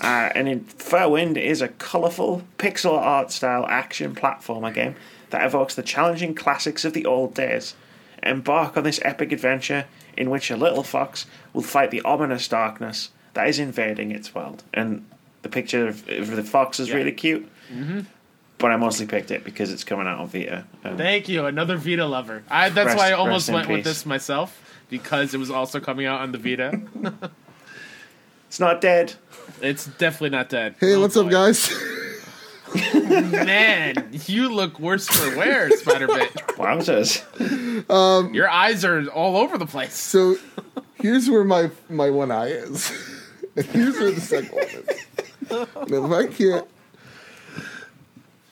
Uh, 0.01 0.31
and 0.35 0.49
in 0.49 0.65
Furwind 0.65 1.37
is 1.37 1.63
a 1.63 1.69
colourful 1.69 2.43
pixel 2.59 2.95
art 2.99 3.31
style 3.31 3.65
action 3.69 4.15
platformer 4.15 4.75
game 4.75 4.97
that 5.31 5.47
evokes 5.47 5.77
the 5.77 5.83
challenging 5.83 6.35
classics 6.35 6.85
of 6.85 6.95
the 6.95 7.07
old 7.07 7.33
days. 7.35 7.75
Embark 8.25 8.77
on 8.77 8.83
this 8.83 9.01
epic 9.05 9.31
adventure 9.31 9.87
in 10.17 10.31
which 10.31 10.51
a 10.51 10.57
little 10.57 10.83
fox 10.83 11.27
will 11.53 11.63
fight 11.63 11.93
the 11.93 12.03
ominous 12.03 12.49
darkness 12.49 13.11
that 13.35 13.49
is 13.49 13.59
invading 13.59 14.11
its 14.13 14.35
world. 14.35 14.63
And 14.75 15.05
the 15.43 15.49
picture 15.49 15.89
of, 15.89 16.09
of 16.09 16.31
the 16.37 16.43
fox 16.45 16.81
is 16.81 16.89
Yeah. 16.89 16.97
really 16.97 17.13
cute. 17.13 17.49
Mm-hmm. 17.73 18.01
But 18.59 18.73
I 18.73 18.77
mostly 18.77 19.07
picked 19.07 19.31
it 19.31 19.45
because 19.45 19.71
it's 19.73 19.85
coming 19.85 20.07
out 20.09 20.19
on 20.19 20.27
Vita. 20.29 20.65
Um, 20.83 20.97
Thank 20.97 21.29
you, 21.29 21.47
another 21.47 21.77
Vita 21.77 22.07
lover. 22.07 22.43
I, 22.51 22.71
that's 22.71 22.87
Rest- 22.87 22.99
why 22.99 23.11
I 23.11 23.13
almost 23.13 23.49
in 23.49 23.55
went 23.55 23.69
with 23.69 23.85
this 23.85 24.05
myself 24.05 24.61
because 24.91 25.33
it 25.33 25.39
was 25.39 25.51
also 25.51 25.79
coming 25.79 26.07
out 26.07 26.21
on 26.23 26.33
the 26.33 26.39
Vita. 26.39 26.81
it's 28.49 28.59
not 28.59 28.81
dead. 28.81 29.15
it's 29.63 29.87
definitely 29.87 30.31
not 30.31 30.49
dead. 30.49 30.75
Hey, 30.81 30.95
Oh, 30.95 31.01
what's 31.01 31.17
up, 31.17 31.31
guys? 31.31 31.71
Man, 32.95 34.11
you 34.27 34.53
look 34.53 34.79
worse 34.79 35.09
for 35.09 35.37
wear, 35.39 35.71
Spider 35.71 36.07
Bit. 36.07 36.35
Wowzers. 36.59 37.23
Your 38.35 38.49
eyes 38.51 38.85
are 38.85 39.07
all 39.09 39.37
over 39.39 39.57
the 39.57 39.65
place. 39.67 39.95
so 39.95 40.37
here's 40.97 41.31
where 41.31 41.45
my 41.45 41.71
my 41.89 42.11
one 42.11 42.31
eye 42.31 42.49
is. 42.49 42.93
here's 43.73 43.99
where 43.99 44.11
the 44.11 44.21
second 44.21 44.51
one 44.51 44.65
is. 44.65 44.89
If 45.51 46.13
I 46.13 46.27
can't 46.27 46.69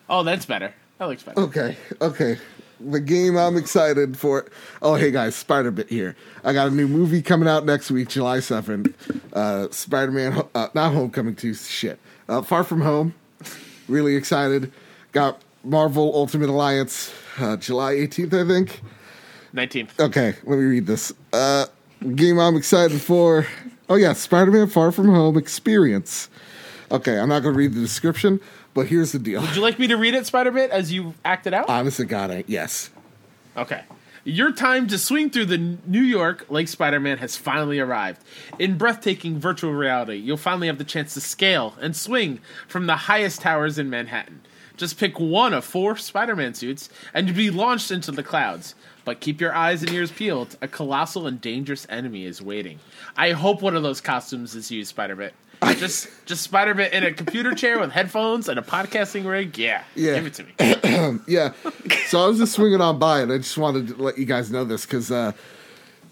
Oh, 0.08 0.22
that's 0.22 0.46
better. 0.46 0.72
That 0.98 1.06
looks 1.06 1.22
better. 1.22 1.40
Okay, 1.40 1.76
okay. 2.00 2.38
The 2.78 3.00
game 3.00 3.36
I'm 3.36 3.56
excited 3.56 4.16
for. 4.16 4.46
Oh, 4.82 4.94
hey 4.94 5.10
guys, 5.10 5.34
Spider 5.34 5.70
Bit 5.70 5.88
here. 5.88 6.14
I 6.44 6.52
got 6.52 6.68
a 6.68 6.70
new 6.70 6.86
movie 6.86 7.22
coming 7.22 7.48
out 7.48 7.64
next 7.64 7.90
week, 7.90 8.08
July 8.08 8.38
7th. 8.38 8.94
Uh, 9.32 9.70
Spider 9.70 10.12
Man, 10.12 10.42
uh, 10.54 10.68
not 10.74 10.92
Homecoming 10.92 11.34
2, 11.34 11.54
shit. 11.54 11.98
Uh, 12.28 12.42
Far 12.42 12.64
From 12.64 12.82
Home. 12.82 13.14
Really 13.88 14.14
excited. 14.14 14.72
Got 15.12 15.40
Marvel 15.64 16.12
Ultimate 16.14 16.50
Alliance, 16.50 17.12
uh, 17.38 17.56
July 17.56 17.94
18th, 17.94 18.34
I 18.34 18.46
think. 18.46 18.80
19th. 19.54 19.98
Okay, 19.98 20.34
let 20.44 20.58
me 20.58 20.64
read 20.64 20.86
this. 20.86 21.12
Uh, 21.32 21.66
game 22.14 22.38
I'm 22.38 22.56
excited 22.56 23.00
for. 23.00 23.46
Oh, 23.88 23.94
yeah, 23.94 24.12
Spider 24.14 24.50
Man 24.50 24.66
Far 24.66 24.90
From 24.90 25.08
Home 25.08 25.36
Experience. 25.36 26.28
Okay, 26.90 27.18
I'm 27.18 27.28
not 27.28 27.42
going 27.42 27.54
to 27.54 27.58
read 27.58 27.72
the 27.72 27.80
description, 27.80 28.40
but 28.74 28.86
here's 28.86 29.12
the 29.12 29.18
deal. 29.18 29.40
Would 29.40 29.56
you 29.56 29.62
like 29.62 29.78
me 29.78 29.86
to 29.88 29.96
read 29.96 30.14
it, 30.14 30.26
Spider-Man, 30.26 30.70
as 30.70 30.92
you 30.92 31.14
act 31.24 31.46
it 31.46 31.54
out? 31.54 31.68
Honest 31.68 31.96
to 31.98 32.04
God, 32.04 32.30
I, 32.30 32.44
yes. 32.46 32.90
Okay. 33.56 33.82
Your 34.24 34.50
time 34.50 34.88
to 34.88 34.98
swing 34.98 35.30
through 35.30 35.46
the 35.46 35.78
New 35.86 36.02
York 36.02 36.46
like 36.48 36.66
Spider 36.66 36.98
Man 36.98 37.18
has 37.18 37.36
finally 37.36 37.78
arrived. 37.78 38.22
In 38.58 38.76
breathtaking 38.76 39.38
virtual 39.38 39.72
reality, 39.72 40.16
you'll 40.16 40.36
finally 40.36 40.66
have 40.66 40.78
the 40.78 40.84
chance 40.84 41.14
to 41.14 41.20
scale 41.20 41.74
and 41.80 41.94
swing 41.94 42.40
from 42.66 42.86
the 42.86 42.96
highest 42.96 43.40
towers 43.40 43.78
in 43.78 43.88
Manhattan. 43.88 44.40
Just 44.76 44.98
pick 44.98 45.20
one 45.20 45.54
of 45.54 45.64
four 45.64 45.96
Spider 45.96 46.34
Man 46.34 46.54
suits 46.54 46.88
and 47.14 47.28
you'll 47.28 47.36
be 47.36 47.50
launched 47.50 47.92
into 47.92 48.10
the 48.10 48.24
clouds. 48.24 48.74
But 49.06 49.20
keep 49.20 49.40
your 49.40 49.54
eyes 49.54 49.82
and 49.82 49.90
ears 49.92 50.10
peeled. 50.10 50.58
A 50.60 50.68
colossal 50.68 51.26
and 51.26 51.40
dangerous 51.40 51.86
enemy 51.88 52.24
is 52.26 52.42
waiting. 52.42 52.80
I 53.16 53.30
hope 53.30 53.62
one 53.62 53.74
of 53.76 53.82
those 53.82 54.00
costumes 54.02 54.54
is 54.54 54.70
you, 54.70 54.84
Spider 54.84 55.14
Bit. 55.16 55.32
Just, 55.78 56.08
just 56.26 56.42
Spider 56.42 56.74
Bit 56.74 56.92
in 56.92 57.04
a 57.04 57.12
computer 57.12 57.54
chair 57.54 57.78
with 57.78 57.92
headphones 57.92 58.48
and 58.48 58.58
a 58.58 58.62
podcasting 58.62 59.24
rig. 59.24 59.56
Yeah, 59.56 59.84
Yeah. 59.94 60.16
give 60.16 60.26
it 60.26 60.34
to 60.34 60.42
me. 60.44 61.20
Yeah. 61.28 61.52
So 62.08 62.22
I 62.24 62.26
was 62.26 62.38
just 62.38 62.52
swinging 62.54 62.80
on 62.80 62.98
by, 62.98 63.20
and 63.20 63.32
I 63.32 63.38
just 63.38 63.56
wanted 63.56 63.88
to 63.88 63.94
let 64.02 64.18
you 64.18 64.24
guys 64.26 64.50
know 64.50 64.64
this 64.64 64.84
because 64.84 65.10
uh, 65.10 65.32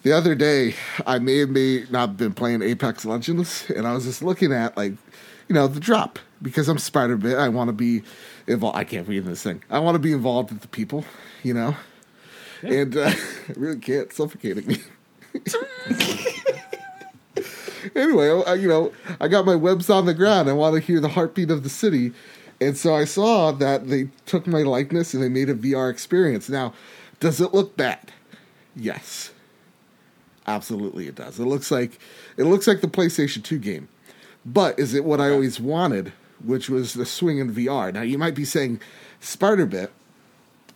the 0.04 0.12
other 0.12 0.34
day 0.36 0.74
I 1.06 1.18
may 1.18 1.38
have 1.38 1.50
may 1.50 1.84
not 1.90 2.16
been 2.16 2.32
playing 2.32 2.62
Apex 2.62 3.04
Legends, 3.04 3.68
and 3.74 3.86
I 3.88 3.92
was 3.94 4.04
just 4.04 4.22
looking 4.22 4.52
at 4.52 4.76
like, 4.76 4.92
you 5.48 5.54
know, 5.54 5.66
the 5.66 5.80
drop 5.80 6.18
because 6.42 6.68
I'm 6.68 6.78
Spider 6.78 7.16
Bit. 7.16 7.38
I 7.38 7.48
want 7.48 7.68
to 7.68 7.72
be 7.72 8.02
involved. 8.46 8.76
I 8.78 8.84
can't 8.84 9.08
read 9.08 9.24
this 9.24 9.42
thing. 9.42 9.62
I 9.68 9.80
want 9.80 9.96
to 9.96 9.98
be 9.98 10.12
involved 10.12 10.52
with 10.52 10.60
the 10.60 10.68
people, 10.68 11.04
you 11.42 11.54
know, 11.54 11.74
and 12.64 12.96
uh, 12.96 13.10
I 13.10 13.16
really 13.56 13.78
can't 13.78 14.12
suffocating 14.12 14.66
me. 14.68 14.78
anyway, 17.94 18.42
I, 18.46 18.54
you 18.54 18.68
know, 18.68 18.92
I 19.20 19.28
got 19.28 19.44
my 19.44 19.54
webs 19.54 19.90
on 19.90 20.06
the 20.06 20.14
ground. 20.14 20.48
I 20.48 20.52
want 20.52 20.74
to 20.74 20.80
hear 20.80 21.00
the 21.00 21.08
heartbeat 21.08 21.50
of 21.50 21.62
the 21.62 21.68
city. 21.68 22.12
And 22.60 22.76
so 22.76 22.94
I 22.94 23.04
saw 23.04 23.52
that 23.52 23.88
they 23.88 24.08
took 24.26 24.46
my 24.46 24.62
likeness 24.62 25.12
and 25.14 25.22
they 25.22 25.28
made 25.28 25.48
a 25.50 25.54
VR 25.54 25.90
experience. 25.90 26.48
Now, 26.48 26.72
does 27.20 27.40
it 27.40 27.52
look 27.52 27.76
bad? 27.76 28.12
Yes. 28.76 29.32
Absolutely 30.46 31.08
it 31.08 31.14
does. 31.14 31.38
It 31.38 31.46
looks 31.46 31.70
like 31.70 31.98
it 32.36 32.44
looks 32.44 32.66
like 32.66 32.80
the 32.80 32.88
PlayStation 32.88 33.42
2 33.42 33.58
game. 33.58 33.88
But 34.44 34.78
is 34.78 34.92
it 34.94 35.04
what 35.04 35.20
I 35.20 35.30
always 35.30 35.58
wanted, 35.58 36.12
which 36.44 36.68
was 36.68 36.92
the 36.92 37.06
swing 37.06 37.38
in 37.38 37.52
VR? 37.52 37.92
Now 37.92 38.02
you 38.02 38.18
might 38.18 38.34
be 38.34 38.44
saying, 38.44 38.80
Spider 39.20 39.64
Bit, 39.64 39.90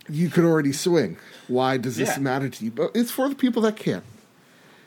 you 0.08 0.30
could 0.30 0.44
already 0.44 0.72
swing. 0.72 1.18
Why 1.48 1.76
does 1.76 1.96
this 1.96 2.10
Yeah. 2.10 2.18
matter 2.22 2.48
to 2.48 2.64
you? 2.64 2.70
But 2.70 2.92
it's 2.94 3.10
for 3.10 3.28
the 3.28 3.34
people 3.34 3.62
that 3.62 3.76
can. 3.76 4.02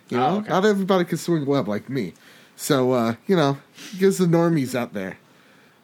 You 0.10 0.18
Oh, 0.18 0.20
know, 0.20 0.38
okay. 0.40 0.50
not 0.50 0.66
everybody 0.66 1.06
can 1.06 1.18
swing 1.18 1.46
web 1.46 1.68
like 1.68 1.90
me. 1.90 2.14
So 2.56 2.92
uh, 2.94 3.16
you 3.28 3.36
know, 3.36 3.58
gives 3.98 4.18
the 4.18 4.26
normies 4.26 4.76
out 4.76 4.94
there 4.94 5.18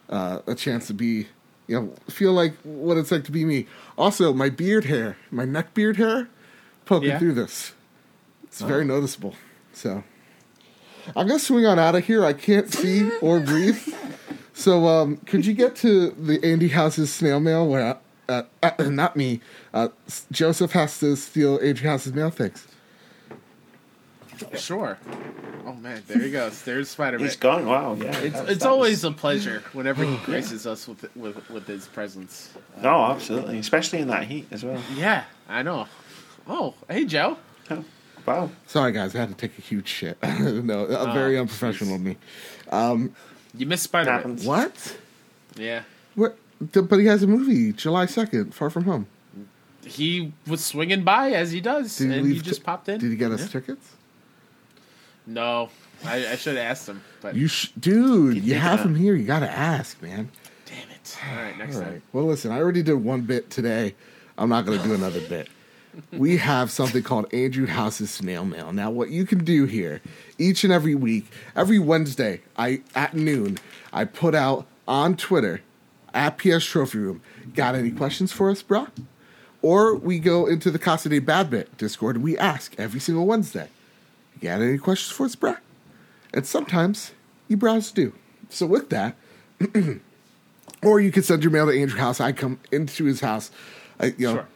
uh, 0.08 0.40
a 0.46 0.54
chance 0.54 0.86
to 0.88 0.94
be, 0.94 1.26
you 1.66 1.80
know, 1.80 1.92
feel 2.08 2.32
like 2.32 2.54
what 2.62 2.96
it's 2.96 3.10
like 3.10 3.24
to 3.24 3.32
be 3.32 3.44
me. 3.44 3.66
Also, 3.96 4.32
my 4.32 4.48
beard 4.50 4.84
hair, 4.84 5.16
my 5.30 5.44
neck 5.44 5.74
beard 5.74 5.96
hair, 5.96 6.28
poking 6.86 7.08
Yeah. 7.08 7.16
Oh. 7.16 7.18
through 7.18 7.34
this. 7.34 7.72
It's 8.44 8.60
very 8.62 8.84
noticeable. 8.84 9.34
So 9.72 10.02
I'm 11.16 11.26
gonna 11.26 11.38
swing 11.38 11.66
on 11.66 11.78
out 11.78 11.94
of 11.94 12.04
here. 12.04 12.24
I 12.24 12.32
can't 12.32 12.72
see 12.72 13.10
or 13.20 13.40
breathe. 13.40 13.78
So 14.54 14.88
um, 14.88 15.18
could 15.18 15.46
you 15.46 15.54
get 15.54 15.76
to 15.76 16.10
the 16.10 16.44
Andy 16.44 16.66
House's 16.66 17.12
snail 17.14 17.38
mail 17.38 17.64
where, 17.68 17.96
uh, 18.28 18.42
uh, 18.62 18.70
not 18.90 19.16
me, 19.16 19.40
uh, 19.74 19.88
Joseph 20.30 20.72
has 20.72 20.98
to 21.00 21.16
steal 21.16 21.58
Andy 21.62 21.80
House's 21.82 22.12
mail? 22.12 22.30
Thanks. 22.30 22.66
Sure. 24.56 24.98
Oh 25.66 25.74
man, 25.74 26.02
there 26.06 26.20
he 26.20 26.30
goes. 26.30 26.62
There's 26.62 26.88
Spider 26.88 27.18
Man. 27.18 27.26
He's 27.26 27.36
gone. 27.36 27.66
Wow, 27.66 27.94
yeah. 27.94 28.16
It's 28.18 28.40
was- 28.40 28.48
it's 28.50 28.62
that 28.62 28.68
always 28.68 29.02
a 29.04 29.10
pleasure 29.10 29.62
whenever 29.72 30.04
he 30.04 30.16
graces 30.24 30.66
us 30.66 30.86
with 30.86 31.14
with 31.16 31.50
with 31.50 31.66
his 31.66 31.86
presence. 31.88 32.50
was- 32.74 32.82
No, 32.84 33.04
absolutely. 33.06 33.58
Especially 33.58 33.98
in 33.98 34.08
that 34.08 34.24
heat 34.24 34.46
as 34.52 34.64
well. 34.64 34.80
Yeah, 34.94 35.24
I 35.48 35.62
know. 35.62 35.88
Oh, 36.46 36.74
hey 36.88 37.04
Joe. 37.04 37.36
Oh, 37.70 37.84
wow. 38.24 38.50
Sorry, 38.66 38.92
guys, 38.92 39.14
I 39.14 39.18
had 39.18 39.28
to 39.30 39.34
take 39.34 39.58
a 39.58 39.60
huge 39.60 39.88
shit. 39.88 40.16
no, 40.22 40.84
uh, 40.86 41.12
very 41.12 41.36
Oh, 41.36 41.40
unprofessional 41.42 41.96
of 41.96 42.00
me. 42.00 42.16
You 43.56 43.66
missed 43.66 43.82
Spider 43.84 44.10
Man. 44.26 44.38
What? 44.44 44.96
Yeah, 45.56 45.82
What? 46.14 46.38
But 46.60 46.96
he 46.98 47.06
has 47.06 47.22
a 47.22 47.26
movie, 47.26 47.72
July 47.72 48.06
second, 48.06 48.54
Far 48.54 48.68
From 48.70 48.84
Home. 48.84 49.06
he 49.84 50.32
was 50.46 50.64
swinging 50.64 51.02
by 51.04 51.30
as 51.32 51.52
he 51.52 51.60
does, 51.60 51.96
Did 51.96 52.10
and 52.10 52.26
he 52.26 52.32
leave 52.34 52.42
just 52.42 52.60
ti- 52.60 52.64
popped 52.64 52.88
in. 52.88 52.98
Did 53.00 53.10
he 53.10 53.16
get 53.16 53.30
us 53.30 53.42
Yeah. 53.42 53.46
tickets? 53.60 53.92
No, 55.26 55.68
I, 56.04 56.26
I 56.32 56.36
should 56.36 56.56
have 56.56 56.64
asked 56.70 56.88
him, 56.88 57.02
but 57.20 57.34
You, 57.36 57.48
sh- 57.48 57.70
dude, 57.78 58.42
you 58.42 58.54
have 58.54 58.80
him 58.80 58.94
here. 58.94 59.14
You 59.14 59.24
gotta 59.26 59.50
ask, 59.50 60.00
man. 60.02 60.30
damn 60.66 60.88
it. 60.90 61.18
All 61.30 61.36
right, 61.42 61.56
next 61.58 61.76
All 61.76 61.82
time. 61.82 62.02
Well, 62.12 62.24
listen, 62.24 62.50
I 62.50 62.58
already 62.58 62.82
did 62.82 62.94
one 62.94 63.22
bit 63.22 63.50
today. 63.50 63.94
I'm 64.36 64.48
not 64.48 64.64
going 64.66 64.78
to 64.80 64.84
do 64.86 64.94
another 64.94 65.20
bit. 65.20 65.48
We 66.12 66.36
have 66.36 66.70
something 66.70 67.02
called 67.02 67.32
Andrew 67.34 67.66
House's 67.66 68.10
Snail 68.10 68.44
Mail. 68.44 68.72
Now, 68.72 68.88
what 68.90 69.10
you 69.10 69.24
can 69.26 69.42
do 69.42 69.64
here, 69.64 70.00
each 70.38 70.62
and 70.62 70.72
every 70.72 70.94
week, 70.94 71.26
every 71.56 71.80
Wednesday, 71.80 72.42
I 72.56 72.82
at 72.94 73.14
noon, 73.14 73.58
I 73.92 74.04
put 74.04 74.32
out 74.34 74.66
on 74.86 75.16
Twitter 75.16 75.60
at 76.14 76.38
PS 76.38 76.64
Trophy 76.64 76.98
Room. 76.98 77.20
Got 77.54 77.74
any 77.74 77.90
questions 77.90 78.32
for 78.32 78.50
us, 78.50 78.62
bruh? 78.62 78.88
Or 79.62 79.94
we 79.96 80.18
go 80.18 80.46
into 80.46 80.70
the 80.70 80.78
Casa 80.78 81.08
de 81.08 81.18
Bad 81.18 81.50
Bit 81.50 81.76
Discord 81.78 82.16
and 82.16 82.24
we 82.24 82.38
ask 82.38 82.74
every 82.78 83.00
single 83.00 83.26
Wednesday. 83.26 83.68
Got 84.40 84.60
any 84.60 84.78
questions 84.78 85.14
for 85.16 85.26
us, 85.26 85.34
bruh? 85.36 85.58
And 86.32 86.46
sometimes 86.46 87.12
you 87.48 87.56
browse 87.56 87.90
do. 87.90 88.12
So 88.50 88.66
with 88.66 88.90
that, 88.90 89.16
or 90.82 91.00
you 91.00 91.10
can 91.10 91.22
send 91.22 91.42
your 91.42 91.50
mail 91.50 91.66
to 91.66 91.78
Andrew 91.80 91.98
House. 91.98 92.20
I 92.20 92.32
come 92.32 92.60
into 92.70 93.04
his 93.04 93.20
house. 93.20 93.50
I, 93.98 94.14
you 94.16 94.26
know, 94.28 94.34
Sure. 94.34 94.48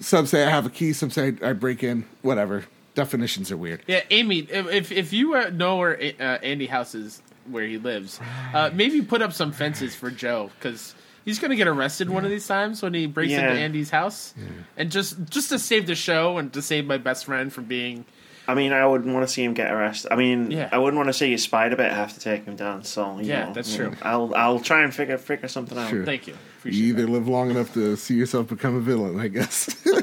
some 0.00 0.26
say 0.26 0.44
I 0.44 0.50
have 0.50 0.66
a 0.66 0.70
key, 0.70 0.92
some 0.92 1.10
say 1.10 1.34
I 1.42 1.52
break 1.52 1.82
in. 1.82 2.04
Whatever. 2.22 2.64
Definitions 2.94 3.52
are 3.52 3.56
weird. 3.58 3.82
Yeah, 3.86 4.00
Amy, 4.10 4.38
if 4.38 4.66
if, 4.68 4.92
if 4.92 5.12
you 5.12 5.34
uh, 5.34 5.50
know 5.52 5.76
where 5.76 5.96
uh, 6.18 6.22
Andy 6.42 6.66
House 6.66 6.94
is, 6.94 7.20
where 7.50 7.66
he 7.66 7.78
lives, 7.78 8.20
uh, 8.54 8.70
maybe 8.74 9.02
put 9.02 9.22
up 9.22 9.32
some 9.32 9.52
fences 9.52 9.94
for 9.94 10.10
Joe 10.10 10.50
because 10.58 10.94
he's 11.24 11.38
gonna 11.38 11.56
get 11.56 11.68
arrested 11.68 12.10
one 12.10 12.24
of 12.24 12.30
these 12.30 12.46
times 12.46 12.82
when 12.82 12.94
he 12.94 13.06
breaks 13.06 13.32
Yeah. 13.32 13.48
into 13.50 13.60
Andy's 13.60 13.90
house, 13.90 14.34
and 14.76 14.90
just 14.90 15.16
just 15.30 15.48
to 15.50 15.58
save 15.58 15.86
the 15.86 15.94
show 15.94 16.38
and 16.38 16.52
to 16.52 16.62
save 16.62 16.86
my 16.86 16.98
best 16.98 17.24
friend 17.26 17.52
from 17.52 17.64
being 17.64 18.04
I 18.48 18.54
mean, 18.54 18.72
I 18.72 18.86
wouldn't 18.86 19.12
want 19.12 19.26
to 19.26 19.32
see 19.32 19.42
him 19.42 19.54
get 19.54 19.72
arrested. 19.72 20.12
I 20.12 20.14
mean, 20.14 20.52
Yeah. 20.52 20.68
I 20.70 20.78
wouldn't 20.78 20.96
want 20.96 21.08
to 21.08 21.12
see 21.12 21.34
a 21.34 21.38
spider 21.38 21.74
bit 21.74 21.90
have 21.90 22.14
to 22.14 22.20
take 22.20 22.44
him 22.44 22.54
down. 22.54 22.84
So 22.84 23.18
you 23.18 23.26
Yeah, 23.26 23.46
know, 23.46 23.54
that's 23.54 23.76
you 23.76 23.82
know, 23.82 23.88
true. 23.90 23.98
I'll 24.02 24.32
I'll 24.36 24.60
try 24.60 24.84
and 24.84 24.94
figure 24.94 25.18
figure 25.18 25.48
something 25.48 25.76
out. 25.76 25.90
Sure. 25.90 26.04
Thank 26.04 26.28
you. 26.28 26.34
You 26.62 26.70
either 26.90 27.06
that. 27.06 27.10
live 27.10 27.26
long 27.26 27.50
enough 27.50 27.74
to 27.74 27.96
see 27.96 28.14
yourself 28.14 28.46
become 28.48 28.76
a 28.76 28.80
villain, 28.80 29.18
I 29.18 29.26
guess. 29.28 29.74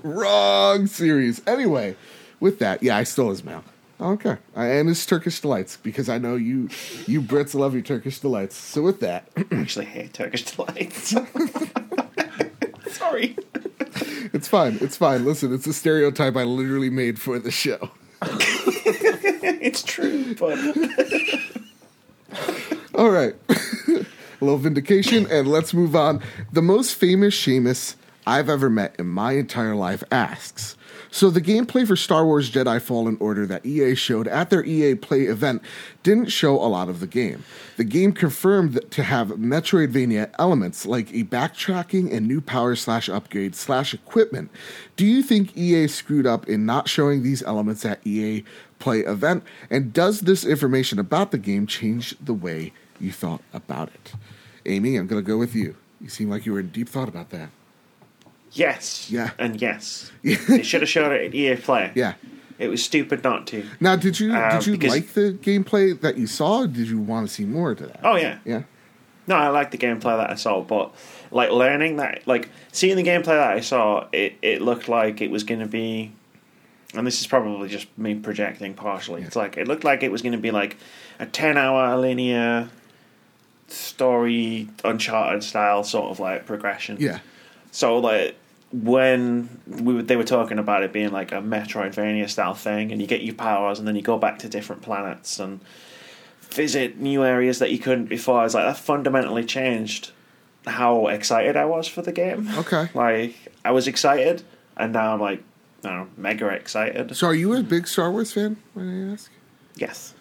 Wrong 0.02 0.86
series. 0.86 1.42
Anyway, 1.46 1.96
with 2.40 2.58
that, 2.58 2.82
yeah, 2.82 2.96
I 2.96 3.04
stole 3.04 3.30
his 3.30 3.44
mail. 3.44 3.64
Okay, 3.98 4.36
I, 4.54 4.66
and 4.66 4.88
his 4.88 5.06
Turkish 5.06 5.40
delights 5.40 5.78
because 5.78 6.08
I 6.08 6.18
know 6.18 6.36
you, 6.36 6.68
you 7.06 7.22
Brits 7.22 7.54
love 7.54 7.72
your 7.72 7.82
Turkish 7.82 8.18
delights. 8.20 8.54
So 8.54 8.82
with 8.82 9.00
that, 9.00 9.28
I 9.36 9.44
actually 9.52 9.86
hate 9.86 10.12
Turkish 10.12 10.44
delights. 10.44 11.08
Sorry. 12.90 13.36
it's 14.34 14.48
fine. 14.48 14.78
It's 14.82 14.96
fine. 14.98 15.24
Listen, 15.24 15.54
it's 15.54 15.66
a 15.66 15.72
stereotype 15.72 16.36
I 16.36 16.42
literally 16.44 16.90
made 16.90 17.18
for 17.18 17.38
the 17.38 17.50
show. 17.50 17.90
it's 18.22 19.82
true, 19.82 20.34
but 20.34 20.58
All 22.94 23.10
right. 23.10 23.34
a 23.48 24.04
little 24.40 24.58
vindication, 24.58 25.26
and 25.30 25.48
let's 25.48 25.72
move 25.72 25.96
on. 25.96 26.22
The 26.52 26.62
most 26.62 26.94
famous 26.94 27.34
Seamus 27.34 27.96
I've 28.26 28.48
ever 28.50 28.68
met 28.68 28.96
in 28.98 29.06
my 29.06 29.32
entire 29.32 29.74
life 29.74 30.02
asks 30.10 30.75
So, 31.16 31.30
the 31.30 31.40
gameplay 31.40 31.86
for 31.86 31.96
Star 31.96 32.26
Wars 32.26 32.50
Jedi 32.50 32.78
Fallen 32.78 33.16
Order 33.20 33.46
that 33.46 33.64
EA 33.64 33.94
showed 33.94 34.28
at 34.28 34.50
their 34.50 34.62
EA 34.62 34.96
Play 34.96 35.22
event 35.22 35.62
didn't 36.02 36.26
show 36.26 36.56
a 36.56 36.68
lot 36.68 36.90
of 36.90 37.00
the 37.00 37.06
game. 37.06 37.42
The 37.78 37.84
game 37.84 38.12
confirmed 38.12 38.78
to 38.90 39.02
have 39.02 39.28
Metroidvania 39.28 40.30
elements 40.38 40.84
like 40.84 41.08
a 41.14 41.24
backtracking 41.24 42.12
and 42.12 42.28
new 42.28 42.42
power 42.42 42.76
slash 42.76 43.08
upgrade 43.08 43.54
slash 43.54 43.94
equipment. 43.94 44.50
Do 44.96 45.06
you 45.06 45.22
think 45.22 45.56
EA 45.56 45.88
screwed 45.88 46.26
up 46.26 46.50
in 46.50 46.66
not 46.66 46.86
showing 46.86 47.22
these 47.22 47.42
elements 47.44 47.86
at 47.86 48.06
EA 48.06 48.44
Play 48.78 48.98
event? 48.98 49.42
And 49.70 49.94
does 49.94 50.20
this 50.20 50.44
information 50.44 50.98
about 50.98 51.30
the 51.30 51.38
game 51.38 51.66
change 51.66 52.14
the 52.20 52.34
way 52.34 52.74
you 53.00 53.10
thought 53.10 53.40
about 53.54 53.88
it? 53.88 54.12
Amy, 54.66 54.96
I'm 54.96 55.06
going 55.06 55.24
to 55.24 55.26
go 55.26 55.38
with 55.38 55.54
you. 55.54 55.76
You 55.98 56.10
seem 56.10 56.28
like 56.28 56.44
you 56.44 56.52
were 56.52 56.60
in 56.60 56.68
deep 56.68 56.90
thought 56.90 57.08
about 57.08 57.30
that. 57.30 57.48
Yes, 58.58 59.10
Yeah. 59.10 59.30
and 59.38 59.60
yes, 59.60 60.10
they 60.22 60.62
should 60.62 60.80
have 60.82 60.88
showed 60.90 61.12
it 61.12 61.26
at 61.26 61.34
EA 61.34 61.56
Play. 61.56 61.92
Yeah. 61.94 62.14
it 62.58 62.68
was 62.68 62.82
stupid 62.82 63.22
not 63.22 63.46
to. 63.48 63.64
Now, 63.80 63.96
did 63.96 64.18
you 64.18 64.32
Uh, 64.34 64.58
did 64.58 64.66
you 64.66 64.72
because- 64.72 64.90
like 64.90 65.12
the 65.12 65.32
gameplay 65.40 65.98
that 66.00 66.16
you 66.16 66.26
saw? 66.26 66.60
Or 66.62 66.66
did 66.66 66.88
you 66.88 66.98
want 66.98 67.28
to 67.28 67.32
see 67.34 67.44
more 67.44 67.74
to 67.74 67.86
that? 67.86 68.00
Oh 68.02 68.16
yeah, 68.16 68.38
yeah, 68.44 68.62
No, 69.26 69.34
I 69.36 69.48
like 69.48 69.70
the 69.72 69.78
gameplay 69.78 70.16
that 70.16 70.30
I 70.30 70.36
saw, 70.36 70.60
but 70.62 70.94
like 71.30 71.50
learning 71.50 71.96
that, 71.96 72.22
like 72.26 72.48
seeing 72.72 72.96
the 72.96 73.02
gameplay 73.04 73.36
that 73.42 73.50
I 73.56 73.60
saw, 73.60 74.06
it, 74.12 74.34
it 74.42 74.62
looked 74.62 74.88
like 74.88 75.20
it 75.20 75.30
was 75.30 75.42
going 75.44 75.60
to 75.60 75.66
be, 75.66 76.12
and 76.94 77.06
this 77.06 77.20
is 77.20 77.26
probably 77.26 77.68
just 77.68 77.88
me 77.98 78.14
projecting 78.14 78.72
partially. 78.74 79.22
It's 79.22 79.36
like 79.36 79.56
it 79.58 79.66
looked 79.68 79.84
like 79.84 80.02
it 80.02 80.10
was 80.12 80.22
going 80.22 80.32
to 80.32 80.38
be 80.38 80.50
like 80.52 80.76
a 81.18 81.26
ten-hour 81.26 81.96
linear 81.98 82.68
story, 83.68 84.68
Uncharted 84.84 85.42
style 85.42 85.82
sort 85.84 86.10
of 86.10 86.20
like 86.20 86.46
progression. 86.46 86.96
yeah, 87.00 87.18
So 87.72 87.98
like 87.98 88.36
when 88.72 89.60
we 89.66 89.94
were, 89.94 90.02
they 90.02 90.16
were 90.16 90.24
talking 90.24 90.58
about 90.58 90.82
it 90.82 90.92
being 90.92 91.12
like 91.12 91.32
a 91.32 91.36
Metroidvania 91.36 92.28
style 92.28 92.54
thing, 92.54 92.92
and 92.92 93.00
you 93.00 93.06
get 93.06 93.22
your 93.22 93.34
powers, 93.34 93.78
and 93.78 93.86
then 93.86 93.96
you 93.96 94.02
go 94.02 94.18
back 94.18 94.38
to 94.40 94.48
different 94.48 94.82
planets 94.82 95.38
and 95.38 95.60
visit 96.40 96.98
new 96.98 97.24
areas 97.24 97.58
that 97.58 97.70
you 97.70 97.78
couldn't 97.78 98.06
before. 98.06 98.40
I 98.40 98.44
was 98.44 98.54
like, 98.54 98.64
that 98.64 98.76
fundamentally 98.76 99.44
changed 99.44 100.10
how 100.66 101.06
excited 101.06 101.56
I 101.56 101.64
was 101.64 101.86
for 101.86 102.02
the 102.02 102.12
game. 102.12 102.48
Okay. 102.56 102.88
Like 102.94 103.36
I 103.64 103.70
was 103.70 103.86
excited, 103.86 104.42
and 104.76 104.92
now 104.92 105.14
I'm 105.14 105.20
like, 105.20 105.42
I 105.84 105.88
don't 105.88 105.98
know, 105.98 106.08
mega 106.16 106.48
excited. 106.48 107.16
So, 107.16 107.28
are 107.28 107.34
you 107.34 107.54
a 107.54 107.62
big 107.62 107.86
Star 107.86 108.10
Wars 108.10 108.32
fan? 108.32 108.56
When 108.74 109.10
I 109.10 109.12
ask. 109.12 109.30
Yes. 109.76 110.14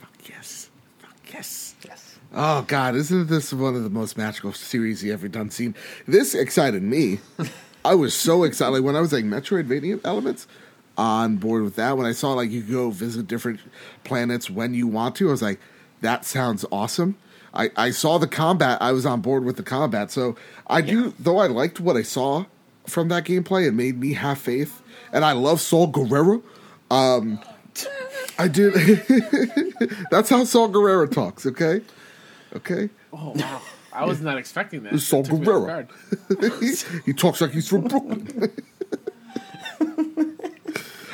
Fuck 0.00 0.28
yes. 0.28 0.70
Fuck 1.00 1.16
yes. 1.32 1.74
Yes. 1.86 2.18
Oh 2.32 2.62
God, 2.62 2.94
isn't 2.94 3.26
this 3.28 3.52
one 3.52 3.74
of 3.74 3.82
the 3.82 3.90
most 3.90 4.16
magical 4.16 4.52
series 4.52 5.02
you 5.04 5.12
ever 5.12 5.28
done 5.28 5.50
seen? 5.50 5.74
This 6.06 6.34
excited 6.34 6.82
me. 6.82 7.20
I 7.84 7.94
was 7.94 8.14
so 8.14 8.44
excited 8.44 8.72
like, 8.72 8.82
when 8.82 8.96
I 8.96 9.00
was 9.00 9.12
like 9.12 9.24
Metroidvania 9.24 10.00
elements 10.04 10.46
on 10.98 11.36
board 11.36 11.62
with 11.62 11.76
that. 11.76 11.96
When 11.96 12.06
I 12.06 12.12
saw 12.12 12.32
like 12.34 12.50
you 12.50 12.62
go 12.62 12.90
visit 12.90 13.26
different 13.26 13.60
planets 14.04 14.50
when 14.50 14.74
you 14.74 14.86
want 14.86 15.16
to, 15.16 15.28
I 15.28 15.30
was 15.30 15.42
like, 15.42 15.60
that 16.02 16.24
sounds 16.24 16.64
awesome. 16.70 17.16
I, 17.52 17.70
I 17.76 17.90
saw 17.90 18.18
the 18.18 18.28
combat. 18.28 18.80
I 18.80 18.92
was 18.92 19.04
on 19.04 19.20
board 19.20 19.44
with 19.44 19.56
the 19.56 19.62
combat. 19.62 20.10
So 20.10 20.36
I 20.66 20.82
do, 20.82 21.14
though 21.18 21.38
I 21.38 21.46
liked 21.46 21.80
what 21.80 21.96
I 21.96 22.02
saw 22.02 22.44
from 22.86 23.08
that 23.08 23.24
gameplay. 23.24 23.66
It 23.66 23.72
made 23.72 23.98
me 23.98 24.12
have 24.12 24.38
faith, 24.38 24.82
and 25.12 25.24
I 25.24 25.32
love 25.32 25.60
Saw 25.60 25.86
Gerrera. 25.86 26.42
Um, 26.90 27.40
I 28.38 28.48
did. 28.48 28.74
That's 30.10 30.30
how 30.30 30.44
Saw 30.44 30.68
Gerrera 30.68 31.10
talks. 31.10 31.46
Okay, 31.46 31.80
okay. 32.54 32.88
Oh 33.12 33.32
wow! 33.34 33.62
I 33.92 34.04
was 34.04 34.20
not 34.20 34.38
expecting 34.38 34.84
that. 34.84 34.92
It's 34.94 35.04
Saw 35.04 35.22
Gerrera. 35.22 35.88
he 37.04 37.12
talks 37.12 37.40
like 37.40 37.50
he's 37.50 37.68
from 37.68 37.82
Brooklyn. 37.82 38.52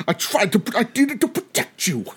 I 0.07 0.13
tried 0.13 0.53
to. 0.53 0.63
I 0.75 0.83
did 0.83 1.11
it 1.11 1.21
to 1.21 1.27
protect 1.27 1.87
you. 1.87 2.05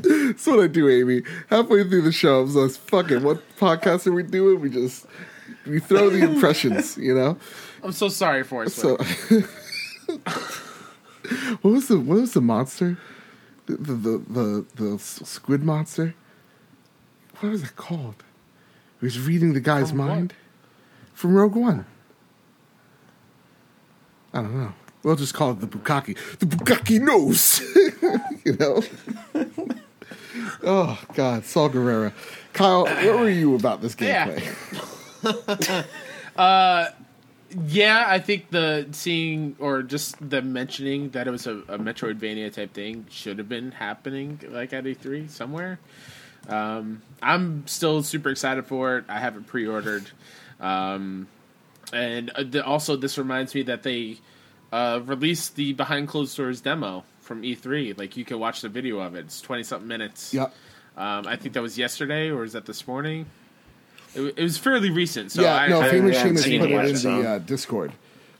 That's 0.00 0.46
what 0.46 0.60
I 0.60 0.68
do, 0.68 0.88
Amy. 0.88 1.22
Halfway 1.50 1.82
through 1.84 2.02
the 2.02 2.12
show, 2.12 2.38
I 2.38 2.42
was 2.42 2.54
like, 2.54 2.70
"Fuck 2.70 3.10
it, 3.10 3.20
what 3.22 3.42
podcast 3.58 4.06
are 4.06 4.12
we 4.12 4.22
doing?" 4.22 4.60
We 4.60 4.70
just 4.70 5.06
we 5.66 5.80
throw 5.80 6.08
the 6.08 6.22
impressions, 6.22 6.96
you 6.96 7.14
know. 7.14 7.36
I'm 7.82 7.92
so 7.92 8.08
sorry 8.08 8.42
for 8.42 8.64
it. 8.64 8.70
So, 8.70 8.96
what 11.60 11.72
was 11.72 11.88
the 11.88 11.98
what 11.98 12.20
was 12.20 12.32
the 12.32 12.40
monster? 12.40 12.96
The 13.66 13.76
the 13.76 13.94
the, 13.94 14.64
the, 14.76 14.92
the 14.92 14.98
squid 14.98 15.62
monster. 15.62 16.14
What 17.40 17.50
was 17.50 17.62
it 17.62 17.76
called? 17.76 18.22
He 19.00 19.06
was 19.06 19.18
reading 19.20 19.52
the 19.54 19.60
guy's 19.60 19.90
From 19.90 19.98
what? 19.98 20.08
mind 20.08 20.34
from 21.14 21.34
Rogue 21.34 21.54
One. 21.56 21.84
I 24.32 24.42
don't 24.42 24.56
know. 24.56 24.72
We'll 25.02 25.16
just 25.16 25.34
call 25.34 25.52
it 25.52 25.60
the 25.60 25.66
Bukaki. 25.66 26.16
The 26.38 26.46
Bukaki 26.46 27.00
knows. 27.00 27.60
you 28.44 28.56
know. 28.56 28.82
oh 30.64 31.00
God, 31.14 31.44
Saw 31.44 31.68
Gerrera. 31.68 32.12
Kyle, 32.52 32.84
what 32.84 33.18
were 33.20 33.28
you 33.30 33.54
about 33.54 33.80
this 33.82 33.96
Yeah. 34.00 34.28
gameplay? 35.22 35.84
Uh, 36.36 36.90
yeah, 37.66 38.04
I 38.06 38.20
think 38.20 38.50
the 38.50 38.86
seeing 38.92 39.56
or 39.58 39.82
just 39.82 40.14
the 40.30 40.40
mentioning 40.40 41.10
that 41.10 41.26
it 41.26 41.32
was 41.32 41.48
a, 41.48 41.54
a 41.66 41.78
Metroidvania 41.80 42.52
type 42.52 42.72
thing 42.72 43.06
should 43.10 43.38
have 43.38 43.48
been 43.48 43.72
happening 43.72 44.38
like 44.48 44.72
at 44.72 44.84
E3 44.84 45.28
somewhere. 45.28 45.80
Um, 46.48 47.02
I'm 47.22 47.66
still 47.66 48.02
super 48.02 48.30
excited 48.30 48.66
for 48.66 48.98
it. 48.98 49.04
I 49.08 49.18
have 49.20 49.36
it 49.36 49.46
pre-ordered, 49.46 50.08
um, 50.60 51.26
and 51.92 52.30
uh, 52.30 52.42
the, 52.42 52.64
also 52.64 52.96
this 52.96 53.18
reminds 53.18 53.54
me 53.54 53.62
that 53.64 53.82
they 53.82 54.18
uh, 54.72 55.00
released 55.04 55.56
the 55.56 55.72
behind 55.74 56.08
closed 56.08 56.36
doors 56.36 56.60
demo 56.60 57.04
from 57.20 57.42
E3. 57.42 57.98
Like 57.98 58.16
you 58.16 58.24
can 58.24 58.38
watch 58.38 58.62
the 58.62 58.68
video 58.68 58.98
of 59.00 59.14
it. 59.14 59.26
It's 59.26 59.40
twenty 59.40 59.62
something 59.62 59.88
minutes. 59.88 60.32
Yep. 60.32 60.54
Um, 60.96 61.26
I 61.26 61.36
think 61.36 61.54
that 61.54 61.62
was 61.62 61.76
yesterday, 61.78 62.30
or 62.30 62.44
is 62.44 62.54
that 62.54 62.66
this 62.66 62.86
morning? 62.88 63.26
It, 64.14 64.22
it 64.36 64.42
was 64.42 64.56
fairly 64.58 64.90
recent. 64.90 65.30
So 65.30 65.42
yeah, 65.42 65.54
I, 65.54 65.68
no, 65.68 65.80
I, 65.82 65.90
famous 65.90 66.16
haven't 66.16 66.36
Seamus 66.36 66.60
put 66.60 66.84
it 66.86 67.04
in 67.04 67.22
the 67.22 67.28
uh, 67.28 67.38
Discord, 67.40 67.92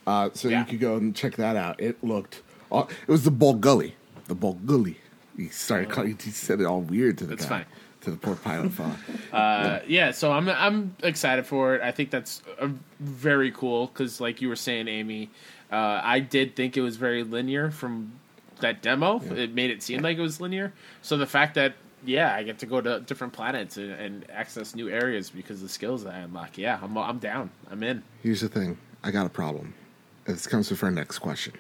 uh, 0.07 0.31
so 0.33 0.49
Yeah. 0.49 0.61
you 0.61 0.65
could 0.65 0.81
go 0.81 0.97
and 0.97 1.15
check 1.15 1.37
that 1.37 1.57
out. 1.57 1.81
It 1.81 2.03
looked, 2.03 2.43
it 2.73 3.09
was 3.09 3.25
the 3.25 3.31
Bulgully, 3.31 3.95
the 4.27 4.35
Bulgully. 4.35 4.97
He 5.37 5.49
started, 5.51 5.91
calling, 5.91 6.19
he 6.21 6.31
said 6.31 6.61
it 6.61 6.65
all 6.65 6.81
weird 6.81 7.19
to 7.19 7.25
the 7.27 7.37
That's 7.37 7.45
guy, 7.45 7.59
fine. 7.59 7.67
To 8.09 8.13
the 8.13 8.17
poor 8.21 8.35
pilot 8.37 8.73
fella. 8.73 8.97
Uh, 9.33 9.81
yeah, 9.87 10.11
so 10.11 10.33
I'm 10.33 10.49
I'm 10.49 10.97
excited 11.03 11.45
for 11.47 11.75
it. 11.75 11.83
I 11.83 11.91
think 11.93 12.11
that's 12.11 12.43
uh 12.59 12.69
very 12.99 13.51
cool 13.53 13.89
because, 13.89 14.21
like 14.23 14.41
you 14.41 14.49
were 14.49 14.57
saying, 14.57 14.89
Amy, 14.89 15.29
uh, 15.71 16.01
I 16.03 16.21
did 16.21 16.57
think 16.57 16.79
it 16.79 16.81
was 16.81 16.97
very 16.97 17.23
linear 17.23 17.71
from 17.71 18.13
that 18.61 18.81
demo. 18.81 19.21
It 19.21 19.53
made 19.55 19.71
it 19.71 19.83
seem 19.83 20.01
like 20.01 20.17
it 20.17 20.23
was 20.23 20.41
linear. 20.41 20.73
So 21.03 21.19
the 21.19 21.27
fact 21.27 21.55
that 21.57 21.75
yeah, 22.07 22.35
I 22.35 22.43
get 22.43 22.59
to 22.61 22.67
go 22.67 22.81
to 22.81 23.01
different 23.01 23.35
planets 23.35 23.77
and, 23.77 23.91
and 23.93 24.31
access 24.31 24.75
new 24.75 24.89
areas 24.89 25.29
because 25.29 25.57
of 25.57 25.63
the 25.65 25.69
skills 25.69 26.05
that 26.05 26.15
I 26.15 26.21
unlock. 26.21 26.57
Yeah, 26.57 26.79
I'm 26.83 26.97
I'm 26.97 27.19
down. 27.19 27.51
I'm 27.71 27.83
in. 27.83 28.03
Here's 28.23 28.41
the 28.41 28.49
thing: 28.49 28.79
I 29.05 29.11
got 29.11 29.27
a 29.27 29.31
problem. 29.31 29.75
This 30.25 30.47
comes 30.47 30.71
with 30.71 30.83
our 30.83 30.91
next 30.91 31.19
question. 31.19 31.53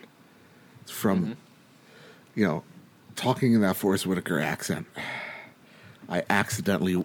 It's 0.82 0.90
from, 0.90 1.22
Mm-hmm. 1.22 1.32
you 2.34 2.46
know, 2.46 2.62
talking 3.14 3.52
in 3.52 3.60
that 3.60 3.76
Forest 3.76 4.06
Whitaker 4.06 4.40
accent. 4.40 4.86
I 6.08 6.24
accidentally 6.30 7.04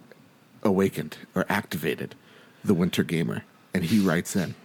awakened 0.63 1.17
or 1.35 1.45
activated 1.49 2.15
the 2.63 2.73
Winter 2.73 3.03
Gamer, 3.03 3.43
and 3.73 3.83
he 3.83 3.99
writes 3.99 4.35
in. 4.35 4.55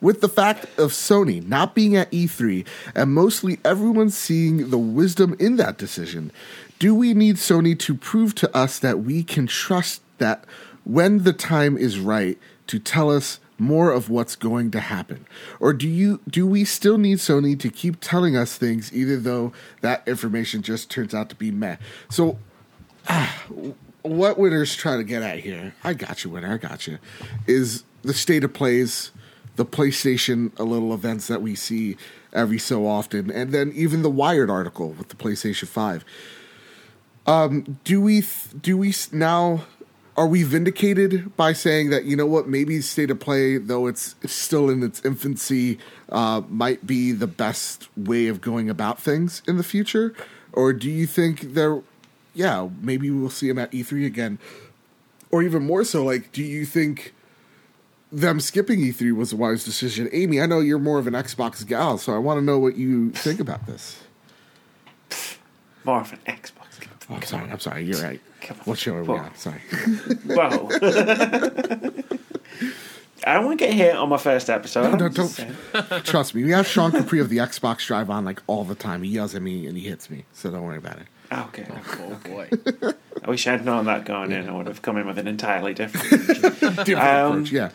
With 0.00 0.20
the 0.20 0.28
fact 0.28 0.64
of 0.78 0.92
Sony 0.92 1.44
not 1.44 1.74
being 1.74 1.96
at 1.96 2.10
E3 2.10 2.66
and 2.94 3.14
mostly 3.14 3.58
everyone 3.64 4.10
seeing 4.10 4.70
the 4.70 4.78
wisdom 4.78 5.34
in 5.38 5.56
that 5.56 5.78
decision, 5.78 6.30
do 6.78 6.94
we 6.94 7.14
need 7.14 7.36
Sony 7.36 7.78
to 7.80 7.94
prove 7.94 8.34
to 8.36 8.54
us 8.54 8.78
that 8.78 9.00
we 9.00 9.24
can 9.24 9.46
trust 9.46 10.02
that 10.18 10.44
when 10.84 11.24
the 11.24 11.32
time 11.32 11.76
is 11.76 11.98
right 11.98 12.38
to 12.66 12.78
tell 12.78 13.10
us 13.10 13.40
more 13.58 13.90
of 13.90 14.10
what's 14.10 14.36
going 14.36 14.70
to 14.72 14.80
happen? 14.80 15.26
Or 15.60 15.72
do 15.72 15.88
you 15.88 16.20
do 16.28 16.46
we 16.46 16.64
still 16.64 16.98
need 16.98 17.18
Sony 17.18 17.58
to 17.58 17.70
keep 17.70 17.96
telling 18.00 18.36
us 18.36 18.58
things 18.58 18.92
even 18.92 19.22
though 19.22 19.52
that 19.80 20.06
information 20.06 20.60
just 20.60 20.90
turns 20.90 21.14
out 21.14 21.30
to 21.30 21.34
be 21.34 21.50
meh? 21.50 21.76
So 22.10 22.38
what 24.02 24.38
Winner's 24.38 24.74
trying 24.74 24.98
to 24.98 25.04
get 25.04 25.22
at 25.22 25.40
here, 25.40 25.74
I 25.84 25.94
got 25.94 26.24
you, 26.24 26.30
Winner, 26.30 26.52
I 26.52 26.56
got 26.56 26.86
you, 26.86 26.98
is 27.46 27.84
the 28.02 28.14
state 28.14 28.44
of 28.44 28.52
plays, 28.52 29.10
the 29.56 29.66
PlayStation 29.66 30.56
a 30.58 30.64
little 30.64 30.92
events 30.94 31.26
that 31.28 31.42
we 31.42 31.54
see 31.54 31.96
every 32.32 32.58
so 32.58 32.86
often, 32.86 33.30
and 33.30 33.52
then 33.52 33.72
even 33.74 34.02
the 34.02 34.10
Wired 34.10 34.50
article 34.50 34.90
with 34.90 35.08
the 35.08 35.16
PlayStation 35.16 35.66
5. 35.66 36.04
Um, 37.26 37.78
do 37.82 38.00
we 38.00 38.22
do 38.60 38.76
we 38.76 38.94
now 39.10 39.64
are 40.16 40.28
we 40.28 40.44
vindicated 40.44 41.36
by 41.36 41.52
saying 41.52 41.90
that 41.90 42.04
you 42.04 42.14
know 42.14 42.26
what 42.26 42.46
maybe 42.46 42.80
state 42.80 43.10
of 43.10 43.18
play 43.18 43.58
though 43.58 43.88
it's, 43.88 44.14
still 44.24 44.70
in 44.70 44.84
its 44.84 45.04
infancy 45.04 45.78
uh, 46.10 46.42
might 46.48 46.86
be 46.86 47.10
the 47.10 47.26
best 47.26 47.88
way 47.96 48.28
of 48.28 48.40
going 48.40 48.70
about 48.70 49.00
things 49.00 49.42
in 49.48 49.56
the 49.56 49.64
future 49.64 50.14
or 50.52 50.72
do 50.72 50.88
you 50.88 51.04
think 51.04 51.54
there 51.54 51.82
yeah 52.36 52.68
maybe 52.80 53.10
we'll 53.10 53.30
see 53.30 53.48
him 53.48 53.58
at 53.58 53.70
e3 53.72 54.06
again 54.06 54.38
or 55.32 55.42
even 55.42 55.64
more 55.64 55.82
so 55.84 56.04
like 56.04 56.30
do 56.32 56.42
you 56.42 56.64
think 56.64 57.12
them 58.12 58.38
skipping 58.38 58.78
e3 58.80 59.12
was 59.16 59.32
a 59.32 59.36
wise 59.36 59.64
decision 59.64 60.08
amy 60.12 60.40
i 60.40 60.46
know 60.46 60.60
you're 60.60 60.78
more 60.78 60.98
of 60.98 61.06
an 61.06 61.14
xbox 61.14 61.66
gal 61.66 61.98
so 61.98 62.14
i 62.14 62.18
want 62.18 62.38
to 62.38 62.44
know 62.44 62.58
what 62.58 62.76
you 62.76 63.10
think 63.10 63.40
about 63.40 63.66
this 63.66 64.02
More 65.84 66.00
of 66.00 66.12
an 66.12 66.18
Xbox. 66.26 66.86
oh, 67.10 67.14
i'm 67.14 67.22
sorry 67.22 67.50
i'm 67.50 67.58
sorry 67.60 67.84
you're 67.84 68.00
right 68.02 68.20
what 68.64 68.78
show 68.78 68.94
are 68.94 69.02
we 69.02 69.08
Whoa. 69.08 69.16
on 69.16 69.34
sorry 69.34 69.60
Whoa. 70.26 70.68
I 73.26 73.34
don't 73.34 73.46
want 73.46 73.58
to 73.58 73.64
get 73.66 73.74
hit 73.74 73.96
on 73.96 74.08
my 74.08 74.18
first 74.18 74.48
episode. 74.48 74.82
No, 74.98 75.06
I'm 75.06 75.12
don't- 75.12 76.04
Trust 76.04 76.32
me, 76.34 76.44
we 76.44 76.50
have 76.52 76.64
Sean 76.64 76.92
Capri 76.92 77.18
of 77.18 77.28
the 77.28 77.38
Xbox 77.38 77.84
Drive 77.84 78.08
on 78.08 78.24
like 78.24 78.40
all 78.46 78.62
the 78.62 78.76
time. 78.76 79.02
He 79.02 79.10
yells 79.10 79.34
at 79.34 79.42
me 79.42 79.66
and 79.66 79.76
he 79.76 79.82
hits 79.88 80.08
me, 80.10 80.26
so 80.32 80.48
don't 80.50 80.62
worry 80.62 80.76
about 80.76 80.98
it. 80.98 81.06
Okay. 81.32 81.66
Oh 81.70 82.18
boy. 82.24 82.48
I 83.24 83.30
wish 83.30 83.46
I'd 83.46 83.64
known 83.64 83.86
that 83.86 84.04
going 84.04 84.32
in. 84.32 84.48
I 84.48 84.52
would 84.52 84.66
have 84.66 84.82
come 84.82 84.96
in 84.96 85.06
with 85.06 85.18
an 85.18 85.26
entirely 85.26 85.74
different. 85.74 86.10
Different 86.86 86.88
Um, 86.90 87.32
approach, 87.32 87.50
yeah. 87.52 87.70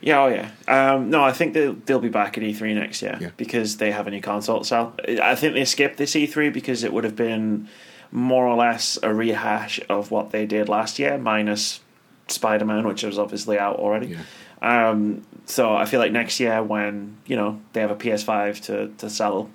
yeah, 0.00 0.20
oh 0.22 0.26
yeah. 0.28 0.50
Um, 0.68 1.08
no, 1.10 1.22
I 1.24 1.32
think 1.32 1.54
they'll, 1.54 1.74
they'll 1.74 1.98
be 2.00 2.08
back 2.10 2.36
at 2.36 2.44
E3 2.44 2.74
next 2.74 3.00
year 3.02 3.16
Yeah. 3.20 3.30
because 3.36 3.78
they 3.78 3.90
have 3.92 4.06
a 4.06 4.10
new 4.10 4.20
console 4.20 4.58
to 4.60 4.64
sell. 4.64 4.94
I 5.22 5.34
think 5.34 5.54
they 5.54 5.64
skipped 5.64 5.96
this 5.96 6.14
E3 6.14 6.52
because 6.52 6.84
it 6.84 6.92
would 6.92 7.04
have 7.04 7.16
been 7.16 7.68
more 8.12 8.46
or 8.46 8.56
less 8.56 8.98
a 9.02 9.12
rehash 9.14 9.80
of 9.88 10.10
what 10.10 10.30
they 10.30 10.44
did 10.46 10.68
last 10.68 10.98
year, 10.98 11.16
minus 11.18 11.80
Spider 12.28 12.64
Man, 12.64 12.86
which 12.86 13.02
was 13.02 13.18
obviously 13.18 13.58
out 13.58 13.76
already. 13.76 14.16
Um, 14.62 15.26
so 15.46 15.74
I 15.74 15.84
feel 15.84 16.00
like 16.00 16.12
next 16.12 16.40
year, 16.40 16.62
when 16.62 17.16
you 17.26 17.36
know 17.36 17.60
they 17.72 17.80
have 17.80 17.90
a 17.90 17.96
PS5 17.96 18.60
to, 18.66 18.88
to 18.98 19.10
sell, 19.10 19.50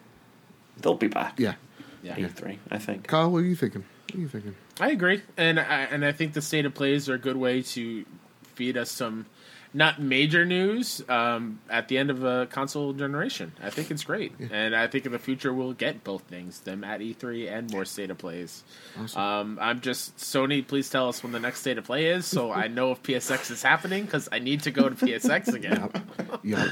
they'll 0.81 0.93
be 0.95 1.07
back. 1.07 1.33
Yeah. 1.39 1.55
Yeah. 2.01 2.15
E3, 2.15 2.57
I 2.71 2.77
think. 2.77 3.07
Kyle, 3.07 3.31
what 3.31 3.39
are 3.39 3.45
you 3.45 3.55
thinking? 3.55 3.83
What 4.05 4.15
are 4.15 4.21
you 4.21 4.27
thinking? 4.27 4.55
I 4.79 4.91
agree, 4.91 5.21
and 5.37 5.59
I, 5.59 5.83
and 5.83 6.05
I 6.05 6.11
think 6.11 6.33
the 6.33 6.41
state 6.41 6.65
of 6.65 6.73
plays 6.73 7.09
are 7.09 7.15
a 7.15 7.19
good 7.19 7.37
way 7.37 7.61
to 7.61 8.05
feed 8.55 8.77
us 8.77 8.91
some 8.91 9.25
not 9.71 10.01
major 10.01 10.45
news 10.45 11.03
um, 11.09 11.59
at 11.69 11.87
the 11.89 11.97
end 11.97 12.09
of 12.09 12.23
a 12.23 12.47
console 12.47 12.91
generation. 12.93 13.51
I 13.61 13.69
think 13.69 13.91
it's 13.91 14.03
great, 14.03 14.33
and 14.51 14.75
I 14.75 14.87
think 14.87 15.05
in 15.05 15.11
the 15.11 15.19
future 15.19 15.53
we'll 15.53 15.73
get 15.73 16.03
both 16.03 16.23
things: 16.23 16.61
them 16.61 16.83
at 16.83 17.01
E3 17.01 17.51
and 17.51 17.71
more 17.71 17.85
state 17.85 18.09
of 18.09 18.17
plays. 18.17 18.63
Awesome. 18.99 19.21
Um, 19.21 19.59
I'm 19.61 19.81
just 19.81 20.17
Sony. 20.17 20.65
Please 20.65 20.89
tell 20.89 21.07
us 21.09 21.21
when 21.21 21.31
the 21.33 21.39
next 21.39 21.59
state 21.59 21.77
of 21.77 21.83
play 21.83 22.07
is, 22.07 22.25
so 22.25 22.51
I 22.51 22.67
know 22.67 22.91
if 22.91 23.03
PSX 23.03 23.51
is 23.51 23.61
happening 23.61 24.05
because 24.05 24.27
I 24.31 24.39
need 24.39 24.63
to 24.63 24.71
go 24.71 24.89
to 24.89 24.95
PSX 24.95 25.53
again. 25.53 25.89
yeah. 26.43 26.69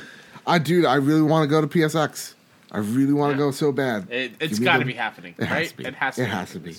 I 0.48 0.60
do. 0.60 0.86
I 0.88 0.96
really 0.96 1.22
want 1.22 1.44
to 1.44 1.48
go 1.48 1.60
to 1.60 1.68
PSX. 1.68 2.34
I 2.72 2.80
really 2.80 3.14
want 3.14 3.34
to 3.34 3.38
Yeah. 3.38 3.46
go 3.48 3.52
so 3.52 3.72
bad. 3.72 4.10
It, 4.12 4.34
it's 4.40 4.60
Give 4.60 4.66
got 4.66 4.78
to 4.78 4.86
be 4.86 4.94
happening, 4.94 5.36
It 5.38 5.46
has 5.46 5.52
right? 5.58 5.70
to 5.70 5.78
be. 5.78 5.86
It 5.86 5.96
has 5.96 6.16
to. 6.16 6.22
It 6.22 6.26
be 6.26 6.32
has 6.32 6.52
to 6.52 6.60
be. 6.60 6.76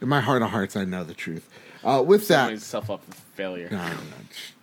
In 0.00 0.08
my 0.08 0.20
heart 0.20 0.42
of 0.42 0.50
hearts, 0.50 0.76
I 0.76 0.84
know 0.84 1.04
the 1.04 1.14
truth. 1.14 1.48
Uh, 1.84 2.02
with 2.04 2.26
that, 2.28 2.44
Setting 2.44 2.54
yourself 2.56 2.90
up 2.90 3.04
for 3.04 3.12
failure. 3.36 3.68
no, 3.70 3.78
no, 3.78 3.94
no. 3.94 4.00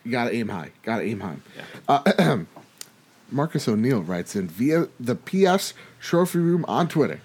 you 0.04 0.12
gotta 0.12 0.34
aim 0.36 0.50
high. 0.50 0.72
Gotta 0.84 1.04
aim 1.04 1.20
high. 1.22 1.38
Yeah. 1.56 2.02
Uh, 2.20 2.38
Marcus 3.32 3.68
O'Neill 3.68 4.02
writes 4.02 4.36
in 4.36 4.48
via 4.48 4.88
the 5.00 5.16
PS 5.16 5.74
Trophy 6.02 6.40
Room 6.40 6.66
on 6.68 6.88
Twitter, 6.88 7.22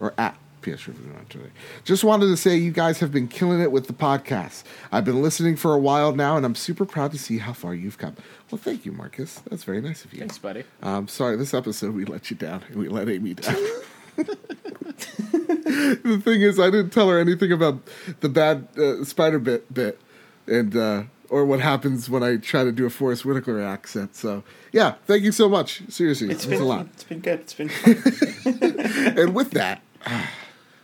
or 0.00 0.12
at 0.18 0.36
PS 0.74 0.88
Room 0.88 1.14
on 1.18 1.24
Twitter. 1.26 1.50
Just 1.84 2.04
wanted 2.04 2.26
to 2.26 2.36
say 2.36 2.56
you 2.56 2.72
guys 2.72 3.00
have 3.00 3.12
been 3.12 3.28
killing 3.28 3.60
it 3.60 3.70
with 3.70 3.86
the 3.86 3.92
podcast. 3.92 4.64
I've 4.90 5.04
been 5.04 5.22
listening 5.22 5.56
for 5.56 5.74
a 5.74 5.78
while 5.78 6.14
now, 6.14 6.36
and 6.36 6.44
I'm 6.44 6.54
super 6.54 6.84
proud 6.84 7.12
to 7.12 7.18
see 7.18 7.38
how 7.38 7.52
far 7.52 7.74
you've 7.74 7.98
come. 7.98 8.16
Well, 8.50 8.58
thank 8.58 8.84
you, 8.84 8.92
Marcus. 8.92 9.42
That's 9.48 9.64
very 9.64 9.80
nice 9.80 10.04
of 10.04 10.12
you. 10.12 10.20
Thanks, 10.20 10.38
buddy. 10.38 10.64
Um, 10.82 11.08
sorry, 11.08 11.36
this 11.36 11.54
episode 11.54 11.94
we 11.94 12.04
let 12.04 12.30
you 12.30 12.36
down 12.36 12.62
and 12.68 12.76
we 12.76 12.88
let 12.88 13.08
Amy 13.08 13.34
down. 13.34 13.54
the 14.16 16.22
thing 16.24 16.42
is, 16.42 16.58
I 16.58 16.70
didn't 16.70 16.90
tell 16.90 17.08
her 17.08 17.18
anything 17.18 17.52
about 17.52 17.80
the 18.20 18.28
bad 18.28 18.68
uh, 18.78 19.04
spider 19.04 19.38
bit 19.38 19.72
bit, 19.72 20.00
and 20.46 20.76
uh, 20.76 21.02
or 21.28 21.44
what 21.44 21.60
happens 21.60 22.08
when 22.08 22.22
I 22.22 22.36
try 22.36 22.64
to 22.64 22.72
do 22.72 22.86
a 22.86 22.90
Forest 22.90 23.24
Whitaker 23.24 23.60
accent. 23.60 24.16
So, 24.16 24.42
yeah, 24.72 24.94
thank 25.06 25.22
you 25.22 25.32
so 25.32 25.48
much. 25.48 25.82
Seriously, 25.88 26.30
It's 26.30 26.44
it's 26.44 26.46
been 26.46 26.62
a 26.62 26.64
lot. 26.64 26.86
It's 26.94 27.04
been 27.04 27.20
good. 27.20 27.40
It's 27.40 27.54
been 27.54 27.68
fun. 27.68 29.16
And 29.18 29.34
with 29.34 29.50
that, 29.52 29.82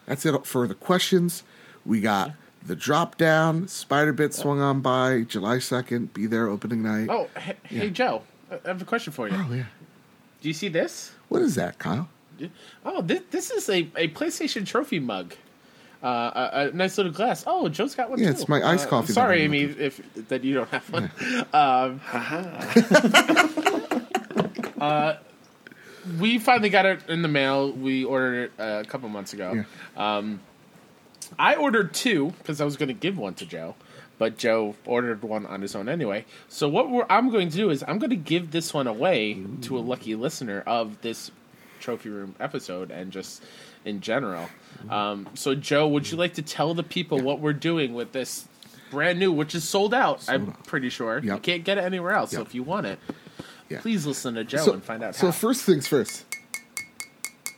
that's 0.07 0.25
it 0.27 0.47
for 0.47 0.67
the 0.67 0.75
questions. 0.75 1.43
We 1.85 2.01
got 2.01 2.33
the 2.65 2.77
drop 2.77 3.17
down. 3.19 3.69
Spider 3.69 4.13
bit 4.13 4.35
swung 4.35 4.61
on 4.61 4.81
by 4.81 5.23
July 5.23 5.59
second. 5.59 6.13
Be 6.15 6.27
there 6.27 6.49
opening 6.49 6.83
night. 6.83 7.09
Oh, 7.11 7.29
hey, 7.39 7.57
hey 7.65 7.91
Joe, 7.91 8.23
I 8.51 8.69
have 8.69 8.81
a 8.83 8.85
question 8.85 9.13
for 9.13 9.29
you. 9.29 9.35
Oh, 9.37 9.53
yeah. 9.53 9.65
Do 10.41 10.49
you 10.49 10.55
see 10.55 10.69
this? 10.69 11.13
What 11.29 11.43
is 11.43 11.55
that, 11.57 11.79
Kyle? 11.79 12.09
Oh, 12.85 13.03
this, 13.03 13.21
this 13.31 13.51
is 13.51 13.69
a, 13.69 13.89
a 13.97 14.09
PlayStation 14.09 14.67
trophy 14.67 14.99
mug. 14.99 15.35
Uh, 16.03 16.49
a, 16.53 16.69
a 16.69 16.73
nice 16.73 16.97
little 16.99 17.13
glass. 17.13 17.45
Oh, 17.47 17.69
Joe's 17.69 17.95
got 17.95 18.11
one 18.11 18.19
Yeah, 18.19 18.33
too. 18.33 18.41
it's 18.41 18.49
my 18.49 18.61
iced 18.69 18.87
Uh, 18.87 18.91
coffee 18.91 19.07
that 19.09 19.13
Sorry, 19.13 19.45
I'm 19.45 19.55
Amy, 19.55 19.73
if 19.79 20.01
that 20.29 20.43
you 20.43 20.55
don't 20.55 20.69
have 20.71 20.91
one. 20.91 21.11
um, 21.53 22.01
uh, 24.81 25.15
we 26.19 26.39
finally 26.39 26.69
got 26.69 26.87
it 26.87 27.09
in 27.09 27.23
the 27.23 27.29
mail. 27.29 27.73
We 27.73 28.05
ordered 28.05 28.45
it 28.45 28.53
uh, 28.59 28.83
a 28.83 28.85
couple 28.85 29.09
months 29.09 29.33
ago. 29.33 29.65
Um, 29.97 30.41
I 31.39 31.55
ordered 31.55 31.95
two 31.95 32.33
because 32.39 32.61
I 32.61 32.65
was 32.65 32.77
going 32.77 32.89
to 32.89 32.95
give 32.95 33.17
one 33.17 33.35
to 33.35 33.47
Joe, 33.47 33.75
but 34.19 34.37
Joe 34.37 34.75
ordered 34.85 35.23
one 35.23 35.47
on 35.47 35.63
his 35.63 35.75
own 35.75 35.89
anyway. 35.89 36.25
So 36.49 36.69
what 36.69 36.91
we're, 36.91 37.07
I'm 37.09 37.31
going 37.31 37.49
to 37.49 37.57
do 37.57 37.71
is 37.71 37.83
I'm 37.87 37.99
going 37.99 38.11
to 38.11 38.17
give 38.17 38.51
this 38.51 38.75
one 38.75 38.87
away 38.87 39.43
to 39.63 39.79
a 39.79 39.81
lucky 39.81 40.15
listener 40.15 40.63
of 40.67 41.01
this 41.03 41.31
trophy 41.81 42.11
room 42.11 42.35
episode 42.39 42.91
and 42.91 43.11
just 43.13 43.43
in 43.85 44.01
general. 44.01 44.49
Um, 44.89 45.29
so 45.35 45.55
Joe, 45.55 45.89
would 45.89 46.11
you 46.11 46.17
like 46.17 46.35
to 46.35 46.43
tell 46.43 46.75
the 46.75 46.83
people 46.83 47.21
what 47.21 47.41
we're 47.41 47.53
doing 47.53 47.95
with 47.95 48.13
this 48.13 48.47
brand 48.91 49.19
new, 49.19 49.33
which 49.33 49.55
is 49.55 49.69
sold 49.69 49.95
out? 49.95 50.29
I'm 50.29 50.51
out. 50.51 50.67
pretty 50.67 50.91
sure 50.91 51.19
you 51.19 51.39
can't 51.39 51.65
get 51.65 51.79
it 51.79 51.85
anywhere 51.85 52.13
else. 52.13 52.31
So 52.31 52.43
if 52.43 52.55
you 52.55 52.63
want 52.63 52.87
it, 52.87 52.99
Yeah. 53.73 53.81
please 53.81 54.07
listen 54.07 54.35
to 54.35 54.45
Joe 54.45 54.59
so, 54.59 54.73
and 54.75 54.83
find 54.85 55.03
out 55.03 55.15
So 55.15 55.27
how. 55.27 55.33
first 55.33 55.65
things 55.65 55.87
first. 55.87 56.25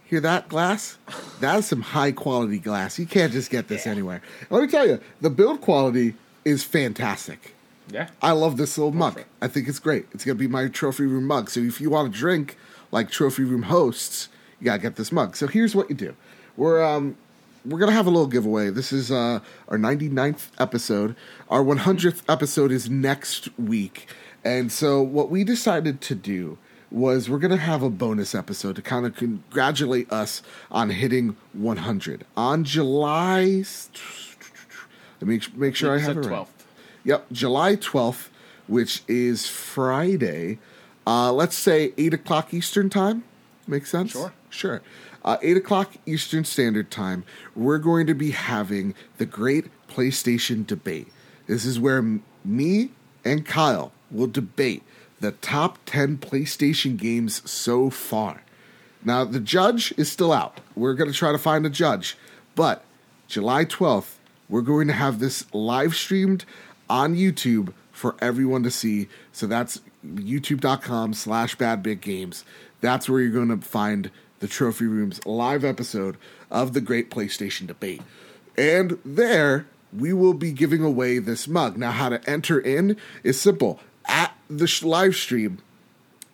Hear 0.07 0.21
that 0.21 0.49
glass? 0.49 0.99
That 1.41 1.59
is 1.59 1.67
some 1.67 1.81
high 1.81 2.13
quality 2.13 2.59
glass. 2.59 2.99
You 2.99 3.07
can't 3.07 3.33
just 3.33 3.51
get 3.51 3.69
this 3.69 3.87
anywhere. 3.87 4.23
Let 4.51 4.63
me 4.63 4.69
tell 4.69 4.87
you, 4.87 5.01
the 5.21 5.31
build 5.31 5.61
quality 5.61 6.15
is 6.45 6.63
fantastic. 6.63 7.55
yeah. 7.91 8.09
I 8.23 8.33
love 8.33 8.57
this 8.57 8.77
little 8.79 8.93
mug. 8.93 9.23
I 9.41 9.49
think 9.49 9.67
it's 9.67 9.79
great. 9.79 10.07
It's 10.13 10.25
gonna 10.25 10.35
be 10.37 10.47
my 10.47 10.69
trophy 10.69 11.05
room 11.07 11.27
mug. 11.27 11.51
So 11.51 11.61
if 11.61 11.81
you 11.81 11.91
want 11.91 12.13
to 12.13 12.19
drink 12.19 12.57
like 12.93 13.11
trophy 13.11 13.45
room 13.45 13.63
hosts, 13.63 14.29
you 14.61 14.67
gotta 14.67 14.81
get 14.83 14.97
this 14.97 15.11
mug. 15.11 15.37
So 15.37 15.47
here's 15.47 15.75
what 15.75 15.89
you 15.89 15.97
do. 15.97 16.15
We're 16.57 16.83
um 16.85 17.17
we're 17.65 17.79
gonna 17.79 17.93
have 17.93 18.07
a 18.07 18.11
little 18.11 18.27
giveaway. 18.29 18.69
This 18.71 18.93
is 18.93 19.11
uh 19.11 19.41
our 19.69 19.79
99th 19.79 20.49
episode. 20.59 21.17
Our 21.49 21.65
100th 21.65 22.23
episode 22.29 22.71
is 22.71 22.91
next 22.91 23.49
week. 23.59 24.07
And 24.45 24.71
so 24.71 25.03
what 25.03 25.31
we 25.31 25.43
decided 25.45 26.01
to 26.03 26.15
do 26.15 26.59
was 26.91 27.29
we're 27.29 27.39
gonna 27.39 27.57
have 27.57 27.83
a 27.83 27.91
bonus 27.91 28.35
episode 28.35 28.77
to 28.77 28.83
kind 28.83 29.07
of 29.07 29.17
congratulate 29.17 30.13
us 30.13 30.43
on 30.71 30.91
hitting 30.91 31.37
100 31.53 32.25
on 32.37 32.65
July. 32.65 33.65
Let 35.21 35.29
me 35.29 35.41
make 35.57 35.75
sure 35.75 35.95
I 35.95 35.99
have 35.99 36.19
it 36.19 36.27
right. 36.27 36.41
12th. 36.41 36.49
Yep, 37.05 37.27
July 37.33 37.77
12th, 37.77 38.29
which 38.67 39.03
is 39.09 39.49
Friday. 39.49 40.59
Uh, 41.07 41.33
let's 41.33 41.57
say 41.57 41.93
8 41.99 42.15
o'clock 42.15 42.55
Eastern 42.55 42.91
Time. 42.91 43.25
Makes 43.67 43.91
sense? 43.91 44.13
Sure. 44.13 44.33
Sure. 44.51 44.83
Uh, 45.25 45.39
8 45.43 45.57
o'clock 45.57 45.95
Eastern 46.07 46.45
Standard 46.45 46.91
Time, 46.91 47.25
we're 47.57 47.79
going 47.79 48.07
to 48.07 48.15
be 48.15 48.31
having 48.33 48.95
the 49.19 49.27
great 49.27 49.67
PlayStation 49.89 50.67
debate. 50.67 51.09
This 51.47 51.65
is 51.65 51.81
where 51.81 51.99
m- 51.99 52.23
me 52.45 52.91
and 53.25 53.45
Kyle 53.47 53.93
will 54.11 54.27
debate 54.27 54.83
the 55.21 55.33
top 55.33 55.79
10 55.87 56.19
PlayStation 56.19 56.97
games 56.97 57.49
so 57.51 57.91
far. 57.91 58.43
Now, 59.05 59.25
the 59.25 59.41
judge 59.41 59.93
is 59.97 60.11
still 60.11 60.33
out. 60.33 60.61
We're 60.75 60.95
going 60.95 61.11
to 61.11 61.17
try 61.17 61.33
to 61.33 61.39
find 61.39 61.67
a 61.67 61.71
judge. 61.71 62.17
But 62.55 62.85
July 63.29 63.65
12th, 63.65 64.15
we're 64.49 64.63
going 64.63 64.87
to 64.89 64.95
have 64.95 65.19
this 65.19 65.45
live 65.53 65.95
streamed 65.95 66.45
on 66.89 67.15
YouTube 67.15 67.73
for 67.93 68.17
everyone 68.21 68.63
to 68.63 68.71
see. 68.71 69.09
So 69.33 69.47
that's 69.47 69.81
youtube.com 70.07 71.15
slash 71.15 71.55
bad 71.55 71.83
big 71.83 72.01
games. 72.01 72.45
That's 72.81 73.09
where 73.09 73.21
you're 73.21 73.31
going 73.31 73.61
to 73.61 73.67
find 73.67 74.11
the 74.41 74.49
Trophy 74.49 74.87
Room's 74.87 75.25
live 75.25 75.65
episode 75.65 76.17
of 76.51 76.73
the 76.73 76.81
Great 76.81 77.11
PlayStation 77.11 77.67
Debate. 77.67 78.03
And 78.59 78.99
there, 79.05 79.67
we 79.93 80.13
will 80.13 80.35
be 80.35 80.53
giving 80.53 80.83
away 80.83 81.19
this 81.19 81.49
mug. 81.49 81.77
Now, 81.77 81.93
how 81.93 82.11
to 82.11 82.29
enter 82.29 82.61
in 82.61 82.97
is 83.23 83.41
simple. 83.41 83.81
At 84.07 84.37
the 84.49 84.67
sh- 84.67 84.83
live 84.83 85.15
stream, 85.15 85.59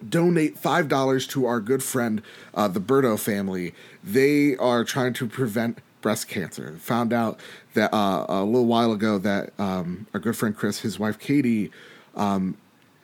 donate 0.07 0.61
$5 0.61 1.29
to 1.31 1.47
our 1.47 1.61
good 1.61 1.83
friend, 1.83 2.23
uh, 2.55 2.69
the 2.69 2.81
Berto 2.81 3.19
family. 3.19 3.75
They 4.03 4.57
are 4.57 4.85
trying 4.85 5.13
to 5.15 5.27
prevent 5.27 5.79
breast 6.01 6.29
cancer. 6.29 6.77
Found 6.81 7.13
out 7.13 7.39
that 7.75 7.93
uh, 7.95 8.27
a 8.29 8.45
little 8.45 8.67
while 8.67 8.93
ago 8.93 9.19
that 9.19 9.53
um, 9.59 10.07
our 10.15 10.21
good 10.21 10.37
friend 10.37 10.57
Chris, 10.57 10.81
his 10.81 10.99
wife 10.99 11.19
Katie, 11.19 11.71
um, 12.17 12.57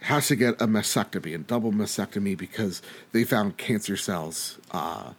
has 0.03 0.29
to 0.29 0.37
get 0.37 0.61
a 0.61 0.67
mastectomy, 0.67 1.35
a 1.35 1.39
double 1.39 1.73
mastectomy, 1.73 2.37
because 2.37 2.81
they 3.13 3.25
found 3.25 3.57
cancer 3.57 3.97
cells. 3.97 4.59
Uh, 4.71 5.13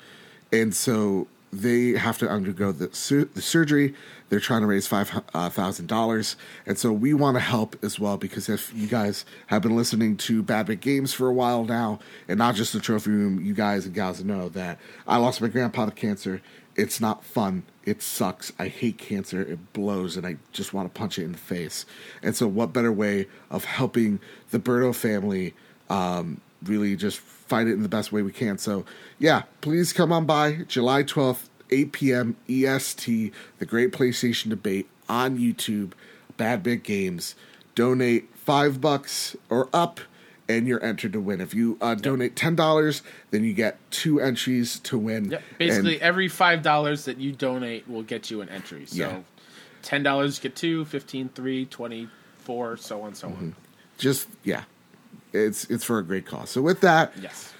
and 0.52 0.76
so 0.76 1.28
they 1.52 1.91
have 1.91 2.18
to 2.19 2.30
undergo 2.30 2.72
the, 2.72 2.94
sur- 2.94 3.26
the 3.34 3.41
surgery. 3.41 3.94
They're 4.30 4.40
trying 4.40 4.62
to 4.62 4.68
raise 4.68 4.88
five 4.88 5.24
uh, 5.34 5.49
thousand 5.49 5.88
dollars, 5.88 6.36
and 6.66 6.78
so 6.78 6.91
we 6.91 7.14
want 7.14 7.36
to 7.36 7.41
help 7.41 7.82
as 7.84 7.99
well 7.99 8.18
because 8.18 8.49
if 8.49 8.74
you 8.74 8.88
guys 8.88 9.26
have 9.48 9.62
been 9.62 9.76
listening 9.76 10.18
to 10.18 10.44
Bad 10.44 10.66
Big 10.66 10.82
Games 10.82 11.14
for 11.14 11.28
a 11.28 11.34
while 11.34 11.64
now, 11.64 11.99
and 12.28 12.38
not 12.38 12.56
just 12.56 12.74
the 12.74 12.80
Trophy 12.80 13.12
Room, 13.12 13.44
you 13.44 13.54
guys 13.54 13.86
and 13.86 13.95
gals 13.95 14.24
know 14.24 14.49
that 14.49 14.80
I 15.08 15.18
lost 15.18 15.41
my 15.41 15.48
grandpa 15.48 15.86
to 15.86 15.91
cancer. 15.91 16.41
It's 16.76 17.02
not 17.02 17.26
fun. 17.26 17.64
It 17.86 18.04
sucks. 18.04 18.52
I 18.60 18.68
hate 18.68 18.98
cancer. 18.99 19.41
It 19.41 19.74
blows, 19.74 20.16
and 20.16 20.28
I 20.28 20.38
just 20.52 20.74
want 20.74 20.94
to 20.94 20.99
punch 20.99 21.18
it 21.18 21.24
in 21.24 21.32
the 21.32 21.38
face. 21.38 21.86
And 22.22 22.36
so, 22.36 22.48
what 22.48 22.74
better 22.74 22.91
way 22.91 23.28
of 23.49 23.66
helping 23.66 24.20
the 24.52 24.60
Berto 24.60 24.94
family 24.94 25.56
um, 25.90 26.41
really 26.64 26.95
just 26.95 27.18
fight 27.18 27.68
it 27.68 27.74
in 27.74 27.82
the 27.82 27.90
best 27.90 28.12
way 28.12 28.22
we 28.22 28.32
can? 28.32 28.58
So, 28.58 28.86
yeah, 29.18 29.44
please 29.62 29.91
come 29.91 30.12
on 30.12 30.26
by 30.26 30.66
July 30.68 31.04
12th, 31.04 31.48
8 31.69 31.91
p.m. 31.91 32.35
EST, 32.49 33.31
the 33.60 33.65
Great 33.65 33.91
PlayStation 33.91 34.49
Debate 34.49 34.88
on 35.10 35.38
YouTube, 35.38 35.91
Bad 36.38 36.64
Big 36.64 36.84
Games. 36.84 37.35
Donate 37.76 38.30
five 38.35 38.81
bucks 38.81 39.35
or 39.49 39.69
up, 39.73 39.99
and 40.49 40.68
you're 40.68 40.84
entered 40.84 41.14
to 41.14 41.19
win. 41.19 41.41
If 41.41 41.53
you 41.53 41.77
uh, 41.81 41.95
donate 41.95 42.35
ten 42.35 42.56
dollars, 42.56 43.03
then 43.31 43.44
you 43.44 43.53
get 43.53 43.77
two 43.91 44.19
entries 44.19 44.80
to 44.80 44.98
win. 44.98 45.31
Yep. 45.31 45.44
Basically, 45.60 45.94
And- 45.95 46.02
every 46.03 46.27
five 46.27 46.64
dollars 46.64 47.06
that 47.06 47.18
you 47.18 47.31
donate 47.34 47.88
will 47.88 48.03
get 48.03 48.31
you 48.31 48.41
an 48.41 48.49
entry. 48.49 48.85
So, 48.88 48.95
Yeah. 48.98 49.19
ten 49.84 50.02
dollars 50.03 50.39
get 50.39 50.56
two, 50.56 50.85
fifteen 50.85 51.30
three, 51.30 51.65
twenty 51.65 52.10
four, 52.39 52.77
so 52.77 53.02
on, 53.03 53.14
so 53.14 53.27
Mm-hmm. 53.27 53.44
on. 53.45 53.56
just 53.98 54.27
yeah, 54.44 54.64
it's 55.34 55.65
it's 55.65 55.84
for 55.84 55.99
a 55.99 56.03
great 56.03 56.26
cause. 56.26 56.49
So 56.49 56.61
with 56.64 56.81
that, 56.81 57.14
Yes. 57.22 57.53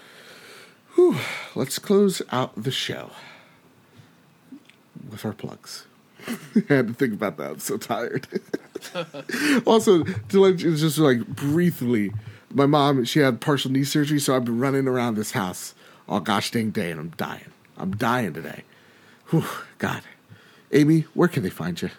let's 1.56 1.78
close 1.78 2.22
out 2.32 2.54
the 2.64 2.72
show 2.72 3.12
with 5.10 5.26
our 5.26 5.34
plugs. 5.34 5.86
I 6.28 6.74
had 6.74 6.88
to 6.88 6.94
think 6.94 7.14
about 7.14 7.38
that. 7.38 7.52
I'm 7.52 7.60
so 7.60 7.78
tired. 7.78 8.28
also, 9.66 10.04
to 10.04 10.40
let 10.40 10.60
you 10.62 10.76
just 10.76 10.98
like 10.98 11.26
briefly, 11.28 12.12
my 12.54 12.66
mom 12.66 13.04
she 13.06 13.20
had 13.20 13.42
partial 13.42 13.72
knee 13.72 13.84
surgery, 13.84 14.20
so 14.20 14.36
I've 14.36 14.46
been 14.46 14.60
running 14.60 14.88
around 14.88 15.16
this 15.16 15.32
house 15.32 15.74
all 16.08 16.20
gosh 16.20 16.52
dang 16.52 16.72
day, 16.72 16.92
and 16.92 17.00
I'm 17.00 17.10
dying. 17.10 17.52
I'm 17.78 17.96
dying 17.96 18.34
today. 18.34 18.64
Whew, 19.30 19.46
God, 19.78 20.04
Amy, 20.72 21.02
where 21.14 21.28
can 21.28 21.44
they 21.44 21.50
find 21.50 21.82
you? 21.82 21.90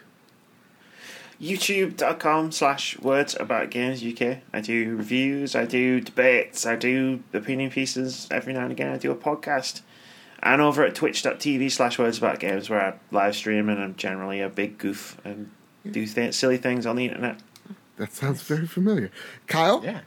youtube.com 1.40 2.50
slash 2.50 2.98
words 2.98 3.36
about 3.38 3.70
games 3.70 4.02
uk 4.04 4.38
i 4.52 4.60
do 4.60 4.96
reviews 4.96 5.54
i 5.54 5.64
do 5.64 6.00
debates 6.00 6.66
i 6.66 6.74
do 6.74 7.22
opinion 7.32 7.70
pieces 7.70 8.26
every 8.32 8.52
now 8.52 8.62
and 8.62 8.72
again 8.72 8.92
i 8.92 8.98
do 8.98 9.12
a 9.12 9.14
podcast 9.14 9.82
and 10.42 10.60
over 10.60 10.84
at 10.84 10.94
twitch.tv 10.94 11.70
slash 11.70 11.98
words 11.98 12.18
about 12.18 12.38
games 12.38 12.68
where 12.70 12.80
i 12.80 12.94
live 13.10 13.34
stream 13.34 13.68
and 13.68 13.80
i'm 13.80 13.94
generally 13.96 14.40
a 14.40 14.48
big 14.48 14.78
goof 14.78 15.16
and 15.24 15.50
do 15.90 16.06
th- 16.06 16.34
silly 16.34 16.56
things 16.58 16.84
on 16.86 16.96
the 16.96 17.06
internet 17.06 17.40
That 17.96 18.12
sounds 18.12 18.42
very 18.42 18.66
familiar. 18.66 19.10
Kyle, 19.46 19.82
Yeah. 19.82 20.00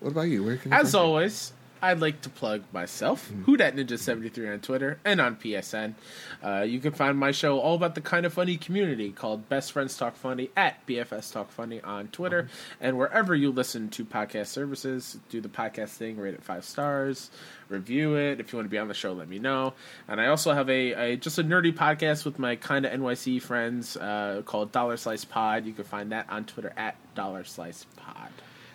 what 0.00 0.10
about 0.12 0.28
you? 0.28 0.44
Where 0.44 0.56
can 0.58 0.70
they 0.70 0.76
As 0.76 0.92
find 0.92 0.94
you? 0.94 0.98
always, 1.00 1.52
I'd 1.90 2.00
like 2.00 2.22
to 2.22 2.30
plug 2.30 2.62
myself, 2.72 3.28
Mm-hmm. 3.28 3.42
Who 3.44 3.56
Dat 3.56 3.74
Ninja 3.76 3.98
seventy 3.98 4.28
three 4.28 4.48
on 4.48 4.60
Twitter 4.60 4.98
and 5.04 5.20
on 5.20 5.36
PSN. 5.36 5.94
Uh, 6.42 6.60
you 6.62 6.80
can 6.80 6.92
find 6.92 7.18
my 7.18 7.30
show 7.30 7.58
all 7.60 7.74
about 7.74 7.94
the 7.94 8.00
kind 8.00 8.24
of 8.26 8.32
funny 8.32 8.56
community 8.56 9.10
called 9.12 9.48
Best 9.48 9.72
Friends 9.72 9.96
Talk 9.96 10.16
Funny 10.16 10.50
at 10.56 10.86
BFS 10.86 11.32
Talk 11.32 11.50
Funny 11.50 11.80
on 11.80 12.08
Twitter 12.08 12.44
Mm-hmm. 12.44 12.84
and 12.84 12.98
wherever 12.98 13.34
you 13.34 13.50
listen 13.52 13.88
to 13.90 14.04
podcast 14.04 14.46
services. 14.46 15.18
Do 15.28 15.40
the 15.40 15.48
podcast 15.48 15.90
thing, 15.90 16.16
rate 16.16 16.34
it 16.34 16.42
five 16.42 16.64
stars, 16.64 17.30
review 17.68 18.16
it. 18.16 18.40
If 18.40 18.52
you 18.52 18.58
want 18.58 18.66
to 18.66 18.70
be 18.70 18.78
on 18.78 18.88
the 18.88 18.94
show, 18.94 19.12
let 19.12 19.28
me 19.28 19.38
know. 19.38 19.74
And 20.08 20.20
I 20.20 20.26
also 20.28 20.52
have 20.52 20.68
a, 20.70 20.92
a 21.12 21.16
just 21.16 21.38
a 21.38 21.44
nerdy 21.44 21.72
podcast 21.74 22.24
with 22.24 22.38
my 22.38 22.56
kind 22.56 22.84
of 22.86 22.92
NYC 22.92 23.40
friends 23.42 23.96
uh, 23.96 24.42
called 24.44 24.72
Dollar 24.72 24.96
Slice 24.96 25.24
Pod. 25.24 25.64
You 25.66 25.72
can 25.72 25.84
find 25.84 26.12
that 26.12 26.26
on 26.30 26.44
Twitter 26.44 26.72
at 26.76 26.96
Dollar 27.14 27.44
Slice 27.44 27.86
Pod. 27.96 28.30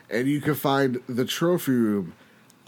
And 0.10 0.28
you 0.28 0.42
can 0.42 0.56
find 0.56 1.02
the 1.08 1.26
Trophy 1.26 1.72
Room 1.74 2.14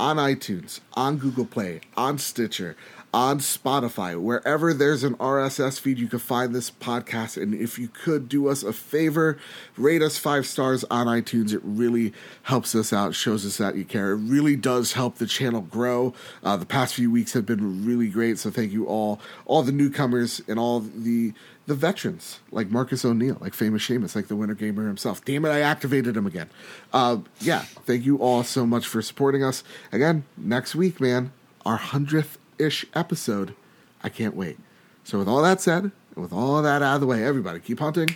on 0.01 0.17
iTunes, 0.17 0.79
on 0.95 1.17
Google 1.17 1.45
Play, 1.45 1.79
on 1.95 2.17
Stitcher, 2.17 2.75
on 3.13 3.37
Spotify. 3.37 4.19
Wherever 4.19 4.73
there's 4.73 5.03
an 5.03 5.13
RSS 5.17 5.79
feed, 5.79 5.99
you 5.99 6.07
can 6.07 6.17
find 6.17 6.55
this 6.55 6.71
podcast. 6.71 7.39
And 7.39 7.53
if 7.53 7.77
you 7.77 7.87
could 7.87 8.27
do 8.27 8.47
us 8.47 8.63
a 8.63 8.73
favor, 8.73 9.37
rate 9.77 10.01
us 10.01 10.17
five 10.17 10.47
stars 10.47 10.83
on 10.85 11.05
iTunes. 11.05 11.53
It 11.53 11.61
really 11.63 12.13
helps 12.41 12.73
us 12.73 12.91
out, 12.91 13.13
shows 13.13 13.45
us 13.45 13.57
that 13.57 13.75
you 13.75 13.85
care. 13.85 14.13
It 14.13 14.17
really 14.17 14.55
does 14.55 14.93
help 14.93 15.17
the 15.17 15.27
channel 15.27 15.61
grow. 15.61 16.15
Uh, 16.43 16.57
the 16.57 16.65
past 16.65 16.95
few 16.95 17.11
weeks 17.11 17.33
have 17.33 17.45
been 17.45 17.85
really 17.85 18.07
great. 18.07 18.39
So 18.39 18.49
thank 18.49 18.71
you 18.71 18.87
all, 18.87 19.21
all 19.45 19.61
the 19.61 19.71
newcomers 19.71 20.41
and 20.47 20.57
all 20.57 20.79
the 20.79 21.33
the 21.67 21.75
veterans 21.75 22.39
like 22.51 22.69
Marcus 22.69 23.05
O'Neill, 23.05 23.37
like 23.39 23.53
famous 23.53 23.87
Seamus, 23.87 24.15
like 24.15 24.27
the 24.27 24.35
Winter 24.35 24.55
Gamer 24.55 24.87
himself. 24.87 25.23
Damn 25.23 25.45
it, 25.45 25.49
I 25.49 25.61
activated 25.61 26.17
him 26.17 26.25
again. 26.25 26.49
Uh, 26.91 27.19
yeah, 27.39 27.61
thank 27.85 28.05
you 28.05 28.17
all 28.17 28.43
so 28.43 28.65
much 28.65 28.87
for 28.87 29.01
supporting 29.01 29.43
us. 29.43 29.63
Again, 29.91 30.23
next 30.37 30.75
week, 30.75 30.99
man, 30.99 31.31
our 31.65 31.77
hundredth 31.77 32.37
ish 32.57 32.85
episode. 32.93 33.55
I 34.03 34.09
can't 34.09 34.35
wait. 34.35 34.57
So 35.03 35.19
with 35.19 35.27
all 35.27 35.41
that 35.43 35.61
said, 35.61 35.83
and 35.83 36.23
with 36.23 36.33
all 36.33 36.61
that 36.61 36.81
out 36.81 36.95
of 36.95 37.01
the 37.01 37.07
way, 37.07 37.23
everybody 37.23 37.59
keep 37.59 37.79
hunting 37.79 38.15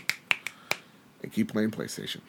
and 1.22 1.32
keep 1.32 1.52
playing 1.52 1.72
PlayStation. 1.72 2.22